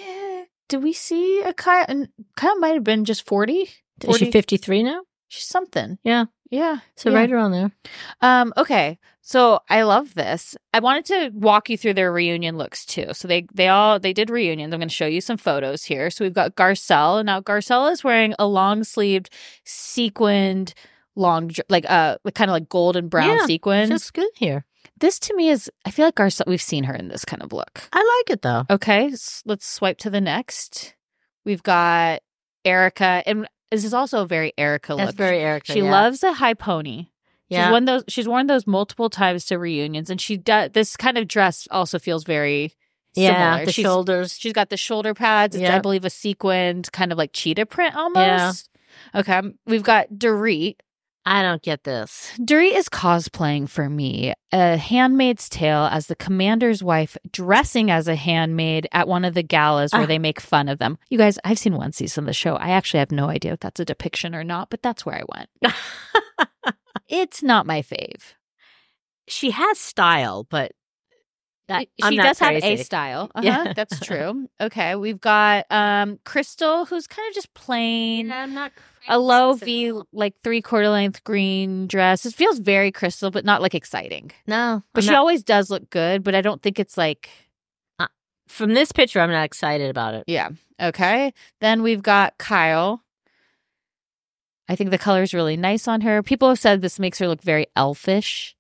did 0.68 0.84
we 0.84 0.94
see 0.94 1.42
a 1.42 1.54
Kyle? 1.54 1.86
And 1.88 2.10
Kyle 2.36 2.58
might 2.58 2.74
have 2.74 2.84
been 2.84 3.06
just 3.06 3.26
40. 3.26 3.70
Is 4.04 4.18
she 4.18 4.32
fifty 4.32 4.58
three 4.58 4.84
now? 4.84 5.02
She's 5.28 5.46
something. 5.46 5.98
Yeah. 6.04 6.26
Yeah. 6.52 6.80
So 6.96 7.10
yeah. 7.10 7.18
right 7.18 7.32
around 7.32 7.52
there. 7.52 7.72
Um, 8.22 8.54
okay. 8.58 9.00
So 9.22 9.60
I 9.70 9.82
love 9.84 10.14
this. 10.14 10.56
I 10.74 10.80
wanted 10.80 11.06
to 11.06 11.32
walk 11.34 11.70
you 11.70 11.78
through 11.78 11.96
their 11.96 12.12
reunion 12.12 12.58
looks 12.58 12.86
too. 12.86 13.08
So 13.14 13.28
they 13.28 13.48
they 13.54 13.68
all 13.70 14.00
they 14.00 14.14
did 14.14 14.30
reunions. 14.30 14.74
I'm 14.74 14.80
going 14.80 14.90
to 14.90 14.94
show 14.94 15.08
you 15.08 15.22
some 15.22 15.38
photos 15.38 15.84
here. 15.84 16.10
So 16.10 16.24
we've 16.24 16.34
got 16.34 16.56
Garcelle, 16.56 17.20
and 17.20 17.26
now 17.26 17.42
Garcelle 17.42 17.92
is 17.92 18.04
wearing 18.04 18.36
a 18.38 18.46
long 18.46 18.84
sleeved 18.84 19.30
sequined 19.64 20.74
long 21.16 21.50
like 21.70 21.86
uh 21.90 22.18
kind 22.34 22.52
of 22.52 22.54
like 22.54 22.70
gold 22.70 22.96
and 22.96 23.10
brown 23.10 23.38
Yeah, 23.38 23.46
sequins. 23.46 23.90
Just 23.90 24.14
good 24.14 24.30
here. 24.36 24.66
This 25.00 25.20
to 25.20 25.36
me 25.36 25.50
is 25.50 25.70
I 25.86 25.92
feel 25.92 26.06
like 26.06 26.16
Garcelle 26.16 26.48
we've 26.48 26.62
seen 26.62 26.86
her 26.86 26.96
in 26.96 27.08
this 27.10 27.26
kind 27.26 27.42
of 27.44 27.52
look. 27.54 27.82
I 27.94 28.00
like 28.00 28.34
it 28.34 28.42
though. 28.42 28.64
Okay, 28.70 29.08
s- 29.08 29.42
let's 29.46 29.68
swipe 29.68 29.98
to 30.00 30.10
the 30.10 30.22
next. 30.22 30.96
We've 31.46 31.64
got 31.64 32.22
Erika, 32.64 33.22
and 33.26 33.48
this 33.72 33.84
is 33.84 33.94
also 33.94 34.22
a 34.24 34.28
very 34.28 34.54
Erika 34.58 34.96
That's 34.96 35.08
look. 35.10 35.16
very 35.16 35.40
Erika. 35.40 35.74
she 35.74 35.82
yeah. 35.82 35.92
loves 35.92 36.24
a 36.24 36.34
high 36.34 36.54
pony. 36.54 37.08
She's 37.50 37.58
Yeah. 37.60 37.70
worn 37.72 37.86
those. 37.86 38.04
She's 38.08 38.28
worn 38.28 38.48
those 38.48 38.66
multiple 38.66 39.10
times 39.10 39.46
to 39.46 39.60
reunions, 39.60 40.10
and 40.10 40.20
she 40.20 40.38
does. 40.38 40.72
This 40.74 40.98
kind 40.98 41.18
of 41.18 41.28
dress 41.28 41.68
also 41.70 42.00
feels 42.00 42.24
very 42.24 42.74
yeah 43.14 43.52
similar. 43.52 43.66
the 43.66 43.72
She's- 43.72 43.84
shoulders. 43.86 44.38
She's 44.40 44.54
got 44.54 44.70
the 44.70 44.78
shoulder 44.78 45.14
pads. 45.14 45.56
It's, 45.56 45.70
I 45.70 45.80
believe, 45.80 46.06
a 46.06 46.10
sequined 46.10 46.92
kind 46.92 47.12
of 47.12 47.18
like 47.18 47.32
cheetah 47.34 47.68
print 47.68 47.96
almost. 47.96 48.70
Yeah. 49.14 49.20
Okay, 49.20 49.34
um, 49.34 49.56
we've 49.68 49.84
got 49.84 50.08
Dorit. 50.14 50.78
I 51.28 51.42
don't 51.42 51.62
get 51.64 51.84
this. 51.86 52.32
Dorit 52.40 52.76
is 52.78 52.88
cosplaying 52.88 53.68
for 53.68 53.90
me 53.90 54.34
a 54.52 54.78
handmaid's 54.78 55.50
tale 55.50 55.86
as 55.92 56.06
the 56.08 56.16
commander's 56.16 56.84
wife 56.84 57.18
dressing 57.32 57.90
as 57.90 58.08
a 58.08 58.16
handmaid 58.16 58.88
at 58.92 59.08
one 59.08 59.26
of 59.26 59.34
the 59.34 59.42
galas 59.42 59.92
where 59.92 60.04
Ah. 60.04 60.06
they 60.06 60.20
make 60.20 60.40
fun 60.40 60.70
of 60.70 60.78
them. 60.78 61.00
You 61.10 61.18
guys, 61.18 61.40
I've 61.44 61.58
seen 61.58 61.76
one 61.78 61.94
season 61.94 62.24
of 62.24 62.28
the 62.28 62.34
show. 62.34 62.56
I 62.58 62.70
actually 62.70 63.00
have 63.00 63.12
no 63.12 63.28
idea 63.28 63.54
if 63.54 63.60
that's 63.60 63.80
a 63.80 63.86
depiction 63.86 64.36
or 64.36 64.44
not, 64.44 64.70
but 64.70 64.84
that's 64.84 65.04
where 65.06 65.16
I 65.16 65.24
went. 65.36 65.50
It's 67.08 67.44
not 67.44 67.66
my 67.68 67.82
fave. 67.84 68.34
she 69.28 69.52
has 69.52 69.80
style, 69.80 70.44
but 70.50 70.72
that, 71.68 71.88
she 72.04 72.18
does 72.18 72.40
have 72.40 72.56
a 72.64 72.78
style. 72.78 73.32
Uh-huh, 73.36 73.46
Yeah. 73.46 73.74
that's 73.76 74.00
true. 74.00 74.48
Okay, 74.62 74.96
we've 74.96 75.20
got 75.22 75.66
um 75.72 76.20
Crystal, 76.26 76.86
who's 76.86 77.06
kind 77.08 77.28
of 77.30 77.36
just 77.36 77.54
plain. 77.54 78.32
I'm 78.32 78.54
not 78.54 78.72
a 79.08 79.20
low 79.20 79.54
V, 79.54 79.94
like 80.12 80.36
three 80.44 80.62
quarter 80.62 80.90
length 80.90 81.24
green 81.24 81.88
dress. 81.88 82.26
It 82.26 82.34
feels 82.34 82.60
very 82.60 82.92
crystal, 82.92 83.32
but 83.32 83.46
not 83.46 83.62
like 83.62 83.76
exciting. 83.76 84.32
No, 84.48 84.84
But 84.94 85.04
I'm 85.04 85.06
she 85.08 85.12
not- 85.12 85.20
always 85.20 85.44
does 85.44 85.70
look 85.70 85.90
good. 85.90 86.24
But 86.24 86.36
I 86.36 86.42
don't 86.42 86.62
think 86.62 86.80
it's 86.80 86.98
like 86.98 87.30
uh, 88.00 88.08
from 88.48 88.74
this 88.74 88.92
picture, 88.92 89.20
I'm 89.20 89.32
not 89.32 89.44
excited 89.46 89.90
about 89.90 90.14
it. 90.16 90.24
yeah. 90.28 90.50
Okay. 90.82 91.34
Then 91.62 91.84
we've 91.84 92.04
got 92.04 92.38
Kyle. 92.38 93.02
I 94.68 94.76
think 94.76 94.90
the 94.90 94.98
color 94.98 95.22
is 95.22 95.34
really 95.34 95.56
nice 95.58 95.88
on 95.88 96.02
her. 96.02 96.24
People 96.24 96.50
have 96.50 96.60
said 96.60 96.82
this 96.82 97.00
makes 97.00 97.20
her 97.20 97.28
look 97.28 97.42
very 97.42 97.68
elfish. 97.76 98.55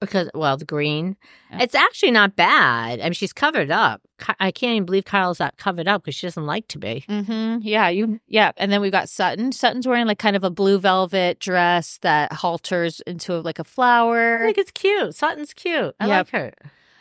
Because 0.00 0.30
well 0.34 0.56
the 0.56 0.64
green 0.64 1.16
Yeah. 1.50 1.62
it's 1.62 1.74
actually 1.74 2.12
not 2.12 2.36
bad 2.36 3.00
i 3.00 3.04
mean 3.04 3.12
she's 3.12 3.32
covered 3.32 3.70
up 3.70 4.00
i 4.40 4.50
can't 4.50 4.72
even 4.74 4.86
believe 4.86 5.04
kyle's 5.04 5.40
not 5.40 5.56
covered 5.56 5.88
up 5.88 6.02
because 6.02 6.14
she 6.14 6.26
doesn't 6.26 6.46
like 6.46 6.68
to 6.68 6.78
be 6.78 7.04
Mm-hmm. 7.08 7.58
Yeah, 7.62 7.88
you. 7.88 8.20
Yeah, 8.28 8.52
and 8.56 8.70
then 8.72 8.80
we've 8.80 8.92
got 8.92 9.08
Sutton. 9.08 9.52
Sutton's 9.52 9.86
wearing 9.86 10.06
like 10.06 10.18
kind 10.18 10.36
of 10.36 10.44
a 10.44 10.50
blue 10.50 10.78
velvet 10.78 11.40
dress 11.40 11.98
that 12.02 12.32
halters 12.32 13.00
into 13.06 13.40
like 13.40 13.58
a 13.58 13.64
flower. 13.64 14.38
think 14.44 14.58
it's 14.58 14.70
cute 14.70 15.14
sutton's 15.14 15.52
cute 15.54 15.94
i 16.00 16.06
Yep. 16.06 16.10
like 16.10 16.30
her 16.30 16.52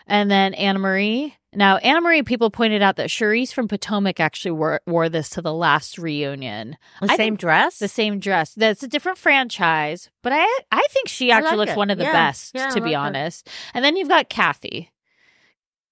And 0.07 0.31
then 0.31 0.53
Annemarie. 0.53 1.33
Now, 1.53 1.79
Annemarie, 1.79 2.25
people 2.25 2.51
pointed 2.51 2.81
out 2.81 2.97
that 2.97 3.09
Charrisse 3.09 3.51
from 3.53 3.67
Potomac 3.67 4.19
actually 4.19 4.51
wore, 4.51 4.81
wore 4.85 5.09
this 5.09 5.29
to 5.31 5.41
the 5.41 5.53
last 5.53 5.97
reunion. 5.97 6.77
the 7.01 7.11
I 7.11 7.15
same 7.17 7.35
dress 7.35 7.79
The 7.79 7.87
same 7.87 8.19
dress. 8.19 8.53
That's 8.53 8.83
a 8.83 8.87
different 8.87 9.17
franchise, 9.17 10.09
but 10.23 10.33
I 10.33 10.45
I 10.71 10.85
think 10.91 11.07
she 11.07 11.31
I 11.31 11.37
actually 11.37 11.49
like 11.51 11.57
looks 11.57 11.71
it. 11.71 11.77
one 11.77 11.89
of 11.89 11.97
the 11.97 12.03
Yeah. 12.03 12.11
best, 12.13 12.51
Yeah, 12.53 12.67
I 12.67 12.69
to 12.71 12.81
be 12.81 12.91
like 12.91 12.93
her. 12.93 12.99
honest. 12.99 13.49
And 13.73 13.83
then 13.83 13.95
you've 13.95 14.09
got 14.09 14.29
Kathy. 14.29 14.91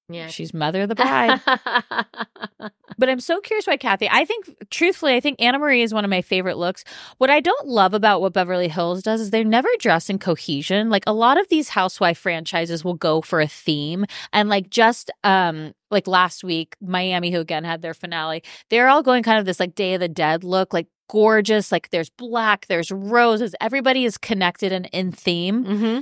Yeah 0.09 0.27
She's 0.27 0.53
mother 0.53 0.83
of 0.83 0.89
the 0.89 0.95
bride. 0.95 1.41
But 2.97 3.09
I'm 3.09 3.19
so 3.19 3.39
curious 3.41 3.67
why 3.67 3.77
Kathy. 3.77 4.07
I 4.09 4.25
think, 4.25 4.69
truthfully, 4.69 5.15
I 5.15 5.19
think 5.19 5.39
Annemarie 5.39 5.83
is 5.83 5.93
one 5.93 6.05
of 6.05 6.09
my 6.09 6.21
favorite 6.21 6.57
looks. 6.57 6.83
What 7.17 7.29
I 7.29 7.39
don't 7.39 7.67
love 7.67 7.93
about 7.93 8.21
what 8.21 8.33
Beverly 8.33 8.67
Hills 8.67 9.03
does 9.03 9.21
is 9.21 9.31
they're 9.31 9.43
never 9.43 9.69
dress 9.79 10.09
in 10.09 10.19
cohesion. 10.19 10.89
Like 10.89 11.03
a 11.07 11.13
lot 11.13 11.39
of 11.39 11.47
these 11.49 11.69
housewife 11.69 12.17
franchises 12.17 12.83
will 12.83 12.93
go 12.93 13.21
for 13.21 13.41
a 13.41 13.47
theme, 13.47 14.05
and 14.31 14.49
like 14.49 14.69
just 14.69 15.11
um 15.23 15.73
like 15.91 16.07
last 16.07 16.43
week, 16.43 16.75
Miami, 16.81 17.31
who 17.31 17.39
again 17.39 17.63
had 17.63 17.81
their 17.81 17.93
finale, 17.93 18.43
they're 18.69 18.89
all 18.89 19.03
going 19.03 19.23
kind 19.23 19.39
of 19.39 19.45
this 19.45 19.59
like 19.59 19.75
Day 19.75 19.95
of 19.95 19.99
the 19.99 20.07
Dead 20.07 20.43
look, 20.43 20.73
like 20.73 20.87
gorgeous. 21.09 21.71
Like 21.71 21.89
there's 21.89 22.09
black, 22.09 22.67
there's 22.67 22.91
roses. 22.91 23.55
Everybody 23.61 24.05
is 24.05 24.17
connected 24.17 24.71
and 24.71 24.87
in 24.91 25.11
theme 25.11 25.65
mm-hmm. 25.65 25.99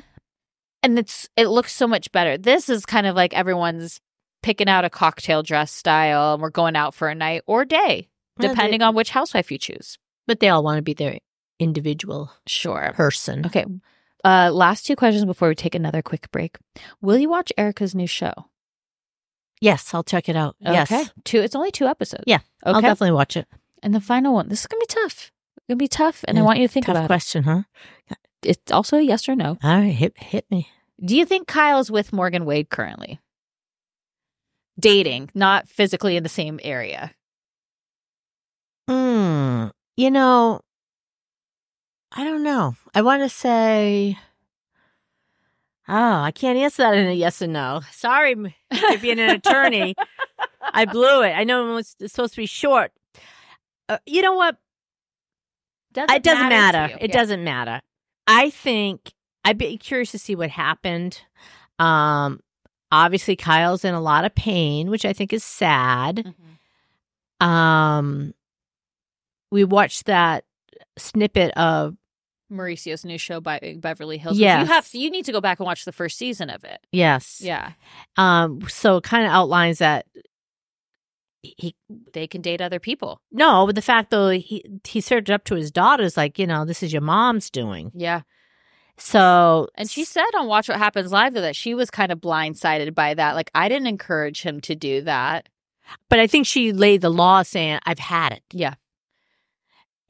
And 0.83 0.99
it's 0.99 1.29
it 1.37 1.47
looks 1.47 1.73
so 1.73 1.87
much 1.87 2.11
better. 2.11 2.37
This 2.37 2.69
is 2.69 2.85
kind 2.85 3.07
of 3.07 3.15
like 3.15 3.33
everyone's 3.33 3.99
picking 4.43 4.67
out 4.67 4.83
a 4.85 4.89
cocktail 4.89 5.41
dress 5.41 5.71
style 5.71 6.33
and 6.33 6.41
we're 6.41 6.49
going 6.49 6.75
out 6.75 6.93
for 6.93 7.07
a 7.07 7.15
night 7.15 7.41
or 7.47 7.63
day, 7.65 8.09
Yeah, 8.39 8.47
they- 8.49 8.53
depending 8.53 8.81
on 8.81 8.93
which 8.93 9.09
housewife 9.11 9.51
you 9.51 9.57
choose. 9.57 9.97
but 10.27 10.39
they 10.41 10.49
all 10.49 10.63
want 10.63 10.77
to 10.77 10.81
be 10.81 10.93
their 10.93 11.19
individual 11.59 12.31
Sure. 12.47 12.91
person 12.93 13.45
Okay. 13.45 13.65
Uh 14.25 14.49
last 14.53 14.85
two 14.85 14.95
questions 14.97 15.23
before 15.25 15.47
we 15.49 15.55
take 15.55 15.75
another 15.75 16.01
quick 16.01 16.29
break. 16.31 16.57
Will 17.01 17.17
you 17.17 17.29
watch 17.29 17.51
Erika's 17.57 17.95
new 17.95 18.07
show? 18.07 18.33
yes 19.61 19.93
i'll 19.93 20.03
check 20.03 20.27
it 20.27 20.35
out 20.35 20.55
Okay. 20.65 20.73
yes 20.73 21.11
Two 21.23 21.39
it's 21.39 21.55
only 21.55 21.71
two 21.71 21.85
episodes. 21.85 22.23
Yeah, 22.27 22.37
Okay. 22.65 22.75
i'll 22.75 22.81
definitely 22.81 23.11
watch 23.13 23.37
it 23.37 23.47
and 23.81 23.93
the 23.95 24.01
final 24.01 24.33
one. 24.33 24.49
This 24.49 24.61
is 24.61 24.67
gonna 24.67 24.79
be 24.81 24.85
tough. 24.87 25.31
It's 25.57 25.65
gonna 25.69 25.77
be 25.77 25.87
tough. 25.87 26.23
And 26.27 26.37
I 26.37 26.41
want 26.41 26.59
you 26.59 26.67
to 26.67 26.73
think 26.73 26.85
tough 26.85 26.95
about 26.97 27.07
question 27.07 27.43
huh 27.43 27.61
it. 28.09 28.17
It's 28.45 28.71
also 28.71 28.97
a 28.97 29.01
yes 29.01 29.27
or 29.29 29.35
no. 29.35 29.57
all 29.63 29.77
right 29.77 29.93
hit, 29.93 30.17
hit 30.17 30.45
me 30.51 30.67
Do 31.03 31.15
you 31.15 31.25
think 31.25 31.47
Kyle's 31.47 31.89
with 31.91 32.13
Morgan 32.13 32.45
Wade 32.45 32.69
currently? 32.69 33.19
Dating, 34.79 35.29
not 35.35 35.67
physically 35.67 36.17
in 36.17 36.23
the 36.23 36.29
same 36.29 36.59
area. 36.63 37.11
Hmm. 38.89 39.67
You 39.95 40.09
know, 40.11 40.61
I 42.11 42.23
don't 42.23 42.43
know. 42.43 42.75
I 42.95 43.01
want 43.03 43.21
to 43.21 43.29
say, 43.29 44.17
oh, 45.87 45.93
I 46.21 46.31
can't 46.31 46.57
answer 46.57 46.83
that 46.83 46.95
in 46.95 47.07
a 47.07 47.13
yes 47.13 47.41
or 47.41 47.47
no. 47.47 47.81
Sorry, 47.91 48.33
being 48.33 49.19
an 49.19 49.29
attorney. 49.29 49.95
I 50.73 50.85
blew 50.85 51.21
it. 51.21 51.31
I 51.33 51.43
know 51.43 51.69
it 51.71 51.73
was 51.75 51.95
it's 51.99 52.13
supposed 52.13 52.33
to 52.33 52.41
be 52.41 52.45
short. 52.47 52.91
Uh, 53.87 53.99
you 54.05 54.21
know 54.21 54.33
what? 54.33 54.57
it 55.95 56.23
doesn't 56.23 56.43
to 56.45 56.49
matter. 56.49 56.95
It 56.99 57.11
Yeah. 57.11 57.19
doesn't 57.19 57.43
matter. 57.43 57.81
I 58.27 58.49
think 58.49 59.13
I'd 59.45 59.57
be 59.57 59.77
curious 59.77 60.11
to 60.11 60.19
see 60.19 60.35
what 60.35 60.49
happened. 60.49 61.21
Um, 61.79 62.39
obviously, 62.91 63.35
Kyle's 63.35 63.83
in 63.83 63.93
a 63.93 64.01
lot 64.01 64.25
of 64.25 64.33
pain, 64.35 64.89
which 64.89 65.05
I 65.05 65.13
think 65.13 65.33
is 65.33 65.43
sad. 65.43 66.33
Mhm. 67.41 67.45
Um, 67.45 68.33
we 69.51 69.63
watched 69.63 70.05
that 70.05 70.45
snippet 70.97 71.51
of 71.57 71.95
Mauricio's 72.49 73.03
new 73.03 73.17
show 73.17 73.41
by 73.41 73.75
Beverly 73.79 74.17
Hills. 74.17 74.37
Yes. 74.37 74.61
You 74.67 74.73
have 74.73 74.87
to, 74.91 74.99
you 74.99 75.09
need 75.09 75.25
to 75.25 75.31
go 75.31 75.41
back 75.41 75.59
and 75.59 75.65
watch 75.65 75.85
the 75.85 75.91
first 75.91 76.17
season 76.17 76.49
of 76.49 76.63
it. 76.63 76.79
yes, 76.91 77.41
Yeah. 77.43 77.71
Um, 78.15 78.61
so 78.69 78.97
it 78.97 79.03
kind 79.03 79.25
of 79.25 79.31
outlines 79.31 79.79
that 79.79 80.05
he 81.43 81.75
They 82.13 82.25
can 82.27 82.41
date 82.41 82.61
other 82.61 82.79
people. 82.79 83.21
no, 83.31 83.65
but 83.65 83.75
the 83.75 83.81
fact 83.81 84.09
though 84.11 84.29
he 84.29 84.63
he 84.85 85.01
served 85.01 85.29
it 85.29 85.33
up 85.33 85.43
to 85.45 85.55
his 85.55 85.71
daughters 85.71 86.15
like 86.17 86.39
you 86.39 86.47
know 86.47 86.63
this 86.65 86.81
is 86.81 86.91
your 86.93 87.01
mom's 87.01 87.49
doing. 87.49 87.91
Yeah. 87.93 88.21
So 88.97 89.67
And 89.75 89.89
she 89.89 90.05
said 90.05 90.25
on 90.37 90.47
Watch 90.47 90.69
What 90.69 90.77
Happens 90.77 91.11
Live 91.11 91.33
though, 91.33 91.41
that 91.41 91.55
she 91.55 91.73
was 91.73 91.89
kind 91.89 92.11
of 92.11 92.19
blindsided 92.19 92.93
by 92.93 93.13
that. 93.15 93.35
Like 93.35 93.49
I 93.55 93.67
didn't 93.69 93.87
encourage 93.87 94.41
him 94.43 94.61
to 94.61 94.75
do 94.75 95.01
that. 95.01 95.49
but 96.09 96.19
I 96.19 96.27
think 96.27 96.45
she 96.47 96.71
laid 96.71 97.01
the 97.01 97.09
law 97.09 97.41
saying 97.43 97.79
I've 97.85 97.99
had 97.99 98.31
it, 98.33 98.43
Yeah. 98.53 98.75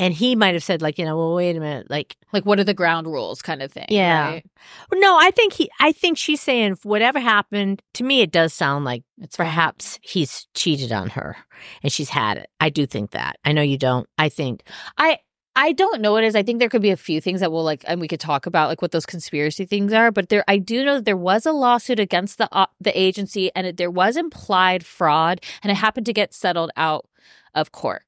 And 0.04 0.14
he 0.14 0.36
might 0.36 0.54
have 0.54 0.64
said 0.64 0.82
like 0.82 0.98
you 0.98 1.06
know 1.06 1.16
well 1.16 1.34
wait 1.34 1.56
a 1.56 1.60
minute 1.60 1.90
like 1.90 2.18
Like 2.32 2.46
what 2.46 2.60
are 2.60 2.64
the 2.64 2.74
ground 2.74 3.08
rules 3.08 3.42
kind 3.42 3.62
of 3.62 3.72
thing. 3.72 3.86
Yeah. 3.90 4.28
right? 4.28 4.46
no 4.94 5.18
I 5.18 5.32
think 5.32 5.54
he 5.54 5.70
I 5.80 5.92
think 5.92 6.18
she's 6.18 6.42
saying 6.42 6.78
whatever 6.84 7.20
happened 7.20 7.82
to 7.96 8.04
me 8.04 8.22
it 8.22 8.32
does 8.32 8.54
sound 8.54 8.86
like 8.86 9.04
It's 9.22 9.38
perhaps 9.38 10.00
he's 10.02 10.48
cheated 10.54 10.92
on 10.92 11.10
her 11.12 11.38
and 11.82 11.92
she's 11.92 12.10
had 12.10 12.38
it. 12.38 12.50
I 12.60 12.70
do 12.70 12.86
think 12.86 13.12
that. 13.12 13.38
I 13.46 13.54
know 13.54 13.62
you 13.62 13.78
don't. 13.78 14.08
I 14.18 14.30
think 14.30 14.64
I 14.98 15.20
I 15.56 15.72
don't 15.72 16.02
know 16.02 16.14
what 16.14 16.24
it 16.24 16.28
is. 16.28 16.36
I 16.36 16.42
think 16.42 16.60
there 16.60 16.70
could 16.70 16.82
be 16.82 16.90
a 16.90 16.98
few 16.98 17.22
things 17.22 17.42
that 17.42 17.52
will 17.52 17.64
like, 17.64 17.84
and 17.88 18.02
we 18.02 18.08
could 18.08 18.20
talk 18.20 18.48
about 18.48 18.70
like 18.70 18.82
what 18.82 18.92
those 18.92 19.06
conspiracy 19.06 19.66
things 19.66 19.94
are. 19.94 20.12
But 20.12 20.30
there, 20.30 20.44
I 20.48 20.58
do 20.58 20.84
know 20.84 20.96
that 20.96 21.06
there 21.06 21.16
was 21.16 21.46
a 21.46 21.52
lawsuit 21.52 22.00
against 22.00 22.40
the 22.40 22.50
uh, 22.52 22.66
the 22.82 23.00
agency, 23.00 23.52
and 23.56 23.68
it, 23.68 23.78
there 23.78 23.92
was 23.92 24.18
implied 24.18 24.84
fraud, 24.84 25.42
and 25.62 25.72
it 25.72 25.76
happened 25.76 26.08
to 26.08 26.14
get 26.14 26.34
settled 26.34 26.72
out 26.76 27.08
of 27.54 27.72
court. 27.72 28.04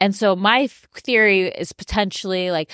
And 0.00 0.14
so 0.14 0.34
my 0.34 0.66
theory 0.66 1.48
is 1.48 1.72
potentially 1.72 2.50
like 2.50 2.70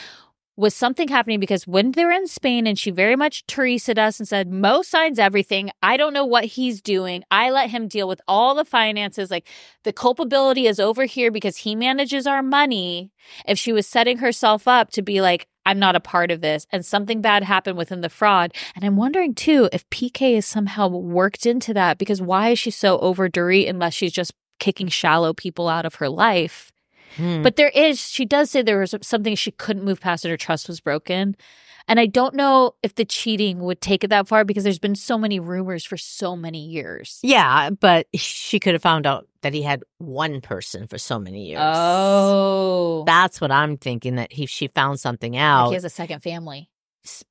was 0.57 0.75
something 0.75 1.09
happening 1.09 1.39
because 1.39 1.67
when 1.67 1.93
they 1.93 2.05
were 2.05 2.11
in 2.11 2.27
Spain 2.27 2.67
and 2.67 2.79
she 2.79 2.91
very 2.91 3.15
much 3.15 3.47
Teresa 3.47 4.01
us 4.01 4.19
and 4.19 4.27
said, 4.27 4.51
Mo 4.51 4.81
signs 4.81 5.19
everything. 5.19 5.71
I 5.83 5.99
don't 5.99 6.15
know 6.15 6.25
what 6.25 6.45
he's 6.45 6.81
doing. 6.81 7.25
I 7.31 7.51
let 7.51 7.69
him 7.69 7.89
deal 7.89 8.09
with 8.09 8.23
all 8.27 8.55
the 8.55 8.65
finances. 8.65 9.31
Like 9.31 9.47
the 9.85 9.93
culpability 9.93 10.67
is 10.67 10.81
over 10.81 11.05
here 11.05 11.31
because 11.31 11.59
he 11.59 11.75
manages 11.75 12.27
our 12.27 12.43
money. 12.43 13.11
If 13.47 13.59
she 13.59 13.73
was 13.73 13.87
setting 13.87 14.19
herself 14.19 14.67
up 14.67 14.91
to 14.93 15.03
be 15.03 15.21
like, 15.21 15.47
I'm 15.67 15.79
not 15.79 15.97
a 15.97 16.01
part 16.01 16.31
of 16.31 16.41
this 16.41 16.67
and 16.71 16.87
something 16.87 17.21
bad 17.21 17.43
happened 17.43 17.77
within 17.77 18.01
the 18.01 18.09
fraud. 18.09 18.55
And 18.75 18.85
I'm 18.85 18.97
wondering 18.97 19.35
too 19.35 19.69
if 19.73 19.89
PK 19.91 20.37
is 20.37 20.47
somehow 20.47 20.89
worked 20.89 21.45
into 21.45 21.75
that 21.75 21.99
because 21.99 22.23
why 22.23 22.51
is 22.51 22.59
she 22.59 22.71
so 22.71 22.99
over 23.01 23.29
Dorit 23.29 23.69
unless 23.69 23.93
she's 23.93 24.13
just 24.13 24.33
kicking 24.59 24.89
shallow 24.89 25.35
people 25.35 25.69
out 25.69 25.85
of 25.85 25.97
her 25.97 26.09
life? 26.09 26.73
Hmm. 27.17 27.43
But 27.43 27.57
there 27.57 27.71
is, 27.75 28.01
she 28.01 28.25
does 28.25 28.51
say 28.51 28.63
there 28.63 28.81
was 28.81 28.95
something 29.03 29.35
she 29.35 29.51
couldn't 29.53 29.85
move 29.85 30.01
past 30.01 30.25
and 30.25 30.31
her 30.31 30.37
trust 30.37 30.69
was 30.69 30.81
broken. 30.81 31.37
And 31.89 32.01
I 32.01 32.07
don't 32.07 32.35
know 32.35 32.75
if 32.83 32.97
the 32.97 33.05
cheating 33.05 33.61
would 33.61 33.81
take 33.81 34.03
it 34.03 34.09
that 34.09 34.27
far 34.27 34.45
because 34.45 34.65
there's 34.65 34.81
been 34.81 34.97
so 34.97 35.17
many 35.17 35.39
rumors 35.39 35.85
for 35.85 35.97
so 35.97 36.35
many 36.35 36.67
years. 36.67 37.21
yeah, 37.23 37.71
but 37.71 38.09
she 38.15 38.59
could 38.59 38.73
have 38.73 38.83
found 38.83 39.07
out 39.07 39.29
that 39.43 39.55
he 39.55 39.63
had 39.63 39.85
one 39.99 40.41
person 40.41 40.89
for 40.89 40.99
so 40.99 41.17
many 41.21 41.47
years. 41.47 41.61
Oh. 41.63 43.05
That's 43.07 43.41
what 43.41 43.53
I'm 43.53 43.77
thinking 43.77 44.17
that 44.17 44.33
he 44.33 44.47
she 44.47 44.67
found 44.67 44.99
something 44.99 45.33
Like 45.35 45.41
out. 45.41 45.69
he 45.69 45.75
has 45.75 45.85
a 45.85 45.89
second 45.91 46.25
family. 46.25 46.71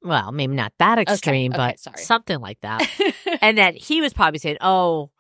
Well, 0.01 0.32
maybe 0.32 0.55
not 0.55 0.71
that 0.80 0.99
extreme, 0.99 1.51
okay, 1.51 1.57
but 1.57 1.80
sorry. 1.82 1.97
something 1.97 2.39
like 2.39 2.61
that. 2.61 2.89
and 3.41 3.57
that 3.57 3.76
he 3.76 3.99
was 3.99 4.13
probably 4.13 4.39
saying, 4.39 4.55
"Oh, 4.61 5.11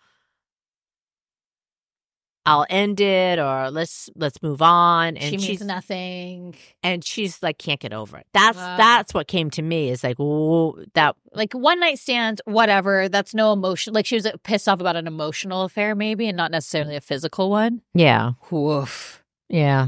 I'll 2.45 2.65
end 2.69 3.01
it 3.01 3.39
or 3.39 3.71
let's 3.71 4.09
let's 4.15 4.41
move 4.43 4.61
on. 4.61 5.17
And 5.17 5.23
she 5.23 5.31
means 5.31 5.43
she's 5.43 5.61
nothing. 5.61 6.55
and 6.83 7.03
she's 7.03 7.41
like 7.41 7.57
can't 7.57 7.79
get 7.79 7.91
over 7.93 8.17
it. 8.17 8.27
That's 8.33 8.57
Wow. 8.57 8.77
that's 8.77 9.13
what 9.13 9.27
came 9.27 9.49
to 9.51 9.61
me 9.61 9.89
is 9.89 10.03
like, 10.03 10.17
oh, 10.19 10.77
that 10.93 11.15
Like 11.33 11.53
one 11.53 11.79
night 11.79 11.97
stands, 11.99 12.41
whatever. 12.45 13.09
That's 13.09 13.33
no 13.33 13.51
emotion. 13.53 13.93
Like 13.93 14.05
she 14.05 14.15
was 14.15 14.25
uh, 14.25 14.33
pissed 14.43 14.69
off 14.69 14.79
about 14.79 14.95
an 14.95 15.07
emotional 15.07 15.63
affair, 15.63 15.95
maybe, 15.95 16.27
and 16.27 16.37
not 16.37 16.51
necessarily 16.51 16.95
a 16.95 17.01
physical 17.01 17.49
one. 17.49 17.81
yeah, 17.93 18.33
Woof. 18.51 19.23
yeah. 19.49 19.87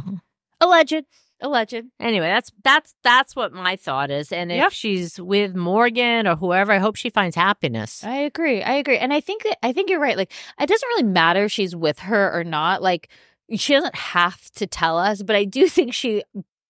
Alleged. 0.59 1.03
Alleged. 1.39 1.83
Anyway, 1.99 2.25
that's 2.25 2.51
that's 2.63 2.95
that's 3.03 3.35
what 3.35 3.53
my 3.53 3.75
thought 3.75 4.09
is. 4.09 4.31
And 4.31 4.51
if 4.51 4.57
Yep. 4.57 4.71
she's 4.71 5.21
with 5.21 5.55
Morgan 5.55 6.25
or 6.27 6.35
whoever, 6.35 6.71
I 6.71 6.79
hope 6.79 6.95
she 6.95 7.09
finds 7.11 7.35
happiness. 7.35 8.03
I 8.03 8.17
agree. 8.17 8.63
I 8.63 8.73
agree. 8.73 8.97
And 8.97 9.13
I 9.13 9.19
think 9.21 9.43
that 9.43 9.57
I 9.63 9.71
think 9.71 9.89
you're 9.89 9.99
right. 9.99 10.17
Like 10.17 10.31
it 10.59 10.65
doesn't 10.67 10.87
really 10.89 11.03
matter 11.03 11.43
if 11.45 11.51
she's 11.51 11.75
with 11.75 11.99
her 11.99 12.31
or 12.37 12.43
not. 12.43 12.81
Like 12.81 13.09
she 13.55 13.73
doesn't 13.73 13.95
have 13.95 14.49
to 14.55 14.65
tell 14.65 14.97
us, 14.97 15.21
but 15.21 15.35
I 15.35 15.43
do 15.43 15.67
think 15.69 15.93
she 15.93 16.23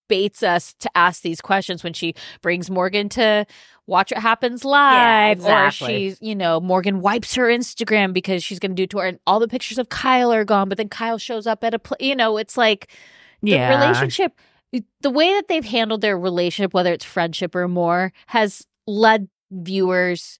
baits 0.09 0.43
us 0.43 0.73
to 0.79 0.89
ask 0.95 1.21
these 1.21 1.41
questions 1.41 1.83
when 1.83 1.93
she 1.93 2.13
brings 2.41 2.69
Morgan 2.69 3.09
to 3.09 3.45
watch 3.87 4.11
what 4.11 4.21
happens 4.21 4.63
live 4.65 5.37
or 5.39 5.41
exactly. 5.43 5.87
she's, 6.09 6.17
you 6.21 6.35
know, 6.35 6.59
Morgan 6.59 6.99
wipes 7.01 7.35
her 7.35 7.45
Instagram 7.47 8.13
because 8.13 8.43
she's 8.43 8.59
going 8.59 8.71
to 8.71 8.75
do 8.75 8.83
it 8.83 8.89
to 8.91 8.99
her 8.99 9.05
and 9.07 9.19
all 9.27 9.39
the 9.39 9.47
pictures 9.47 9.77
of 9.77 9.89
Kyle 9.89 10.31
are 10.31 10.45
gone, 10.45 10.67
but 10.69 10.77
then 10.77 10.87
Kyle 10.89 11.17
shows 11.17 11.45
up 11.47 11.63
at 11.63 11.73
a 11.73 11.79
pl- 11.79 11.97
you 11.99 12.15
know, 12.15 12.37
it's 12.37 12.55
like 12.57 12.87
the 13.41 13.51
Yeah. 13.51 13.69
relationship 13.69 14.33
the 15.01 15.09
way 15.09 15.33
that 15.33 15.47
they've 15.47 15.65
handled 15.65 16.01
their 16.01 16.17
relationship 16.17 16.73
whether 16.73 16.93
it's 16.93 17.05
friendship 17.05 17.55
or 17.55 17.67
more 17.67 18.11
has 18.27 18.65
led 18.85 19.27
viewers 19.51 20.39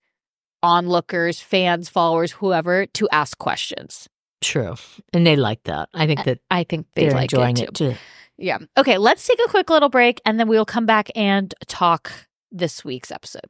onlookers 0.64 1.40
fans 1.40 1.90
followers 1.90 2.32
whoever 2.34 2.86
to 2.88 3.08
ask 3.12 3.38
questions. 3.38 4.10
True, 4.42 4.76
and 5.14 5.26
they 5.26 5.36
like 5.36 5.64
that. 5.64 5.90
I 5.94 6.06
think 6.06 6.24
that 6.26 6.40
i 6.52 6.64
think 6.64 6.88
they 6.96 7.04
they're 7.04 7.12
like 7.12 7.32
enjoying 7.32 7.58
it 7.58 7.70
it 7.70 7.74
too. 7.74 7.92
too. 7.92 7.98
yeah. 8.38 8.60
Okay 8.78 8.98
let's 8.98 9.26
take 9.26 9.40
a 9.46 9.50
quick 9.50 9.70
little 9.70 9.90
break 9.90 10.22
and 10.26 10.40
then 10.40 10.48
we'll 10.48 10.66
come 10.66 10.86
back 10.86 11.10
and 11.16 11.54
talk 11.68 12.12
this 12.52 12.86
week's 12.86 13.12
episode 13.12 13.50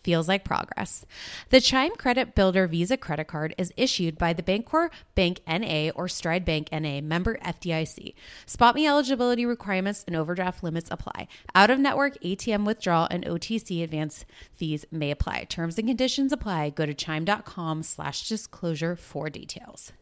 feels 0.03 0.27
like 0.27 0.43
progress. 0.43 1.05
The 1.49 1.61
Chime 1.61 1.95
Credit 1.95 2.35
Builder 2.35 2.67
Visa 2.67 2.97
Credit 2.97 3.27
Card 3.27 3.55
is 3.57 3.73
issued 3.77 4.17
by 4.17 4.33
the 4.33 4.43
Bancorp 4.43 4.89
Bank 5.15 5.41
NA 5.47 5.89
or 5.95 6.07
Stride 6.07 6.45
Bank 6.45 6.69
NA 6.71 7.01
member 7.01 7.37
FDIC. 7.37 8.13
Spot 8.45 8.75
me 8.75 8.87
eligibility 8.87 9.45
requirements 9.45 10.03
and 10.07 10.15
overdraft 10.15 10.63
limits 10.63 10.89
apply. 10.91 11.27
Out 11.55 11.69
of 11.69 11.79
network 11.79 12.19
ATM 12.21 12.65
withdrawal 12.65 13.07
and 13.11 13.25
OTC 13.25 13.83
advance 13.83 14.25
fees 14.53 14.85
may 14.91 15.11
apply. 15.11 15.45
Terms 15.45 15.77
and 15.77 15.87
conditions 15.87 16.31
apply. 16.31 16.71
Go 16.71 16.85
to 16.85 16.93
chime.com 16.93 17.83
slash 17.83 18.27
disclosure 18.27 18.95
for 18.95 19.29
details. 19.29 19.93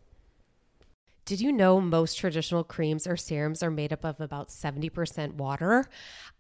Did 1.30 1.42
you 1.42 1.52
know 1.52 1.80
most 1.80 2.16
traditional 2.16 2.64
creams 2.64 3.06
or 3.06 3.16
serums 3.16 3.62
are 3.62 3.70
made 3.70 3.94
up 3.94 4.04
of 4.04 4.20
about 4.20 4.50
70% 4.50 5.36
water? 5.36 5.86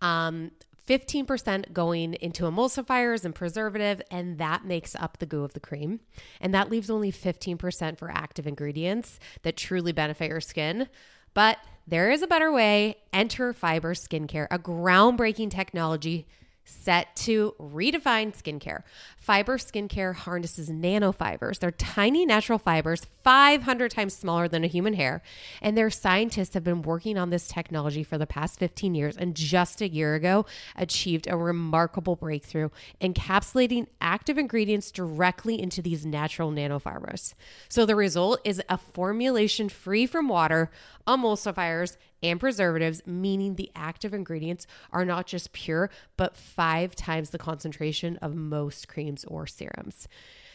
Um, 0.01 0.49
15% 0.89 1.71
going 1.71 2.15
into 2.15 2.43
emulsifiers 2.45 3.23
and 3.23 3.35
preservative, 3.35 4.01
and 4.09 4.39
that 4.39 4.65
makes 4.65 4.95
up 4.95 5.19
the 5.19 5.27
goo 5.27 5.43
of 5.43 5.53
the 5.53 5.59
cream. 5.59 5.99
And 6.41 6.53
that 6.55 6.71
leaves 6.71 6.89
only 6.89 7.11
15% 7.11 7.97
for 7.99 8.09
active 8.09 8.47
ingredients 8.47 9.19
that 9.43 9.55
truly 9.55 9.91
benefit 9.91 10.29
your 10.29 10.41
skin. 10.41 10.89
But 11.35 11.59
there 11.85 12.09
is 12.09 12.23
a 12.23 12.27
better 12.27 12.51
way. 12.51 12.97
Enter 13.13 13.53
Fiber 13.53 13.93
Skincare, 13.93 14.47
a 14.49 14.57
groundbreaking 14.57 15.51
technology 15.51 16.27
set 16.65 17.15
to 17.15 17.55
redefine 17.59 18.35
skincare. 18.35 18.83
Fiber 19.17 19.57
skincare 19.57 20.13
harnesses 20.15 20.69
nanofibers. 20.69 21.59
They're 21.59 21.71
tiny 21.71 22.25
natural 22.25 22.59
fibers, 22.59 23.05
500 23.30 23.91
times 23.91 24.15
smaller 24.15 24.47
than 24.47 24.63
a 24.63 24.67
human 24.67 24.95
hair. 24.95 25.21
And 25.61 25.77
their 25.77 25.91
scientists 25.91 26.55
have 26.55 26.63
been 26.63 26.82
working 26.82 27.15
on 27.15 27.30
this 27.30 27.47
technology 27.47 28.01
for 28.01 28.17
the 28.17 28.25
past 28.25 28.57
15 28.57 28.95
years 28.95 29.15
and 29.15 29.36
just 29.36 29.82
a 29.82 29.88
year 29.88 30.15
ago 30.15 30.47
achieved 30.75 31.27
a 31.27 31.38
remarkable 31.38 32.15
breakthrough, 32.15 32.69
encapsulating 32.99 33.86
active 34.01 34.39
ingredients 34.39 34.89
directly 34.89 35.61
into 35.61 35.80
these 35.80 36.07
natural 36.07 36.51
nanofibers. 36.51 37.36
So 37.67 37.86
the 37.86 37.95
result 37.95 38.41
is 38.43 38.63
a 38.67 38.80
formulation 38.80 39.69
free 39.69 40.07
from 40.07 40.27
water, 40.27 40.71
emulsifiers, 41.05 41.97
and 42.23 42.39
preservatives, 42.39 43.03
meaning 43.05 43.57
the 43.57 43.69
active 43.75 44.11
ingredients 44.11 44.65
are 44.91 45.05
not 45.05 45.27
just 45.27 45.53
pure, 45.53 45.91
but 46.17 46.36
five 46.36 46.95
times 46.95 47.30
the 47.30 47.38
concentration 47.38 48.17
of 48.23 48.34
most 48.34 48.88
creams 48.88 49.23
or 49.25 49.45
serums. 49.45 50.07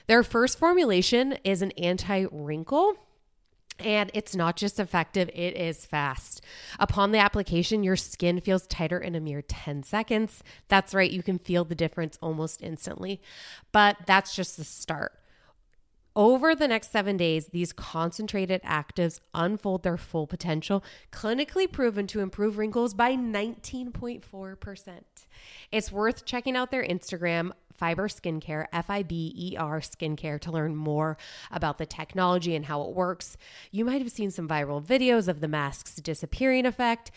Their 0.07 0.23
first 0.23 0.59
formulation 0.59 1.39
is 1.45 1.63
an 1.63 1.71
anti 1.73 2.27
wrinkle. 2.31 2.95
And 3.81 4.09
it's 4.15 4.37
not 4.37 4.57
just 4.57 4.79
effective, 4.79 5.29
it 5.35 5.57
is 5.57 5.85
fast. 5.85 6.41
Upon 6.79 7.11
the 7.11 7.19
application, 7.19 7.83
your 7.83 7.97
skin 7.97 8.41
feels 8.41 8.69
tighter 8.69 8.99
in 9.01 9.17
a 9.17 9.21
mere 9.21 9.43
10 9.43 9.83
seconds. 9.83 10.45
That's 10.69 10.95
right, 10.95 11.11
you 11.11 11.25
can 11.25 11.41
feel 11.41 11.65
the 11.65 11.75
difference 11.75 12.17
almost 12.23 12.63
instantly. 12.63 13.21
But 13.73 13.97
that's 14.07 14.37
just 14.37 14.57
the 14.57 14.65
start. 14.65 15.19
Over 16.17 16.55
the 16.55 16.69
next 16.69 16.93
seven 16.93 17.17
days, 17.17 17.47
these 17.47 17.73
concentrated 17.73 18.63
actives 18.63 19.19
unfold 19.35 19.83
their 19.83 19.97
full 19.97 20.29
potential, 20.29 20.85
clinically 21.11 21.71
proven 21.71 22.07
to 22.07 22.21
improve 22.21 22.57
wrinkles 22.57 22.95
by 22.95 23.17
19.4%. 23.17 24.91
It's 25.73 25.91
worth 25.91 26.25
checking 26.25 26.55
out 26.55 26.71
their 26.71 26.85
Instagram, 26.85 27.51
Fiber 27.73 28.07
Skincare, 28.07 28.67
F 28.73 28.89
I 28.89 29.03
B 29.03 29.35
E 29.37 29.57
R 29.57 29.81
Skincare, 29.81 30.39
to 30.43 30.53
learn 30.53 30.77
more 30.77 31.17
about 31.51 31.79
the 31.79 31.87
technology 31.87 32.55
and 32.55 32.67
how 32.67 32.83
it 32.83 32.95
works. 32.95 33.37
You 33.73 33.85
might 33.85 34.01
have 34.01 34.13
seen 34.13 34.31
some 34.31 34.47
viral 34.47 34.81
videos 34.81 35.27
of 35.27 35.41
the 35.41 35.49
mask's 35.49 35.97
disappearing 35.97 36.65
effect. 36.65 37.11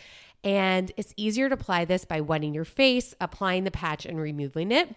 And 0.44 0.92
it's 0.98 1.14
easier 1.18 1.50
to 1.50 1.54
apply 1.54 1.86
this 1.86 2.06
by 2.06 2.22
wetting 2.22 2.54
your 2.54 2.66
face, 2.66 3.14
applying 3.20 3.64
the 3.64 3.72
patch, 3.72 4.06
and 4.06 4.20
removing 4.20 4.72
it. 4.72 4.96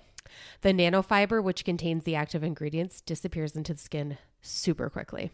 The 0.63 0.73
nanofiber, 0.73 1.43
which 1.43 1.65
contains 1.65 2.05
the 2.05 2.15
active 2.15 2.43
ingredients, 2.43 3.01
disappears 3.01 3.57
into 3.57 3.75
the 3.75 3.81
skin 3.81 4.19
super 4.43 4.91
quickly. 4.91 5.31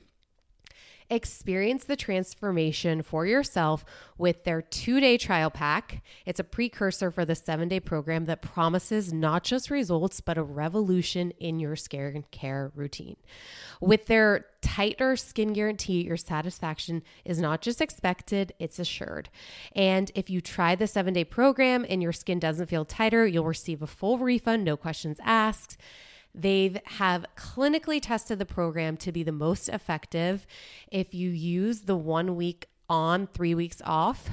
Experience 1.08 1.84
the 1.84 1.94
transformation 1.94 3.02
for 3.02 3.26
yourself 3.26 3.84
with 4.18 4.42
their 4.44 4.60
two 4.60 4.98
day 4.98 5.16
trial 5.16 5.50
pack. 5.50 6.02
It's 6.24 6.40
a 6.40 6.44
precursor 6.44 7.12
for 7.12 7.24
the 7.24 7.34
seven 7.36 7.68
day 7.68 7.78
program 7.78 8.24
that 8.26 8.42
promises 8.42 9.12
not 9.12 9.44
just 9.44 9.70
results, 9.70 10.20
but 10.20 10.36
a 10.36 10.42
revolution 10.42 11.30
in 11.38 11.60
your 11.60 11.76
skincare 11.76 12.72
routine. 12.74 13.16
With 13.80 14.06
their 14.06 14.46
tighter 14.62 15.14
skin 15.16 15.52
guarantee, 15.52 16.02
your 16.02 16.16
satisfaction 16.16 17.04
is 17.24 17.38
not 17.38 17.60
just 17.60 17.80
expected, 17.80 18.52
it's 18.58 18.80
assured. 18.80 19.28
And 19.76 20.10
if 20.16 20.28
you 20.28 20.40
try 20.40 20.74
the 20.74 20.88
seven 20.88 21.14
day 21.14 21.24
program 21.24 21.86
and 21.88 22.02
your 22.02 22.12
skin 22.12 22.40
doesn't 22.40 22.66
feel 22.66 22.84
tighter, 22.84 23.26
you'll 23.26 23.44
receive 23.44 23.80
a 23.80 23.86
full 23.86 24.18
refund, 24.18 24.64
no 24.64 24.76
questions 24.76 25.18
asked. 25.22 25.76
They 26.36 26.80
have 26.84 27.24
clinically 27.34 27.98
tested 28.00 28.38
the 28.38 28.44
program 28.44 28.98
to 28.98 29.10
be 29.10 29.22
the 29.22 29.32
most 29.32 29.70
effective 29.70 30.46
if 30.92 31.14
you 31.14 31.30
use 31.30 31.82
the 31.82 31.96
one 31.96 32.36
week 32.36 32.66
on, 32.90 33.26
three 33.26 33.54
weeks 33.54 33.80
off. 33.84 34.28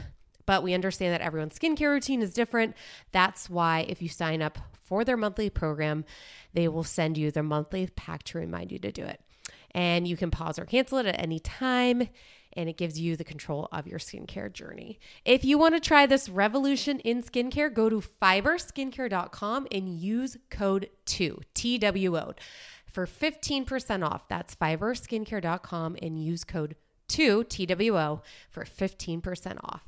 But 0.45 0.63
we 0.63 0.73
understand 0.73 1.13
that 1.13 1.21
everyone's 1.21 1.57
skincare 1.57 1.91
routine 1.91 2.21
is 2.21 2.33
different. 2.33 2.75
That's 3.13 3.49
why 3.49 3.85
if 3.87 4.01
you 4.01 4.09
sign 4.09 4.41
up 4.41 4.57
for 4.83 5.05
their 5.05 5.15
monthly 5.15 5.49
program, 5.49 6.03
they 6.53 6.67
will 6.67 6.83
send 6.83 7.17
you 7.17 7.31
their 7.31 7.43
monthly 7.43 7.87
pack 7.95 8.23
to 8.23 8.37
remind 8.37 8.73
you 8.73 8.79
to 8.79 8.91
do 8.91 9.05
it. 9.05 9.21
And 9.71 10.05
you 10.05 10.17
can 10.17 10.29
pause 10.29 10.59
or 10.59 10.65
cancel 10.65 10.97
it 10.97 11.05
at 11.05 11.19
any 11.19 11.39
time 11.39 12.09
and 12.55 12.69
it 12.69 12.77
gives 12.77 12.99
you 12.99 13.15
the 13.15 13.23
control 13.23 13.67
of 13.71 13.87
your 13.87 13.99
skincare 13.99 14.51
journey. 14.51 14.99
If 15.25 15.43
you 15.43 15.57
want 15.57 15.75
to 15.75 15.79
try 15.79 16.05
this 16.05 16.29
revolution 16.29 16.99
in 16.99 17.23
skincare, 17.23 17.73
go 17.73 17.89
to 17.89 18.01
fiberskincare.com 18.01 19.67
and 19.71 19.89
use 19.89 20.37
code 20.49 20.89
2 21.05 21.41
TWO 21.53 22.33
for 22.91 23.07
15% 23.07 24.05
off. 24.05 24.27
That's 24.27 24.55
fiberskincare.com 24.55 25.97
and 26.01 26.23
use 26.23 26.43
code 26.43 26.75
2 27.09 27.43
TWO 27.45 28.21
for 28.49 28.63
15% 28.63 29.57
off. 29.63 29.87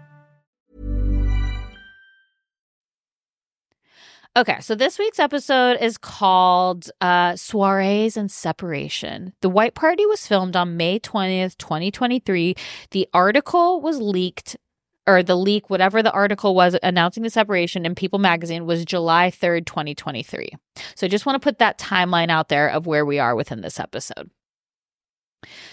Okay, 4.37 4.61
so 4.61 4.75
this 4.75 4.97
week's 4.97 5.19
episode 5.19 5.77
is 5.81 5.97
called 5.97 6.89
uh, 7.01 7.33
Soirees 7.33 8.15
and 8.15 8.31
Separation. 8.31 9.33
The 9.41 9.49
White 9.49 9.73
Party 9.73 10.05
was 10.05 10.25
filmed 10.25 10.55
on 10.55 10.77
May 10.77 11.01
20th, 11.01 11.57
2023. 11.57 12.55
The 12.91 13.09
article 13.13 13.81
was 13.81 13.99
leaked, 13.99 14.55
or 15.05 15.21
the 15.21 15.35
leak, 15.35 15.69
whatever 15.69 16.01
the 16.01 16.13
article 16.13 16.55
was 16.55 16.77
announcing 16.81 17.23
the 17.23 17.29
separation 17.29 17.85
in 17.85 17.93
People 17.93 18.19
magazine, 18.19 18.65
was 18.65 18.85
July 18.85 19.31
3rd, 19.31 19.65
2023. 19.65 20.51
So 20.95 21.07
I 21.07 21.09
just 21.09 21.25
want 21.25 21.35
to 21.35 21.45
put 21.45 21.59
that 21.59 21.77
timeline 21.77 22.29
out 22.29 22.47
there 22.47 22.69
of 22.69 22.87
where 22.87 23.05
we 23.05 23.19
are 23.19 23.35
within 23.35 23.59
this 23.59 23.81
episode. 23.81 24.31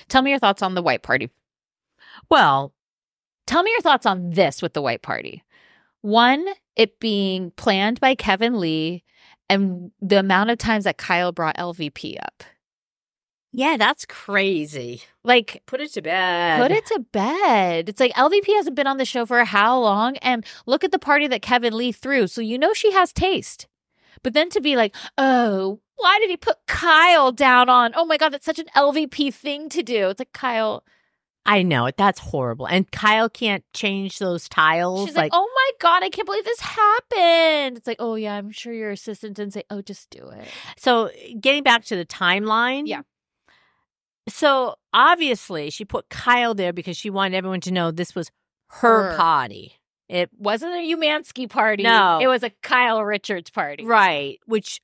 Tell 0.08 0.22
me 0.22 0.30
your 0.30 0.40
thoughts 0.40 0.62
on 0.62 0.74
the 0.74 0.82
White 0.82 1.04
Party. 1.04 1.30
Well, 2.28 2.74
Tell 3.48 3.62
me 3.62 3.70
your 3.70 3.80
thoughts 3.80 4.04
on 4.04 4.32
this 4.32 4.60
with 4.60 4.74
the 4.74 4.82
White 4.82 5.00
Party. 5.00 5.42
One, 6.02 6.46
it 6.76 7.00
being 7.00 7.50
planned 7.52 8.00
by 8.00 8.14
Kevin 8.14 8.60
Lee 8.60 9.04
and 9.48 9.90
the 10.00 10.18
amount 10.20 10.50
of 10.50 10.58
times 10.58 10.84
that 10.84 10.98
Kyle 10.98 11.32
brought 11.32 11.56
LVP 11.56 12.16
up. 12.22 12.44
yeah, 13.52 13.76
that's 13.78 14.04
crazy. 14.04 15.02
Like, 15.24 15.62
Put 15.66 15.80
it 15.80 15.92
to 15.94 16.02
bed. 16.02 16.60
put 16.60 16.70
it 16.70 16.86
to 16.86 17.00
bed. 17.12 17.88
It's 17.88 17.98
like 18.00 18.12
LVP 18.12 18.46
hasn't 18.56 18.76
been 18.76 18.86
on 18.86 18.98
the 18.98 19.04
show 19.04 19.26
for 19.26 19.44
how 19.44 19.78
long? 19.80 20.16
And 20.18 20.44
look 20.66 20.84
at 20.84 20.92
the 20.92 20.98
party 20.98 21.26
that 21.28 21.42
Kevin 21.42 21.76
Lee 21.76 21.92
threw. 21.92 22.26
So 22.26 22.40
you 22.40 22.58
know 22.58 22.72
she 22.74 22.92
has 22.92 23.12
taste. 23.12 23.66
But 24.22 24.34
then 24.34 24.50
to 24.50 24.60
be 24.60 24.76
like, 24.76 24.94
oh, 25.16 25.80
why 25.96 26.18
did 26.20 26.30
he 26.30 26.36
put 26.36 26.58
Kyle 26.66 27.32
down 27.32 27.68
on? 27.68 27.92
Oh 27.96 28.04
my 28.04 28.16
God, 28.18 28.30
that's 28.32 28.44
such 28.46 28.58
an 28.58 28.66
LVP 28.76 29.32
thing 29.34 29.68
to 29.70 29.82
do. 29.82 30.08
It's 30.08 30.20
like, 30.20 30.32
Kyle, 30.32 30.84
I 31.48 31.62
know 31.62 31.86
it. 31.86 31.96
That's 31.96 32.20
horrible. 32.20 32.66
And 32.66 32.90
Kyle 32.92 33.30
can't 33.30 33.64
change 33.72 34.18
those 34.18 34.48
tiles. 34.50 35.06
she's 35.06 35.16
like, 35.16 35.32
oh 35.34 35.48
my 35.54 35.70
God, 35.80 36.02
I 36.02 36.10
can't 36.10 36.26
believe 36.26 36.44
this 36.44 36.60
happened. 36.60 37.78
It's 37.78 37.86
like, 37.86 37.96
oh 38.00 38.16
yeah, 38.16 38.34
I'm 38.34 38.50
sure 38.50 38.72
your 38.74 38.90
assistant 38.90 39.36
didn't 39.36 39.54
say, 39.54 39.62
oh, 39.70 39.80
just 39.80 40.10
do 40.10 40.28
it. 40.28 40.46
So 40.76 41.10
getting 41.40 41.62
back 41.62 41.84
to 41.86 41.96
the 41.96 42.04
timeline. 42.04 42.82
Yeah. 42.86 43.00
So 44.28 44.74
obviously 44.92 45.70
she 45.70 45.86
put 45.86 46.10
Kyle 46.10 46.54
there 46.54 46.74
because 46.74 46.98
she 46.98 47.08
wanted 47.08 47.34
everyone 47.36 47.60
to 47.62 47.72
know 47.72 47.90
this 47.90 48.14
was 48.14 48.30
her, 48.68 49.12
Her. 49.12 49.16
party. 49.16 49.72
It 50.10 50.28
Wasn't 50.38 50.72
a 50.72 50.94
Umansky 50.94 51.48
party. 51.48 51.82
No. 51.82 52.18
It 52.20 52.26
was 52.26 52.42
a 52.42 52.50
Kyle 52.62 53.02
Richards 53.02 53.50
party. 53.50 53.86
right, 53.86 54.38
which 54.44 54.80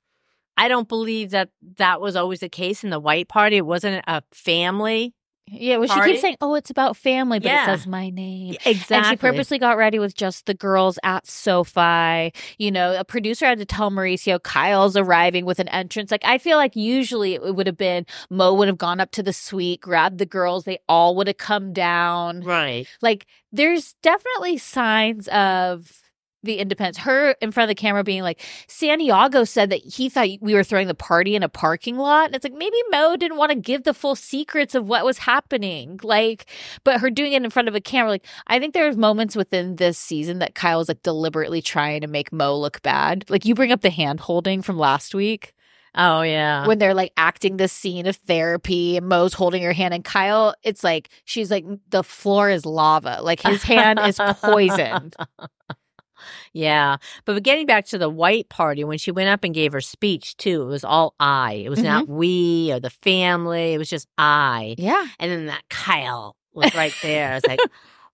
I 0.57 0.69
don't 0.69 0.89
believe 0.89 1.31
that 1.31 1.51
that 1.79 2.01
was 2.01 2.17
always 2.17 2.41
the 2.41 2.49
case 2.49 2.85
in 2.85 2.91
the 2.91 3.01
white 3.01 3.29
party. 3.29 3.57
It 3.57 3.67
wasn't 3.67 4.03
a 4.07 4.23
family 4.33 5.13
Yeah, 5.47 5.77
well, 5.77 5.89
she 5.89 6.01
keeps 6.11 6.23
saying, 6.23 6.37
"Oh, 6.41 6.55
it's 6.55 6.71
about 6.71 6.97
family," 6.97 7.39
but 7.39 7.47
Yeah. 7.51 7.65
it 7.65 7.67
says 7.67 7.87
my 7.87 8.09
name. 8.09 8.57
Exactly. 8.65 8.97
And 8.97 9.07
she 9.07 9.17
purposely 9.17 9.59
got 9.59 9.77
ready 9.77 9.99
with 9.99 10.15
just 10.15 10.47
the 10.47 10.55
girls 10.55 10.99
at 11.03 11.27
SoFi. 11.27 12.33
You 12.59 12.71
know, 12.71 12.99
a 12.99 13.05
producer 13.05 13.45
had 13.45 13.59
to 13.59 13.67
tell 13.67 13.91
Mauricio 13.91 14.43
Kyle's 14.43 14.97
arriving 14.97 15.45
with 15.45 15.59
an 15.59 15.69
entrance. 15.69 16.11
Like, 16.11 16.25
I 16.25 16.39
feel 16.39 16.57
like 16.57 16.75
usually 16.77 17.35
it 17.35 17.55
would 17.55 17.67
have 17.67 17.77
been 17.77 18.07
Mo 18.31 18.55
would 18.55 18.69
have 18.69 18.79
gone 18.79 19.01
up 19.01 19.11
to 19.13 19.23
the 19.23 19.35
suite, 19.35 19.83
grabbed 19.83 20.19
the 20.19 20.27
girls, 20.27 20.65
they 20.65 20.79
all 20.89 21.15
would 21.17 21.27
have 21.27 21.37
come 21.37 21.73
down. 21.75 22.41
Right. 22.41 22.87
Like, 23.03 23.27
there's 23.53 23.95
definitely 24.03 24.57
signs 24.59 25.29
of 25.29 26.01
the 26.45 26.59
independence. 26.59 26.99
Her 26.99 27.33
in 27.41 27.53
front 27.53 27.71
of 27.71 27.77
the 27.77 27.81
camera 27.81 28.05
being 28.05 28.23
like, 28.23 28.41
Santiago 28.69 29.45
said 29.45 29.71
that 29.71 29.81
he 29.85 30.09
thought 30.09 30.29
we 30.41 30.55
were 30.55 30.65
throwing 30.65 30.89
the 30.89 30.95
party 30.95 31.35
in 31.35 31.43
a 31.43 31.49
parking 31.49 31.97
lot. 31.97 32.27
And 32.27 32.35
it's 32.35 32.45
like, 32.45 32.55
maybe 32.55 32.77
Mo 32.91 33.17
didn't 33.17 33.37
want 33.39 33.51
to 33.51 33.57
give 33.59 33.85
the 33.85 33.95
full 33.95 34.15
secrets 34.15 34.75
of 34.75 34.87
what 34.89 35.05
was 35.05 35.19
happening. 35.19 35.99
Like, 36.03 36.47
but 36.85 37.01
her 37.01 37.11
doing 37.11 37.33
it 37.33 37.43
in 37.43 37.51
front 37.51 37.69
of 37.69 37.75
a 37.75 37.81
camera, 37.81 38.11
like, 38.11 38.27
I 38.47 38.59
think 38.59 38.75
there's 38.75 38.97
moments 38.97 39.37
within 39.37 39.77
this 39.77 39.99
season 39.99 40.39
that 40.41 40.55
Kyle 40.55 40.79
was 40.79 40.89
like 40.89 41.03
deliberately 41.03 41.63
trying 41.63 42.03
to 42.03 42.07
make 42.07 42.33
Mo 42.33 42.57
look 42.57 42.83
bad. 42.83 43.25
Like, 43.29 43.45
you 43.45 43.55
bring 43.55 43.73
up 43.73 43.81
the 43.81 43.91
hand 43.91 44.21
holding 44.21 44.63
from 44.63 44.79
last 44.79 45.15
week 45.15 45.55
Oh 45.97 46.23
yeah. 46.23 46.67
when 46.67 46.79
they're 46.79 46.95
like 46.95 47.13
acting 47.17 47.57
this 47.57 47.73
scene 47.73 48.07
of 48.07 48.17
therapy 48.17 48.97
and 48.97 49.09
Mo's 49.09 49.33
holding 49.33 49.63
her 49.63 49.73
hand 49.73 49.95
and 49.95 50.05
Kyle, 50.05 50.55
it's 50.65 50.83
like 50.83 51.09
she's 51.25 51.51
like 51.53 51.65
the 51.91 52.03
floor 52.03 52.51
is 52.51 52.67
lava. 52.67 53.21
Like 53.23 53.41
his 53.41 53.63
hand 53.63 54.01
is 54.01 54.19
poisoned. 54.43 55.15
Yeah. 56.53 56.97
But 57.25 57.43
getting 57.43 57.67
back 57.67 57.87
to 57.87 57.99
the 57.99 58.09
white 58.09 58.49
party, 58.49 58.85
when 58.85 58.99
she 58.99 59.11
went 59.11 59.29
up 59.29 59.45
and 59.45 59.55
gave 59.55 59.73
her 59.73 59.81
speech, 59.81 60.37
too, 60.37 60.63
it 60.63 60.67
was 60.67 60.85
all 60.85 61.15
I. 61.21 61.63
It 61.65 61.69
was 61.71 61.83
not 61.83 62.09
we 62.09 62.71
or 62.73 62.81
the 62.81 62.91
family. 62.91 63.73
It 63.75 63.79
was 63.79 63.89
just 63.91 64.09
I. 64.19 64.75
Yeah. 64.79 65.07
And 65.19 65.31
then 65.31 65.47
that 65.47 65.63
Kyle 65.71 66.37
was 66.53 66.75
right 66.75 66.95
there. 67.03 67.33
I 67.33 67.35
was 67.35 67.47
like, 67.47 67.61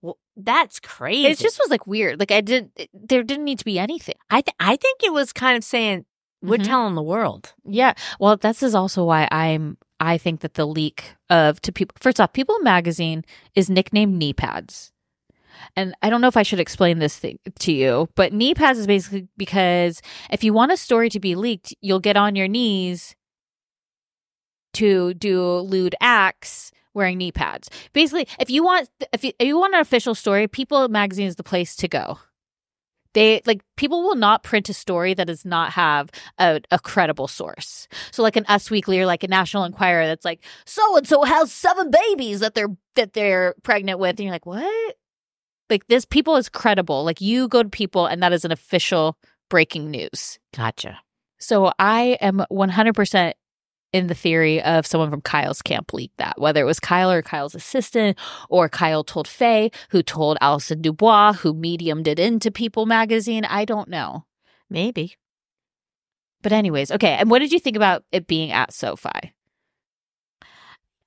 well, 0.03 0.19
that's 0.37 0.81
crazy. 0.81 1.27
It 1.29 1.39
just 1.39 1.59
was 1.59 1.71
like 1.71 1.87
weird. 1.87 2.19
Like 2.19 2.31
I 2.33 2.41
did 2.41 2.71
it- 2.77 2.91
there 2.95 3.23
didn't 3.23 3.45
need 3.45 3.59
to 3.59 3.65
be 3.65 3.79
anything. 3.79 4.15
I, 4.31 4.41
th- 4.41 4.55
I 4.59 4.77
think 4.77 5.03
it 5.03 5.13
was 5.13 5.33
kind 5.33 5.57
of 5.57 5.65
saying, 5.65 6.07
we're 6.43 6.57
Mhm. 6.59 6.65
telling 6.65 6.95
the 6.95 7.03
world. 7.03 7.53
Yeah. 7.67 7.93
Well, 8.19 8.35
this 8.39 8.63
is 8.63 8.75
also 8.75 9.05
why 9.05 9.29
I'm 9.31 9.77
I 10.03 10.17
think 10.17 10.41
that 10.41 10.55
the 10.55 10.67
leak 10.67 11.15
of 11.29 11.61
to 11.61 11.73
people 11.73 11.95
first 12.01 12.19
off, 12.19 12.33
People 12.33 12.59
magazine 12.61 13.23
is 13.55 13.69
nicknamed 13.69 14.17
knee 14.17 14.33
pads. 14.33 14.90
And 15.77 15.95
I 16.03 16.11
don't 16.11 16.21
know 16.21 16.29
if 16.29 16.37
I 16.37 16.43
should 16.43 16.61
explain 16.61 16.99
this 16.99 17.17
thing 17.17 17.39
to 17.61 17.73
you, 17.73 18.09
but 18.15 18.33
knee 18.33 18.55
pads 18.55 18.79
is 18.79 18.87
basically 18.87 19.29
because 19.37 20.03
if 20.31 20.45
you 20.45 20.53
want 20.53 20.73
a 20.73 20.77
story 20.77 21.09
to 21.11 21.21
be 21.21 21.35
leaked, 21.35 21.75
you'll 21.81 22.01
get 22.01 22.17
on 22.17 22.37
your 22.37 22.49
knees 22.49 23.15
to 24.75 25.15
do 25.15 25.43
lewd 25.43 25.95
acts 26.01 26.73
wearing 26.95 27.19
knee 27.19 27.33
pads. 27.33 27.71
Basically, 27.93 28.27
if 28.39 28.51
you 28.51 28.65
want 28.65 28.89
if 29.13 29.25
you, 29.25 29.33
if 29.39 29.47
you 29.47 29.59
want 29.59 29.75
an 29.75 29.81
official 29.81 30.15
story, 30.15 30.49
People 30.49 30.89
magazine 30.89 31.27
is 31.27 31.37
the 31.37 31.43
place 31.43 31.77
to 31.77 31.89
go. 31.89 32.19
They 33.13 33.43
like 33.45 33.63
people 33.77 34.03
will 34.03 34.15
not 34.15 34.45
print 34.45 34.69
a 34.69 34.75
story 34.75 35.15
that 35.15 35.27
does 35.27 35.45
not 35.45 35.73
have 35.73 36.11
a, 36.39 36.61
a 36.71 36.79
credible 36.79 37.27
source. 37.27 37.89
So 38.13 38.23
like 38.23 38.37
an 38.37 38.47
Us 38.49 38.71
Weekly 38.71 39.01
or 39.01 39.07
like 39.07 39.25
a 39.25 39.29
National 39.29 39.65
Enquirer 39.65 40.07
that's 40.07 40.25
like 40.25 40.45
so 40.65 40.97
and 40.97 41.07
so 41.07 41.25
has 41.25 41.53
seven 41.53 41.91
babies 41.91 42.41
that 42.41 42.55
they're 42.55 42.77
that 42.95 43.13
they're 43.15 43.55
pregnant 43.63 43.99
with, 43.99 44.11
and 44.11 44.21
you're 44.21 44.33
like, 44.33 44.47
what? 44.47 44.97
Like 45.71 45.87
this 45.87 46.05
people 46.05 46.37
is 46.37 46.49
credible. 46.49 47.05
Like 47.05 47.21
you 47.21 47.49
go 47.49 47.63
to 47.63 47.69
people, 47.69 48.07
and 48.07 48.23
that 48.23 48.33
is 48.33 48.45
an 48.45 48.53
official 48.53 49.17
breaking 49.49 49.91
news. 49.91 50.39
Gotcha. 50.55 50.99
So 51.39 51.73
I 51.79 52.19
am 52.21 52.45
100% 52.53 53.33
in 53.93 54.07
the 54.07 54.15
theory 54.15 54.63
of 54.63 54.87
someone 54.87 55.11
from 55.11 55.21
Kyle's 55.21 55.63
camp 55.63 55.93
leaked 55.93 56.19
that, 56.19 56.41
whether 56.41 56.61
it 56.61 56.67
was 56.67 56.79
Kyle 56.79 57.11
or 57.11 57.23
Kyle's 57.23 57.55
assistant, 57.55 58.19
or 58.49 58.69
Kyle 58.69 59.03
told 59.03 59.27
Faye, 59.27 59.71
who 59.91 60.03
told 60.03 60.39
Allison 60.41 60.81
Dubois, 60.81 61.33
who 61.33 61.55
mediumed 61.55 62.07
it 62.07 62.19
into 62.19 62.51
People 62.51 62.87
magazine. 62.87 63.45
I 63.45 63.65
don't 63.65 63.89
know. 63.89 64.27
Maybe. 64.69 65.17
But, 66.43 66.53
anyways, 66.53 66.93
okay. 66.93 67.15
And 67.15 67.31
what 67.31 67.41
did 67.41 67.53
you 67.53 67.59
think 67.59 67.77
about 67.77 68.05
it 68.13 68.27
being 68.27 68.53
at 68.53 68.73
SoFi? 68.73 69.33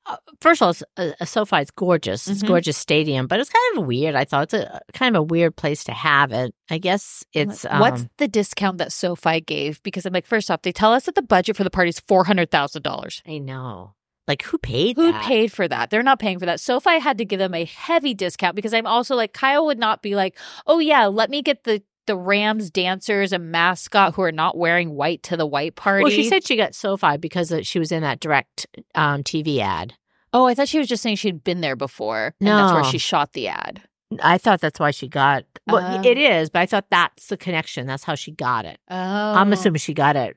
Uh, 0.05 0.17
first 0.41 0.61
of 0.61 0.67
all, 0.67 0.87
uh, 0.97 1.11
uh, 1.21 1.25
SoFi 1.25 1.57
is 1.61 1.71
gorgeous. 1.71 2.27
It's 2.27 2.41
a 2.41 2.45
Mhm. 2.45 2.49
gorgeous 2.49 2.77
stadium, 2.77 3.27
but 3.27 3.39
it's 3.39 3.49
kind 3.49 3.77
of 3.77 3.85
weird. 3.85 4.15
I 4.15 4.25
thought 4.25 4.43
it's 4.43 4.53
a 4.53 4.81
kind 4.93 5.15
of 5.15 5.21
a 5.21 5.23
weird 5.23 5.55
place 5.55 5.83
to 5.85 5.93
have 5.93 6.33
it. 6.33 6.53
I 6.69 6.77
guess 6.77 7.23
it's 7.33 7.63
um, 7.65 7.79
What's 7.79 8.05
the 8.17 8.27
discount 8.27 8.79
that 8.79 8.91
SoFi 8.91 9.39
gave? 9.41 9.81
Because 9.83 10.05
I'm 10.05 10.11
like, 10.13 10.25
first 10.25 10.51
off, 10.51 10.61
they 10.63 10.73
tell 10.73 10.91
us 10.93 11.05
that 11.05 11.15
the 11.15 11.21
budget 11.21 11.55
for 11.55 11.63
the 11.63 11.69
party 11.69 11.89
is 11.89 11.99
$400,000. 12.01 13.21
I 13.27 13.37
know. 13.37 13.93
Like 14.27 14.41
who 14.43 14.57
paid 14.57 14.95
Who 14.95 15.11
that? 15.11 15.23
paid 15.23 15.51
for 15.51 15.67
that? 15.67 15.89
They're 15.89 16.01
not 16.03 16.17
paying 16.19 16.39
for 16.39 16.45
that. 16.45 16.61
SoFi 16.61 16.99
had 16.99 17.17
to 17.17 17.25
give 17.25 17.39
them 17.39 17.53
a 17.53 17.65
heavy 17.65 18.13
discount 18.13 18.55
because 18.55 18.73
I'm 18.73 18.87
also 18.87 19.15
like 19.15 19.33
Kyle 19.33 19.65
would 19.65 19.79
not 19.79 20.01
be 20.01 20.15
like, 20.15 20.37
oh 20.65 20.79
yeah, 20.79 21.07
let 21.07 21.29
me 21.29 21.41
get 21.41 21.65
the 21.65 21.83
the 22.07 22.15
Rams 22.17 22.69
dancers 22.69 23.31
and 23.33 23.51
mascot 23.51 24.15
who 24.15 24.21
are 24.23 24.31
not 24.31 24.57
wearing 24.57 24.91
white 24.95 25.23
to 25.23 25.37
the 25.37 25.45
white 25.45 25.75
party. 25.75 26.03
Well, 26.03 26.11
she 26.11 26.27
said 26.29 26.45
she 26.45 26.55
got 26.55 26.75
SoFi 26.75 27.17
because 27.17 27.53
she 27.63 27.79
was 27.79 27.91
in 27.91 28.01
that 28.03 28.19
direct 28.19 28.67
um, 28.95 29.23
TV 29.23 29.59
ad. 29.59 29.93
oh, 30.33 30.45
I 30.45 30.53
thought 30.55 30.67
she 30.67 30.79
was 30.79 30.87
just 30.87 31.03
saying 31.03 31.17
she'd 31.17 31.43
been 31.43 31.61
there 31.61 31.75
before, 31.75 32.33
and 32.39 32.47
that's 32.49 32.73
where 32.73 32.83
she 32.83 32.97
shot 32.97 33.33
the 33.33 33.47
ad. 33.47 33.81
I 34.21 34.37
thought 34.37 34.61
that's 34.61 34.79
why 34.79 34.91
she 34.91 35.07
got. 35.07 35.43
Well, 35.67 35.99
Oh. 35.99 36.07
it 36.07 36.17
is, 36.17 36.49
but 36.49 36.59
I 36.59 36.65
thought 36.65 36.85
that's 36.91 37.27
the 37.27 37.37
connection. 37.37 37.87
That's 37.87 38.03
how 38.03 38.15
she 38.15 38.31
got 38.31 38.65
it. 38.65 38.79
Oh, 38.89 38.95
I'm 38.95 39.51
assuming 39.53 39.79
she 39.79 39.93
got 39.93 40.15
it. 40.15 40.35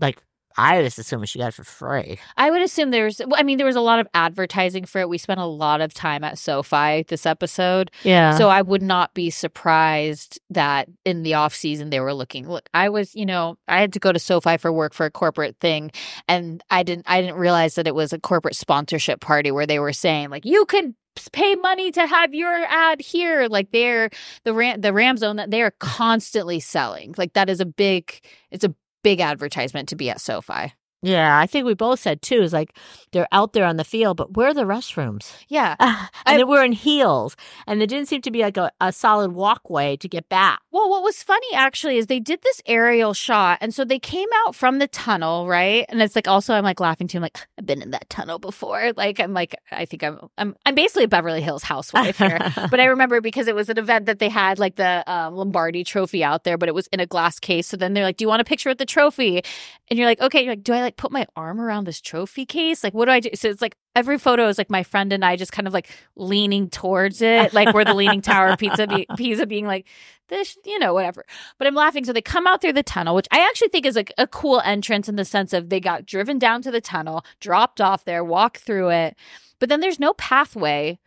Like 0.00 0.22
I 0.56 0.80
was 0.82 0.98
assuming 0.98 1.26
she 1.26 1.38
got 1.38 1.48
it 1.48 1.54
for 1.54 1.64
free. 1.64 2.18
I 2.36 2.50
would 2.50 2.62
assume 2.62 2.90
there's. 2.90 3.20
I 3.34 3.42
mean, 3.42 3.58
there 3.58 3.66
was 3.66 3.76
a 3.76 3.80
lot 3.80 3.98
of 3.98 4.08
advertising 4.14 4.84
for 4.84 5.00
it. 5.00 5.08
We 5.08 5.18
spent 5.18 5.40
a 5.40 5.46
lot 5.46 5.80
of 5.80 5.94
time 5.94 6.24
at 6.24 6.38
SoFi 6.38 7.04
this 7.08 7.26
episode. 7.26 7.90
Yeah. 8.02 8.36
So 8.36 8.48
I 8.48 8.62
would 8.62 8.82
not 8.82 9.14
be 9.14 9.30
surprised 9.30 10.40
that 10.50 10.88
in 11.04 11.22
the 11.22 11.34
off 11.34 11.54
season 11.54 11.90
they 11.90 12.00
were 12.00 12.14
looking. 12.14 12.48
Look, 12.48 12.68
I 12.74 12.88
was, 12.88 13.14
you 13.14 13.26
know, 13.26 13.56
I 13.68 13.80
had 13.80 13.92
to 13.94 13.98
go 13.98 14.12
to 14.12 14.18
SoFi 14.18 14.56
for 14.56 14.72
work 14.72 14.94
for 14.94 15.06
a 15.06 15.10
corporate 15.10 15.56
thing, 15.60 15.90
and 16.28 16.62
I 16.70 16.82
didn't, 16.82 17.06
I 17.08 17.20
didn't 17.20 17.36
realize 17.36 17.74
that 17.76 17.86
it 17.86 17.94
was 17.94 18.12
a 18.12 18.18
corporate 18.18 18.56
sponsorship 18.56 19.20
party 19.20 19.50
where 19.50 19.66
they 19.66 19.78
were 19.78 19.92
saying 19.92 20.30
like 20.30 20.44
you 20.44 20.64
can 20.66 20.94
pay 21.32 21.54
money 21.56 21.90
to 21.92 22.06
have 22.06 22.34
your 22.34 22.54
ad 22.68 23.00
here. 23.00 23.46
Like 23.48 23.70
they're 23.70 24.10
the 24.44 24.54
Ram, 24.54 24.80
the 24.80 24.92
Rams 24.92 25.20
zone 25.20 25.36
that 25.36 25.50
they 25.50 25.62
are 25.62 25.72
constantly 25.78 26.60
selling. 26.60 27.14
Like 27.16 27.34
that 27.34 27.50
is 27.50 27.60
a 27.60 27.66
big, 27.66 28.20
it's 28.50 28.64
a 28.64 28.74
big 29.02 29.20
advertisement 29.20 29.88
to 29.88 29.96
be 29.96 30.10
at 30.10 30.20
SoFi. 30.20 30.74
Yeah, 31.02 31.36
I 31.38 31.46
think 31.48 31.66
we 31.66 31.74
both 31.74 31.98
said 31.98 32.22
too. 32.22 32.42
Is 32.42 32.52
like 32.52 32.76
they're 33.10 33.26
out 33.32 33.52
there 33.52 33.64
on 33.64 33.76
the 33.76 33.84
field, 33.84 34.16
but 34.16 34.36
where 34.36 34.48
are 34.48 34.54
the 34.54 34.62
restrooms? 34.62 35.32
Yeah. 35.48 35.74
and 35.80 36.08
I- 36.24 36.36
they 36.36 36.44
were 36.44 36.62
in 36.62 36.72
heels, 36.72 37.36
and 37.66 37.80
there 37.80 37.86
didn't 37.88 38.06
seem 38.08 38.22
to 38.22 38.30
be 38.30 38.42
like 38.42 38.56
a, 38.56 38.70
a 38.80 38.92
solid 38.92 39.32
walkway 39.32 39.96
to 39.96 40.08
get 40.08 40.28
back. 40.28 40.60
Well, 40.70 40.88
what 40.88 41.02
was 41.02 41.22
funny 41.22 41.46
actually 41.54 41.96
is 41.98 42.06
they 42.06 42.20
did 42.20 42.40
this 42.42 42.62
aerial 42.66 43.14
shot. 43.14 43.58
And 43.60 43.74
so 43.74 43.84
they 43.84 43.98
came 43.98 44.28
out 44.46 44.54
from 44.54 44.78
the 44.78 44.86
tunnel, 44.88 45.48
right? 45.48 45.84
And 45.88 46.00
it's 46.00 46.14
like 46.14 46.28
also 46.28 46.54
I'm 46.54 46.64
like 46.64 46.80
laughing 46.80 47.08
too. 47.08 47.18
I'm 47.18 47.22
like, 47.22 47.38
I've 47.58 47.66
been 47.66 47.82
in 47.82 47.90
that 47.90 48.08
tunnel 48.08 48.38
before. 48.38 48.92
Like 48.96 49.18
I'm 49.18 49.34
like, 49.34 49.54
I 49.72 49.84
think 49.84 50.04
I'm 50.04 50.18
I'm 50.38 50.54
I'm 50.64 50.74
basically 50.74 51.04
a 51.04 51.08
Beverly 51.08 51.42
Hills 51.42 51.64
housewife 51.64 52.16
here. 52.18 52.38
but 52.70 52.78
I 52.78 52.84
remember 52.84 53.20
because 53.20 53.48
it 53.48 53.54
was 53.54 53.68
an 53.68 53.78
event 53.78 54.06
that 54.06 54.20
they 54.20 54.28
had 54.28 54.58
like 54.60 54.76
the 54.76 55.02
um, 55.12 55.34
Lombardi 55.34 55.82
trophy 55.84 56.22
out 56.22 56.44
there, 56.44 56.56
but 56.56 56.68
it 56.68 56.74
was 56.74 56.86
in 56.88 57.00
a 57.00 57.06
glass 57.06 57.40
case. 57.40 57.66
So 57.66 57.76
then 57.76 57.92
they're 57.92 58.04
like, 58.04 58.18
Do 58.18 58.24
you 58.24 58.28
want 58.28 58.40
a 58.40 58.44
picture 58.44 58.70
with 58.70 58.78
the 58.78 58.86
trophy? 58.86 59.42
And 59.88 59.98
you're 59.98 60.08
like, 60.08 60.22
okay, 60.22 60.42
you're 60.42 60.52
like, 60.52 60.62
do 60.62 60.72
I 60.72 60.80
like 60.80 60.91
put 60.96 61.12
my 61.12 61.26
arm 61.36 61.60
around 61.60 61.86
this 61.86 62.00
trophy 62.00 62.46
case? 62.46 62.84
Like, 62.84 62.94
what 62.94 63.06
do 63.06 63.10
I 63.12 63.20
do? 63.20 63.30
So 63.34 63.48
it's 63.48 63.62
like 63.62 63.76
every 63.96 64.18
photo 64.18 64.48
is 64.48 64.58
like 64.58 64.70
my 64.70 64.82
friend 64.82 65.12
and 65.12 65.24
I 65.24 65.36
just 65.36 65.52
kind 65.52 65.66
of 65.66 65.74
like 65.74 65.88
leaning 66.16 66.70
towards 66.70 67.22
it, 67.22 67.52
like 67.52 67.74
we're 67.74 67.84
the 67.84 67.94
Leaning 67.94 68.22
Tower 68.22 68.56
Pizza, 68.56 68.86
be- 68.86 69.06
Pizza 69.16 69.46
being 69.46 69.66
like, 69.66 69.86
this, 70.28 70.56
you 70.64 70.78
know, 70.78 70.94
whatever. 70.94 71.24
But 71.58 71.66
I'm 71.66 71.74
laughing. 71.74 72.04
So 72.04 72.12
they 72.12 72.22
come 72.22 72.46
out 72.46 72.62
through 72.62 72.72
the 72.72 72.82
tunnel, 72.82 73.14
which 73.14 73.28
I 73.30 73.40
actually 73.40 73.68
think 73.68 73.86
is 73.86 73.96
like 73.96 74.12
a 74.16 74.26
cool 74.26 74.60
entrance 74.64 75.08
in 75.08 75.16
the 75.16 75.24
sense 75.24 75.52
of 75.52 75.68
they 75.68 75.80
got 75.80 76.06
driven 76.06 76.38
down 76.38 76.62
to 76.62 76.70
the 76.70 76.80
tunnel, 76.80 77.24
dropped 77.40 77.80
off 77.80 78.04
there, 78.04 78.24
walked 78.24 78.58
through 78.58 78.90
it. 78.90 79.16
But 79.58 79.68
then 79.68 79.80
there's 79.80 80.00
no 80.00 80.14
pathway 80.14 80.98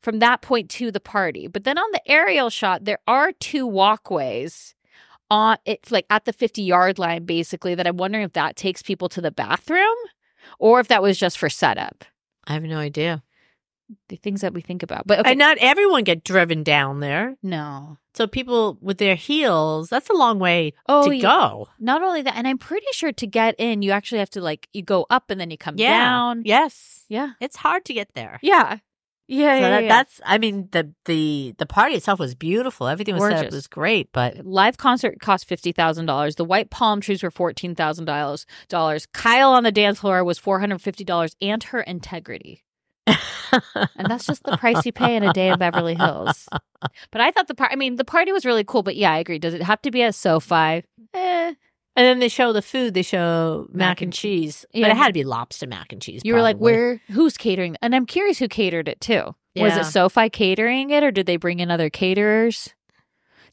from 0.00 0.18
that 0.18 0.42
point 0.42 0.68
to 0.70 0.90
the 0.90 1.00
party. 1.00 1.46
But 1.46 1.64
then 1.64 1.78
on 1.78 1.90
the 1.92 2.10
aerial 2.10 2.50
shot, 2.50 2.84
there 2.84 2.98
are 3.06 3.32
two 3.32 3.66
walkways 3.66 4.74
on 5.32 5.56
it, 5.64 5.90
like 5.90 6.06
at 6.10 6.24
the 6.26 6.32
50 6.32 6.62
yard 6.62 6.98
line, 6.98 7.24
basically, 7.24 7.74
that 7.74 7.86
I'm 7.86 7.96
wondering 7.96 8.24
if 8.24 8.34
that 8.34 8.56
takes 8.56 8.82
people 8.82 9.08
to 9.10 9.20
the 9.20 9.30
bathroom 9.30 9.96
or 10.58 10.78
if 10.80 10.88
that 10.88 11.02
was 11.02 11.18
just 11.18 11.38
for 11.38 11.48
setup. 11.48 12.04
I 12.46 12.52
have 12.54 12.62
no 12.64 12.78
idea. 12.78 13.22
The 14.08 14.16
things 14.16 14.40
that 14.40 14.54
we 14.54 14.60
think 14.62 14.82
about. 14.82 15.06
But 15.06 15.20
okay, 15.20 15.30
And 15.30 15.38
not 15.38 15.58
everyone 15.58 16.04
get 16.04 16.24
driven 16.24 16.62
down 16.62 17.00
there. 17.00 17.36
no. 17.42 17.98
So 18.14 18.26
people 18.26 18.76
with 18.82 18.98
their 18.98 19.14
heels, 19.14 19.88
that's 19.88 20.10
a 20.10 20.14
long 20.14 20.38
way 20.38 20.74
Oh, 20.86 21.08
to 21.08 21.16
yeah. 21.16 21.22
go. 21.22 21.68
Not 21.80 22.02
only 22.02 22.20
that, 22.20 22.36
and 22.36 22.46
I'm 22.46 22.58
pretty 22.58 22.84
sure 22.92 23.10
to 23.10 23.26
get 23.26 23.54
in, 23.58 23.80
you 23.80 23.90
actually 23.90 24.18
have 24.18 24.28
to 24.30 24.42
like, 24.42 24.68
you 24.74 24.82
go 24.82 25.06
up 25.08 25.30
and 25.30 25.40
then 25.40 25.50
you 25.50 25.56
come 25.56 25.76
Yeah. 25.78 25.98
down. 25.98 26.42
Yes. 26.44 27.04
Yeah. 27.08 27.30
It's 27.40 27.56
hard 27.56 27.86
to 27.86 27.94
get 27.94 28.12
there. 28.14 28.38
Yeah. 28.42 28.78
Yeah. 29.32 29.56
So 29.56 29.60
yeah, 29.60 29.70
that, 29.70 29.82
yeah. 29.84 29.88
that's 29.88 30.20
I 30.26 30.36
mean 30.36 30.68
the 30.72 30.92
the 31.06 31.54
the 31.56 31.64
party 31.64 31.94
itself 31.94 32.20
was 32.20 32.34
beautiful. 32.34 32.86
Everything 32.86 33.14
was 33.14 33.24
set 33.24 33.46
up 33.46 33.52
was 33.52 33.66
great, 33.66 34.10
but 34.12 34.44
live 34.44 34.76
concert 34.76 35.20
cost 35.20 35.46
fifty 35.46 35.72
thousand 35.72 36.04
dollars. 36.04 36.34
The 36.36 36.44
white 36.44 36.68
palm 36.68 37.00
trees 37.00 37.22
were 37.22 37.30
fourteen 37.30 37.74
thousand 37.74 38.04
dollars. 38.04 38.44
Dollars. 38.68 39.06
Kyle 39.06 39.52
on 39.52 39.64
the 39.64 39.72
dance 39.72 40.00
floor 40.00 40.22
was 40.22 40.38
four 40.38 40.60
hundred 40.60 40.82
fifty 40.82 41.02
dollars, 41.02 41.34
and 41.40 41.62
her 41.64 41.80
integrity. 41.80 42.62
and 43.06 44.06
that's 44.06 44.26
just 44.26 44.44
the 44.44 44.56
price 44.58 44.84
you 44.84 44.92
pay 44.92 45.16
in 45.16 45.22
a 45.22 45.32
day 45.32 45.48
in 45.48 45.58
Beverly 45.58 45.94
Hills. 45.94 46.48
But 47.10 47.20
I 47.20 47.30
thought 47.30 47.48
the 47.48 47.54
part, 47.54 47.72
I 47.72 47.76
mean, 47.76 47.96
the 47.96 48.04
party 48.04 48.32
was 48.32 48.46
really 48.46 48.64
cool, 48.64 48.82
but 48.82 48.96
yeah, 48.96 49.12
I 49.12 49.18
agree. 49.18 49.38
Does 49.38 49.54
it 49.54 49.62
have 49.62 49.82
to 49.82 49.90
be 49.90 50.02
at 50.02 50.14
SoFi? 50.14 50.84
Eh. 51.14 51.54
And 51.94 52.06
then 52.06 52.18
they 52.20 52.28
show 52.28 52.52
the 52.52 52.62
food. 52.62 52.94
They 52.94 53.02
show 53.02 53.66
mac, 53.72 54.00
and 54.00 54.12
cheese, 54.12 54.64
Yeah. 54.72 54.86
but 54.86 54.92
it 54.92 54.96
had 54.96 55.08
to 55.08 55.12
be 55.12 55.24
lobster 55.24 55.66
mac 55.66 55.92
and 55.92 56.00
cheese. 56.00 56.22
You 56.24 56.34
were 56.34 56.40
like, 56.42 56.56
where, 56.56 57.00
who's 57.10 57.36
catering? 57.36 57.76
And 57.82 57.94
I'm 57.94 58.06
curious 58.06 58.38
who 58.38 58.48
catered 58.48 58.88
it 58.88 59.00
too. 59.00 59.34
Was 59.56 59.76
it 59.76 59.84
SoFi 59.84 60.30
catering 60.30 60.90
it 60.90 61.04
or 61.04 61.10
did 61.10 61.26
they 61.26 61.36
bring 61.36 61.60
in 61.60 61.70
other 61.70 61.90
caterers? 61.90 62.72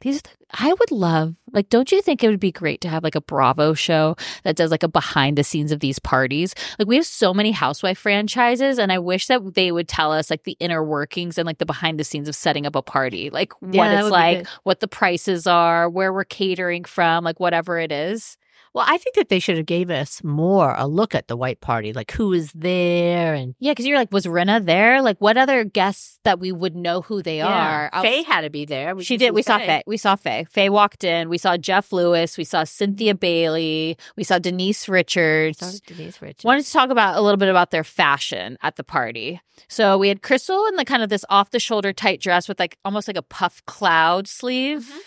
These, 0.02 0.22
the- 0.22 0.30
I 0.52 0.74
would 0.74 0.92
love, 0.92 1.36
like, 1.52 1.70
don't 1.70 1.92
you 1.92 2.02
think 2.02 2.24
it 2.24 2.30
would 2.30 2.40
be 2.40 2.52
great 2.52 2.82
to 2.82 2.90
have 2.90 3.04
like 3.04 3.16
a 3.16 3.22
Bravo 3.22 3.74
show 3.74 4.16
that 4.44 4.56
does 4.56 4.72
like 4.72 4.82
a 4.84 4.88
behind 4.88 5.38
the 5.38 5.44
scenes 5.44 5.72
of 5.72 5.80
these 5.80 6.00
parties? 6.00 6.56
Like, 6.80 6.88
we 6.88 6.96
have 6.96 7.06
so 7.06 7.34
many 7.34 7.52
housewife 7.52 8.00
franchises, 8.00 8.80
and 8.80 8.92
I 8.92 9.00
wish 9.00 9.28
that 9.28 9.56
they 9.56 9.72
would 9.72 9.88
tell 9.88 10.12
us 10.12 10.30
like 10.30 10.44
the 10.44 10.58
inner 10.60 10.84
workings 10.84 11.38
and 11.38 11.46
like 11.46 11.60
the 11.60 11.66
behind 11.66 12.00
the 12.00 12.04
scenes 12.04 12.28
of 12.28 12.36
setting 12.36 12.66
up 12.66 12.76
a 12.76 12.82
party, 12.82 13.30
like 13.30 13.54
what 13.62 13.72
that 13.72 14.00
it's 14.00 14.10
like, 14.10 14.48
what 14.64 14.80
the 14.80 14.88
prices 14.88 15.46
are, 15.46 15.90
where 15.90 16.12
we're 16.14 16.24
catering 16.24 16.84
from, 16.84 17.24
like 17.24 17.40
whatever 17.40 17.78
it 17.78 17.92
is. 17.92 18.38
Well, 18.80 18.88
I 18.90 18.98
think 18.98 19.18
that 19.18 19.28
they 19.28 19.40
should 19.40 19.58
have 19.58 19.66
gave 19.66 19.90
us 19.90 20.24
more 20.24 20.74
a 20.78 20.88
look 20.88 21.14
at 21.14 21.28
the 21.28 21.36
white 21.36 21.60
party, 21.60 21.92
like 21.92 22.12
who 22.12 22.30
was 22.30 22.50
there 22.54 23.34
and 23.34 23.54
Yeah, 23.60 23.74
because 23.74 23.86
you're 23.86 23.98
like, 23.98 24.14
was 24.14 24.26
Rinna 24.26 24.66
there? 24.66 25.02
Like, 25.02 25.18
what 25.20 25.38
other 25.38 25.66
guests 25.66 26.18
that 26.24 26.40
we 26.40 26.54
would 26.54 26.78
know 26.78 27.02
who 27.02 27.22
they 27.22 27.42
are? 27.42 27.90
outs- 27.92 28.08
Faye 28.08 28.24
had 28.24 28.42
to 28.42 28.50
be 28.50 28.64
there. 28.64 28.96
We 28.96 29.04
she 29.04 29.18
did. 29.18 29.34
We 29.34 29.42
saw 29.42 29.58
Faye. 29.58 29.84
We 29.86 29.98
saw 29.98 30.16
Faye. 30.16 30.46
Faye 30.50 30.70
walked 30.70 31.04
in. 31.04 31.28
We 31.28 31.38
saw 31.38 31.58
Jeff 31.58 31.92
Lewis. 31.92 32.38
We 32.38 32.46
saw 32.46 32.64
Cynthia 32.64 33.16
Bailey. 33.16 33.98
We 34.16 34.24
saw 34.24 34.40
Denise 34.40 34.88
Richards. 34.88 35.58
Saw 35.60 35.78
Denise 35.86 36.22
Richards. 36.22 36.46
Wanted 36.46 36.64
to 36.64 36.72
talk 36.72 36.90
about 36.90 37.18
a 37.18 37.22
little 37.22 37.36
bit 37.36 37.50
about 37.50 37.72
their 37.72 37.84
fashion 37.84 38.58
at 38.62 38.78
the 38.78 38.86
party. 38.86 39.42
So 39.68 39.98
we 39.98 40.08
had 40.08 40.22
Crystal 40.22 40.66
in 40.68 40.78
the 40.78 40.86
kind 40.86 41.04
of 41.04 41.10
this 41.10 41.26
off 41.30 41.52
the 41.52 41.60
shoulder 41.60 41.92
tight 41.92 42.22
dress 42.22 42.48
with 42.48 42.62
like 42.62 42.78
almost 42.86 43.10
like 43.10 43.18
a 43.18 43.22
puff 43.24 43.62
cloud 43.66 44.26
sleeve. 44.26 44.86
Mm-hmm. 44.88 45.00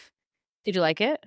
Did 0.67 0.75
you 0.75 0.83
like 0.83 1.01
it? 1.01 1.25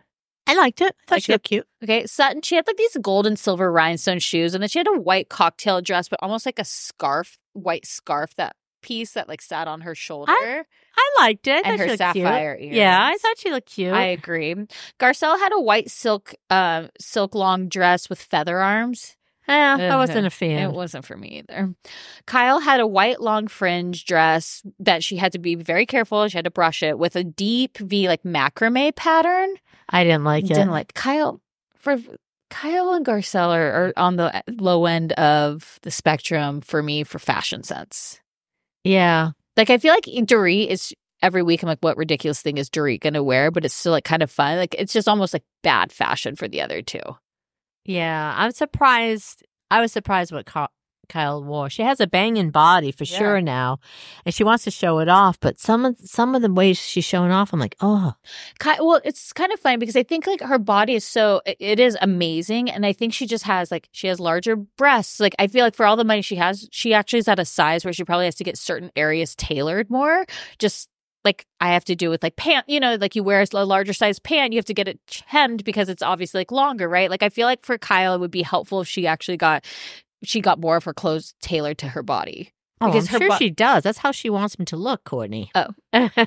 I 0.47 0.55
liked 0.55 0.81
it. 0.81 0.95
I 1.01 1.09
thought 1.09 1.15
Like 1.15 1.23
she 1.23 1.31
looked 1.31 1.45
cute. 1.45 1.67
Okay, 1.83 2.05
Sutton, 2.05 2.41
she 2.41 2.55
had 2.55 2.67
like 2.67 2.77
these 2.77 2.97
gold 3.01 3.25
and 3.25 3.37
silver 3.37 3.71
rhinestone 3.71 4.19
shoes, 4.19 4.53
and 4.53 4.61
then 4.61 4.69
she 4.69 4.79
had 4.79 4.87
a 4.87 4.99
white 4.99 5.29
cocktail 5.29 5.81
dress, 5.81 6.07
but 6.07 6.19
almost 6.21 6.45
like 6.45 6.59
a 6.59 6.65
scarf, 6.65 7.37
white 7.53 7.85
scarf, 7.85 8.35
that 8.35 8.55
piece 8.81 9.13
that 9.13 9.27
like 9.27 9.41
sat 9.41 9.67
on 9.67 9.81
her 9.81 9.95
shoulder. 9.95 10.31
I 10.31 11.11
liked 11.19 11.47
it. 11.47 11.65
I 11.65 11.69
And 11.69 11.79
her 11.79 11.87
looked 11.87 11.99
cute. 11.99 12.15
sapphire 12.15 12.57
Yeah, 12.61 12.99
I 13.01 13.17
thought 13.17 13.39
she 13.39 13.49
looked 13.51 13.71
cute. 13.73 13.93
I 13.93 14.03
agree. 14.05 14.53
Garcelle 14.99 15.39
had 15.39 15.51
a 15.51 15.59
white 15.59 15.89
silk, 15.89 16.35
uh, 16.51 16.87
silk 16.99 17.33
long 17.33 17.67
dress 17.67 18.09
with 18.09 18.21
feather 18.21 18.59
arms. 18.59 19.15
yeah, 19.47 19.77
I 19.91 19.95
wasn't 19.97 20.25
a 20.27 20.29
fan. 20.29 20.69
It 20.69 20.73
wasn't 20.73 21.05
for 21.05 21.17
me 21.17 21.43
either. 21.47 21.73
Kyle 22.27 22.59
had 22.59 22.79
a 22.79 22.87
white 22.87 23.21
long 23.21 23.47
fringe 23.47 24.05
dress 24.05 24.61
that 24.79 25.03
she 25.03 25.17
had 25.17 25.31
to 25.33 25.39
be 25.39 25.55
very 25.55 25.85
careful. 25.85 26.27
She 26.27 26.37
had 26.37 26.45
to 26.45 26.51
brush 26.51 26.81
it 26.83 26.97
with 26.99 27.15
a 27.15 27.23
deep 27.23 27.77
V 27.79 28.07
like 28.07 28.23
macrame 28.23 28.95
pattern. 28.95 29.55
I 29.89 30.03
didn't 30.03 30.23
like 30.23 30.45
it. 30.45 30.49
Didn't 30.49 30.71
like 30.71 30.93
Kyle 30.93 31.41
for 31.75 31.97
Kyle 32.49 32.93
and 32.93 33.05
Garcelle 33.05 33.55
are, 33.55 33.71
are 33.71 33.93
on 33.97 34.15
the 34.15 34.35
eh, 34.35 34.41
low 34.59 34.85
end 34.85 35.13
of 35.13 35.79
the 35.81 35.91
spectrum 35.91 36.61
for 36.61 36.81
me 36.81 37.03
for 37.03 37.19
fashion 37.19 37.63
sense. 37.63 38.19
yeah. 38.83 39.31
Like 39.57 39.69
I 39.69 39.77
feel 39.77 39.93
like 39.93 40.03
Dorit 40.03 40.67
is 40.67 40.93
every 41.21 41.41
week 41.41 41.63
I'm 41.63 41.67
like, 41.67 41.79
what 41.79 41.97
ridiculous 41.97 42.41
thing 42.41 42.57
is 42.57 42.69
Dorit 42.69 42.99
gonna 42.99 43.23
wear? 43.23 43.51
But 43.51 43.63
it's 43.65 43.73
still 43.73 43.93
like 43.93 44.03
kind 44.03 44.21
of 44.21 44.29
fun. 44.29 44.57
Like 44.57 44.75
it's 44.77 44.93
just 44.93 45.07
almost 45.07 45.33
like 45.33 45.43
bad 45.63 45.91
fashion 45.91 46.35
for 46.35 46.47
the 46.47 46.61
other 46.61 46.81
two. 46.81 46.99
Yeah, 47.85 48.33
I'm 48.35 48.51
surprised. 48.51 49.43
I 49.71 49.81
was 49.81 49.91
surprised 49.91 50.31
what 50.31 50.45
Kyle 51.05 51.43
wore. 51.43 51.69
She 51.69 51.81
has 51.83 51.99
a 51.99 52.07
banging 52.07 52.49
body 52.51 52.91
for 52.91 53.03
Yeah. 53.03 53.17
sure 53.17 53.41
now, 53.41 53.79
and 54.25 54.33
she 54.33 54.43
wants 54.43 54.63
to 54.65 54.71
show 54.71 54.99
it 54.99 55.07
off. 55.09 55.39
But 55.39 55.59
some 55.59 55.85
of 55.85 55.95
some 56.03 56.35
of 56.35 56.41
the 56.41 56.51
ways 56.51 56.77
she's 56.79 57.05
showing 57.05 57.31
off, 57.31 57.53
I'm 57.53 57.59
like, 57.59 57.75
oh, 57.81 58.13
Ki- 58.59 58.79
well, 58.79 59.01
it's 59.03 59.31
kind 59.33 59.51
of 59.51 59.59
funny 59.59 59.77
because 59.77 59.95
I 59.95 60.03
think 60.03 60.27
like 60.27 60.41
her 60.41 60.59
body 60.59 60.95
is 60.95 61.05
so 61.05 61.41
it- 61.45 61.57
it 61.59 61.79
is 61.79 61.97
amazing, 62.01 62.69
and 62.69 62.85
I 62.85 62.93
think 62.93 63.13
she 63.13 63.25
just 63.25 63.45
has 63.45 63.71
like 63.71 63.87
she 63.91 64.07
has 64.07 64.19
larger 64.19 64.55
breasts. 64.55 65.19
Like 65.19 65.35
I 65.39 65.47
feel 65.47 65.63
like 65.63 65.75
for 65.75 65.85
all 65.85 65.95
the 65.95 66.03
money 66.03 66.21
she 66.21 66.35
has, 66.35 66.67
she 66.71 66.93
actually 66.93 67.19
is 67.19 67.27
at 67.27 67.39
a 67.39 67.45
size 67.45 67.85
where 67.85 67.93
she 67.93 68.03
probably 68.03 68.25
has 68.25 68.35
to 68.35 68.43
get 68.43 68.57
certain 68.57 68.91
areas 68.95 69.35
tailored 69.35 69.89
more. 69.89 70.25
Just 70.59 70.89
like 71.23 71.47
I 71.59 71.73
have 71.73 71.85
to 71.85 71.95
do 71.95 72.11
with 72.11 72.21
like 72.21 72.35
pant, 72.35 72.69
you 72.69 72.79
know, 72.79 72.97
like 73.01 73.15
you 73.15 73.23
wear 73.23 73.43
a 73.51 73.65
larger 73.65 73.93
size 73.93 74.19
pant, 74.19 74.53
you 74.53 74.57
have 74.59 74.65
to 74.65 74.75
get 74.75 74.87
it 74.87 74.99
hemmed 75.25 75.63
because 75.63 75.89
it's 75.89 76.03
obviously 76.03 76.41
like 76.41 76.51
longer, 76.51 76.87
right? 76.87 77.09
Like 77.09 77.23
I 77.23 77.29
feel 77.29 77.47
like 77.47 77.65
for 77.65 77.79
Kyle, 77.79 78.13
it 78.13 78.19
would 78.19 78.29
be 78.29 78.43
helpful 78.43 78.81
if 78.81 78.87
she 78.87 79.07
actually 79.07 79.37
got 79.37 79.65
she 80.27 80.41
got 80.41 80.59
more 80.59 80.77
of 80.77 80.83
her 80.83 80.93
clothes 80.93 81.33
tailored 81.41 81.77
to 81.79 81.89
her 81.89 82.03
body. 82.03 82.53
Oh, 82.81 82.87
Because 82.87 83.11
I'm 83.13 83.21
sure 83.21 83.37
she 83.37 83.49
does. 83.49 83.83
That's 83.83 83.99
how 83.99 84.11
she 84.11 84.29
wants 84.29 84.55
him 84.55 84.65
to 84.65 84.75
look, 84.75 85.03
Courtney. 85.05 85.49
Oh. 85.55 85.67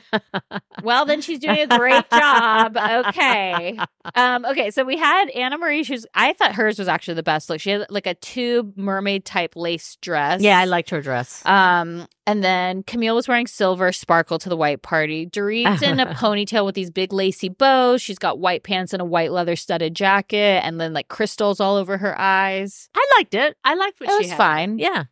Well, 0.82 1.04
then 1.06 1.20
she's 1.20 1.40
doing 1.40 1.58
a 1.58 1.66
great 1.78 2.08
job. 2.10 2.76
Okay. 2.76 3.78
Um, 4.14 4.46
okay, 4.46 4.70
so 4.70 4.84
we 4.84 4.96
had 4.96 5.28
Annemarie. 5.36 5.84
She's 5.84 6.06
I 6.14 6.32
thought 6.32 6.54
hers 6.54 6.78
was 6.78 6.88
actually 6.88 7.14
the 7.14 7.22
best 7.22 7.50
look. 7.50 7.60
She 7.60 7.68
had 7.68 7.84
like 7.90 8.06
a 8.06 8.14
tube 8.14 8.72
mermaid 8.74 9.26
type 9.26 9.54
lace 9.54 9.96
dress. 10.00 10.40
yeah, 10.40 10.58
I 10.58 10.64
liked 10.64 10.88
her 10.90 11.02
dress. 11.02 11.44
Um, 11.44 12.06
and 12.26 12.42
then 12.42 12.84
Camille 12.84 13.14
was 13.14 13.28
wearing 13.28 13.46
silver 13.46 13.92
sparkle 13.92 14.38
to 14.38 14.48
the 14.48 14.56
white 14.56 14.80
party. 14.80 15.26
Dorit's 15.26 15.82
in 15.82 16.00
a 16.00 16.06
ponytail 16.14 16.64
with 16.64 16.74
these 16.74 16.90
big 16.90 17.12
lacy 17.12 17.50
bows. 17.50 18.00
She's 18.00 18.18
got 18.18 18.38
white 18.38 18.62
pants 18.62 18.94
and 18.94 19.02
a 19.02 19.04
white 19.04 19.30
leather 19.30 19.56
studded 19.56 19.94
jacket, 19.94 20.62
and 20.64 20.80
then 20.80 20.94
like 20.94 21.08
crystals 21.08 21.60
all 21.60 21.76
over 21.76 21.98
her 21.98 22.18
eyes. 22.18 22.88
I 22.94 23.06
liked 23.18 23.34
it. 23.34 23.58
I 23.62 23.74
liked 23.74 24.00
what 24.00 24.08
It 24.08 24.12
she 24.12 24.18
was 24.20 24.30
had. 24.30 24.38
fine. 24.38 24.78
Yeah, 24.78 25.04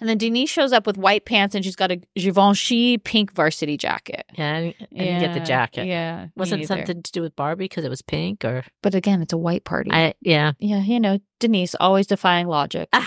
And 0.00 0.08
then 0.08 0.18
Denise 0.18 0.50
shows 0.50 0.72
up 0.72 0.86
with 0.86 0.96
white 0.96 1.24
pants 1.24 1.54
and 1.54 1.64
she's 1.64 1.76
got 1.76 1.90
a 1.90 2.00
Givenchy 2.16 2.98
pink 2.98 3.32
varsity 3.32 3.76
jacket. 3.76 4.24
yeah. 4.36 4.56
I 4.56 4.60
didn't, 4.62 4.76
I 4.94 5.04
didn't 5.04 5.20
get 5.20 5.34
the 5.34 5.40
jacket. 5.40 5.86
Yeah. 5.86 6.28
Wasn't 6.36 6.66
something 6.66 7.02
to 7.02 7.12
do 7.12 7.22
with 7.22 7.34
Barbie 7.36 7.64
because 7.64 7.84
it 7.84 7.88
was 7.88 8.02
pink 8.02 8.44
or 8.44 8.64
But 8.82 8.94
again, 8.94 9.22
it's 9.22 9.32
a 9.32 9.38
white 9.38 9.64
party. 9.64 9.90
I 9.92 10.14
yeah. 10.20 10.52
yeah, 10.58 10.82
you 10.82 11.00
know, 11.00 11.18
Denise 11.38 11.74
always 11.78 12.06
defying 12.06 12.46
logic. 12.46 12.88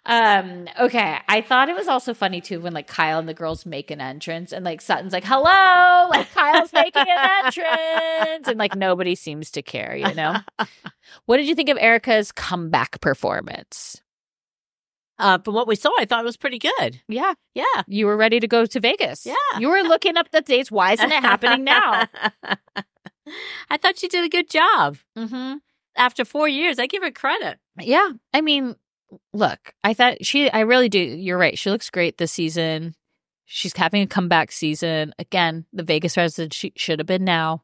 um, 0.07 0.69
okay. 0.81 1.19
I 1.29 1.41
thought 1.41 1.69
it 1.69 1.77
was 1.77 1.89
also 1.89 2.15
funny 2.15 2.41
too 2.41 2.61
when 2.61 2.73
like 2.73 2.87
Kyle 2.87 3.19
and 3.19 3.29
the 3.29 3.35
girls 3.35 3.67
make 3.67 3.91
an 3.91 4.01
entrance 4.01 4.53
and 4.53 4.65
like 4.65 4.81
Sutton's 4.81 5.13
like, 5.13 5.25
hello, 5.25 6.09
like 6.11 6.31
Kyle's 6.33 6.73
making 6.73 7.07
an 7.09 7.31
entrance. 7.45 8.49
And 8.49 8.59
like 8.59 8.75
nobody 8.75 9.15
seems 9.15 9.51
to 9.53 9.63
care, 9.63 9.97
you 9.97 10.15
know? 10.15 10.37
what 11.27 11.37
did 11.37 11.47
you 11.47 11.55
think 11.55 11.69
of 11.69 11.79
Erika's 11.79 12.33
comeback 12.33 13.01
performance? 13.01 14.03
Uh, 15.19 15.37
but 15.39 15.53
what 15.53 15.67
we 15.67 15.75
saw, 15.75 15.91
I 15.99 16.05
thought 16.05 16.21
it 16.21 16.25
was 16.25 16.37
pretty 16.37 16.59
good. 16.59 17.01
Yeah. 17.09 17.35
Yeah. 17.55 17.65
You 17.87 18.07
were 18.07 18.17
ready 18.17 18.39
to 18.39 18.47
go 18.47 18.67
to 18.67 18.81
Vegas. 18.81 19.27
Yeah. 19.27 19.35
You 19.59 19.69
were 19.69 19.83
looking 19.83 20.17
up 20.17 20.31
the 20.31 20.41
dates. 20.41 20.71
Why 20.71 20.93
isn't 20.93 21.11
it 21.11 21.23
happening 21.23 21.65
now? 21.65 22.07
I 23.71 23.77
thought 23.77 23.99
she 23.99 24.09
did 24.09 24.25
a 24.25 24.29
good 24.29 24.49
job. 24.49 24.99
mm-hmm. 25.17 25.57
After 25.97 26.25
four 26.25 26.49
years, 26.49 26.79
I 26.79 26.87
give 26.87 27.03
her 27.03 27.11
credit. 27.11 27.59
Yeah. 27.81 28.11
I 28.33 28.41
mean, 28.41 28.77
look, 29.32 29.74
I 29.85 29.94
thought 29.94 30.24
she, 30.24 30.51
I 30.51 30.60
really 30.60 30.89
do. 30.89 30.98
You're 30.98 31.39
right. 31.39 31.59
She 31.59 31.70
looks 31.70 31.90
great 31.90 32.18
this 32.18 32.32
season. 32.32 32.94
She's 33.44 33.74
having 33.76 34.02
a 34.02 34.06
comeback 34.06 34.52
season. 34.52 35.14
Again, 35.18 35.64
the 35.72 35.82
Vegas 35.82 36.16
resident 36.16 36.52
she 36.52 36.72
should 36.76 36.98
have 36.98 37.06
been 37.06 37.24
now. 37.24 37.62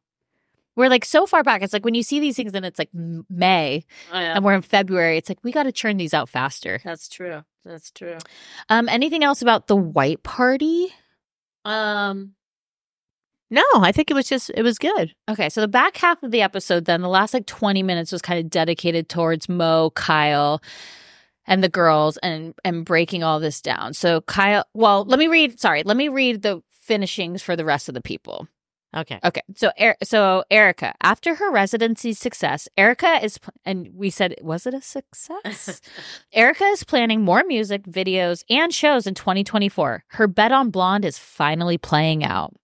We're 0.76 0.88
like 0.88 1.04
so 1.04 1.26
far 1.26 1.42
back. 1.42 1.62
It's 1.62 1.72
like 1.72 1.84
when 1.84 1.94
you 1.94 2.02
see 2.02 2.18
these 2.18 2.36
things 2.36 2.52
and 2.54 2.64
it's 2.66 2.78
like 2.78 2.90
May 2.92 3.84
and 4.12 4.44
we're 4.44 4.54
in 4.54 4.62
February, 4.62 5.18
it's 5.18 5.28
like 5.28 5.38
we 5.44 5.52
got 5.52 5.64
to 5.64 5.72
churn 5.72 5.98
these 5.98 6.14
out 6.14 6.28
faster. 6.28 6.80
That's 6.84 7.08
true. 7.08 7.42
That's 7.64 7.90
true. 7.90 8.18
Um, 8.68 8.88
anything 8.88 9.22
else 9.22 9.40
about 9.40 9.68
the 9.68 9.76
white 9.76 10.22
party? 10.22 10.92
Um, 11.64 12.34
no, 13.50 13.62
I 13.74 13.92
think 13.92 14.10
it 14.10 14.14
was 14.14 14.28
just 14.28 14.50
it 14.54 14.62
was 14.62 14.78
good. 14.78 15.14
Okay, 15.28 15.48
so 15.48 15.60
the 15.60 15.68
back 15.68 15.96
half 15.96 16.22
of 16.22 16.30
the 16.30 16.42
episode, 16.42 16.86
then 16.86 17.02
the 17.02 17.08
last 17.08 17.34
like 17.34 17.46
20 17.46 17.82
minutes 17.82 18.10
was 18.10 18.20
kind 18.20 18.40
of 18.40 18.50
dedicated 18.50 19.08
towards 19.08 19.48
Mo, 19.48 19.90
Kyle, 19.90 20.60
and 21.46 21.62
the 21.62 21.68
girls 21.68 22.16
and 22.18 22.54
and 22.64 22.84
breaking 22.84 23.22
all 23.22 23.40
this 23.40 23.60
down. 23.60 23.94
So 23.94 24.20
Kyle, 24.22 24.64
well, 24.74 25.04
let 25.04 25.18
me 25.18 25.28
read, 25.28 25.60
sorry, 25.60 25.82
let 25.84 25.96
me 25.96 26.08
read 26.08 26.42
the 26.42 26.62
finishings 26.70 27.42
for 27.42 27.56
the 27.56 27.64
rest 27.64 27.88
of 27.88 27.94
the 27.94 28.00
people. 28.00 28.48
Okay. 28.96 29.18
Okay, 29.24 29.42
so 29.56 29.72
so 30.04 30.44
Erika, 30.50 30.94
after 31.02 31.34
her 31.34 31.50
residency 31.50 32.12
success, 32.12 32.68
Erika 32.76 33.24
is, 33.24 33.38
pl- 33.38 33.52
and 33.64 33.88
we 33.92 34.08
said, 34.08 34.36
was 34.40 34.66
it 34.66 34.74
a 34.74 34.80
success? 34.80 35.80
Erika 36.32 36.64
is 36.66 36.84
planning 36.84 37.22
more 37.22 37.42
music, 37.44 37.82
videos, 37.84 38.44
and 38.48 38.72
shows 38.72 39.08
in 39.08 39.14
2024. 39.14 40.04
Her 40.06 40.26
bet 40.28 40.52
on 40.52 40.70
Blonde 40.70 41.04
is 41.04 41.18
finally 41.18 41.76
playing 41.76 42.22
out. 42.22 42.54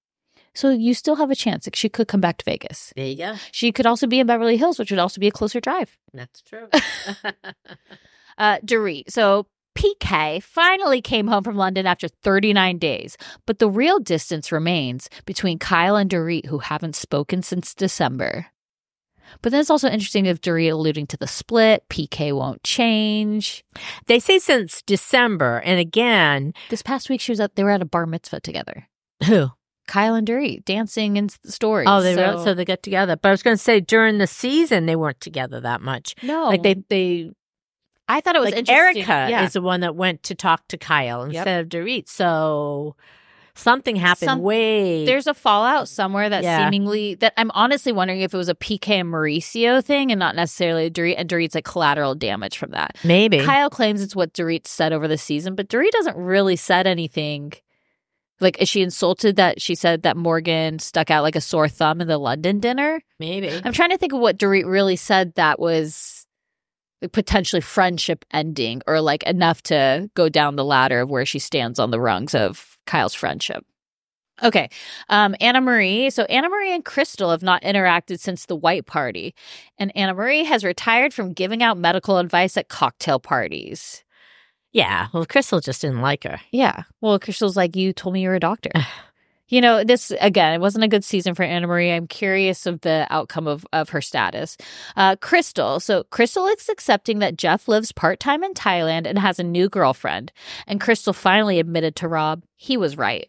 So 0.55 0.70
you 0.70 0.94
still 0.94 1.16
have 1.16 1.31
a 1.31 1.36
chance. 1.36 1.66
Like 1.66 1.77
she 1.77 1.89
could 1.89 2.07
come 2.07 2.20
back 2.20 2.39
to 2.39 2.44
Vegas. 2.44 2.93
There 2.94 3.07
you 3.07 3.16
go. 3.16 3.35
She 3.51 3.73
could 3.73 3.86
also 3.86 4.07
be 4.07 4.20
in 4.20 4.27
Beverly 4.27 4.57
Hills, 4.57 4.78
which 4.78 4.90
would 4.90 5.01
also 5.01 5.20
be 5.20 5.28
a 5.28 5.32
closer 5.32 5.61
drive. 5.61 5.97
That's 6.12 6.43
true. 6.43 6.69
Uh, 8.41 8.59
Dorit. 8.65 9.05
So 9.11 9.47
PK 9.77 10.43
finally 10.43 11.01
came 11.01 11.29
home 11.29 11.45
from 11.45 11.57
London 11.57 11.87
after 11.87 12.09
39 12.09 12.79
days, 12.79 13.17
but 13.47 13.59
the 13.61 13.69
real 13.71 13.99
distance 14.01 14.51
remains 14.51 15.09
between 15.27 15.59
Kyle 15.59 15.95
and 15.95 16.11
Dorit, 16.11 16.47
who 16.47 16.59
haven't 16.59 16.97
spoken 16.97 17.43
since 17.43 17.75
December. 17.75 18.47
But 19.43 19.53
then 19.53 19.61
it's 19.61 19.71
also 19.71 19.89
interesting 19.89 20.27
if 20.27 20.41
Dorit 20.41 20.73
alluding 20.73 21.07
to 21.09 21.17
the 21.17 21.27
split, 21.29 21.85
PK 21.89 22.35
won't 22.35 22.65
change. 22.65 23.65
They 24.07 24.19
say 24.19 24.39
since 24.41 24.83
December, 24.83 25.59
and 25.65 25.79
again, 25.79 26.53
This 26.69 26.83
past 26.83 27.09
week 27.09 27.21
she 27.21 27.31
was 27.31 27.41
at 27.41 27.55
they 27.55 27.62
were 27.62 27.71
at 27.71 27.83
a 27.83 27.85
bar 27.87 28.07
mitzvah 28.07 28.41
together. 28.41 28.89
who? 29.25 29.51
Kyle 29.87 30.15
and 30.15 30.27
Dorit 30.27 30.65
dancing 30.65 31.17
in 31.17 31.29
the 31.43 31.51
stories. 31.51 31.89
Oh, 31.91 32.01
they 32.01 32.15
so, 32.15 32.37
so, 32.39 32.45
so 32.45 32.55
they 32.55 32.65
get 32.65 32.83
together. 32.83 33.17
But 33.17 33.29
I 33.29 33.33
was 33.33 33.43
going 33.43 33.57
to 33.57 33.62
say 33.62 33.81
during 33.81 34.19
the 34.19 34.27
season 34.27 34.87
they 34.87 34.95
weren't 34.95 35.21
together 35.21 35.61
that 35.61 35.81
much. 35.81 36.15
no, 36.23 36.47
Like 36.47 36.62
they 36.62 36.77
they 36.89 37.33
I 38.11 38.20
thought 38.20 38.37
it 38.37 38.41
was 38.41 38.51
like 38.51 38.59
interesting. 38.59 39.03
Erika 39.05 39.27
yeah. 39.31 39.45
is 39.45 39.53
the 39.55 39.62
one 39.62 39.81
that 39.81 39.95
went 39.97 40.23
to 40.24 40.35
talk 40.35 40.66
to 40.69 40.77
Kyle 40.77 41.27
Yep. 41.27 41.35
instead 41.37 41.61
of 41.61 41.69
Dorit. 41.69 42.09
So 42.09 42.97
something 43.55 43.97
happened 43.97 44.28
Some- 44.31 44.41
way. 44.43 45.05
There's 45.05 45.27
a 45.27 45.35
fallout 45.35 45.89
somewhere 45.89 46.28
that 46.28 46.43
Yeah. 46.43 46.65
seemingly 46.65 47.15
that 47.16 47.35
I'm 47.37 47.51
honestly 47.55 47.93
wondering 47.93 48.20
if 48.23 48.32
it 48.32 48.37
was 48.37 48.49
a 48.49 48.55
PK 48.55 49.01
and 49.01 49.12
Mauricio 49.12 49.85
thing 49.85 50.11
and 50.11 50.19
not 50.19 50.35
necessarily 50.35 50.87
a 50.87 50.91
Dorit 50.91 51.15
and 51.19 51.28
Dorit's 51.28 51.55
like 51.55 51.65
collateral 51.65 52.15
damage 52.15 52.57
from 52.59 52.70
that. 52.70 52.97
maybe. 53.05 53.39
Kyle 53.45 53.70
claims 53.70 54.03
it's 54.03 54.16
what 54.16 54.32
Dorit 54.32 54.66
said 54.66 54.93
over 54.93 55.07
the 55.09 55.19
season, 55.19 55.55
but 55.55 55.69
Dorit 55.69 55.91
doesn't 55.91 56.16
really 56.16 56.57
said 56.57 56.87
anything. 56.87 57.53
Like, 58.43 58.62
is 58.62 58.70
she 58.70 58.81
insulted 58.81 59.37
that 59.37 59.61
she 59.61 59.74
said 59.74 60.03
that 60.05 60.16
Morgan 60.16 60.78
stuck 60.78 61.11
out 61.11 61.23
like 61.23 61.37
a 61.37 61.43
sore 61.43 61.69
thumb 61.69 62.01
in 62.01 62.09
the 62.09 62.16
London 62.16 62.59
dinner? 62.59 63.03
maybe. 63.19 63.51
I'm 63.65 63.74
trying 63.74 63.91
to 63.91 63.99
think 63.99 64.15
of 64.15 64.20
what 64.20 64.39
Dorit 64.39 64.65
really 64.65 64.97
said 64.97 65.35
that 65.35 65.61
was 65.61 66.20
potentially 67.13 67.61
friendship 67.61 68.25
ending 68.33 68.83
or 68.87 69.01
like 69.01 69.23
enough 69.25 69.63
to 69.65 70.11
go 70.15 70.29
down 70.29 70.57
the 70.57 70.65
ladder 70.65 71.01
of 71.01 71.11
where 71.11 71.27
she 71.27 71.39
stands 71.39 71.79
on 71.79 71.91
the 71.91 72.01
rungs 72.01 72.35
of 72.35 72.79
Kyle's 72.87 73.15
friendship. 73.15 73.65
Okay. 74.43 74.71
Um, 75.11 75.35
Annemarie. 75.41 76.11
So 76.13 76.25
Annemarie 76.25 76.75
and 76.75 76.85
Crystal 76.85 77.31
have 77.31 77.43
not 77.43 77.63
interacted 77.63 78.21
since 78.21 78.47
the 78.47 78.57
white 78.57 78.87
party. 78.87 79.35
And 79.79 79.93
Annemarie 79.95 80.47
has 80.47 80.65
retired 80.65 81.13
from 81.13 81.35
giving 81.35 81.63
out 81.63 81.77
medical 81.77 82.17
advice 82.17 82.57
at 82.57 82.69
cocktail 82.69 83.19
parties. 83.21 84.03
yeah. 84.73 85.09
Well, 85.13 85.27
Crystal 85.27 85.61
just 85.61 85.83
didn't 85.83 86.01
like 86.01 86.25
her. 86.25 86.41
Yeah. 86.53 86.85
Well, 87.01 87.19
Crystal's 87.19 87.57
like, 87.57 87.77
you 87.77 87.93
told 87.93 88.15
me 88.15 88.23
you 88.23 88.29
were 88.29 88.35
a 88.37 88.41
doctor. 88.41 88.71
you 89.51 89.61
know, 89.61 89.85
this 89.85 90.13
again, 90.21 90.55
it 90.55 90.61
wasn't 90.61 90.85
a 90.85 90.89
good 90.89 91.05
season 91.05 91.35
for 91.35 91.45
Annemarie. 91.45 91.95
I'm 91.95 92.07
curious 92.07 92.65
of 92.67 92.81
the 92.81 93.07
outcome 93.11 93.47
of, 93.47 93.67
of 93.73 93.91
her 93.91 94.01
status. 94.01 94.57
Uh, 94.97 95.17
Crystal. 95.17 95.81
So 95.81 96.05
Crystal 96.05 96.47
is 96.47 96.69
accepting 96.69 97.19
that 97.19 97.37
Jeff 97.37 97.69
lives 97.69 97.93
part 97.93 98.21
time 98.21 98.43
in 98.43 98.55
Thailand 98.55 99.07
and 99.07 99.19
has 99.19 99.39
a 99.39 99.45
new 99.45 99.69
girlfriend. 99.69 100.33
And 100.67 100.81
Crystal 100.81 101.13
finally 101.13 101.59
admitted 101.59 101.97
to 101.97 102.09
Rob 102.09 102.45
he 102.57 102.77
was 102.77 102.97
right. 102.97 103.29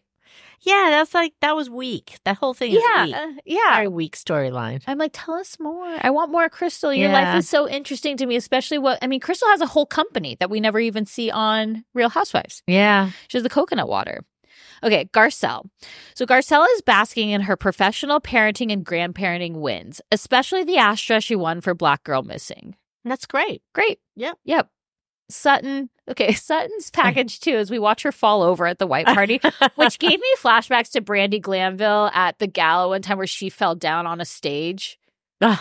Yeah, 0.60 0.88
that's 0.90 1.12
like 1.12 1.32
that 1.40 1.56
was 1.56 1.68
weak. 1.68 2.18
That 2.24 2.36
whole 2.36 2.54
thing 2.54 2.72
is 2.72 2.82
yeah. 2.86 3.04
weak. 3.04 3.14
uh, 3.16 3.28
yeah. 3.44 3.74
Very 3.74 3.88
weak 3.88 4.16
storyline. 4.16 4.80
I'm 4.86 4.98
like, 4.98 5.10
tell 5.12 5.34
us 5.34 5.58
more. 5.58 5.98
I 6.00 6.10
want 6.10 6.30
more 6.30 6.48
Crystal. 6.48 6.94
Your 6.94 7.10
life 7.10 7.36
is 7.36 7.48
so 7.48 7.68
interesting 7.68 8.16
to 8.18 8.26
me, 8.26 8.36
especially 8.36 8.78
what 8.78 8.98
I 9.02 9.08
mean, 9.08 9.18
Crystal 9.18 9.48
has 9.48 9.60
a 9.60 9.66
whole 9.66 9.86
company 9.86 10.36
that 10.38 10.50
we 10.50 10.60
never 10.60 10.78
even 10.78 11.04
see 11.04 11.30
on 11.32 11.84
Real 11.94 12.10
Housewives. 12.10 12.62
Yeah. 12.68 13.10
She 13.26 13.38
has 13.38 13.42
the 13.42 13.48
coconut 13.48 13.88
water. 13.88 14.24
Okay, 14.84 15.08
Garcelle. 15.12 15.68
So 16.14 16.26
Garcelle 16.26 16.66
is 16.74 16.82
basking 16.82 17.30
in 17.30 17.42
her 17.42 17.56
professional 17.56 18.20
parenting 18.20 18.72
and 18.72 18.84
grandparenting 18.84 19.54
wins, 19.60 20.00
especially 20.10 20.64
the 20.64 20.78
Astra 20.78 21.20
she 21.20 21.36
won 21.36 21.60
for 21.60 21.74
Black 21.74 22.02
Girl 22.04 22.22
Missing. 22.22 22.74
That's 23.04 23.26
great. 23.26 23.62
Great. 23.74 23.98
Yep. 24.16 24.38
Yep. 24.44 24.68
Sutton. 25.28 25.88
Okay, 26.08 26.32
Sutton's 26.34 26.90
package 26.90 27.40
too 27.40 27.54
as 27.56 27.70
we 27.70 27.78
watch 27.78 28.02
her 28.02 28.12
fall 28.12 28.42
over 28.42 28.66
at 28.66 28.78
the 28.78 28.86
white 28.86 29.06
party, 29.06 29.40
which 29.76 29.98
gave 29.98 30.20
me 30.20 30.34
flashbacks 30.38 30.90
to 30.92 31.00
Brandi 31.00 31.40
Glanville 31.40 32.10
at 32.12 32.38
the 32.38 32.46
gala 32.46 32.88
one 32.88 33.02
time 33.02 33.18
where 33.18 33.26
she 33.26 33.48
fell 33.48 33.74
down 33.74 34.06
on 34.06 34.20
a 34.20 34.24
stage. 34.24 34.98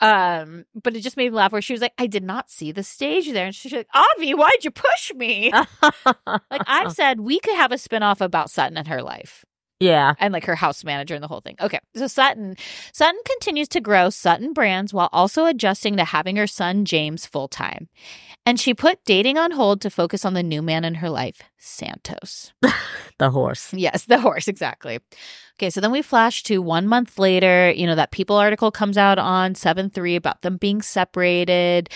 Um, 0.00 0.64
but 0.74 0.96
it 0.96 1.00
just 1.00 1.16
made 1.16 1.30
me 1.30 1.36
laugh 1.36 1.52
where 1.52 1.62
she 1.62 1.74
was 1.74 1.82
like, 1.82 1.92
I 1.98 2.06
did 2.06 2.24
not 2.24 2.50
see 2.50 2.72
the 2.72 2.82
stage 2.82 3.30
there. 3.30 3.46
And 3.46 3.54
she's 3.54 3.72
like, 3.72 3.86
Avi, 3.94 4.34
why'd 4.34 4.64
you 4.64 4.70
push 4.70 5.12
me? 5.14 5.52
like 5.52 6.62
I've 6.66 6.92
said, 6.94 7.20
we 7.20 7.38
could 7.38 7.54
have 7.54 7.70
a 7.70 7.76
spinoff 7.76 8.20
about 8.20 8.50
Sutton 8.50 8.78
and 8.78 8.88
her 8.88 9.02
life 9.02 9.44
yeah. 9.80 10.14
and 10.18 10.32
like 10.32 10.44
her 10.44 10.54
house 10.54 10.84
manager 10.84 11.14
and 11.14 11.24
the 11.24 11.28
whole 11.28 11.40
thing. 11.40 11.56
Okay. 11.60 11.80
So 11.96 12.06
Sutton 12.06 12.56
Sutton 12.92 13.20
continues 13.26 13.68
to 13.68 13.80
grow 13.80 14.10
Sutton 14.10 14.52
brands 14.52 14.94
while 14.94 15.08
also 15.12 15.46
adjusting 15.46 15.96
to 15.96 16.04
having 16.04 16.36
her 16.36 16.46
son 16.46 16.84
James 16.84 17.26
full 17.26 17.48
time. 17.48 17.88
And 18.46 18.60
she 18.60 18.74
put 18.74 19.04
dating 19.04 19.38
on 19.38 19.50
hold 19.50 19.80
to 19.82 19.90
focus 19.90 20.24
on 20.24 20.34
the 20.34 20.42
new 20.42 20.62
man 20.62 20.84
in 20.84 20.96
her 20.96 21.10
life, 21.10 21.42
Santos. 21.58 22.52
The 23.18 23.30
horse. 23.30 23.74
Yes, 23.74 24.06
the 24.06 24.18
horse, 24.18 24.48
exactly. 24.48 24.98
Okay, 25.60 25.68
so 25.68 25.82
then 25.82 25.92
we 25.92 26.00
flash 26.00 26.42
to 26.44 26.62
one 26.62 26.86
month 26.86 27.18
later. 27.18 27.70
You 27.70 27.86
know, 27.86 27.94
that 27.94 28.12
People 28.12 28.36
article 28.36 28.70
comes 28.70 28.96
out 28.96 29.18
on 29.18 29.54
7 29.54 29.90
3 29.90 30.16
about 30.16 30.40
them 30.40 30.56
being 30.56 30.80
separated. 30.80 31.90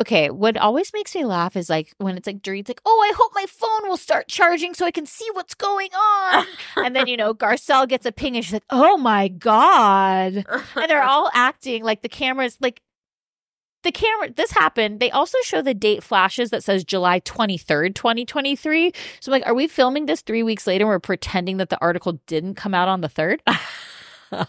Okay, 0.00 0.28
what 0.28 0.56
always 0.56 0.92
makes 0.92 1.14
me 1.14 1.24
laugh 1.24 1.56
is 1.56 1.70
like 1.70 1.94
when 1.98 2.16
it's 2.16 2.26
like 2.26 2.42
Dorit's 2.42 2.68
like, 2.68 2.80
oh, 2.84 3.08
I 3.08 3.14
hope 3.16 3.30
my 3.32 3.46
phone 3.48 3.88
will 3.88 3.96
start 3.96 4.26
charging 4.26 4.74
so 4.74 4.84
I 4.84 4.90
can 4.90 5.06
see 5.06 5.26
what's 5.34 5.54
going 5.54 5.90
on. 5.94 6.46
and 6.76 6.96
then, 6.96 7.06
you 7.06 7.16
know, 7.16 7.32
Garcelle 7.32 7.88
gets 7.88 8.06
a 8.06 8.12
ping 8.12 8.34
and 8.34 8.44
she's 8.44 8.52
like, 8.52 8.66
oh 8.70 8.96
my 8.96 9.28
God. 9.28 10.44
And 10.74 10.90
they're 10.90 11.02
all 11.08 11.30
acting 11.32 11.84
like 11.84 12.02
the 12.02 12.08
camera's 12.08 12.58
like, 12.60 12.82
the 13.86 13.92
camera, 13.92 14.30
this 14.32 14.50
happened. 14.50 15.00
They 15.00 15.10
also 15.10 15.38
show 15.44 15.62
the 15.62 15.72
date 15.74 16.02
flashes 16.02 16.50
that 16.50 16.64
says 16.64 16.84
July 16.84 17.20
23rd, 17.20 17.94
2023. 17.94 18.92
So, 19.20 19.30
I'm 19.30 19.32
like, 19.32 19.46
are 19.46 19.54
we 19.54 19.68
filming 19.68 20.06
this 20.06 20.20
three 20.20 20.42
weeks 20.42 20.66
later 20.66 20.84
and 20.84 20.88
we're 20.88 20.98
pretending 20.98 21.58
that 21.58 21.68
the 21.70 21.80
article 21.80 22.20
didn't 22.26 22.54
come 22.56 22.74
out 22.74 22.88
on 22.88 23.00
the 23.00 23.08
3rd? 23.08 23.38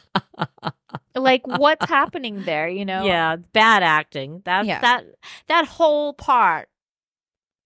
like, 1.16 1.46
what's 1.46 1.88
happening 1.88 2.44
there, 2.44 2.68
you 2.68 2.86
know? 2.86 3.06
Yeah, 3.06 3.36
bad 3.54 3.84
acting. 3.84 4.42
That 4.46 4.66
Yeah. 4.66 4.82
that 4.82 5.06
that 5.48 5.66
whole 5.68 6.14
part, 6.14 6.70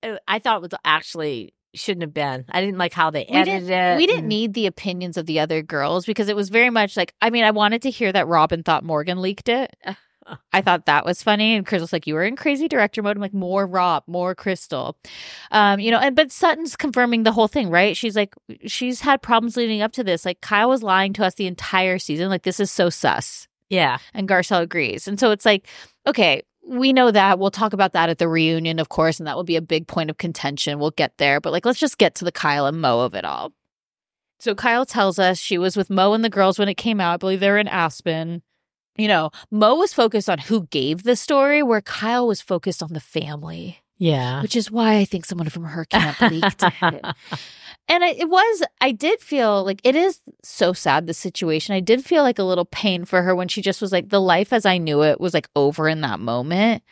uh, 0.04 0.18
I 0.28 0.40
thought 0.40 0.62
was 0.62 0.72
actually 0.84 1.54
shouldn't 1.74 2.02
have 2.02 2.14
been. 2.14 2.44
I 2.50 2.60
didn't 2.60 2.78
like 2.80 2.92
how 2.92 3.12
they 3.12 3.26
We 3.30 3.36
edited 3.38 3.70
it. 3.70 3.98
we 3.98 4.06
didn't 4.06 4.28
need 4.28 4.54
the 4.54 4.68
opinions 4.68 5.16
of 5.16 5.26
the 5.26 5.40
other 5.40 5.62
girls 5.62 6.06
because 6.06 6.28
it 6.28 6.36
was 6.36 6.50
very 6.50 6.70
much 6.70 6.98
like, 6.98 7.14
I 7.22 7.30
mean, 7.30 7.46
I 7.46 7.52
wanted 7.52 7.84
to 7.84 7.90
hear 7.90 8.12
that 8.12 8.28
Robin 8.28 8.62
thought 8.62 8.84
Morgan 8.84 9.22
leaked 9.22 9.48
it. 9.48 9.74
I 10.54 10.62
thought 10.62 10.86
that 10.86 11.06
was 11.06 11.24
funny. 11.24 11.56
And 11.56 11.66
Crystal's 11.66 11.94
like, 11.94 12.08
you 12.08 12.14
were 12.14 12.24
in 12.24 12.36
crazy 12.36 12.68
director 12.68 13.02
mode. 13.02 13.18
I'm 13.18 13.22
like, 13.22 13.34
more 13.34 13.66
Rob, 13.66 14.04
more 14.08 14.36
Crystal. 14.36 14.98
Um, 15.52 15.80
you 15.80 15.92
know, 15.92 16.00
and 16.00 16.16
but 16.16 16.32
Sutton's 16.32 16.76
confirming 16.76 17.24
the 17.24 17.32
whole 17.32 17.48
thing, 17.48 17.70
right? 17.70 17.96
She's 17.96 18.16
like, 18.16 18.34
she's 18.66 19.02
had 19.02 19.22
problems 19.22 19.58
leading 19.58 19.82
up 19.82 19.92
to 19.94 20.04
this. 20.04 20.26
Like 20.26 20.42
Kyle 20.42 20.70
was 20.70 20.84
lying 20.84 21.14
to 21.14 21.26
us 21.26 21.36
the 21.36 21.48
entire 21.48 22.00
season. 22.00 22.30
Like, 22.30 22.44
this 22.44 22.60
is 22.60 22.72
so 22.72 22.90
sus. 22.90 23.48
Yeah, 23.70 24.00
And 24.14 24.28
Garcelle 24.28 24.62
agrees. 24.62 25.08
And 25.08 25.18
so 25.18 25.32
it's 25.32 25.46
like, 25.46 25.66
okay, 26.06 26.44
we 26.68 26.92
know 26.92 27.10
that. 27.10 27.40
We'll 27.40 27.52
talk 27.52 27.72
about 27.72 27.94
that 27.94 28.10
at 28.10 28.18
the 28.18 28.28
reunion, 28.28 28.80
of 28.80 28.90
course, 28.90 29.18
and 29.18 29.28
that 29.28 29.38
will 29.38 29.46
be 29.46 29.56
a 29.56 29.62
big 29.62 29.88
point 29.88 30.10
of 30.10 30.18
contention. 30.18 30.78
We'll 30.78 30.92
get 30.92 31.18
there. 31.18 31.40
But 31.40 31.54
like, 31.54 31.66
let's 31.66 31.80
just 31.80 31.98
get 31.98 32.16
to 32.16 32.26
the 32.26 32.34
Kyle 32.34 32.66
and 32.66 32.82
Mo 32.82 33.00
of 33.00 33.16
it 33.16 33.24
all. 33.24 33.54
So 34.40 34.56
Kyle 34.56 34.86
tells 34.86 35.20
us 35.20 35.38
she 35.38 35.58
was 35.58 35.78
with 35.78 35.90
Mo 35.90 36.14
and 36.14 36.24
the 36.24 36.30
girls 36.30 36.60
when 36.60 36.68
it 36.68 36.76
came 36.76 37.00
out. 37.00 37.14
I 37.14 37.18
believe 37.18 37.40
they 37.40 37.50
were 37.50 37.58
in 37.58 37.68
Aspen. 37.68 38.42
You 39.02 39.08
know, 39.08 39.32
Mo 39.50 39.74
was 39.74 39.94
focused 39.94 40.30
on 40.30 40.38
who 40.38 40.68
gave 40.68 41.02
the 41.02 41.16
story, 41.16 41.64
where 41.64 41.82
Kyle 41.82 42.28
was 42.28 42.40
focused 42.40 42.84
on 42.84 42.94
the 42.94 43.00
family, 43.00 43.80
yeah. 43.98 44.44
which 44.44 44.56
is 44.56 44.70
why 44.70 44.98
I 44.98 45.06
think 45.06 45.26
someone 45.26 45.50
from 45.50 45.64
her 45.64 45.86
camp 45.86 46.22
leaked 46.22 46.62
it. 46.62 47.06
And 47.88 48.06
I, 48.06 48.12
it 48.12 48.30
was, 48.30 48.64
I 48.80 48.92
did 48.92 49.20
feel 49.20 49.66
like 49.66 49.82
it 49.84 49.96
is 49.96 50.22
so 50.44 50.72
sad, 50.72 51.08
the 51.08 51.14
situation. 51.14 51.76
I 51.76 51.82
did 51.82 52.06
feel 52.06 52.24
like 52.24 52.40
a 52.40 52.44
little 52.44 52.64
pain 52.66 53.04
for 53.04 53.22
her 53.24 53.36
when 53.36 53.50
she 53.50 53.62
just 53.62 53.82
was 53.82 53.92
like, 53.92 54.10
the 54.10 54.22
life 54.22 54.54
as 54.54 54.66
I 54.66 54.78
knew 54.78 55.04
it 55.04 55.20
was 55.20 55.34
like 55.34 55.50
over 55.58 55.90
in 55.90 56.00
that 56.02 56.22
moment. 56.22 56.84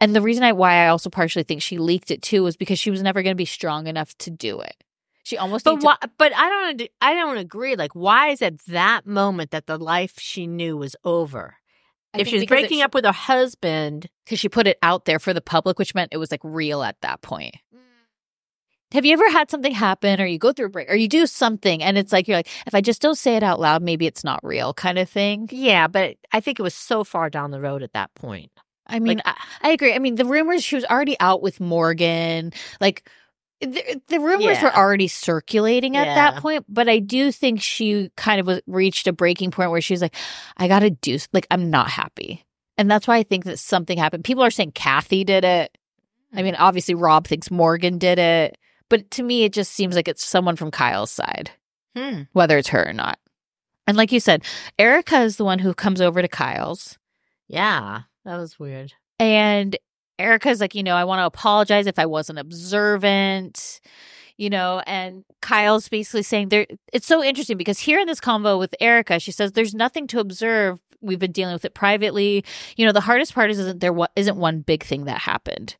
And 0.00 0.16
the 0.16 0.22
reason 0.22 0.42
I, 0.42 0.52
why 0.52 0.84
I 0.84 0.88
also 0.88 1.10
partially 1.10 1.44
think 1.44 1.62
she 1.62 1.78
leaked 1.78 2.10
it 2.10 2.22
too 2.22 2.42
was 2.42 2.56
because 2.56 2.78
she 2.78 2.90
was 2.90 3.02
never 3.02 3.22
going 3.22 3.34
to 3.34 3.36
be 3.36 3.44
strong 3.44 3.86
enough 3.86 4.16
to 4.18 4.30
do 4.30 4.60
it. 4.60 4.82
She 5.26 5.36
almost, 5.36 5.64
But 5.64 5.74
needed 5.74 5.88
to- 6.02 6.10
but 6.18 6.32
I 6.36 6.48
don't 6.48 6.88
I 7.00 7.14
don't 7.14 7.38
agree. 7.38 7.74
Like, 7.74 7.96
why 7.96 8.28
is 8.28 8.40
it 8.40 8.64
that 8.66 9.08
moment 9.08 9.50
that 9.50 9.66
the 9.66 9.76
life 9.76 10.14
she 10.18 10.46
knew 10.46 10.76
was 10.76 10.94
over? 11.02 11.56
I 12.14 12.20
if 12.20 12.28
she's 12.28 12.30
she 12.30 12.36
was 12.36 12.42
it 12.44 12.48
breaking 12.48 12.80
up 12.80 12.94
with 12.94 13.04
her 13.04 13.10
husband, 13.10 14.08
because 14.24 14.38
she 14.38 14.48
put 14.48 14.68
it 14.68 14.78
out 14.84 15.04
there 15.04 15.18
for 15.18 15.34
the 15.34 15.40
public, 15.40 15.80
which 15.80 15.96
meant 15.96 16.10
it 16.12 16.18
was 16.18 16.30
like 16.30 16.42
real 16.44 16.80
at 16.84 17.00
that 17.00 17.22
point. 17.22 17.56
Mm. 17.74 17.80
Have 18.92 19.04
you 19.04 19.14
ever 19.14 19.28
had 19.28 19.50
something 19.50 19.72
happen 19.72 20.20
or 20.20 20.26
you 20.26 20.38
go 20.38 20.52
through 20.52 20.66
a 20.66 20.70
break 20.70 20.88
or 20.88 20.94
you 20.94 21.08
do 21.08 21.26
something 21.26 21.82
and 21.82 21.98
it's 21.98 22.12
like, 22.12 22.28
you're 22.28 22.36
like, 22.36 22.48
if 22.64 22.76
I 22.76 22.80
just 22.80 23.02
don't 23.02 23.18
say 23.18 23.34
it 23.34 23.42
out 23.42 23.58
loud, 23.58 23.82
maybe 23.82 24.06
it's 24.06 24.22
not 24.22 24.38
real 24.44 24.72
kind 24.74 24.96
of 24.96 25.10
thing? 25.10 25.48
yeah. 25.50 25.88
But 25.88 26.18
I 26.30 26.38
think 26.38 26.60
it 26.60 26.62
was 26.62 26.74
so 26.74 27.02
far 27.02 27.30
down 27.30 27.50
the 27.50 27.60
road 27.60 27.82
at 27.82 27.94
that 27.94 28.14
point. 28.14 28.52
I 28.86 29.00
mean, 29.00 29.20
I, 29.24 29.34
I 29.62 29.70
agree. 29.70 29.92
I 29.92 29.98
mean, 29.98 30.14
the 30.14 30.24
rumors, 30.24 30.62
she 30.62 30.76
was 30.76 30.84
already 30.84 31.18
out 31.18 31.42
with 31.42 31.58
Morgan. 31.58 32.52
Like, 32.80 33.10
the, 33.60 34.00
the 34.08 34.20
rumors 34.20 34.56
Yeah. 34.58 34.64
were 34.64 34.76
already 34.76 35.08
circulating 35.08 35.96
at 35.96 36.06
Yeah. 36.06 36.14
that 36.14 36.42
point, 36.42 36.64
but 36.68 36.88
I 36.88 36.98
do 36.98 37.32
think 37.32 37.60
she 37.62 38.10
kind 38.16 38.40
of 38.40 38.46
was, 38.46 38.60
reached 38.66 39.06
a 39.06 39.12
breaking 39.12 39.50
point 39.50 39.70
where 39.70 39.80
she's 39.80 40.02
like, 40.02 40.14
I 40.56 40.68
got 40.68 40.80
to 40.80 40.90
do, 40.90 41.18
like, 41.32 41.46
I'm 41.50 41.70
not 41.70 41.88
happy. 41.88 42.44
And 42.78 42.90
that's 42.90 43.06
why 43.08 43.16
I 43.16 43.22
think 43.22 43.44
that 43.44 43.58
something 43.58 43.96
happened. 43.96 44.24
People 44.24 44.42
are 44.44 44.50
saying 44.50 44.72
Kathy 44.72 45.24
did 45.24 45.44
it. 45.44 45.76
I 46.34 46.42
mean, 46.42 46.54
obviously, 46.56 46.94
Rob 46.94 47.26
thinks 47.26 47.50
Morgan 47.50 47.96
did 47.98 48.18
it. 48.18 48.58
But 48.90 49.10
to 49.12 49.22
me, 49.22 49.44
it 49.44 49.52
just 49.54 49.72
seems 49.72 49.96
like 49.96 50.06
it's 50.08 50.24
someone 50.24 50.56
from 50.56 50.70
Kyle's 50.70 51.10
side, 51.10 51.50
Hmm. 51.96 52.22
whether 52.32 52.58
it's 52.58 52.68
her 52.68 52.86
or 52.88 52.92
not. 52.92 53.18
And 53.86 53.96
like 53.96 54.12
you 54.12 54.20
said, 54.20 54.44
Erika 54.78 55.20
is 55.22 55.36
the 55.38 55.44
one 55.44 55.60
who 55.60 55.72
comes 55.72 56.00
over 56.00 56.20
to 56.20 56.28
Kyle's 56.28 56.98
Yeah, 57.48 58.02
that 58.24 58.36
was 58.36 58.58
weird. 58.58 58.92
And 59.18 59.76
Erika's 60.18 60.60
like, 60.60 60.74
you 60.74 60.82
know, 60.82 60.94
I 60.94 61.04
want 61.04 61.20
to 61.20 61.26
apologize 61.26 61.86
if 61.86 61.98
I 61.98 62.06
wasn't 62.06 62.38
observant, 62.38 63.80
you 64.36 64.50
know, 64.50 64.82
and 64.86 65.24
Kyle's 65.40 65.88
basically 65.88 66.22
saying 66.22 66.48
there 66.48 66.66
it's 66.92 67.06
so 67.06 67.22
interesting 67.22 67.56
because 67.56 67.78
here 67.78 68.00
in 68.00 68.06
this 68.06 68.20
convo 68.20 68.58
with 68.58 68.74
Erica, 68.80 69.18
she 69.20 69.32
says 69.32 69.52
there's 69.52 69.74
nothing 69.74 70.06
to 70.08 70.20
observe. 70.20 70.78
We've 71.00 71.18
been 71.18 71.32
dealing 71.32 71.52
with 71.52 71.64
it 71.64 71.74
privately. 71.74 72.44
You 72.76 72.86
know, 72.86 72.92
the 72.92 73.00
hardest 73.00 73.34
part 73.34 73.50
is 73.50 73.58
isn't 73.58 73.80
there 73.80 73.92
what 73.92 74.12
isn't 74.16 74.36
one 74.36 74.60
big 74.60 74.82
thing 74.82 75.04
that 75.04 75.18
happened. 75.18 75.76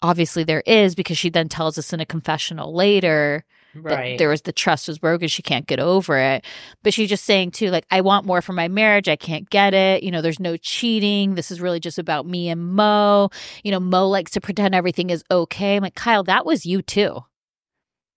Obviously 0.00 0.44
there 0.44 0.62
is 0.66 0.94
because 0.94 1.18
she 1.18 1.30
then 1.30 1.48
tells 1.48 1.78
us 1.78 1.92
in 1.92 2.00
a 2.00 2.06
confessional 2.06 2.74
later 2.74 3.44
that 3.74 4.18
there 4.18 4.28
was 4.28 4.42
the 4.42 4.52
trust 4.52 4.88
was 4.88 4.98
broken 4.98 5.28
she 5.28 5.42
can't 5.42 5.66
get 5.66 5.80
over 5.80 6.18
it. 6.18 6.44
But 6.82 6.94
she's 6.94 7.08
just 7.08 7.24
saying 7.24 7.52
too 7.52 7.70
like 7.70 7.86
i 7.90 8.00
want 8.00 8.26
more 8.26 8.42
for 8.42 8.52
my 8.52 8.68
marriage 8.68 9.08
i 9.08 9.16
can't 9.16 9.48
get 9.50 9.74
it 9.74 10.02
you 10.02 10.10
know 10.10 10.20
there's 10.20 10.40
no 10.40 10.56
cheating 10.56 11.34
this 11.34 11.50
is 11.50 11.60
really 11.60 11.80
just 11.80 11.98
about 11.98 12.26
me 12.26 12.48
and 12.48 12.74
mo 12.74 13.30
you 13.64 13.70
know 13.70 13.80
mo 13.80 14.08
likes 14.08 14.32
to 14.32 14.40
pretend 14.40 14.74
everything 14.74 15.10
is 15.10 15.24
okay. 15.30 15.76
I'm 15.76 15.82
like 15.82 15.94
kyle 15.94 16.24
that 16.24 16.46
was 16.46 16.66
you 16.66 16.82
too. 16.82 17.20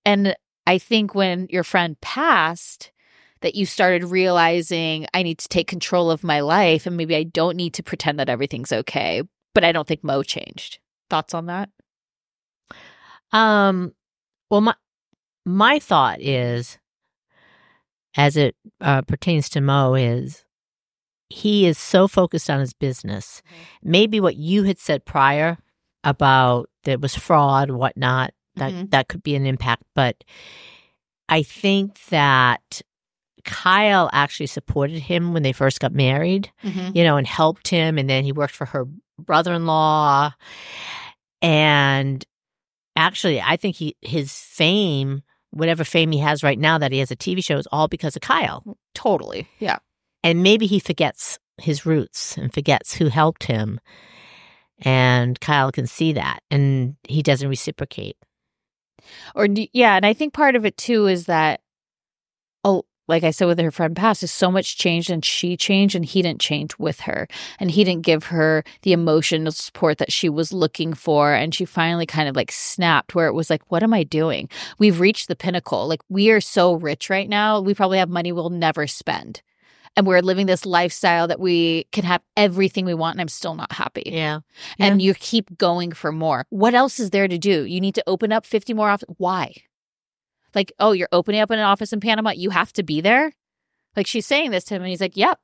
And 0.06 0.36
i 0.68 0.78
think 0.78 1.16
when 1.16 1.48
your 1.50 1.64
friend 1.64 2.00
passed 2.02 2.92
that 3.42 3.56
you 3.56 3.66
started 3.66 4.04
realizing 4.04 5.06
i 5.14 5.24
need 5.24 5.38
to 5.40 5.48
take 5.48 5.68
control 5.68 6.10
of 6.10 6.24
my 6.24 6.40
life 6.40 6.86
and 6.86 6.98
maybe 6.98 7.16
i 7.16 7.24
don't 7.24 7.56
need 7.56 7.74
to 7.76 7.84
pretend 7.84 8.20
that 8.20 8.30
everything's 8.30 8.72
okay. 8.72 9.22
But 9.54 9.64
i 9.64 9.72
don't 9.72 9.88
think 9.88 10.04
mo 10.04 10.24
changed. 10.24 10.80
Thoughts 11.10 11.34
on 11.34 11.46
that? 11.46 11.70
Um, 13.32 13.94
well, 14.50 14.62
my 14.62 14.76
my 15.46 15.80
thought 15.80 16.20
is, 16.22 16.78
as 18.18 18.38
it 18.38 18.56
uh, 18.82 19.02
pertains 19.04 19.50
to 19.50 19.62
Mo, 19.62 19.94
is 19.94 20.44
he 21.30 21.66
is 21.66 21.78
so 21.78 22.08
focused 22.08 22.50
on 22.50 22.60
his 22.60 22.74
business. 22.74 23.42
Maybe 23.84 24.20
what 24.20 24.36
you 24.38 24.64
had 24.64 24.80
said 24.80 25.06
prior 25.06 25.58
about 26.04 26.70
there 26.84 27.00
was 27.00 27.16
fraud, 27.16 27.72
whatnot, 27.72 28.34
that 28.56 28.74
Mhm. 28.74 28.90
that 28.92 29.08
could 29.08 29.24
be 29.24 29.36
an 29.36 29.46
impact. 29.46 29.84
But 29.96 30.24
I 31.28 31.42
think 31.44 32.06
that 32.06 32.82
Kyle 33.44 34.10
actually 34.14 34.48
supported 34.48 35.00
him 35.00 35.34
when 35.34 35.44
they 35.44 35.52
first 35.52 35.80
got 35.80 35.92
married 35.94 36.52
you 36.96 37.04
know, 37.04 37.18
and 37.18 37.28
helped 37.28 37.68
him. 37.68 37.98
And 37.98 38.10
then 38.10 38.24
he 38.24 38.32
worked 38.32 38.56
for 38.56 38.66
her 38.66 38.86
brother 39.20 39.54
in 39.54 39.66
law. 39.66 40.32
And 41.42 42.24
actually, 42.96 43.42
I 43.42 43.58
think 43.58 43.76
he 43.76 43.96
his 44.02 44.32
fame, 44.34 45.24
whatever 45.56 45.84
fame 45.84 46.12
he 46.12 46.20
has 46.20 46.44
right 46.44 46.60
now 46.60 46.78
that 46.78 46.92
he 46.92 47.00
has 47.00 47.10
a 47.12 47.16
TV 47.16 47.44
show, 47.44 47.58
is 47.58 47.68
all 47.72 47.88
because 47.88 48.16
of 48.16 48.22
Kyle. 48.22 48.64
totally 48.94 49.48
yeah 49.60 49.78
And 50.24 50.44
maybe 50.44 50.68
he 50.68 50.80
forgets 50.80 51.40
his 51.58 51.86
roots 51.86 52.38
and 52.38 52.54
forgets 52.54 52.94
who 52.94 53.08
helped 53.08 53.46
him. 53.46 53.80
And 54.80 55.40
Kyle 55.40 55.72
can 55.72 55.88
see 55.88 56.12
that, 56.14 56.40
and 56.52 56.96
he 57.08 57.22
doesn't 57.24 57.48
reciprocate. 57.48 58.18
or 59.36 59.48
yeah 59.74 59.96
and 59.96 60.06
i 60.06 60.14
think 60.14 60.34
part 60.34 60.56
of 60.56 60.66
it 60.66 60.76
too 60.78 61.08
is 61.08 61.26
that 61.28 61.62
like 63.08 63.24
i 63.24 63.32
said 63.32 63.46
with 63.48 63.60
her 63.60 63.72
friend 63.72 63.96
past 63.96 64.24
is 64.24 64.32
so 64.32 64.50
much 64.52 64.78
changed 64.78 65.10
and 65.10 65.24
she 65.24 65.56
changed 65.58 65.96
and 65.96 66.06
he 66.06 66.22
didn't 66.22 66.42
change 66.42 66.78
with 66.78 67.02
her 67.02 67.28
and 67.60 67.72
he 67.72 67.84
didn't 67.84 68.04
give 68.06 68.26
her 68.26 68.64
the 68.82 68.94
emotional 68.94 69.52
support 69.52 69.98
that 69.98 70.12
she 70.12 70.30
was 70.30 70.52
looking 70.54 70.94
for 70.94 71.34
and 71.34 71.54
she 71.54 71.66
finally 71.66 72.06
kind 72.06 72.28
of 72.30 72.36
like 72.36 72.52
snapped 72.52 73.16
where 73.16 73.28
it 73.28 73.34
was 73.34 73.50
like 73.50 73.62
what 73.70 73.84
am 73.84 73.94
i 73.94 74.04
doing 74.04 74.50
we've 74.80 75.00
reached 75.00 75.28
the 75.28 75.36
pinnacle 75.36 75.88
like 75.88 76.02
we 76.10 76.30
are 76.32 76.42
so 76.42 76.74
rich 76.74 77.10
right 77.10 77.30
now 77.30 77.60
we 77.60 77.74
probably 77.74 77.98
have 77.98 78.10
money 78.10 78.32
we'll 78.32 78.50
never 78.50 78.88
spend 78.88 79.42
and 79.98 80.06
we're 80.06 80.20
living 80.22 80.46
this 80.46 80.66
lifestyle 80.66 81.26
that 81.26 81.40
we 81.40 81.86
can 81.94 82.04
have 82.04 82.22
everything 82.36 82.84
we 82.86 82.94
want 82.94 83.16
and 83.16 83.22
i'm 83.22 83.30
still 83.30 83.56
not 83.56 83.72
happy 83.72 84.04
Yeah. 84.06 84.40
and 84.78 85.02
you 85.02 85.14
keep 85.14 85.58
going 85.58 85.94
for 85.94 86.12
more. 86.12 86.46
What 86.50 86.74
else 86.74 87.00
is 87.00 87.12
there 87.12 87.28
to 87.30 87.38
do? 87.38 87.64
You 87.64 87.80
need 87.80 87.96
to 87.96 88.04
open 88.06 88.34
up 88.34 88.46
50 88.46 88.74
more 88.74 88.90
offices. 88.90 89.16
Why? 89.18 89.54
Like, 90.56 90.72
oh, 90.80 90.94
you're 90.94 91.10
opening 91.12 91.42
up 91.42 91.52
an 91.52 91.60
office 91.60 91.94
in 91.94 92.00
Panama. 92.00 92.32
You 92.32 92.50
have 92.50 92.74
to 92.74 92.84
be 92.84 93.02
there. 93.02 93.34
Like 93.96 94.08
she's 94.08 94.26
saying 94.26 94.52
this 94.52 94.64
to 94.66 94.76
him, 94.76 94.82
and 94.82 94.90
he's 94.90 95.02
like, 95.02 95.16
"Yep." 95.16 95.40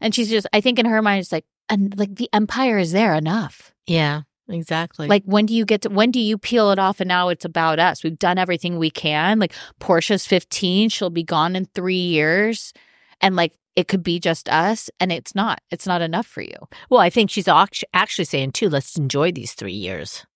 And 0.00 0.14
she's 0.14 0.28
just, 0.30 0.46
I 0.52 0.60
think 0.60 0.78
in 0.78 0.86
her 0.86 1.02
mind, 1.02 1.20
it's 1.20 1.32
like, 1.32 1.44
and 1.68 1.96
like 1.96 2.16
the 2.16 2.28
empire 2.32 2.78
is 2.78 2.92
there 2.92 3.14
enough. 3.14 3.72
Yeah. 3.86 4.22
Exactly. 4.48 5.06
Like, 5.06 5.22
when 5.24 5.46
do 5.46 5.54
you 5.54 5.64
get 5.64 5.82
to? 5.82 5.88
When 5.88 6.10
do 6.10 6.20
you 6.20 6.36
peel 6.36 6.72
it 6.72 6.78
off? 6.78 7.00
And 7.00 7.08
now 7.08 7.28
it's 7.28 7.44
about 7.44 7.78
us. 7.78 8.02
We've 8.02 8.18
done 8.18 8.38
everything 8.38 8.76
we 8.76 8.90
can. 8.90 9.38
Like 9.38 9.54
Portia's 9.78 10.26
15; 10.26 10.88
she'll 10.88 11.10
be 11.10 11.22
gone 11.22 11.54
in 11.54 11.66
three 11.66 11.94
years, 11.94 12.72
and 13.20 13.36
like 13.36 13.54
it 13.76 13.88
could 13.88 14.02
be 14.02 14.18
just 14.18 14.48
us, 14.48 14.90
and 15.00 15.12
it's 15.12 15.34
not. 15.34 15.60
It's 15.70 15.86
not 15.86 16.02
enough 16.02 16.26
for 16.26 16.42
you. 16.42 16.56
Well, 16.90 17.00
I 17.00 17.08
think 17.08 17.30
she's 17.30 17.48
actually 17.48 18.24
saying 18.24 18.52
too. 18.52 18.68
Let's 18.68 18.96
enjoy 18.98 19.32
these 19.32 19.54
three 19.54 19.72
years. 19.72 20.26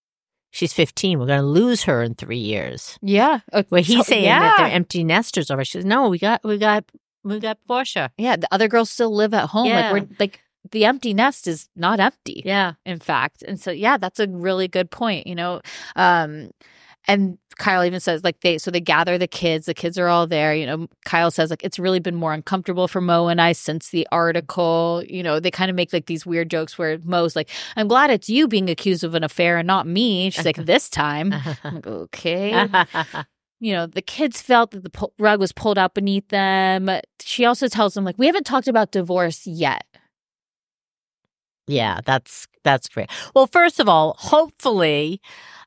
She's 0.56 0.72
fifteen. 0.72 1.18
We're 1.18 1.26
going 1.26 1.40
to 1.40 1.46
lose 1.46 1.82
her 1.82 2.02
in 2.02 2.14
three 2.14 2.38
years. 2.38 2.98
Yeah. 3.02 3.40
Where 3.68 3.82
he's 3.82 3.98
So- 3.98 4.02
saying 4.04 4.24
yeah. 4.24 4.40
that 4.40 4.54
they're 4.56 4.66
empty 4.74 5.04
nesters 5.04 5.50
already. 5.50 5.66
She 5.66 5.72
says, 5.72 5.84
"No, 5.84 6.08
we 6.08 6.18
got, 6.18 6.42
we 6.44 6.56
got, 6.56 6.84
we 7.24 7.38
got 7.40 7.58
Portia." 7.68 8.10
Yeah, 8.16 8.36
the 8.36 8.48
other 8.50 8.66
girls 8.66 8.88
still 8.88 9.14
live 9.14 9.34
at 9.34 9.50
home. 9.50 9.66
Yeah. 9.66 9.90
Like 9.90 9.92
we're 9.92 10.08
like 10.18 10.40
the 10.72 10.86
empty 10.86 11.12
nest 11.12 11.46
is 11.46 11.68
not 11.76 12.00
empty. 12.00 12.42
Yeah, 12.44 12.72
in 12.86 13.00
fact. 13.00 13.42
And 13.42 13.60
so 13.60 13.70
yeah, 13.70 13.98
that's 13.98 14.18
a 14.18 14.26
really 14.28 14.66
good 14.66 14.90
point, 14.90 15.26
you 15.26 15.34
know. 15.34 15.60
Um 15.94 16.50
and 17.06 17.38
Kyle 17.56 17.84
even 17.84 18.00
says 18.00 18.22
like 18.24 18.40
they 18.40 18.58
so 18.58 18.70
they 18.70 18.80
gather 18.80 19.18
the 19.18 19.26
kids, 19.26 19.66
the 19.66 19.74
kids 19.74 19.98
are 19.98 20.08
all 20.08 20.26
there, 20.26 20.54
you 20.54 20.66
know. 20.66 20.88
Kyle 21.04 21.30
says 21.30 21.50
like 21.50 21.64
it's 21.64 21.78
really 21.78 22.00
been 22.00 22.14
more 22.14 22.32
uncomfortable 22.32 22.88
for 22.88 23.00
Mo 23.00 23.28
and 23.28 23.40
I 23.40 23.52
since 23.52 23.90
the 23.90 24.06
article, 24.12 25.02
you 25.08 25.22
know, 25.22 25.40
they 25.40 25.50
kind 25.50 25.70
of 25.70 25.76
make 25.76 25.92
like 25.92 26.06
these 26.06 26.26
weird 26.26 26.50
jokes 26.50 26.78
where 26.78 26.98
Mo's 27.04 27.36
like, 27.36 27.48
I'm 27.76 27.88
glad 27.88 28.10
it's 28.10 28.28
you 28.28 28.48
being 28.48 28.68
accused 28.68 29.04
of 29.04 29.14
an 29.14 29.24
affair 29.24 29.58
and 29.58 29.66
not 29.66 29.86
me. 29.86 30.30
She's 30.30 30.44
like, 30.44 30.56
this 30.66 30.90
time. 30.90 31.32
I'm 31.64 31.74
like, 31.76 31.86
okay 31.86 32.68
you 33.60 33.72
know, 33.72 33.86
the 33.86 34.02
kids 34.02 34.42
felt 34.42 34.70
that 34.72 34.84
the 34.84 35.08
rug 35.18 35.40
was 35.40 35.52
pulled 35.52 35.78
out 35.78 35.94
beneath 35.94 36.28
them. 36.28 36.90
She 37.20 37.44
also 37.44 37.68
tells 37.68 37.94
them, 37.94 38.04
like, 38.04 38.18
we 38.18 38.26
haven't 38.26 38.44
talked 38.44 38.68
about 38.68 38.92
divorce 38.92 39.46
yet. 39.46 39.84
yeah, 41.66 42.00
that's 42.04 42.46
that's 42.64 42.88
great. 42.88 43.10
Well, 43.34 43.46
first 43.46 43.80
of 43.80 43.88
all, 43.88 44.16
hopefully, 44.18 45.20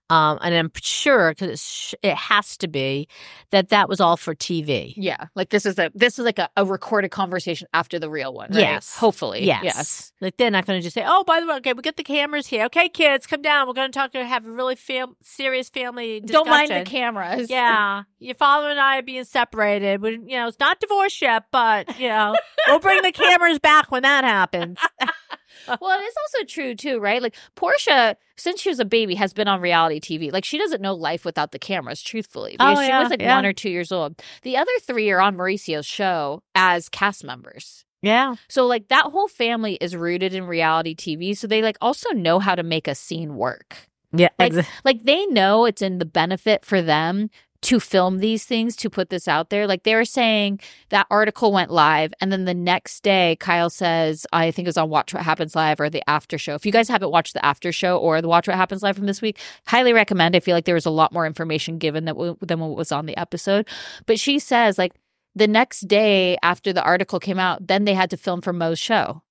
um, 0.10 0.40
and 0.42 0.56
I'm 0.56 0.72
sure 0.82 1.32
because 1.32 1.96
it 2.02 2.16
has 2.16 2.58
to 2.58 2.68
be 2.68 3.08
that 3.52 3.70
that 3.70 3.88
was 3.90 4.00
all 4.00 4.18
for 4.18 4.36
TV. 4.36 4.94
Yeah. 4.98 5.28
Like, 5.36 5.50
this 5.50 5.66
is 5.66 5.78
a, 5.80 5.92
this 5.94 6.20
is 6.20 6.26
like 6.26 6.40
a, 6.40 6.50
a 6.58 6.66
recorded 6.66 7.10
conversation 7.10 7.68
after 7.74 8.00
the 8.00 8.10
real 8.10 8.34
one. 8.34 8.50
Right? 8.52 8.62
Yes. 8.62 8.96
Hopefully. 8.96 9.46
Yes. 9.46 9.64
Yes. 9.64 10.12
Like 10.22 10.38
they're 10.38 10.52
not 10.52 10.66
going 10.66 10.80
to 10.80 10.84
just 10.84 10.94
say, 10.94 11.04
"Oh, 11.08 11.24
by 11.24 11.40
the 11.40 11.48
way, 11.48 11.56
okay, 11.56 11.74
we 11.74 11.82
got 11.82 11.96
the 11.96 12.04
cameras 12.04 12.48
here. 12.48 12.66
Okay, 12.66 12.90
kids, 12.90 13.26
come 13.26 13.42
down. 13.42 13.68
We're 13.68 13.74
going 13.74 13.90
to 13.92 13.98
talk 13.98 14.12
to 14.12 14.26
have 14.26 14.46
a 14.46 14.52
really 14.52 14.76
fam- 14.76 15.16
serious 15.22 15.70
family 15.70 16.20
discussion." 16.20 16.46
Don't 16.46 16.50
mind 16.50 16.72
the 16.72 16.90
cameras. 16.90 17.50
Yeah, 17.50 18.04
your 18.20 18.36
father 18.36 18.70
and 18.70 18.80
I 18.80 18.98
are 18.98 19.02
being 19.02 19.24
separated. 19.24 20.02
We, 20.02 20.12
you 20.12 20.38
know, 20.38 20.48
it's 20.48 20.60
not 20.60 20.80
divorced 20.82 21.22
yet, 21.22 21.46
but 21.52 21.98
you 22.00 22.10
know, 22.10 22.36
we'll 22.68 22.80
bring 22.80 23.02
the 23.02 23.12
cameras 23.14 23.60
back 23.60 23.92
when 23.92 24.04
that 24.04 24.26
happens. 24.26 24.78
well, 25.68 26.00
it 26.00 26.04
is 26.04 26.14
also 26.24 26.46
true 26.46 26.76
too, 26.76 27.00
right? 27.00 27.22
Like 27.22 27.36
Portia, 27.56 28.16
since 28.38 28.62
she 28.62 28.70
was 28.70 28.80
a 28.80 28.86
baby, 28.86 29.16
has 29.16 29.34
been 29.34 29.48
on 29.48 29.62
reality 29.62 30.00
TV. 30.00 30.32
Like 30.32 30.46
she 30.46 30.58
doesn't 30.58 30.82
know 30.82 30.94
life 30.94 31.26
without 31.26 31.52
the 31.52 31.60
cameras, 31.60 32.02
truthfully. 32.02 32.56
Oh, 32.60 32.70
Because 32.70 32.86
she 32.86 32.90
yeah, 32.90 33.00
was 33.02 33.10
like 33.10 33.22
yeah. 33.22 33.36
one 33.36 33.46
or 33.46 33.54
two 33.54 33.70
years 33.70 33.92
old. 33.92 34.22
The 34.44 34.58
other 34.58 34.72
three 34.84 35.10
are 35.12 35.22
on 35.22 35.36
Mauricio's 35.38 35.86
show 35.86 36.42
as 36.56 36.90
cast 36.90 37.24
members. 37.24 37.86
Yeah, 38.02 38.36
So 38.48 38.66
like 38.66 38.88
that 38.88 39.06
whole 39.08 39.28
family 39.28 39.74
is 39.82 39.94
rooted 39.94 40.34
in 40.34 40.46
reality 40.48 40.96
TV. 40.96 41.36
So 41.38 41.48
they 41.48 41.62
like 41.62 41.78
also 41.82 42.10
know 42.12 42.40
how 42.40 42.56
to 42.56 42.64
make 42.64 42.88
a 42.88 42.96
scene 42.96 43.36
work. 43.36 43.90
yeah, 44.14 44.30
Like, 44.40 44.54
exa- 44.54 44.66
like 44.86 45.04
they 45.04 45.26
know 45.26 45.66
it's 45.66 45.82
in 45.82 45.98
the 45.98 46.06
benefit 46.06 46.64
for 46.64 46.82
them 46.82 47.30
to 47.62 47.80
film 47.80 48.20
these 48.20 48.46
things 48.46 48.76
to 48.78 48.90
put 48.90 49.10
this 49.10 49.28
out 49.28 49.50
there. 49.50 49.68
Like 49.68 49.84
they 49.84 49.96
were 49.96 50.06
saying 50.06 50.62
that 50.90 51.08
article 51.12 51.52
went 51.52 51.72
live 51.72 52.14
and 52.22 52.32
then 52.32 52.46
the 52.46 52.54
next 52.54 53.04
day 53.04 53.36
Kyle 53.40 53.70
says 53.70 54.26
I 54.32 54.52
think 54.52 54.66
it 54.66 54.70
was 54.70 54.78
on 54.78 54.90
Watch 54.90 55.14
What 55.14 55.24
Happens 55.24 55.56
Live 55.56 55.80
or 55.80 55.90
the 55.90 56.08
after 56.10 56.38
show. 56.38 56.56
If 56.56 56.66
you 56.66 56.72
guys 56.72 56.88
haven't 56.88 57.12
watched 57.12 57.34
the 57.34 57.46
after 57.46 57.72
show 57.72 57.98
or 57.98 58.22
the 58.22 58.30
Watch 58.30 58.48
What 58.48 58.56
Happens 58.56 58.82
Live 58.82 58.96
from 58.96 59.08
this 59.08 59.22
week, 59.22 59.38
highly 59.68 59.92
recommend. 59.92 60.36
I 60.36 60.40
feel 60.40 60.56
like 60.56 60.66
there 60.66 60.76
was 60.76 60.86
a 60.86 60.92
lot 60.92 61.12
more 61.12 61.26
information 61.26 61.78
given 61.78 62.06
that 62.06 62.14
w- 62.16 62.38
than 62.42 62.60
what 62.60 62.78
was 62.78 62.92
on 62.92 63.06
the 63.06 63.18
episode. 63.18 63.68
But 64.06 64.20
she 64.20 64.40
says 64.40 64.78
like 64.78 64.94
the 65.36 65.48
next 65.48 65.82
day 65.82 66.38
after 66.42 66.72
the 66.72 66.84
article 66.84 67.20
came 67.20 67.40
out, 67.40 67.68
then 67.68 67.84
they 67.86 67.94
had 67.94 68.10
to 68.12 68.18
film 68.18 68.42
for 68.42 68.54
Mo's 68.54 68.80
show. 68.80 69.22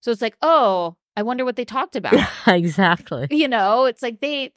So 0.00 0.10
it's 0.10 0.22
like, 0.22 0.36
"Oh, 0.42 0.96
I 1.16 1.22
wonder 1.22 1.44
what 1.44 1.56
they 1.56 1.64
talked 1.64 1.94
about." 1.96 2.14
exactly. 2.46 3.28
you 3.30 3.46
know 3.48 3.84
it's 3.84 4.02
like 4.02 4.20
they 4.20 4.52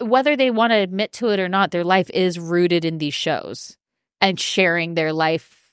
whether 0.00 0.36
they 0.36 0.50
want 0.50 0.72
to 0.72 0.76
admit 0.76 1.12
to 1.12 1.28
it 1.28 1.40
or 1.40 1.48
not 1.48 1.70
their 1.70 1.84
life 1.84 2.10
is 2.10 2.38
rooted 2.38 2.84
in 2.84 2.98
these 2.98 3.14
shows 3.14 3.76
and 4.20 4.38
sharing 4.38 4.94
their 4.94 5.12
life 5.12 5.70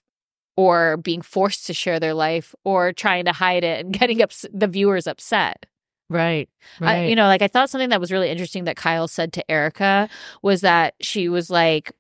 or 0.56 0.98
being 0.98 1.22
forced 1.22 1.68
to 1.68 1.74
share 1.74 2.00
their 2.00 2.14
life 2.14 2.56
or 2.64 2.92
trying 2.92 3.26
to 3.26 3.32
hide 3.32 3.64
it 3.64 3.86
and 3.86 3.94
getting 4.00 4.22
ups- 4.22 4.46
the 4.54 4.68
viewers 4.68 5.08
upset 5.08 5.66
Right, 6.10 6.48
I, 6.80 6.84
right. 6.86 7.10
you 7.10 7.16
know 7.18 7.28
like 7.28 7.42
i 7.42 7.50
thought 7.50 7.70
something 7.70 7.90
that 7.90 8.00
was 8.00 8.14
really 8.14 8.30
interesting 8.30 8.64
that 8.64 8.78
kyle 8.78 9.10
said 9.10 9.34
to 9.34 9.52
erika 9.52 10.08
was 10.42 10.62
that 10.62 10.94
she 11.02 11.28
was 11.28 11.50
like 11.50 11.92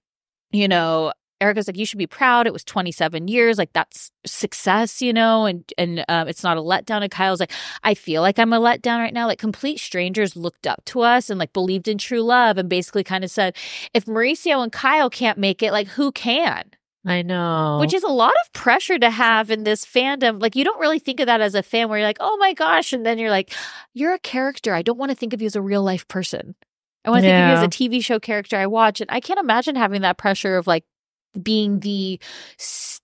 you 0.51 0.67
know 0.69 1.11
Erika's 1.39 1.67
like, 1.67 1.77
you 1.77 1.85
should 1.85 1.99
be 1.99 2.07
proud. 2.07 2.47
It 2.47 2.53
was 2.53 2.63
27 2.63 3.27
years. 3.27 3.57
Like 3.57 3.73
that's 3.73 4.11
success, 4.25 5.01
you 5.01 5.13
know, 5.13 5.45
and, 5.45 5.63
and 5.77 6.03
um, 6.09 6.27
it's 6.27 6.43
not 6.43 6.57
a 6.57 6.61
letdown. 6.61 7.01
And 7.01 7.11
Kyle's 7.11 7.39
like, 7.39 7.51
I 7.83 7.93
feel 7.93 8.21
like 8.21 8.39
I'm 8.39 8.53
a 8.53 8.59
letdown 8.59 8.99
right 8.99 9.13
now. 9.13 9.27
Like 9.27 9.39
complete 9.39 9.79
strangers 9.79 10.35
looked 10.35 10.65
up 10.65 10.83
to 10.85 11.01
us 11.01 11.29
and 11.29 11.39
like 11.39 11.53
believed 11.53 11.87
in 11.87 11.97
true 11.97 12.21
love 12.21 12.57
and 12.57 12.69
basically 12.69 13.03
kind 13.03 13.23
of 13.23 13.31
said, 13.31 13.55
if 13.93 14.05
Mauricio 14.05 14.63
and 14.63 14.71
Kyle 14.71 15.09
can't 15.09 15.37
make 15.37 15.61
it, 15.61 15.71
like 15.71 15.87
who 15.87 16.11
can? 16.11 16.71
I 17.05 17.21
know. 17.21 17.77
Which 17.79 17.93
is 17.93 18.03
a 18.03 18.09
lot 18.09 18.33
of 18.43 18.51
pressure 18.51 18.99
to 18.99 19.09
have 19.09 19.49
in 19.49 19.63
this 19.63 19.85
fandom. 19.85 20.41
Like, 20.41 20.57
you 20.57 20.65
don't 20.65 20.79
really 20.79 20.99
think 20.99 21.21
of 21.21 21.27
that 21.27 21.39
as 21.39 21.55
a 21.55 21.63
fan 21.63 21.87
where 21.87 21.99
you're 21.99 22.07
like, 22.07 22.17
oh 22.19 22.35
my 22.37 22.53
gosh. 22.53 22.91
And 22.91 23.05
then 23.05 23.17
you're 23.17 23.29
like, 23.29 23.53
you're 23.93 24.13
a 24.13 24.19
character. 24.19 24.73
I 24.73 24.81
don't 24.81 24.97
want 24.97 25.11
to 25.11 25.15
think 25.15 25.33
of 25.33 25.41
you 25.41 25.45
as 25.45 25.55
a 25.55 25.61
real 25.61 25.83
life 25.83 26.05
person. 26.09 26.55
I 27.05 27.09
want 27.09 27.23
to 27.23 27.29
think 27.29 27.41
of 27.41 27.47
you 27.47 27.55
as 27.55 27.63
a 27.63 27.67
TV 27.69 28.03
show 28.03 28.19
character 28.19 28.57
I 28.57 28.67
watch. 28.67 28.99
And 28.99 29.09
I 29.09 29.21
can't 29.21 29.39
imagine 29.39 29.77
having 29.77 30.01
that 30.01 30.17
pressure 30.17 30.57
of 30.57 30.67
like 30.67 30.83
being 31.41 31.79
the 31.81 32.19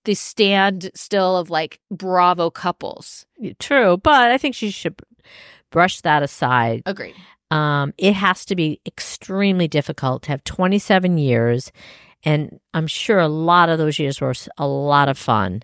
the 0.04 0.14
stand 0.14 0.90
still 0.94 1.36
of 1.36 1.50
like 1.50 1.80
Bravo 1.90 2.50
couples. 2.50 3.26
True, 3.58 3.96
but 3.96 4.30
I 4.30 4.38
think 4.38 4.54
she 4.54 4.70
should 4.70 5.00
brush 5.70 6.00
that 6.02 6.22
aside. 6.22 6.82
Agreed. 6.86 7.14
Um, 7.50 7.92
it 7.98 8.14
has 8.14 8.44
to 8.46 8.56
be 8.56 8.80
extremely 8.86 9.68
difficult 9.68 10.22
to 10.24 10.30
have 10.30 10.42
27 10.44 11.18
years, 11.18 11.70
and 12.24 12.58
I'm 12.72 12.86
sure 12.86 13.18
a 13.20 13.28
lot 13.28 13.68
of 13.68 13.78
those 13.78 13.98
years 13.98 14.20
were 14.20 14.34
a 14.58 14.66
lot 14.66 15.08
of 15.08 15.16
fun. 15.18 15.62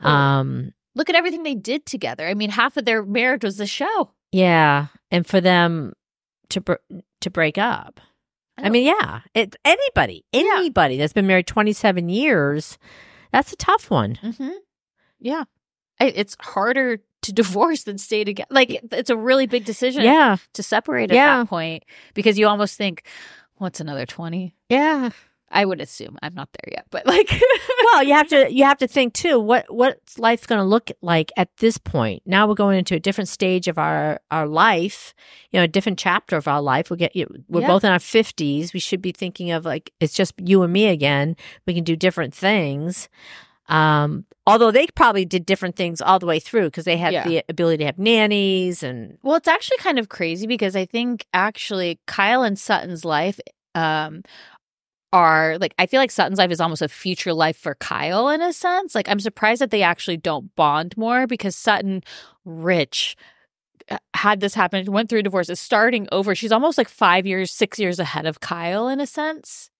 Um, 0.00 0.72
Look 0.94 1.08
at 1.10 1.16
everything 1.16 1.42
they 1.42 1.54
did 1.54 1.84
together. 1.86 2.26
I 2.26 2.34
mean, 2.34 2.50
half 2.50 2.76
of 2.76 2.84
their 2.84 3.02
marriage 3.04 3.44
was 3.44 3.60
a 3.60 3.66
show. 3.66 4.10
yeah, 4.32 4.86
and 5.10 5.26
for 5.26 5.40
them 5.40 5.92
to 6.50 6.60
br- 6.60 6.74
to 7.20 7.30
break 7.30 7.58
up. 7.58 8.00
I 8.58 8.68
mean, 8.70 8.86
yeah, 8.86 9.20
it 9.34 9.54
anybody, 9.64 10.24
anybody 10.32 10.96
that's 10.96 11.12
been 11.12 11.26
married 11.26 11.46
27 11.46 12.08
years, 12.08 12.78
that's 13.32 13.52
a 13.52 13.56
tough 13.56 13.90
one. 13.90 14.14
Mm-hmm. 14.22 14.50
Yeah, 15.20 15.44
I, 16.00 16.06
it's 16.06 16.36
harder 16.40 16.98
to 17.22 17.32
divorce 17.32 17.84
than 17.84 17.98
stay 17.98 18.24
together. 18.24 18.48
Like 18.50 18.80
it's 18.92 19.10
a 19.10 19.16
really 19.16 19.46
big 19.46 19.64
decision. 19.64 20.02
Yeah. 20.04 20.36
to 20.54 20.62
separate 20.62 21.10
at 21.10 21.14
Yeah. 21.16 21.38
that 21.38 21.48
point 21.48 21.84
because 22.14 22.38
you 22.38 22.46
almost 22.48 22.76
think, 22.78 23.02
what's 23.56 23.80
another 23.80 24.06
twenty? 24.06 24.54
Yeah. 24.68 25.10
I 25.50 25.64
would 25.64 25.80
assume 25.80 26.18
I'm 26.22 26.34
not 26.34 26.48
there 26.52 26.72
yet, 26.72 26.86
but 26.90 27.06
like, 27.06 27.30
well, 27.84 28.02
you 28.02 28.12
have 28.14 28.28
to 28.28 28.52
you 28.52 28.64
have 28.64 28.78
to 28.78 28.88
think 28.88 29.14
too. 29.14 29.38
What 29.38 29.64
what's 29.72 30.18
life 30.18 30.46
going 30.46 30.58
to 30.58 30.64
look 30.64 30.90
like 31.02 31.30
at 31.36 31.48
this 31.58 31.78
point? 31.78 32.22
Now 32.26 32.48
we're 32.48 32.54
going 32.54 32.78
into 32.78 32.94
a 32.96 33.00
different 33.00 33.28
stage 33.28 33.68
of 33.68 33.78
our 33.78 34.20
our 34.30 34.46
life. 34.48 35.14
You 35.52 35.60
know, 35.60 35.64
a 35.64 35.68
different 35.68 35.98
chapter 35.98 36.36
of 36.36 36.48
our 36.48 36.60
life. 36.60 36.90
We 36.90 36.96
get 36.96 37.14
you 37.14 37.26
we're 37.48 37.60
Yeah. 37.60 37.68
both 37.68 37.84
in 37.84 37.92
our 37.92 38.00
fifties. 38.00 38.72
We 38.74 38.80
should 38.80 39.00
be 39.00 39.12
thinking 39.12 39.52
of 39.52 39.64
like 39.64 39.92
it's 40.00 40.14
just 40.14 40.34
you 40.44 40.62
and 40.62 40.72
me 40.72 40.86
again. 40.88 41.36
We 41.66 41.74
can 41.74 41.84
do 41.84 41.94
different 41.96 42.34
things. 42.34 43.08
Um, 43.68 44.26
although 44.46 44.70
they 44.70 44.86
probably 44.94 45.24
did 45.24 45.44
different 45.44 45.74
things 45.74 46.00
all 46.00 46.18
the 46.20 46.26
way 46.26 46.38
through 46.38 46.66
because 46.66 46.84
they 46.84 46.96
had 46.96 47.12
Yeah. 47.12 47.24
the 47.24 47.44
ability 47.48 47.78
to 47.78 47.86
have 47.86 47.98
nannies 47.98 48.82
and 48.82 49.18
Well, 49.22 49.34
it's 49.36 49.48
actually 49.48 49.78
kind 49.78 49.98
of 49.98 50.08
crazy 50.08 50.46
because 50.46 50.76
I 50.76 50.86
think 50.86 51.26
actually 51.34 51.98
Kyle 52.06 52.42
and 52.42 52.58
Sutton's 52.58 53.04
life 53.04 53.40
um 53.74 54.22
are 55.12 55.58
like 55.58 55.74
I 55.78 55.86
feel 55.86 56.00
like 56.00 56.10
Sutton's 56.10 56.38
life 56.38 56.50
is 56.50 56.60
almost 56.60 56.82
a 56.82 56.88
future 56.88 57.32
life 57.32 57.56
for 57.56 57.74
Kyle 57.76 58.28
in 58.28 58.42
a 58.42 58.52
sense. 58.52 58.94
Like 58.94 59.08
I'm 59.08 59.20
surprised 59.20 59.60
that 59.60 59.70
they 59.70 59.82
actually 59.82 60.16
don't 60.16 60.54
bond 60.56 60.96
more 60.96 61.26
because 61.26 61.56
Sutton 61.56 62.02
rich 62.44 63.16
uh, 63.90 63.98
had 64.14 64.40
this 64.40 64.54
happen, 64.54 64.90
went 64.90 65.08
through 65.08 65.20
a 65.20 65.22
divorce, 65.22 65.48
is 65.48 65.60
starting 65.60 66.08
over. 66.10 66.34
She's 66.34 66.52
almost 66.52 66.76
like 66.76 66.88
5 66.88 67.26
years, 67.26 67.52
6 67.52 67.78
years 67.78 67.98
ahead 68.00 68.26
of 68.26 68.40
Kyle 68.40 68.88
in 68.88 69.00
a 69.00 69.06
sense. 69.06 69.70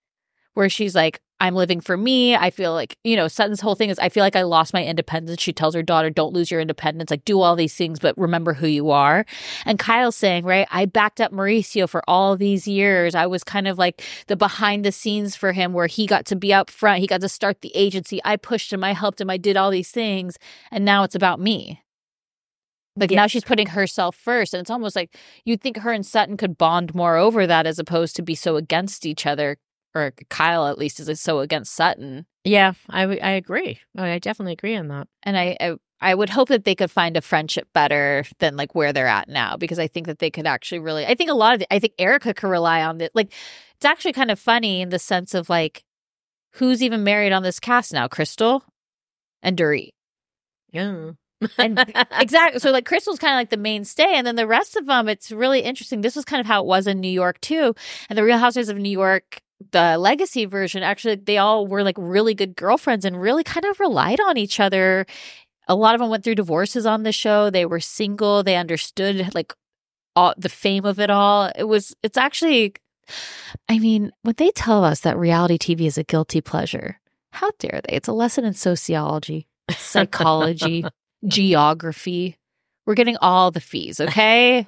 Where 0.54 0.68
she's 0.68 0.94
like 0.94 1.20
I'm 1.38 1.54
living 1.54 1.80
for 1.80 1.96
me. 1.96 2.34
I 2.34 2.50
feel 2.50 2.72
like, 2.72 2.96
you 3.04 3.14
know, 3.14 3.28
Sutton's 3.28 3.60
whole 3.60 3.74
thing 3.74 3.90
is 3.90 3.98
I 3.98 4.08
feel 4.08 4.24
like 4.24 4.36
I 4.36 4.42
lost 4.42 4.72
my 4.72 4.82
independence. 4.82 5.42
She 5.42 5.52
tells 5.52 5.74
her 5.74 5.82
daughter, 5.82 6.08
don't 6.08 6.32
lose 6.32 6.50
your 6.50 6.60
independence. 6.60 7.10
Like, 7.10 7.26
do 7.26 7.42
all 7.42 7.56
these 7.56 7.74
things, 7.74 7.98
but 7.98 8.16
remember 8.16 8.54
who 8.54 8.66
you 8.66 8.90
are. 8.90 9.26
And 9.66 9.78
Kyle's 9.78 10.16
saying, 10.16 10.44
right, 10.46 10.66
I 10.70 10.86
backed 10.86 11.20
up 11.20 11.32
Mauricio 11.32 11.88
for 11.88 12.02
all 12.08 12.36
these 12.36 12.66
years. 12.66 13.14
I 13.14 13.26
was 13.26 13.44
kind 13.44 13.68
of 13.68 13.76
like 13.76 14.02
the 14.28 14.36
behind 14.36 14.84
the 14.84 14.92
scenes 14.92 15.36
for 15.36 15.52
him 15.52 15.74
where 15.74 15.86
he 15.86 16.06
got 16.06 16.24
to 16.26 16.36
be 16.36 16.54
up 16.54 16.70
front. 16.70 17.00
He 17.00 17.06
got 17.06 17.20
to 17.20 17.28
start 17.28 17.60
the 17.60 17.74
agency. 17.74 18.20
I 18.24 18.36
pushed 18.36 18.72
him. 18.72 18.82
I 18.82 18.94
helped 18.94 19.20
him. 19.20 19.28
I 19.28 19.36
did 19.36 19.58
all 19.58 19.70
these 19.70 19.90
things. 19.90 20.38
And 20.70 20.86
now 20.86 21.02
it's 21.02 21.14
about 21.14 21.38
me. 21.38 21.82
Like 22.96 23.10
now 23.10 23.26
she's 23.26 23.44
putting 23.44 23.66
herself 23.66 24.16
first. 24.16 24.54
And 24.54 24.62
it's 24.62 24.70
almost 24.70 24.96
like 24.96 25.14
you'd 25.44 25.60
think 25.60 25.76
her 25.78 25.92
and 25.92 26.04
Sutton 26.04 26.38
could 26.38 26.56
bond 26.56 26.94
more 26.94 27.16
over 27.16 27.46
that 27.46 27.66
as 27.66 27.78
opposed 27.78 28.16
to 28.16 28.22
be 28.22 28.34
so 28.34 28.56
against 28.56 29.04
each 29.04 29.26
other. 29.26 29.58
Or 29.96 30.12
Kyle, 30.28 30.66
at 30.66 30.78
least, 30.78 31.00
is 31.00 31.08
uh, 31.08 31.14
so 31.14 31.38
against 31.40 31.74
Sutton. 31.74 32.26
yeah, 32.44 32.74
I 32.90 33.02
w- 33.02 33.20
I 33.22 33.30
agree. 33.30 33.80
Oh, 33.96 34.04
I 34.04 34.18
definitely 34.18 34.52
agree 34.52 34.76
on 34.76 34.88
that. 34.88 35.08
and 35.22 35.36
I, 35.38 35.56
I 35.60 35.74
I 36.00 36.14
would 36.14 36.28
hope 36.28 36.48
that 36.50 36.64
they 36.66 36.74
could 36.74 36.90
find 36.90 37.16
a 37.16 37.22
friendship 37.22 37.68
better 37.72 38.24
than 38.38 38.56
like 38.56 38.74
where 38.74 38.92
they're 38.92 39.06
at 39.06 39.28
now 39.30 39.56
because 39.56 39.78
I 39.78 39.86
think 39.88 40.06
that 40.08 40.18
they 40.18 40.30
could 40.30 40.46
actually 40.46 40.80
really 40.80 41.06
I 41.06 41.14
think 41.14 41.30
a 41.30 41.34
lot 41.34 41.54
of 41.54 41.60
the, 41.60 41.72
I 41.74 41.78
think 41.78 41.94
Erika 41.98 42.34
could 42.34 42.48
rely 42.48 42.82
on 42.84 43.00
it 43.00 43.12
like 43.14 43.32
it's 43.76 43.84
actually 43.86 44.12
kind 44.12 44.30
of 44.30 44.38
funny 44.38 44.82
in 44.82 44.90
the 44.90 44.98
sense 44.98 45.32
of 45.32 45.48
like 45.48 45.82
who's 46.56 46.82
even 46.82 47.02
married 47.02 47.32
on 47.32 47.42
this 47.42 47.58
cast 47.58 47.94
now 47.94 48.08
Crystal 48.08 48.62
and 49.42 49.56
Dorit 49.56 49.92
Yeah. 50.70 51.12
and 51.56 51.78
exactly 52.12 52.60
so 52.60 52.70
like 52.72 52.84
Crystal's 52.84 53.18
kind 53.18 53.32
of 53.32 53.38
like 53.40 53.50
the 53.50 53.56
mainstay 53.56 54.12
and 54.14 54.26
then 54.26 54.36
the 54.36 54.46
rest 54.46 54.76
of 54.76 54.84
them 54.84 55.08
it's 55.08 55.32
really 55.32 55.60
interesting 55.60 56.02
this 56.02 56.16
was 56.16 56.26
kind 56.26 56.40
of 56.40 56.46
how 56.46 56.60
it 56.60 56.66
was 56.66 56.86
in 56.86 57.00
New 57.00 57.08
York 57.10 57.40
too 57.40 57.74
and 58.10 58.18
the 58.18 58.24
Real 58.24 58.36
Housewives 58.38 58.68
of 58.68 58.76
New 58.76 58.90
York 58.90 59.40
the 59.72 59.96
legacy 59.98 60.44
version 60.44 60.82
actually 60.82 61.14
they 61.16 61.38
all 61.38 61.66
were 61.66 61.82
like 61.82 61.96
really 61.98 62.34
good 62.34 62.56
girlfriends 62.56 63.04
and 63.04 63.20
really 63.20 63.42
kind 63.42 63.64
of 63.64 63.80
relied 63.80 64.20
on 64.20 64.36
each 64.36 64.60
other. 64.60 65.06
A 65.68 65.74
lot 65.74 65.94
of 65.94 66.00
them 66.00 66.10
went 66.10 66.22
through 66.24 66.36
divorces 66.36 66.86
on 66.86 67.02
the 67.02 67.12
show. 67.12 67.50
They 67.50 67.66
were 67.66 67.80
single. 67.80 68.42
They 68.42 68.56
understood 68.56 69.34
like 69.34 69.52
all 70.14 70.34
the 70.36 70.48
fame 70.48 70.84
of 70.84 71.00
it 71.00 71.10
all. 71.10 71.50
It 71.56 71.64
was 71.64 71.94
it's 72.02 72.18
actually 72.18 72.74
i 73.68 73.78
mean 73.78 74.10
when 74.22 74.34
they 74.36 74.50
tell 74.50 74.82
us 74.82 74.98
that 75.00 75.16
reality 75.16 75.56
tv 75.56 75.86
is 75.86 75.96
a 75.96 76.02
guilty 76.02 76.40
pleasure 76.40 76.98
how 77.36 77.50
dare 77.58 77.82
they? 77.86 77.96
It's 77.96 78.08
a 78.08 78.12
lesson 78.12 78.44
in 78.44 78.54
sociology 78.54 79.46
psychology 79.70 80.84
geography. 81.26 82.38
We're 82.86 82.94
getting 82.94 83.16
all 83.18 83.50
the 83.50 83.60
fees 83.60 84.00
okay? 84.00 84.64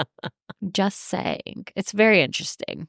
Just 0.72 1.00
saying. 1.00 1.66
It's 1.74 1.92
very 1.92 2.20
interesting 2.20 2.88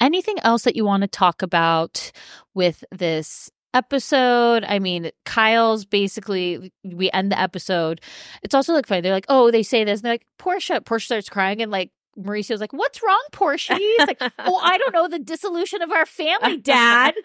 anything 0.00 0.38
else 0.40 0.62
that 0.62 0.76
you 0.76 0.84
want 0.84 1.02
to 1.02 1.08
talk 1.08 1.42
about 1.42 2.10
with 2.54 2.84
this 2.90 3.50
episode? 3.72 4.64
I 4.64 4.78
mean 4.78 5.10
kyle's 5.24 5.84
basically 5.84 6.72
we 6.84 7.10
end 7.10 7.32
the 7.32 7.40
episode. 7.40 8.00
It's 8.42 8.54
also 8.54 8.72
like 8.72 8.86
funny 8.86 9.00
they're 9.00 9.12
like 9.12 9.26
oh 9.28 9.50
they 9.50 9.62
say 9.62 9.84
this 9.84 10.00
and 10.00 10.04
they're 10.04 10.12
like 10.14 10.26
portia 10.38 10.80
portia 10.80 11.06
starts 11.06 11.28
crying 11.28 11.60
and 11.60 11.70
like 11.72 11.90
mauricio's 12.16 12.60
like 12.60 12.72
what's 12.72 13.02
wrong 13.02 13.22
portia? 13.32 13.74
He's 13.74 13.98
like 14.06 14.22
oh 14.38 14.60
i 14.62 14.78
don't 14.78 14.92
know 14.94 15.08
the 15.08 15.18
dissolution 15.18 15.82
of 15.82 15.90
our 15.90 16.06
family 16.06 16.58
dad. 16.58 17.14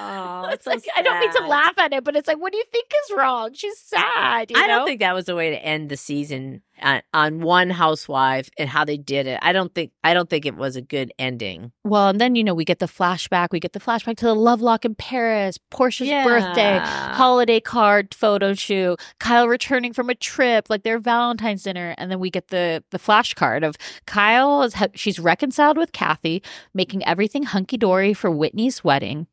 Oh, 0.00 0.48
it's 0.52 0.66
like 0.66 0.82
i 0.96 1.02
don't 1.02 1.18
mean 1.20 1.32
to 1.32 1.46
laugh 1.46 1.76
at 1.76 1.92
it 1.92 2.04
but 2.04 2.16
it's 2.16 2.28
like 2.28 2.38
what 2.38 2.52
do 2.52 2.58
you 2.58 2.64
think 2.72 2.86
is 3.04 3.16
wrong? 3.16 3.52
She's 3.52 3.78
sad 3.78 4.50
you 4.50 4.56
I 4.56 4.66
know? 4.66 4.78
don't 4.78 4.86
think 4.86 5.00
that 5.00 5.14
was 5.14 5.26
the 5.26 5.34
way 5.36 5.50
to 5.50 5.56
end 5.62 5.90
the 5.90 5.96
season 5.98 6.62
on, 6.82 7.02
on 7.14 7.40
one 7.40 7.70
housewife 7.70 8.50
and 8.58 8.68
how 8.68 8.84
they 8.84 8.96
did 8.96 9.26
it. 9.26 9.38
I 9.42 9.52
don't 9.52 9.74
think 9.74 9.92
I 10.04 10.14
don't 10.14 10.28
think 10.28 10.46
it 10.46 10.56
was 10.56 10.76
a 10.76 10.82
good 10.82 11.12
ending. 11.18 11.72
Well, 11.84 12.08
and 12.08 12.20
then 12.20 12.34
you 12.34 12.44
know 12.44 12.54
we 12.54 12.64
get 12.64 12.78
the 12.78 12.86
flashback. 12.86 13.48
We 13.52 13.60
get 13.60 13.72
the 13.72 13.80
flashback 13.80 14.16
to 14.18 14.26
the 14.26 14.34
love 14.34 14.60
lock 14.60 14.84
in 14.84 14.94
Paris, 14.94 15.58
Portia's 15.70 16.08
birthday, 16.08 16.80
holiday 16.82 17.60
card 17.60 18.14
photo 18.14 18.54
shoot, 18.54 19.00
Kyle 19.18 19.48
returning 19.48 19.92
from 19.92 20.10
a 20.10 20.14
trip, 20.14 20.68
like 20.68 20.82
their 20.82 20.98
Valentine's 20.98 21.62
dinner, 21.62 21.94
and 21.98 22.10
then 22.10 22.20
we 22.20 22.30
get 22.30 22.48
the 22.48 22.82
the 22.90 22.98
flash 22.98 23.34
card 23.34 23.64
of 23.64 23.76
Kyle 24.06 24.62
is 24.62 24.74
she's 24.94 25.18
reconciled 25.18 25.76
with 25.76 25.92
Kathy, 25.92 26.42
making 26.74 27.04
everything 27.04 27.44
hunky 27.44 27.76
dory 27.76 28.12
for 28.12 28.30
Whitney's 28.30 28.84
wedding. 28.84 29.26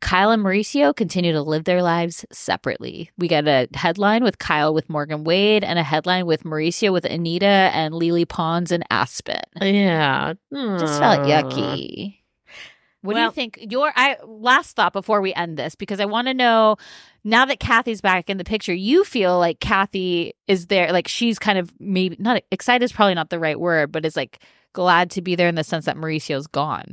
Kyle 0.00 0.30
and 0.30 0.42
Mauricio 0.42 0.94
continue 0.94 1.32
to 1.32 1.42
live 1.42 1.64
their 1.64 1.82
lives 1.82 2.24
separately. 2.32 3.10
We 3.18 3.28
get 3.28 3.46
a 3.46 3.68
headline 3.74 4.24
with 4.24 4.38
Kyle 4.38 4.74
with 4.74 4.88
Morgan 4.88 5.24
Wade 5.24 5.64
and 5.64 5.78
a 5.78 5.82
headline 5.82 6.26
with 6.26 6.44
Mauricio 6.44 6.81
with 6.90 7.04
Anita 7.04 7.46
and 7.46 7.94
Lily 7.94 8.24
Pons 8.24 8.72
and 8.72 8.82
Aspen. 8.90 9.42
Yeah, 9.60 10.32
Just 10.52 10.98
felt 10.98 11.20
yucky. 11.26 12.18
What 13.02 13.14
do 13.14 13.20
you 13.20 13.30
think? 13.32 13.58
Your 13.68 13.92
I 13.96 14.16
last 14.24 14.76
thought 14.76 14.92
before 14.92 15.20
we 15.20 15.34
end 15.34 15.56
this 15.58 15.74
because 15.74 15.98
I 16.00 16.04
want 16.04 16.28
to 16.28 16.34
know 16.34 16.76
now 17.24 17.44
that 17.44 17.58
Kathy's 17.60 18.00
back 18.00 18.30
in 18.30 18.36
the 18.38 18.44
picture, 18.44 18.72
you 18.72 19.04
feel 19.04 19.38
like 19.38 19.58
Kathy 19.60 20.34
is 20.46 20.68
there, 20.68 20.92
like 20.92 21.08
she's 21.08 21.38
kind 21.38 21.58
of 21.58 21.72
maybe 21.80 22.16
not 22.20 22.42
excited 22.52 22.84
is 22.84 22.92
probably 22.92 23.14
not 23.14 23.30
the 23.30 23.40
right 23.40 23.58
word, 23.58 23.90
but 23.92 24.06
is 24.06 24.16
like 24.16 24.38
glad 24.72 25.10
to 25.12 25.20
be 25.22 25.34
there 25.34 25.48
in 25.48 25.56
the 25.56 25.64
sense 25.64 25.84
that 25.86 25.96
Mauricio's 25.96 26.46
gone. 26.46 26.92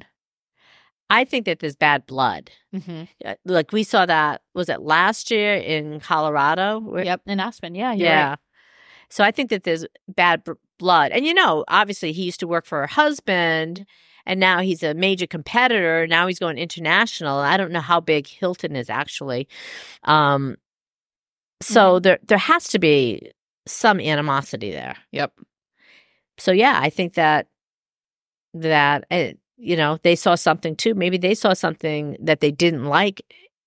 I 1.11 1.26
think 1.26 1.45
that 1.45 1.60
there's 1.60 1.76
bad 1.76 2.06
blood. 2.07 2.49
Mm-hmm. 2.74 3.03
Like 3.45 3.72
we 3.72 3.84
saw 3.84 4.06
that 4.07 4.41
was 4.56 4.68
it 4.70 4.82
last 4.82 5.30
year 5.32 5.56
in 5.56 5.99
Colorado? 5.99 6.80
Where- 6.80 7.06
Yep, 7.06 7.22
in 7.28 7.40
Aspen, 7.40 7.76
yeah, 7.76 7.94
yeah. 7.94 8.30
right. 8.30 8.40
So 9.10 9.23
I 9.23 9.31
think 9.31 9.49
that 9.49 9.64
there's 9.64 9.86
bad 10.07 10.44
b- 10.44 10.53
blood, 10.77 11.11
and 11.11 11.26
you 11.26 11.34
know, 11.34 11.65
obviously 11.68 12.11
he 12.11 12.23
used 12.23 12.40
to 12.41 12.48
work 12.48 12.65
for 12.65 12.80
her 12.81 12.88
husband, 12.88 13.86
and 14.26 14.40
now 14.40 14.60
he's 14.60 14.84
a 14.84 14.94
major 14.94 15.26
competitor. 15.27 16.06
Now 16.07 16.27
he's 16.27 16.40
going 16.40 16.57
international. 16.57 17.38
I 17.40 17.57
don't 17.57 17.72
know 17.72 17.81
how 17.81 17.99
big 17.99 18.27
Hilton 18.27 18.76
is 18.76 18.90
actually. 18.90 19.48
Um, 20.03 20.57
so 21.61 21.95
Mm-hmm. 21.95 22.03
there 22.03 22.19
there 22.27 22.38
has 22.38 22.68
to 22.69 22.80
be 22.80 23.31
some 23.68 23.99
animosity 23.99 24.72
there. 24.72 24.95
Yep. 25.11 25.34
So 26.38 26.52
yeah, 26.52 26.80
I 26.81 26.90
think 26.90 27.14
that 27.15 27.48
that 28.53 29.06
uh, 29.11 29.30
you 29.57 29.76
know 29.76 29.98
they 30.03 30.15
saw 30.15 30.36
something 30.36 30.76
too. 30.76 30.94
Maybe 30.94 31.18
they 31.18 31.36
saw 31.36 31.53
something 31.53 32.15
that 32.22 32.40
they 32.40 32.52
didn't 32.52 32.86
like 32.86 33.22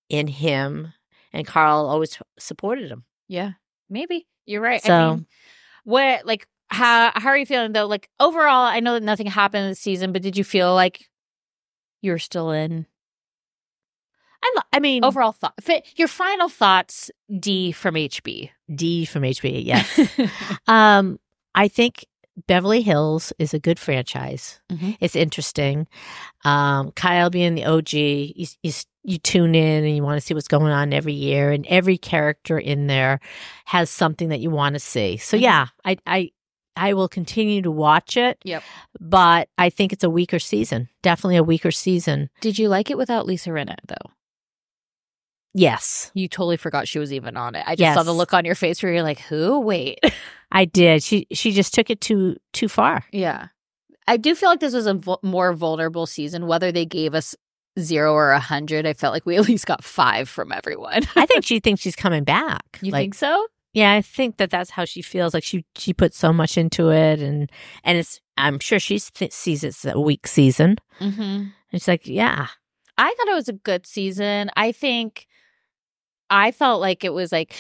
in 0.09 0.27
him, 0.27 0.93
and 1.33 1.47
Carl 1.47 1.87
always 1.87 2.19
supported 2.39 2.91
him. 2.91 3.05
Yeah. 3.29 3.53
Maybe. 3.93 4.27
You're 4.47 4.63
right. 4.63 4.81
I 4.85 4.87
So- 4.87 5.15
mean, 5.15 5.27
where 5.85 6.21
like 6.25 6.47
how 6.69 7.13
how 7.15 7.29
are 7.29 7.37
you 7.37 7.47
feeling 7.47 7.73
though? 7.73 7.87
Like 7.87 8.09
overall, 8.19 8.65
I 8.65 8.81
know 8.81 8.95
that 8.95 9.03
nothing 9.03 9.27
happened 9.27 9.71
this 9.71 9.79
season, 9.81 10.13
but 10.13 10.23
did 10.23 10.37
you 10.37 10.45
feel 10.45 10.75
like 10.75 11.09
you're 12.01 12.19
still 12.19 12.51
in? 12.51 12.87
I 14.45 14.53
lo- 14.57 14.63
I 14.73 14.81
mean 14.81 15.05
Overall 15.05 15.33
thought, 15.33 15.55
your 15.97 16.09
final 16.09 16.49
thoughts, 16.49 17.11
Dee 17.39 17.71
from 17.73 17.95
HB. 17.95 18.51
Dee 18.75 19.05
from 19.05 19.23
HB. 19.23 19.65
Yes, 19.65 20.01
um, 20.67 21.21
I 21.55 21.69
think 21.69 22.07
Beverly 22.49 22.83
Hills 22.83 23.33
is 23.39 23.55
a 23.55 23.61
good 23.61 23.79
franchise. 23.79 24.61
Mhm. 24.71 24.97
It's 25.01 25.15
interesting. 25.15 25.87
Um, 26.45 26.91
Kyle 26.93 27.31
being 27.31 27.55
the 27.55 27.67
OG, 27.67 27.93
you, 27.95 28.47
you, 28.63 28.73
you 29.05 29.19
tune 29.19 29.55
in 29.55 29.85
and 29.85 29.97
you 29.97 30.03
want 30.03 30.21
to 30.21 30.25
see 30.27 30.35
what's 30.35 30.49
going 30.49 30.73
on 30.73 30.93
every 30.93 31.13
year, 31.13 31.51
and 31.51 31.67
every 31.67 31.99
character 31.99 32.59
in 32.59 32.87
there 32.87 33.19
has 33.65 33.91
something 33.91 34.29
that 34.29 34.41
you 34.41 34.51
want 34.51 34.75
to 34.75 34.81
see. 34.81 35.17
So 35.17 35.37
Mhm. 35.37 35.41
yeah, 35.43 35.67
I 35.85 35.97
I 36.07 36.31
I 36.77 36.95
will 36.95 37.09
continue 37.09 37.61
to 37.63 37.71
watch 37.71 38.17
it. 38.17 38.39
Yep. 38.45 38.63
but 39.01 39.49
I 39.59 39.69
think 39.71 39.93
it's 39.93 40.05
a 40.05 40.11
weaker 40.11 40.39
season. 40.39 40.89
Definitely 41.03 41.37
a 41.37 41.43
weaker 41.43 41.71
season. 41.71 42.31
Did 42.41 42.59
you 42.59 42.69
like 42.69 42.91
it 42.91 42.97
without 42.97 43.27
Lisa 43.27 43.51
Rinna 43.51 43.77
though? 43.87 44.11
Yes, 45.55 46.11
You 46.15 46.29
totally 46.29 46.57
forgot 46.57 46.89
she 46.89 46.99
was 46.99 47.13
even 47.13 47.37
on 47.37 47.55
it. 47.55 47.63
I 47.67 47.77
just 47.77 47.95
saw 47.95 48.03
the 48.03 48.15
look 48.15 48.33
on 48.33 48.47
your 48.47 48.55
face 48.55 48.83
where 48.83 48.91
you're 48.91 49.03
like, 49.03 49.21
"Who? 49.21 49.61
Wait." 49.61 49.99
I 50.51 50.65
did. 50.65 51.03
She 51.03 51.27
she 51.33 51.53
just 51.53 51.75
took 51.75 51.91
it 51.91 52.01
too 52.01 52.37
too 52.55 52.69
far. 52.69 53.05
Yeah. 53.13 53.49
I 54.09 54.17
do 54.17 54.35
feel 54.35 54.49
like 54.49 54.61
this 54.61 54.73
was 54.75 54.87
a 54.87 54.95
vul- 54.95 55.21
more 55.23 55.53
vulnerable 55.53 56.07
season. 56.07 56.47
Whether 56.47 56.73
they 56.73 56.87
gave 56.87 57.15
us 57.15 57.35
zero 57.79 58.13
or 58.13 58.31
a 58.33 58.41
hundred, 58.41 58.87
I 58.87 58.93
felt 58.95 59.13
like 59.13 59.27
we 59.27 59.37
at 59.37 59.43
least 59.49 59.67
got 59.67 59.83
five 59.85 60.29
from 60.29 60.53
everyone. 60.53 61.03
I 61.17 61.27
think 61.27 61.45
she 61.47 61.61
thinks 61.61 61.81
she's 61.83 61.97
coming 61.97 62.25
back. 62.25 62.79
you 62.83 62.93
Like, 62.93 63.03
think 63.03 63.15
so? 63.15 63.47
Yeah, 63.75 63.93
I 63.93 64.03
think 64.03 64.37
that 64.37 64.51
that's 64.51 64.71
how 64.71 64.85
she 64.85 65.01
feels. 65.01 65.33
Like 65.33 65.45
she 65.45 65.65
she 65.77 65.95
put 65.95 66.13
so 66.15 66.33
much 66.33 66.59
into 66.59 66.91
it, 66.91 67.21
and 67.21 67.51
and 67.85 67.99
it's. 67.99 68.21
I'm 68.37 68.59
sure 68.59 68.79
she 68.79 68.99
th- 68.99 69.33
sees 69.33 69.63
it's 69.65 69.85
a 69.85 69.99
weak 70.01 70.27
season. 70.27 70.77
Mm-hmm. 71.01 71.21
And 71.23 71.51
she's 71.73 71.87
like, 71.89 72.07
yeah, 72.07 72.47
I 72.99 73.15
thought 73.17 73.29
it 73.29 73.35
was 73.35 73.49
a 73.49 73.53
good 73.55 73.87
season. 73.87 74.51
I 74.57 74.73
think 74.73 75.27
I 76.31 76.51
felt 76.51 76.81
like 76.81 77.05
it 77.05 77.13
was 77.13 77.31
like 77.33 77.55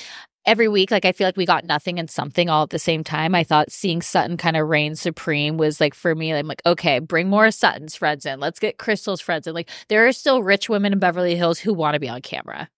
every 0.45 0.69
week, 0.69 0.91
like 0.91 1.05
I 1.05 1.13
feel 1.13 1.27
like 1.27 1.37
we 1.37 1.47
got 1.47 1.65
nothing 1.65 1.99
and 1.99 2.11
something 2.11 2.49
all 2.49 2.65
at 2.65 2.71
the 2.71 2.79
same 2.79 3.05
time. 3.05 3.35
I 3.35 3.45
thought 3.45 3.71
seeing 3.73 4.03
Sutton 4.03 4.37
kind 4.37 4.57
of 4.57 4.69
reign 4.69 4.95
supreme 4.97 5.57
was 5.57 5.81
like 5.81 5.95
for 5.95 6.15
me, 6.15 6.33
I'm 6.33 6.47
like, 6.47 6.63
okay, 6.67 6.99
bring 6.99 7.29
more 7.29 7.51
Sutton's 7.51 7.95
friends 7.97 8.27
in. 8.27 8.41
Let's 8.41 8.59
get 8.59 8.79
Crystal's 8.79 9.21
friends 9.21 9.47
in. 9.47 9.55
Like 9.55 9.71
there 9.89 10.07
are 10.07 10.13
still 10.13 10.43
rich 10.43 10.69
women 10.69 10.93
in 10.93 10.99
Beverly 10.99 11.37
Hills 11.37 11.59
who 11.61 11.73
want 11.75 11.95
to 11.95 12.01
be 12.01 12.09
on 12.09 12.21
camera. 12.23 12.69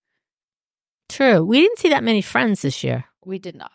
true. 1.09 1.45
We 1.45 1.61
didn't 1.61 1.78
see 1.78 1.91
that 1.91 2.05
many 2.05 2.23
friends 2.23 2.62
this 2.62 2.82
year. 2.85 3.05
We 3.24 3.39
did 3.39 3.57
not. 3.57 3.73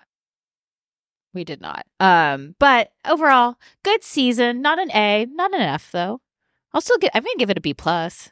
We 1.33 1.43
did 1.43 1.61
not. 1.61 1.85
Um, 1.99 2.55
but 2.59 2.91
overall, 3.07 3.55
good 3.83 4.03
season. 4.03 4.61
Not 4.61 4.79
an 4.79 4.91
A, 4.91 5.27
not 5.29 5.53
an 5.53 5.61
F 5.61 5.91
though. 5.91 6.21
I'll 6.73 6.81
still 6.81 6.97
get. 6.97 7.11
I'm 7.13 7.23
gonna 7.23 7.35
give 7.37 7.49
it 7.49 7.57
a 7.57 7.61
B 7.61 7.73
plus. 7.73 8.31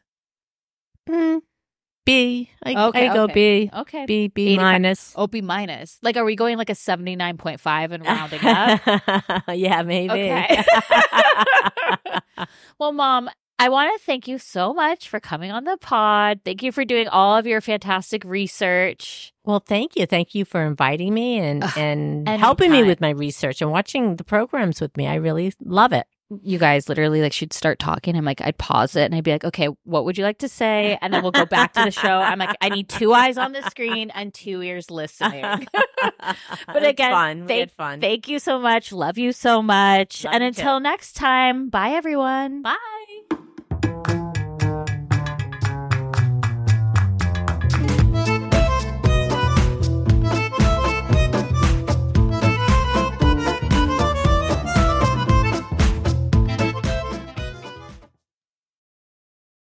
Mm, 1.10 1.42
B. 2.08 2.50
I, 2.64 2.88
Okay, 2.88 3.08
I 3.10 3.14
go 3.14 3.24
okay. 3.24 3.34
B. 3.34 3.72
Okay, 3.74 4.06
B 4.06 4.28
B 4.30 4.48
85. 4.54 4.64
minus. 4.64 5.14
Oh, 5.16 5.28
B 5.28 5.42
minus. 5.42 6.00
Like, 6.02 6.16
are 6.18 6.24
we 6.26 6.36
going 6.36 6.58
like 6.58 6.70
a 6.70 6.76
seventy 6.76 7.16
nine 7.16 7.38
point 7.38 7.60
five 7.60 7.92
and 7.92 8.04
rounding 8.06 8.40
up? 8.44 8.82
yeah, 9.54 9.84
maybe. 9.84 10.12
Okay. 10.14 10.64
well, 12.80 12.94
mom, 12.94 13.30
I 13.60 13.70
want 13.70 13.92
to 14.00 14.06
thank 14.06 14.28
you 14.28 14.38
so 14.38 14.74
much 14.74 15.10
for 15.10 15.20
coming 15.20 15.52
on 15.52 15.64
the 15.66 15.78
pod. 15.78 16.42
Thank 16.46 16.64
you 16.64 16.72
for 16.72 16.86
doing 16.86 17.08
all 17.08 17.36
of 17.36 17.46
your 17.48 17.60
fantastic 17.60 18.24
research. 18.24 19.34
well, 19.44 19.60
thank 19.60 19.96
you. 19.96 20.06
Thank 20.06 20.34
you 20.36 20.46
for 20.46 20.64
inviting 20.64 21.14
me 21.14 21.40
and 21.40 21.64
Ugh, 21.64 21.74
and 21.76 22.28
helping 22.28 22.72
me 22.72 22.84
with 22.84 23.02
my 23.02 23.10
research 23.10 23.62
and 23.62 23.72
watching 23.72 24.16
the 24.16 24.24
programs 24.24 24.80
with 24.80 24.96
me. 24.96 25.08
I 25.08 25.16
really 25.16 25.54
love 25.64 25.92
it. 25.92 26.06
You 26.44 26.60
guys 26.60 26.90
literally 26.90 27.22
like 27.22 27.32
she'd 27.32 27.54
start 27.54 27.80
talking. 27.80 28.16
I'm 28.16 28.26
like, 28.26 28.42
I'd 28.42 28.58
pause 28.58 28.96
it 28.96 29.04
and 29.06 29.16
I'd 29.16 29.24
be 29.24 29.32
like, 29.32 29.46
okay, 29.46 29.70
what 29.84 30.04
would 30.04 30.18
you 30.18 30.26
like 30.26 30.40
to 30.40 30.50
say? 30.50 30.98
And 31.02 31.14
then 31.14 31.22
we'll 31.22 31.32
go 31.32 31.46
back 31.46 31.74
to 31.74 31.84
the 31.86 31.92
show. 31.92 32.20
I'm 32.20 32.40
like, 32.40 32.56
I 32.60 32.70
need 32.70 32.90
two 32.90 33.14
eyes 33.14 33.38
on 33.38 33.54
the 33.54 33.62
screen 33.70 34.10
and 34.12 34.34
two 34.34 34.62
ears 34.62 34.92
listening. 34.92 35.42
but 36.68 36.86
again, 36.86 37.12
fun. 37.12 37.48
Thank, 37.48 37.72
fun. 37.76 38.02
thank 38.02 38.28
you 38.28 38.40
so 38.40 38.60
much. 38.60 38.92
Love 38.92 39.18
you 39.18 39.32
so 39.32 39.62
much. 39.62 40.26
Love 40.26 40.34
and 40.34 40.44
until 40.44 40.80
next 40.82 41.14
time, 41.14 41.70
bye 41.70 41.92
everyone. 41.92 42.62
Bye. 42.62 43.17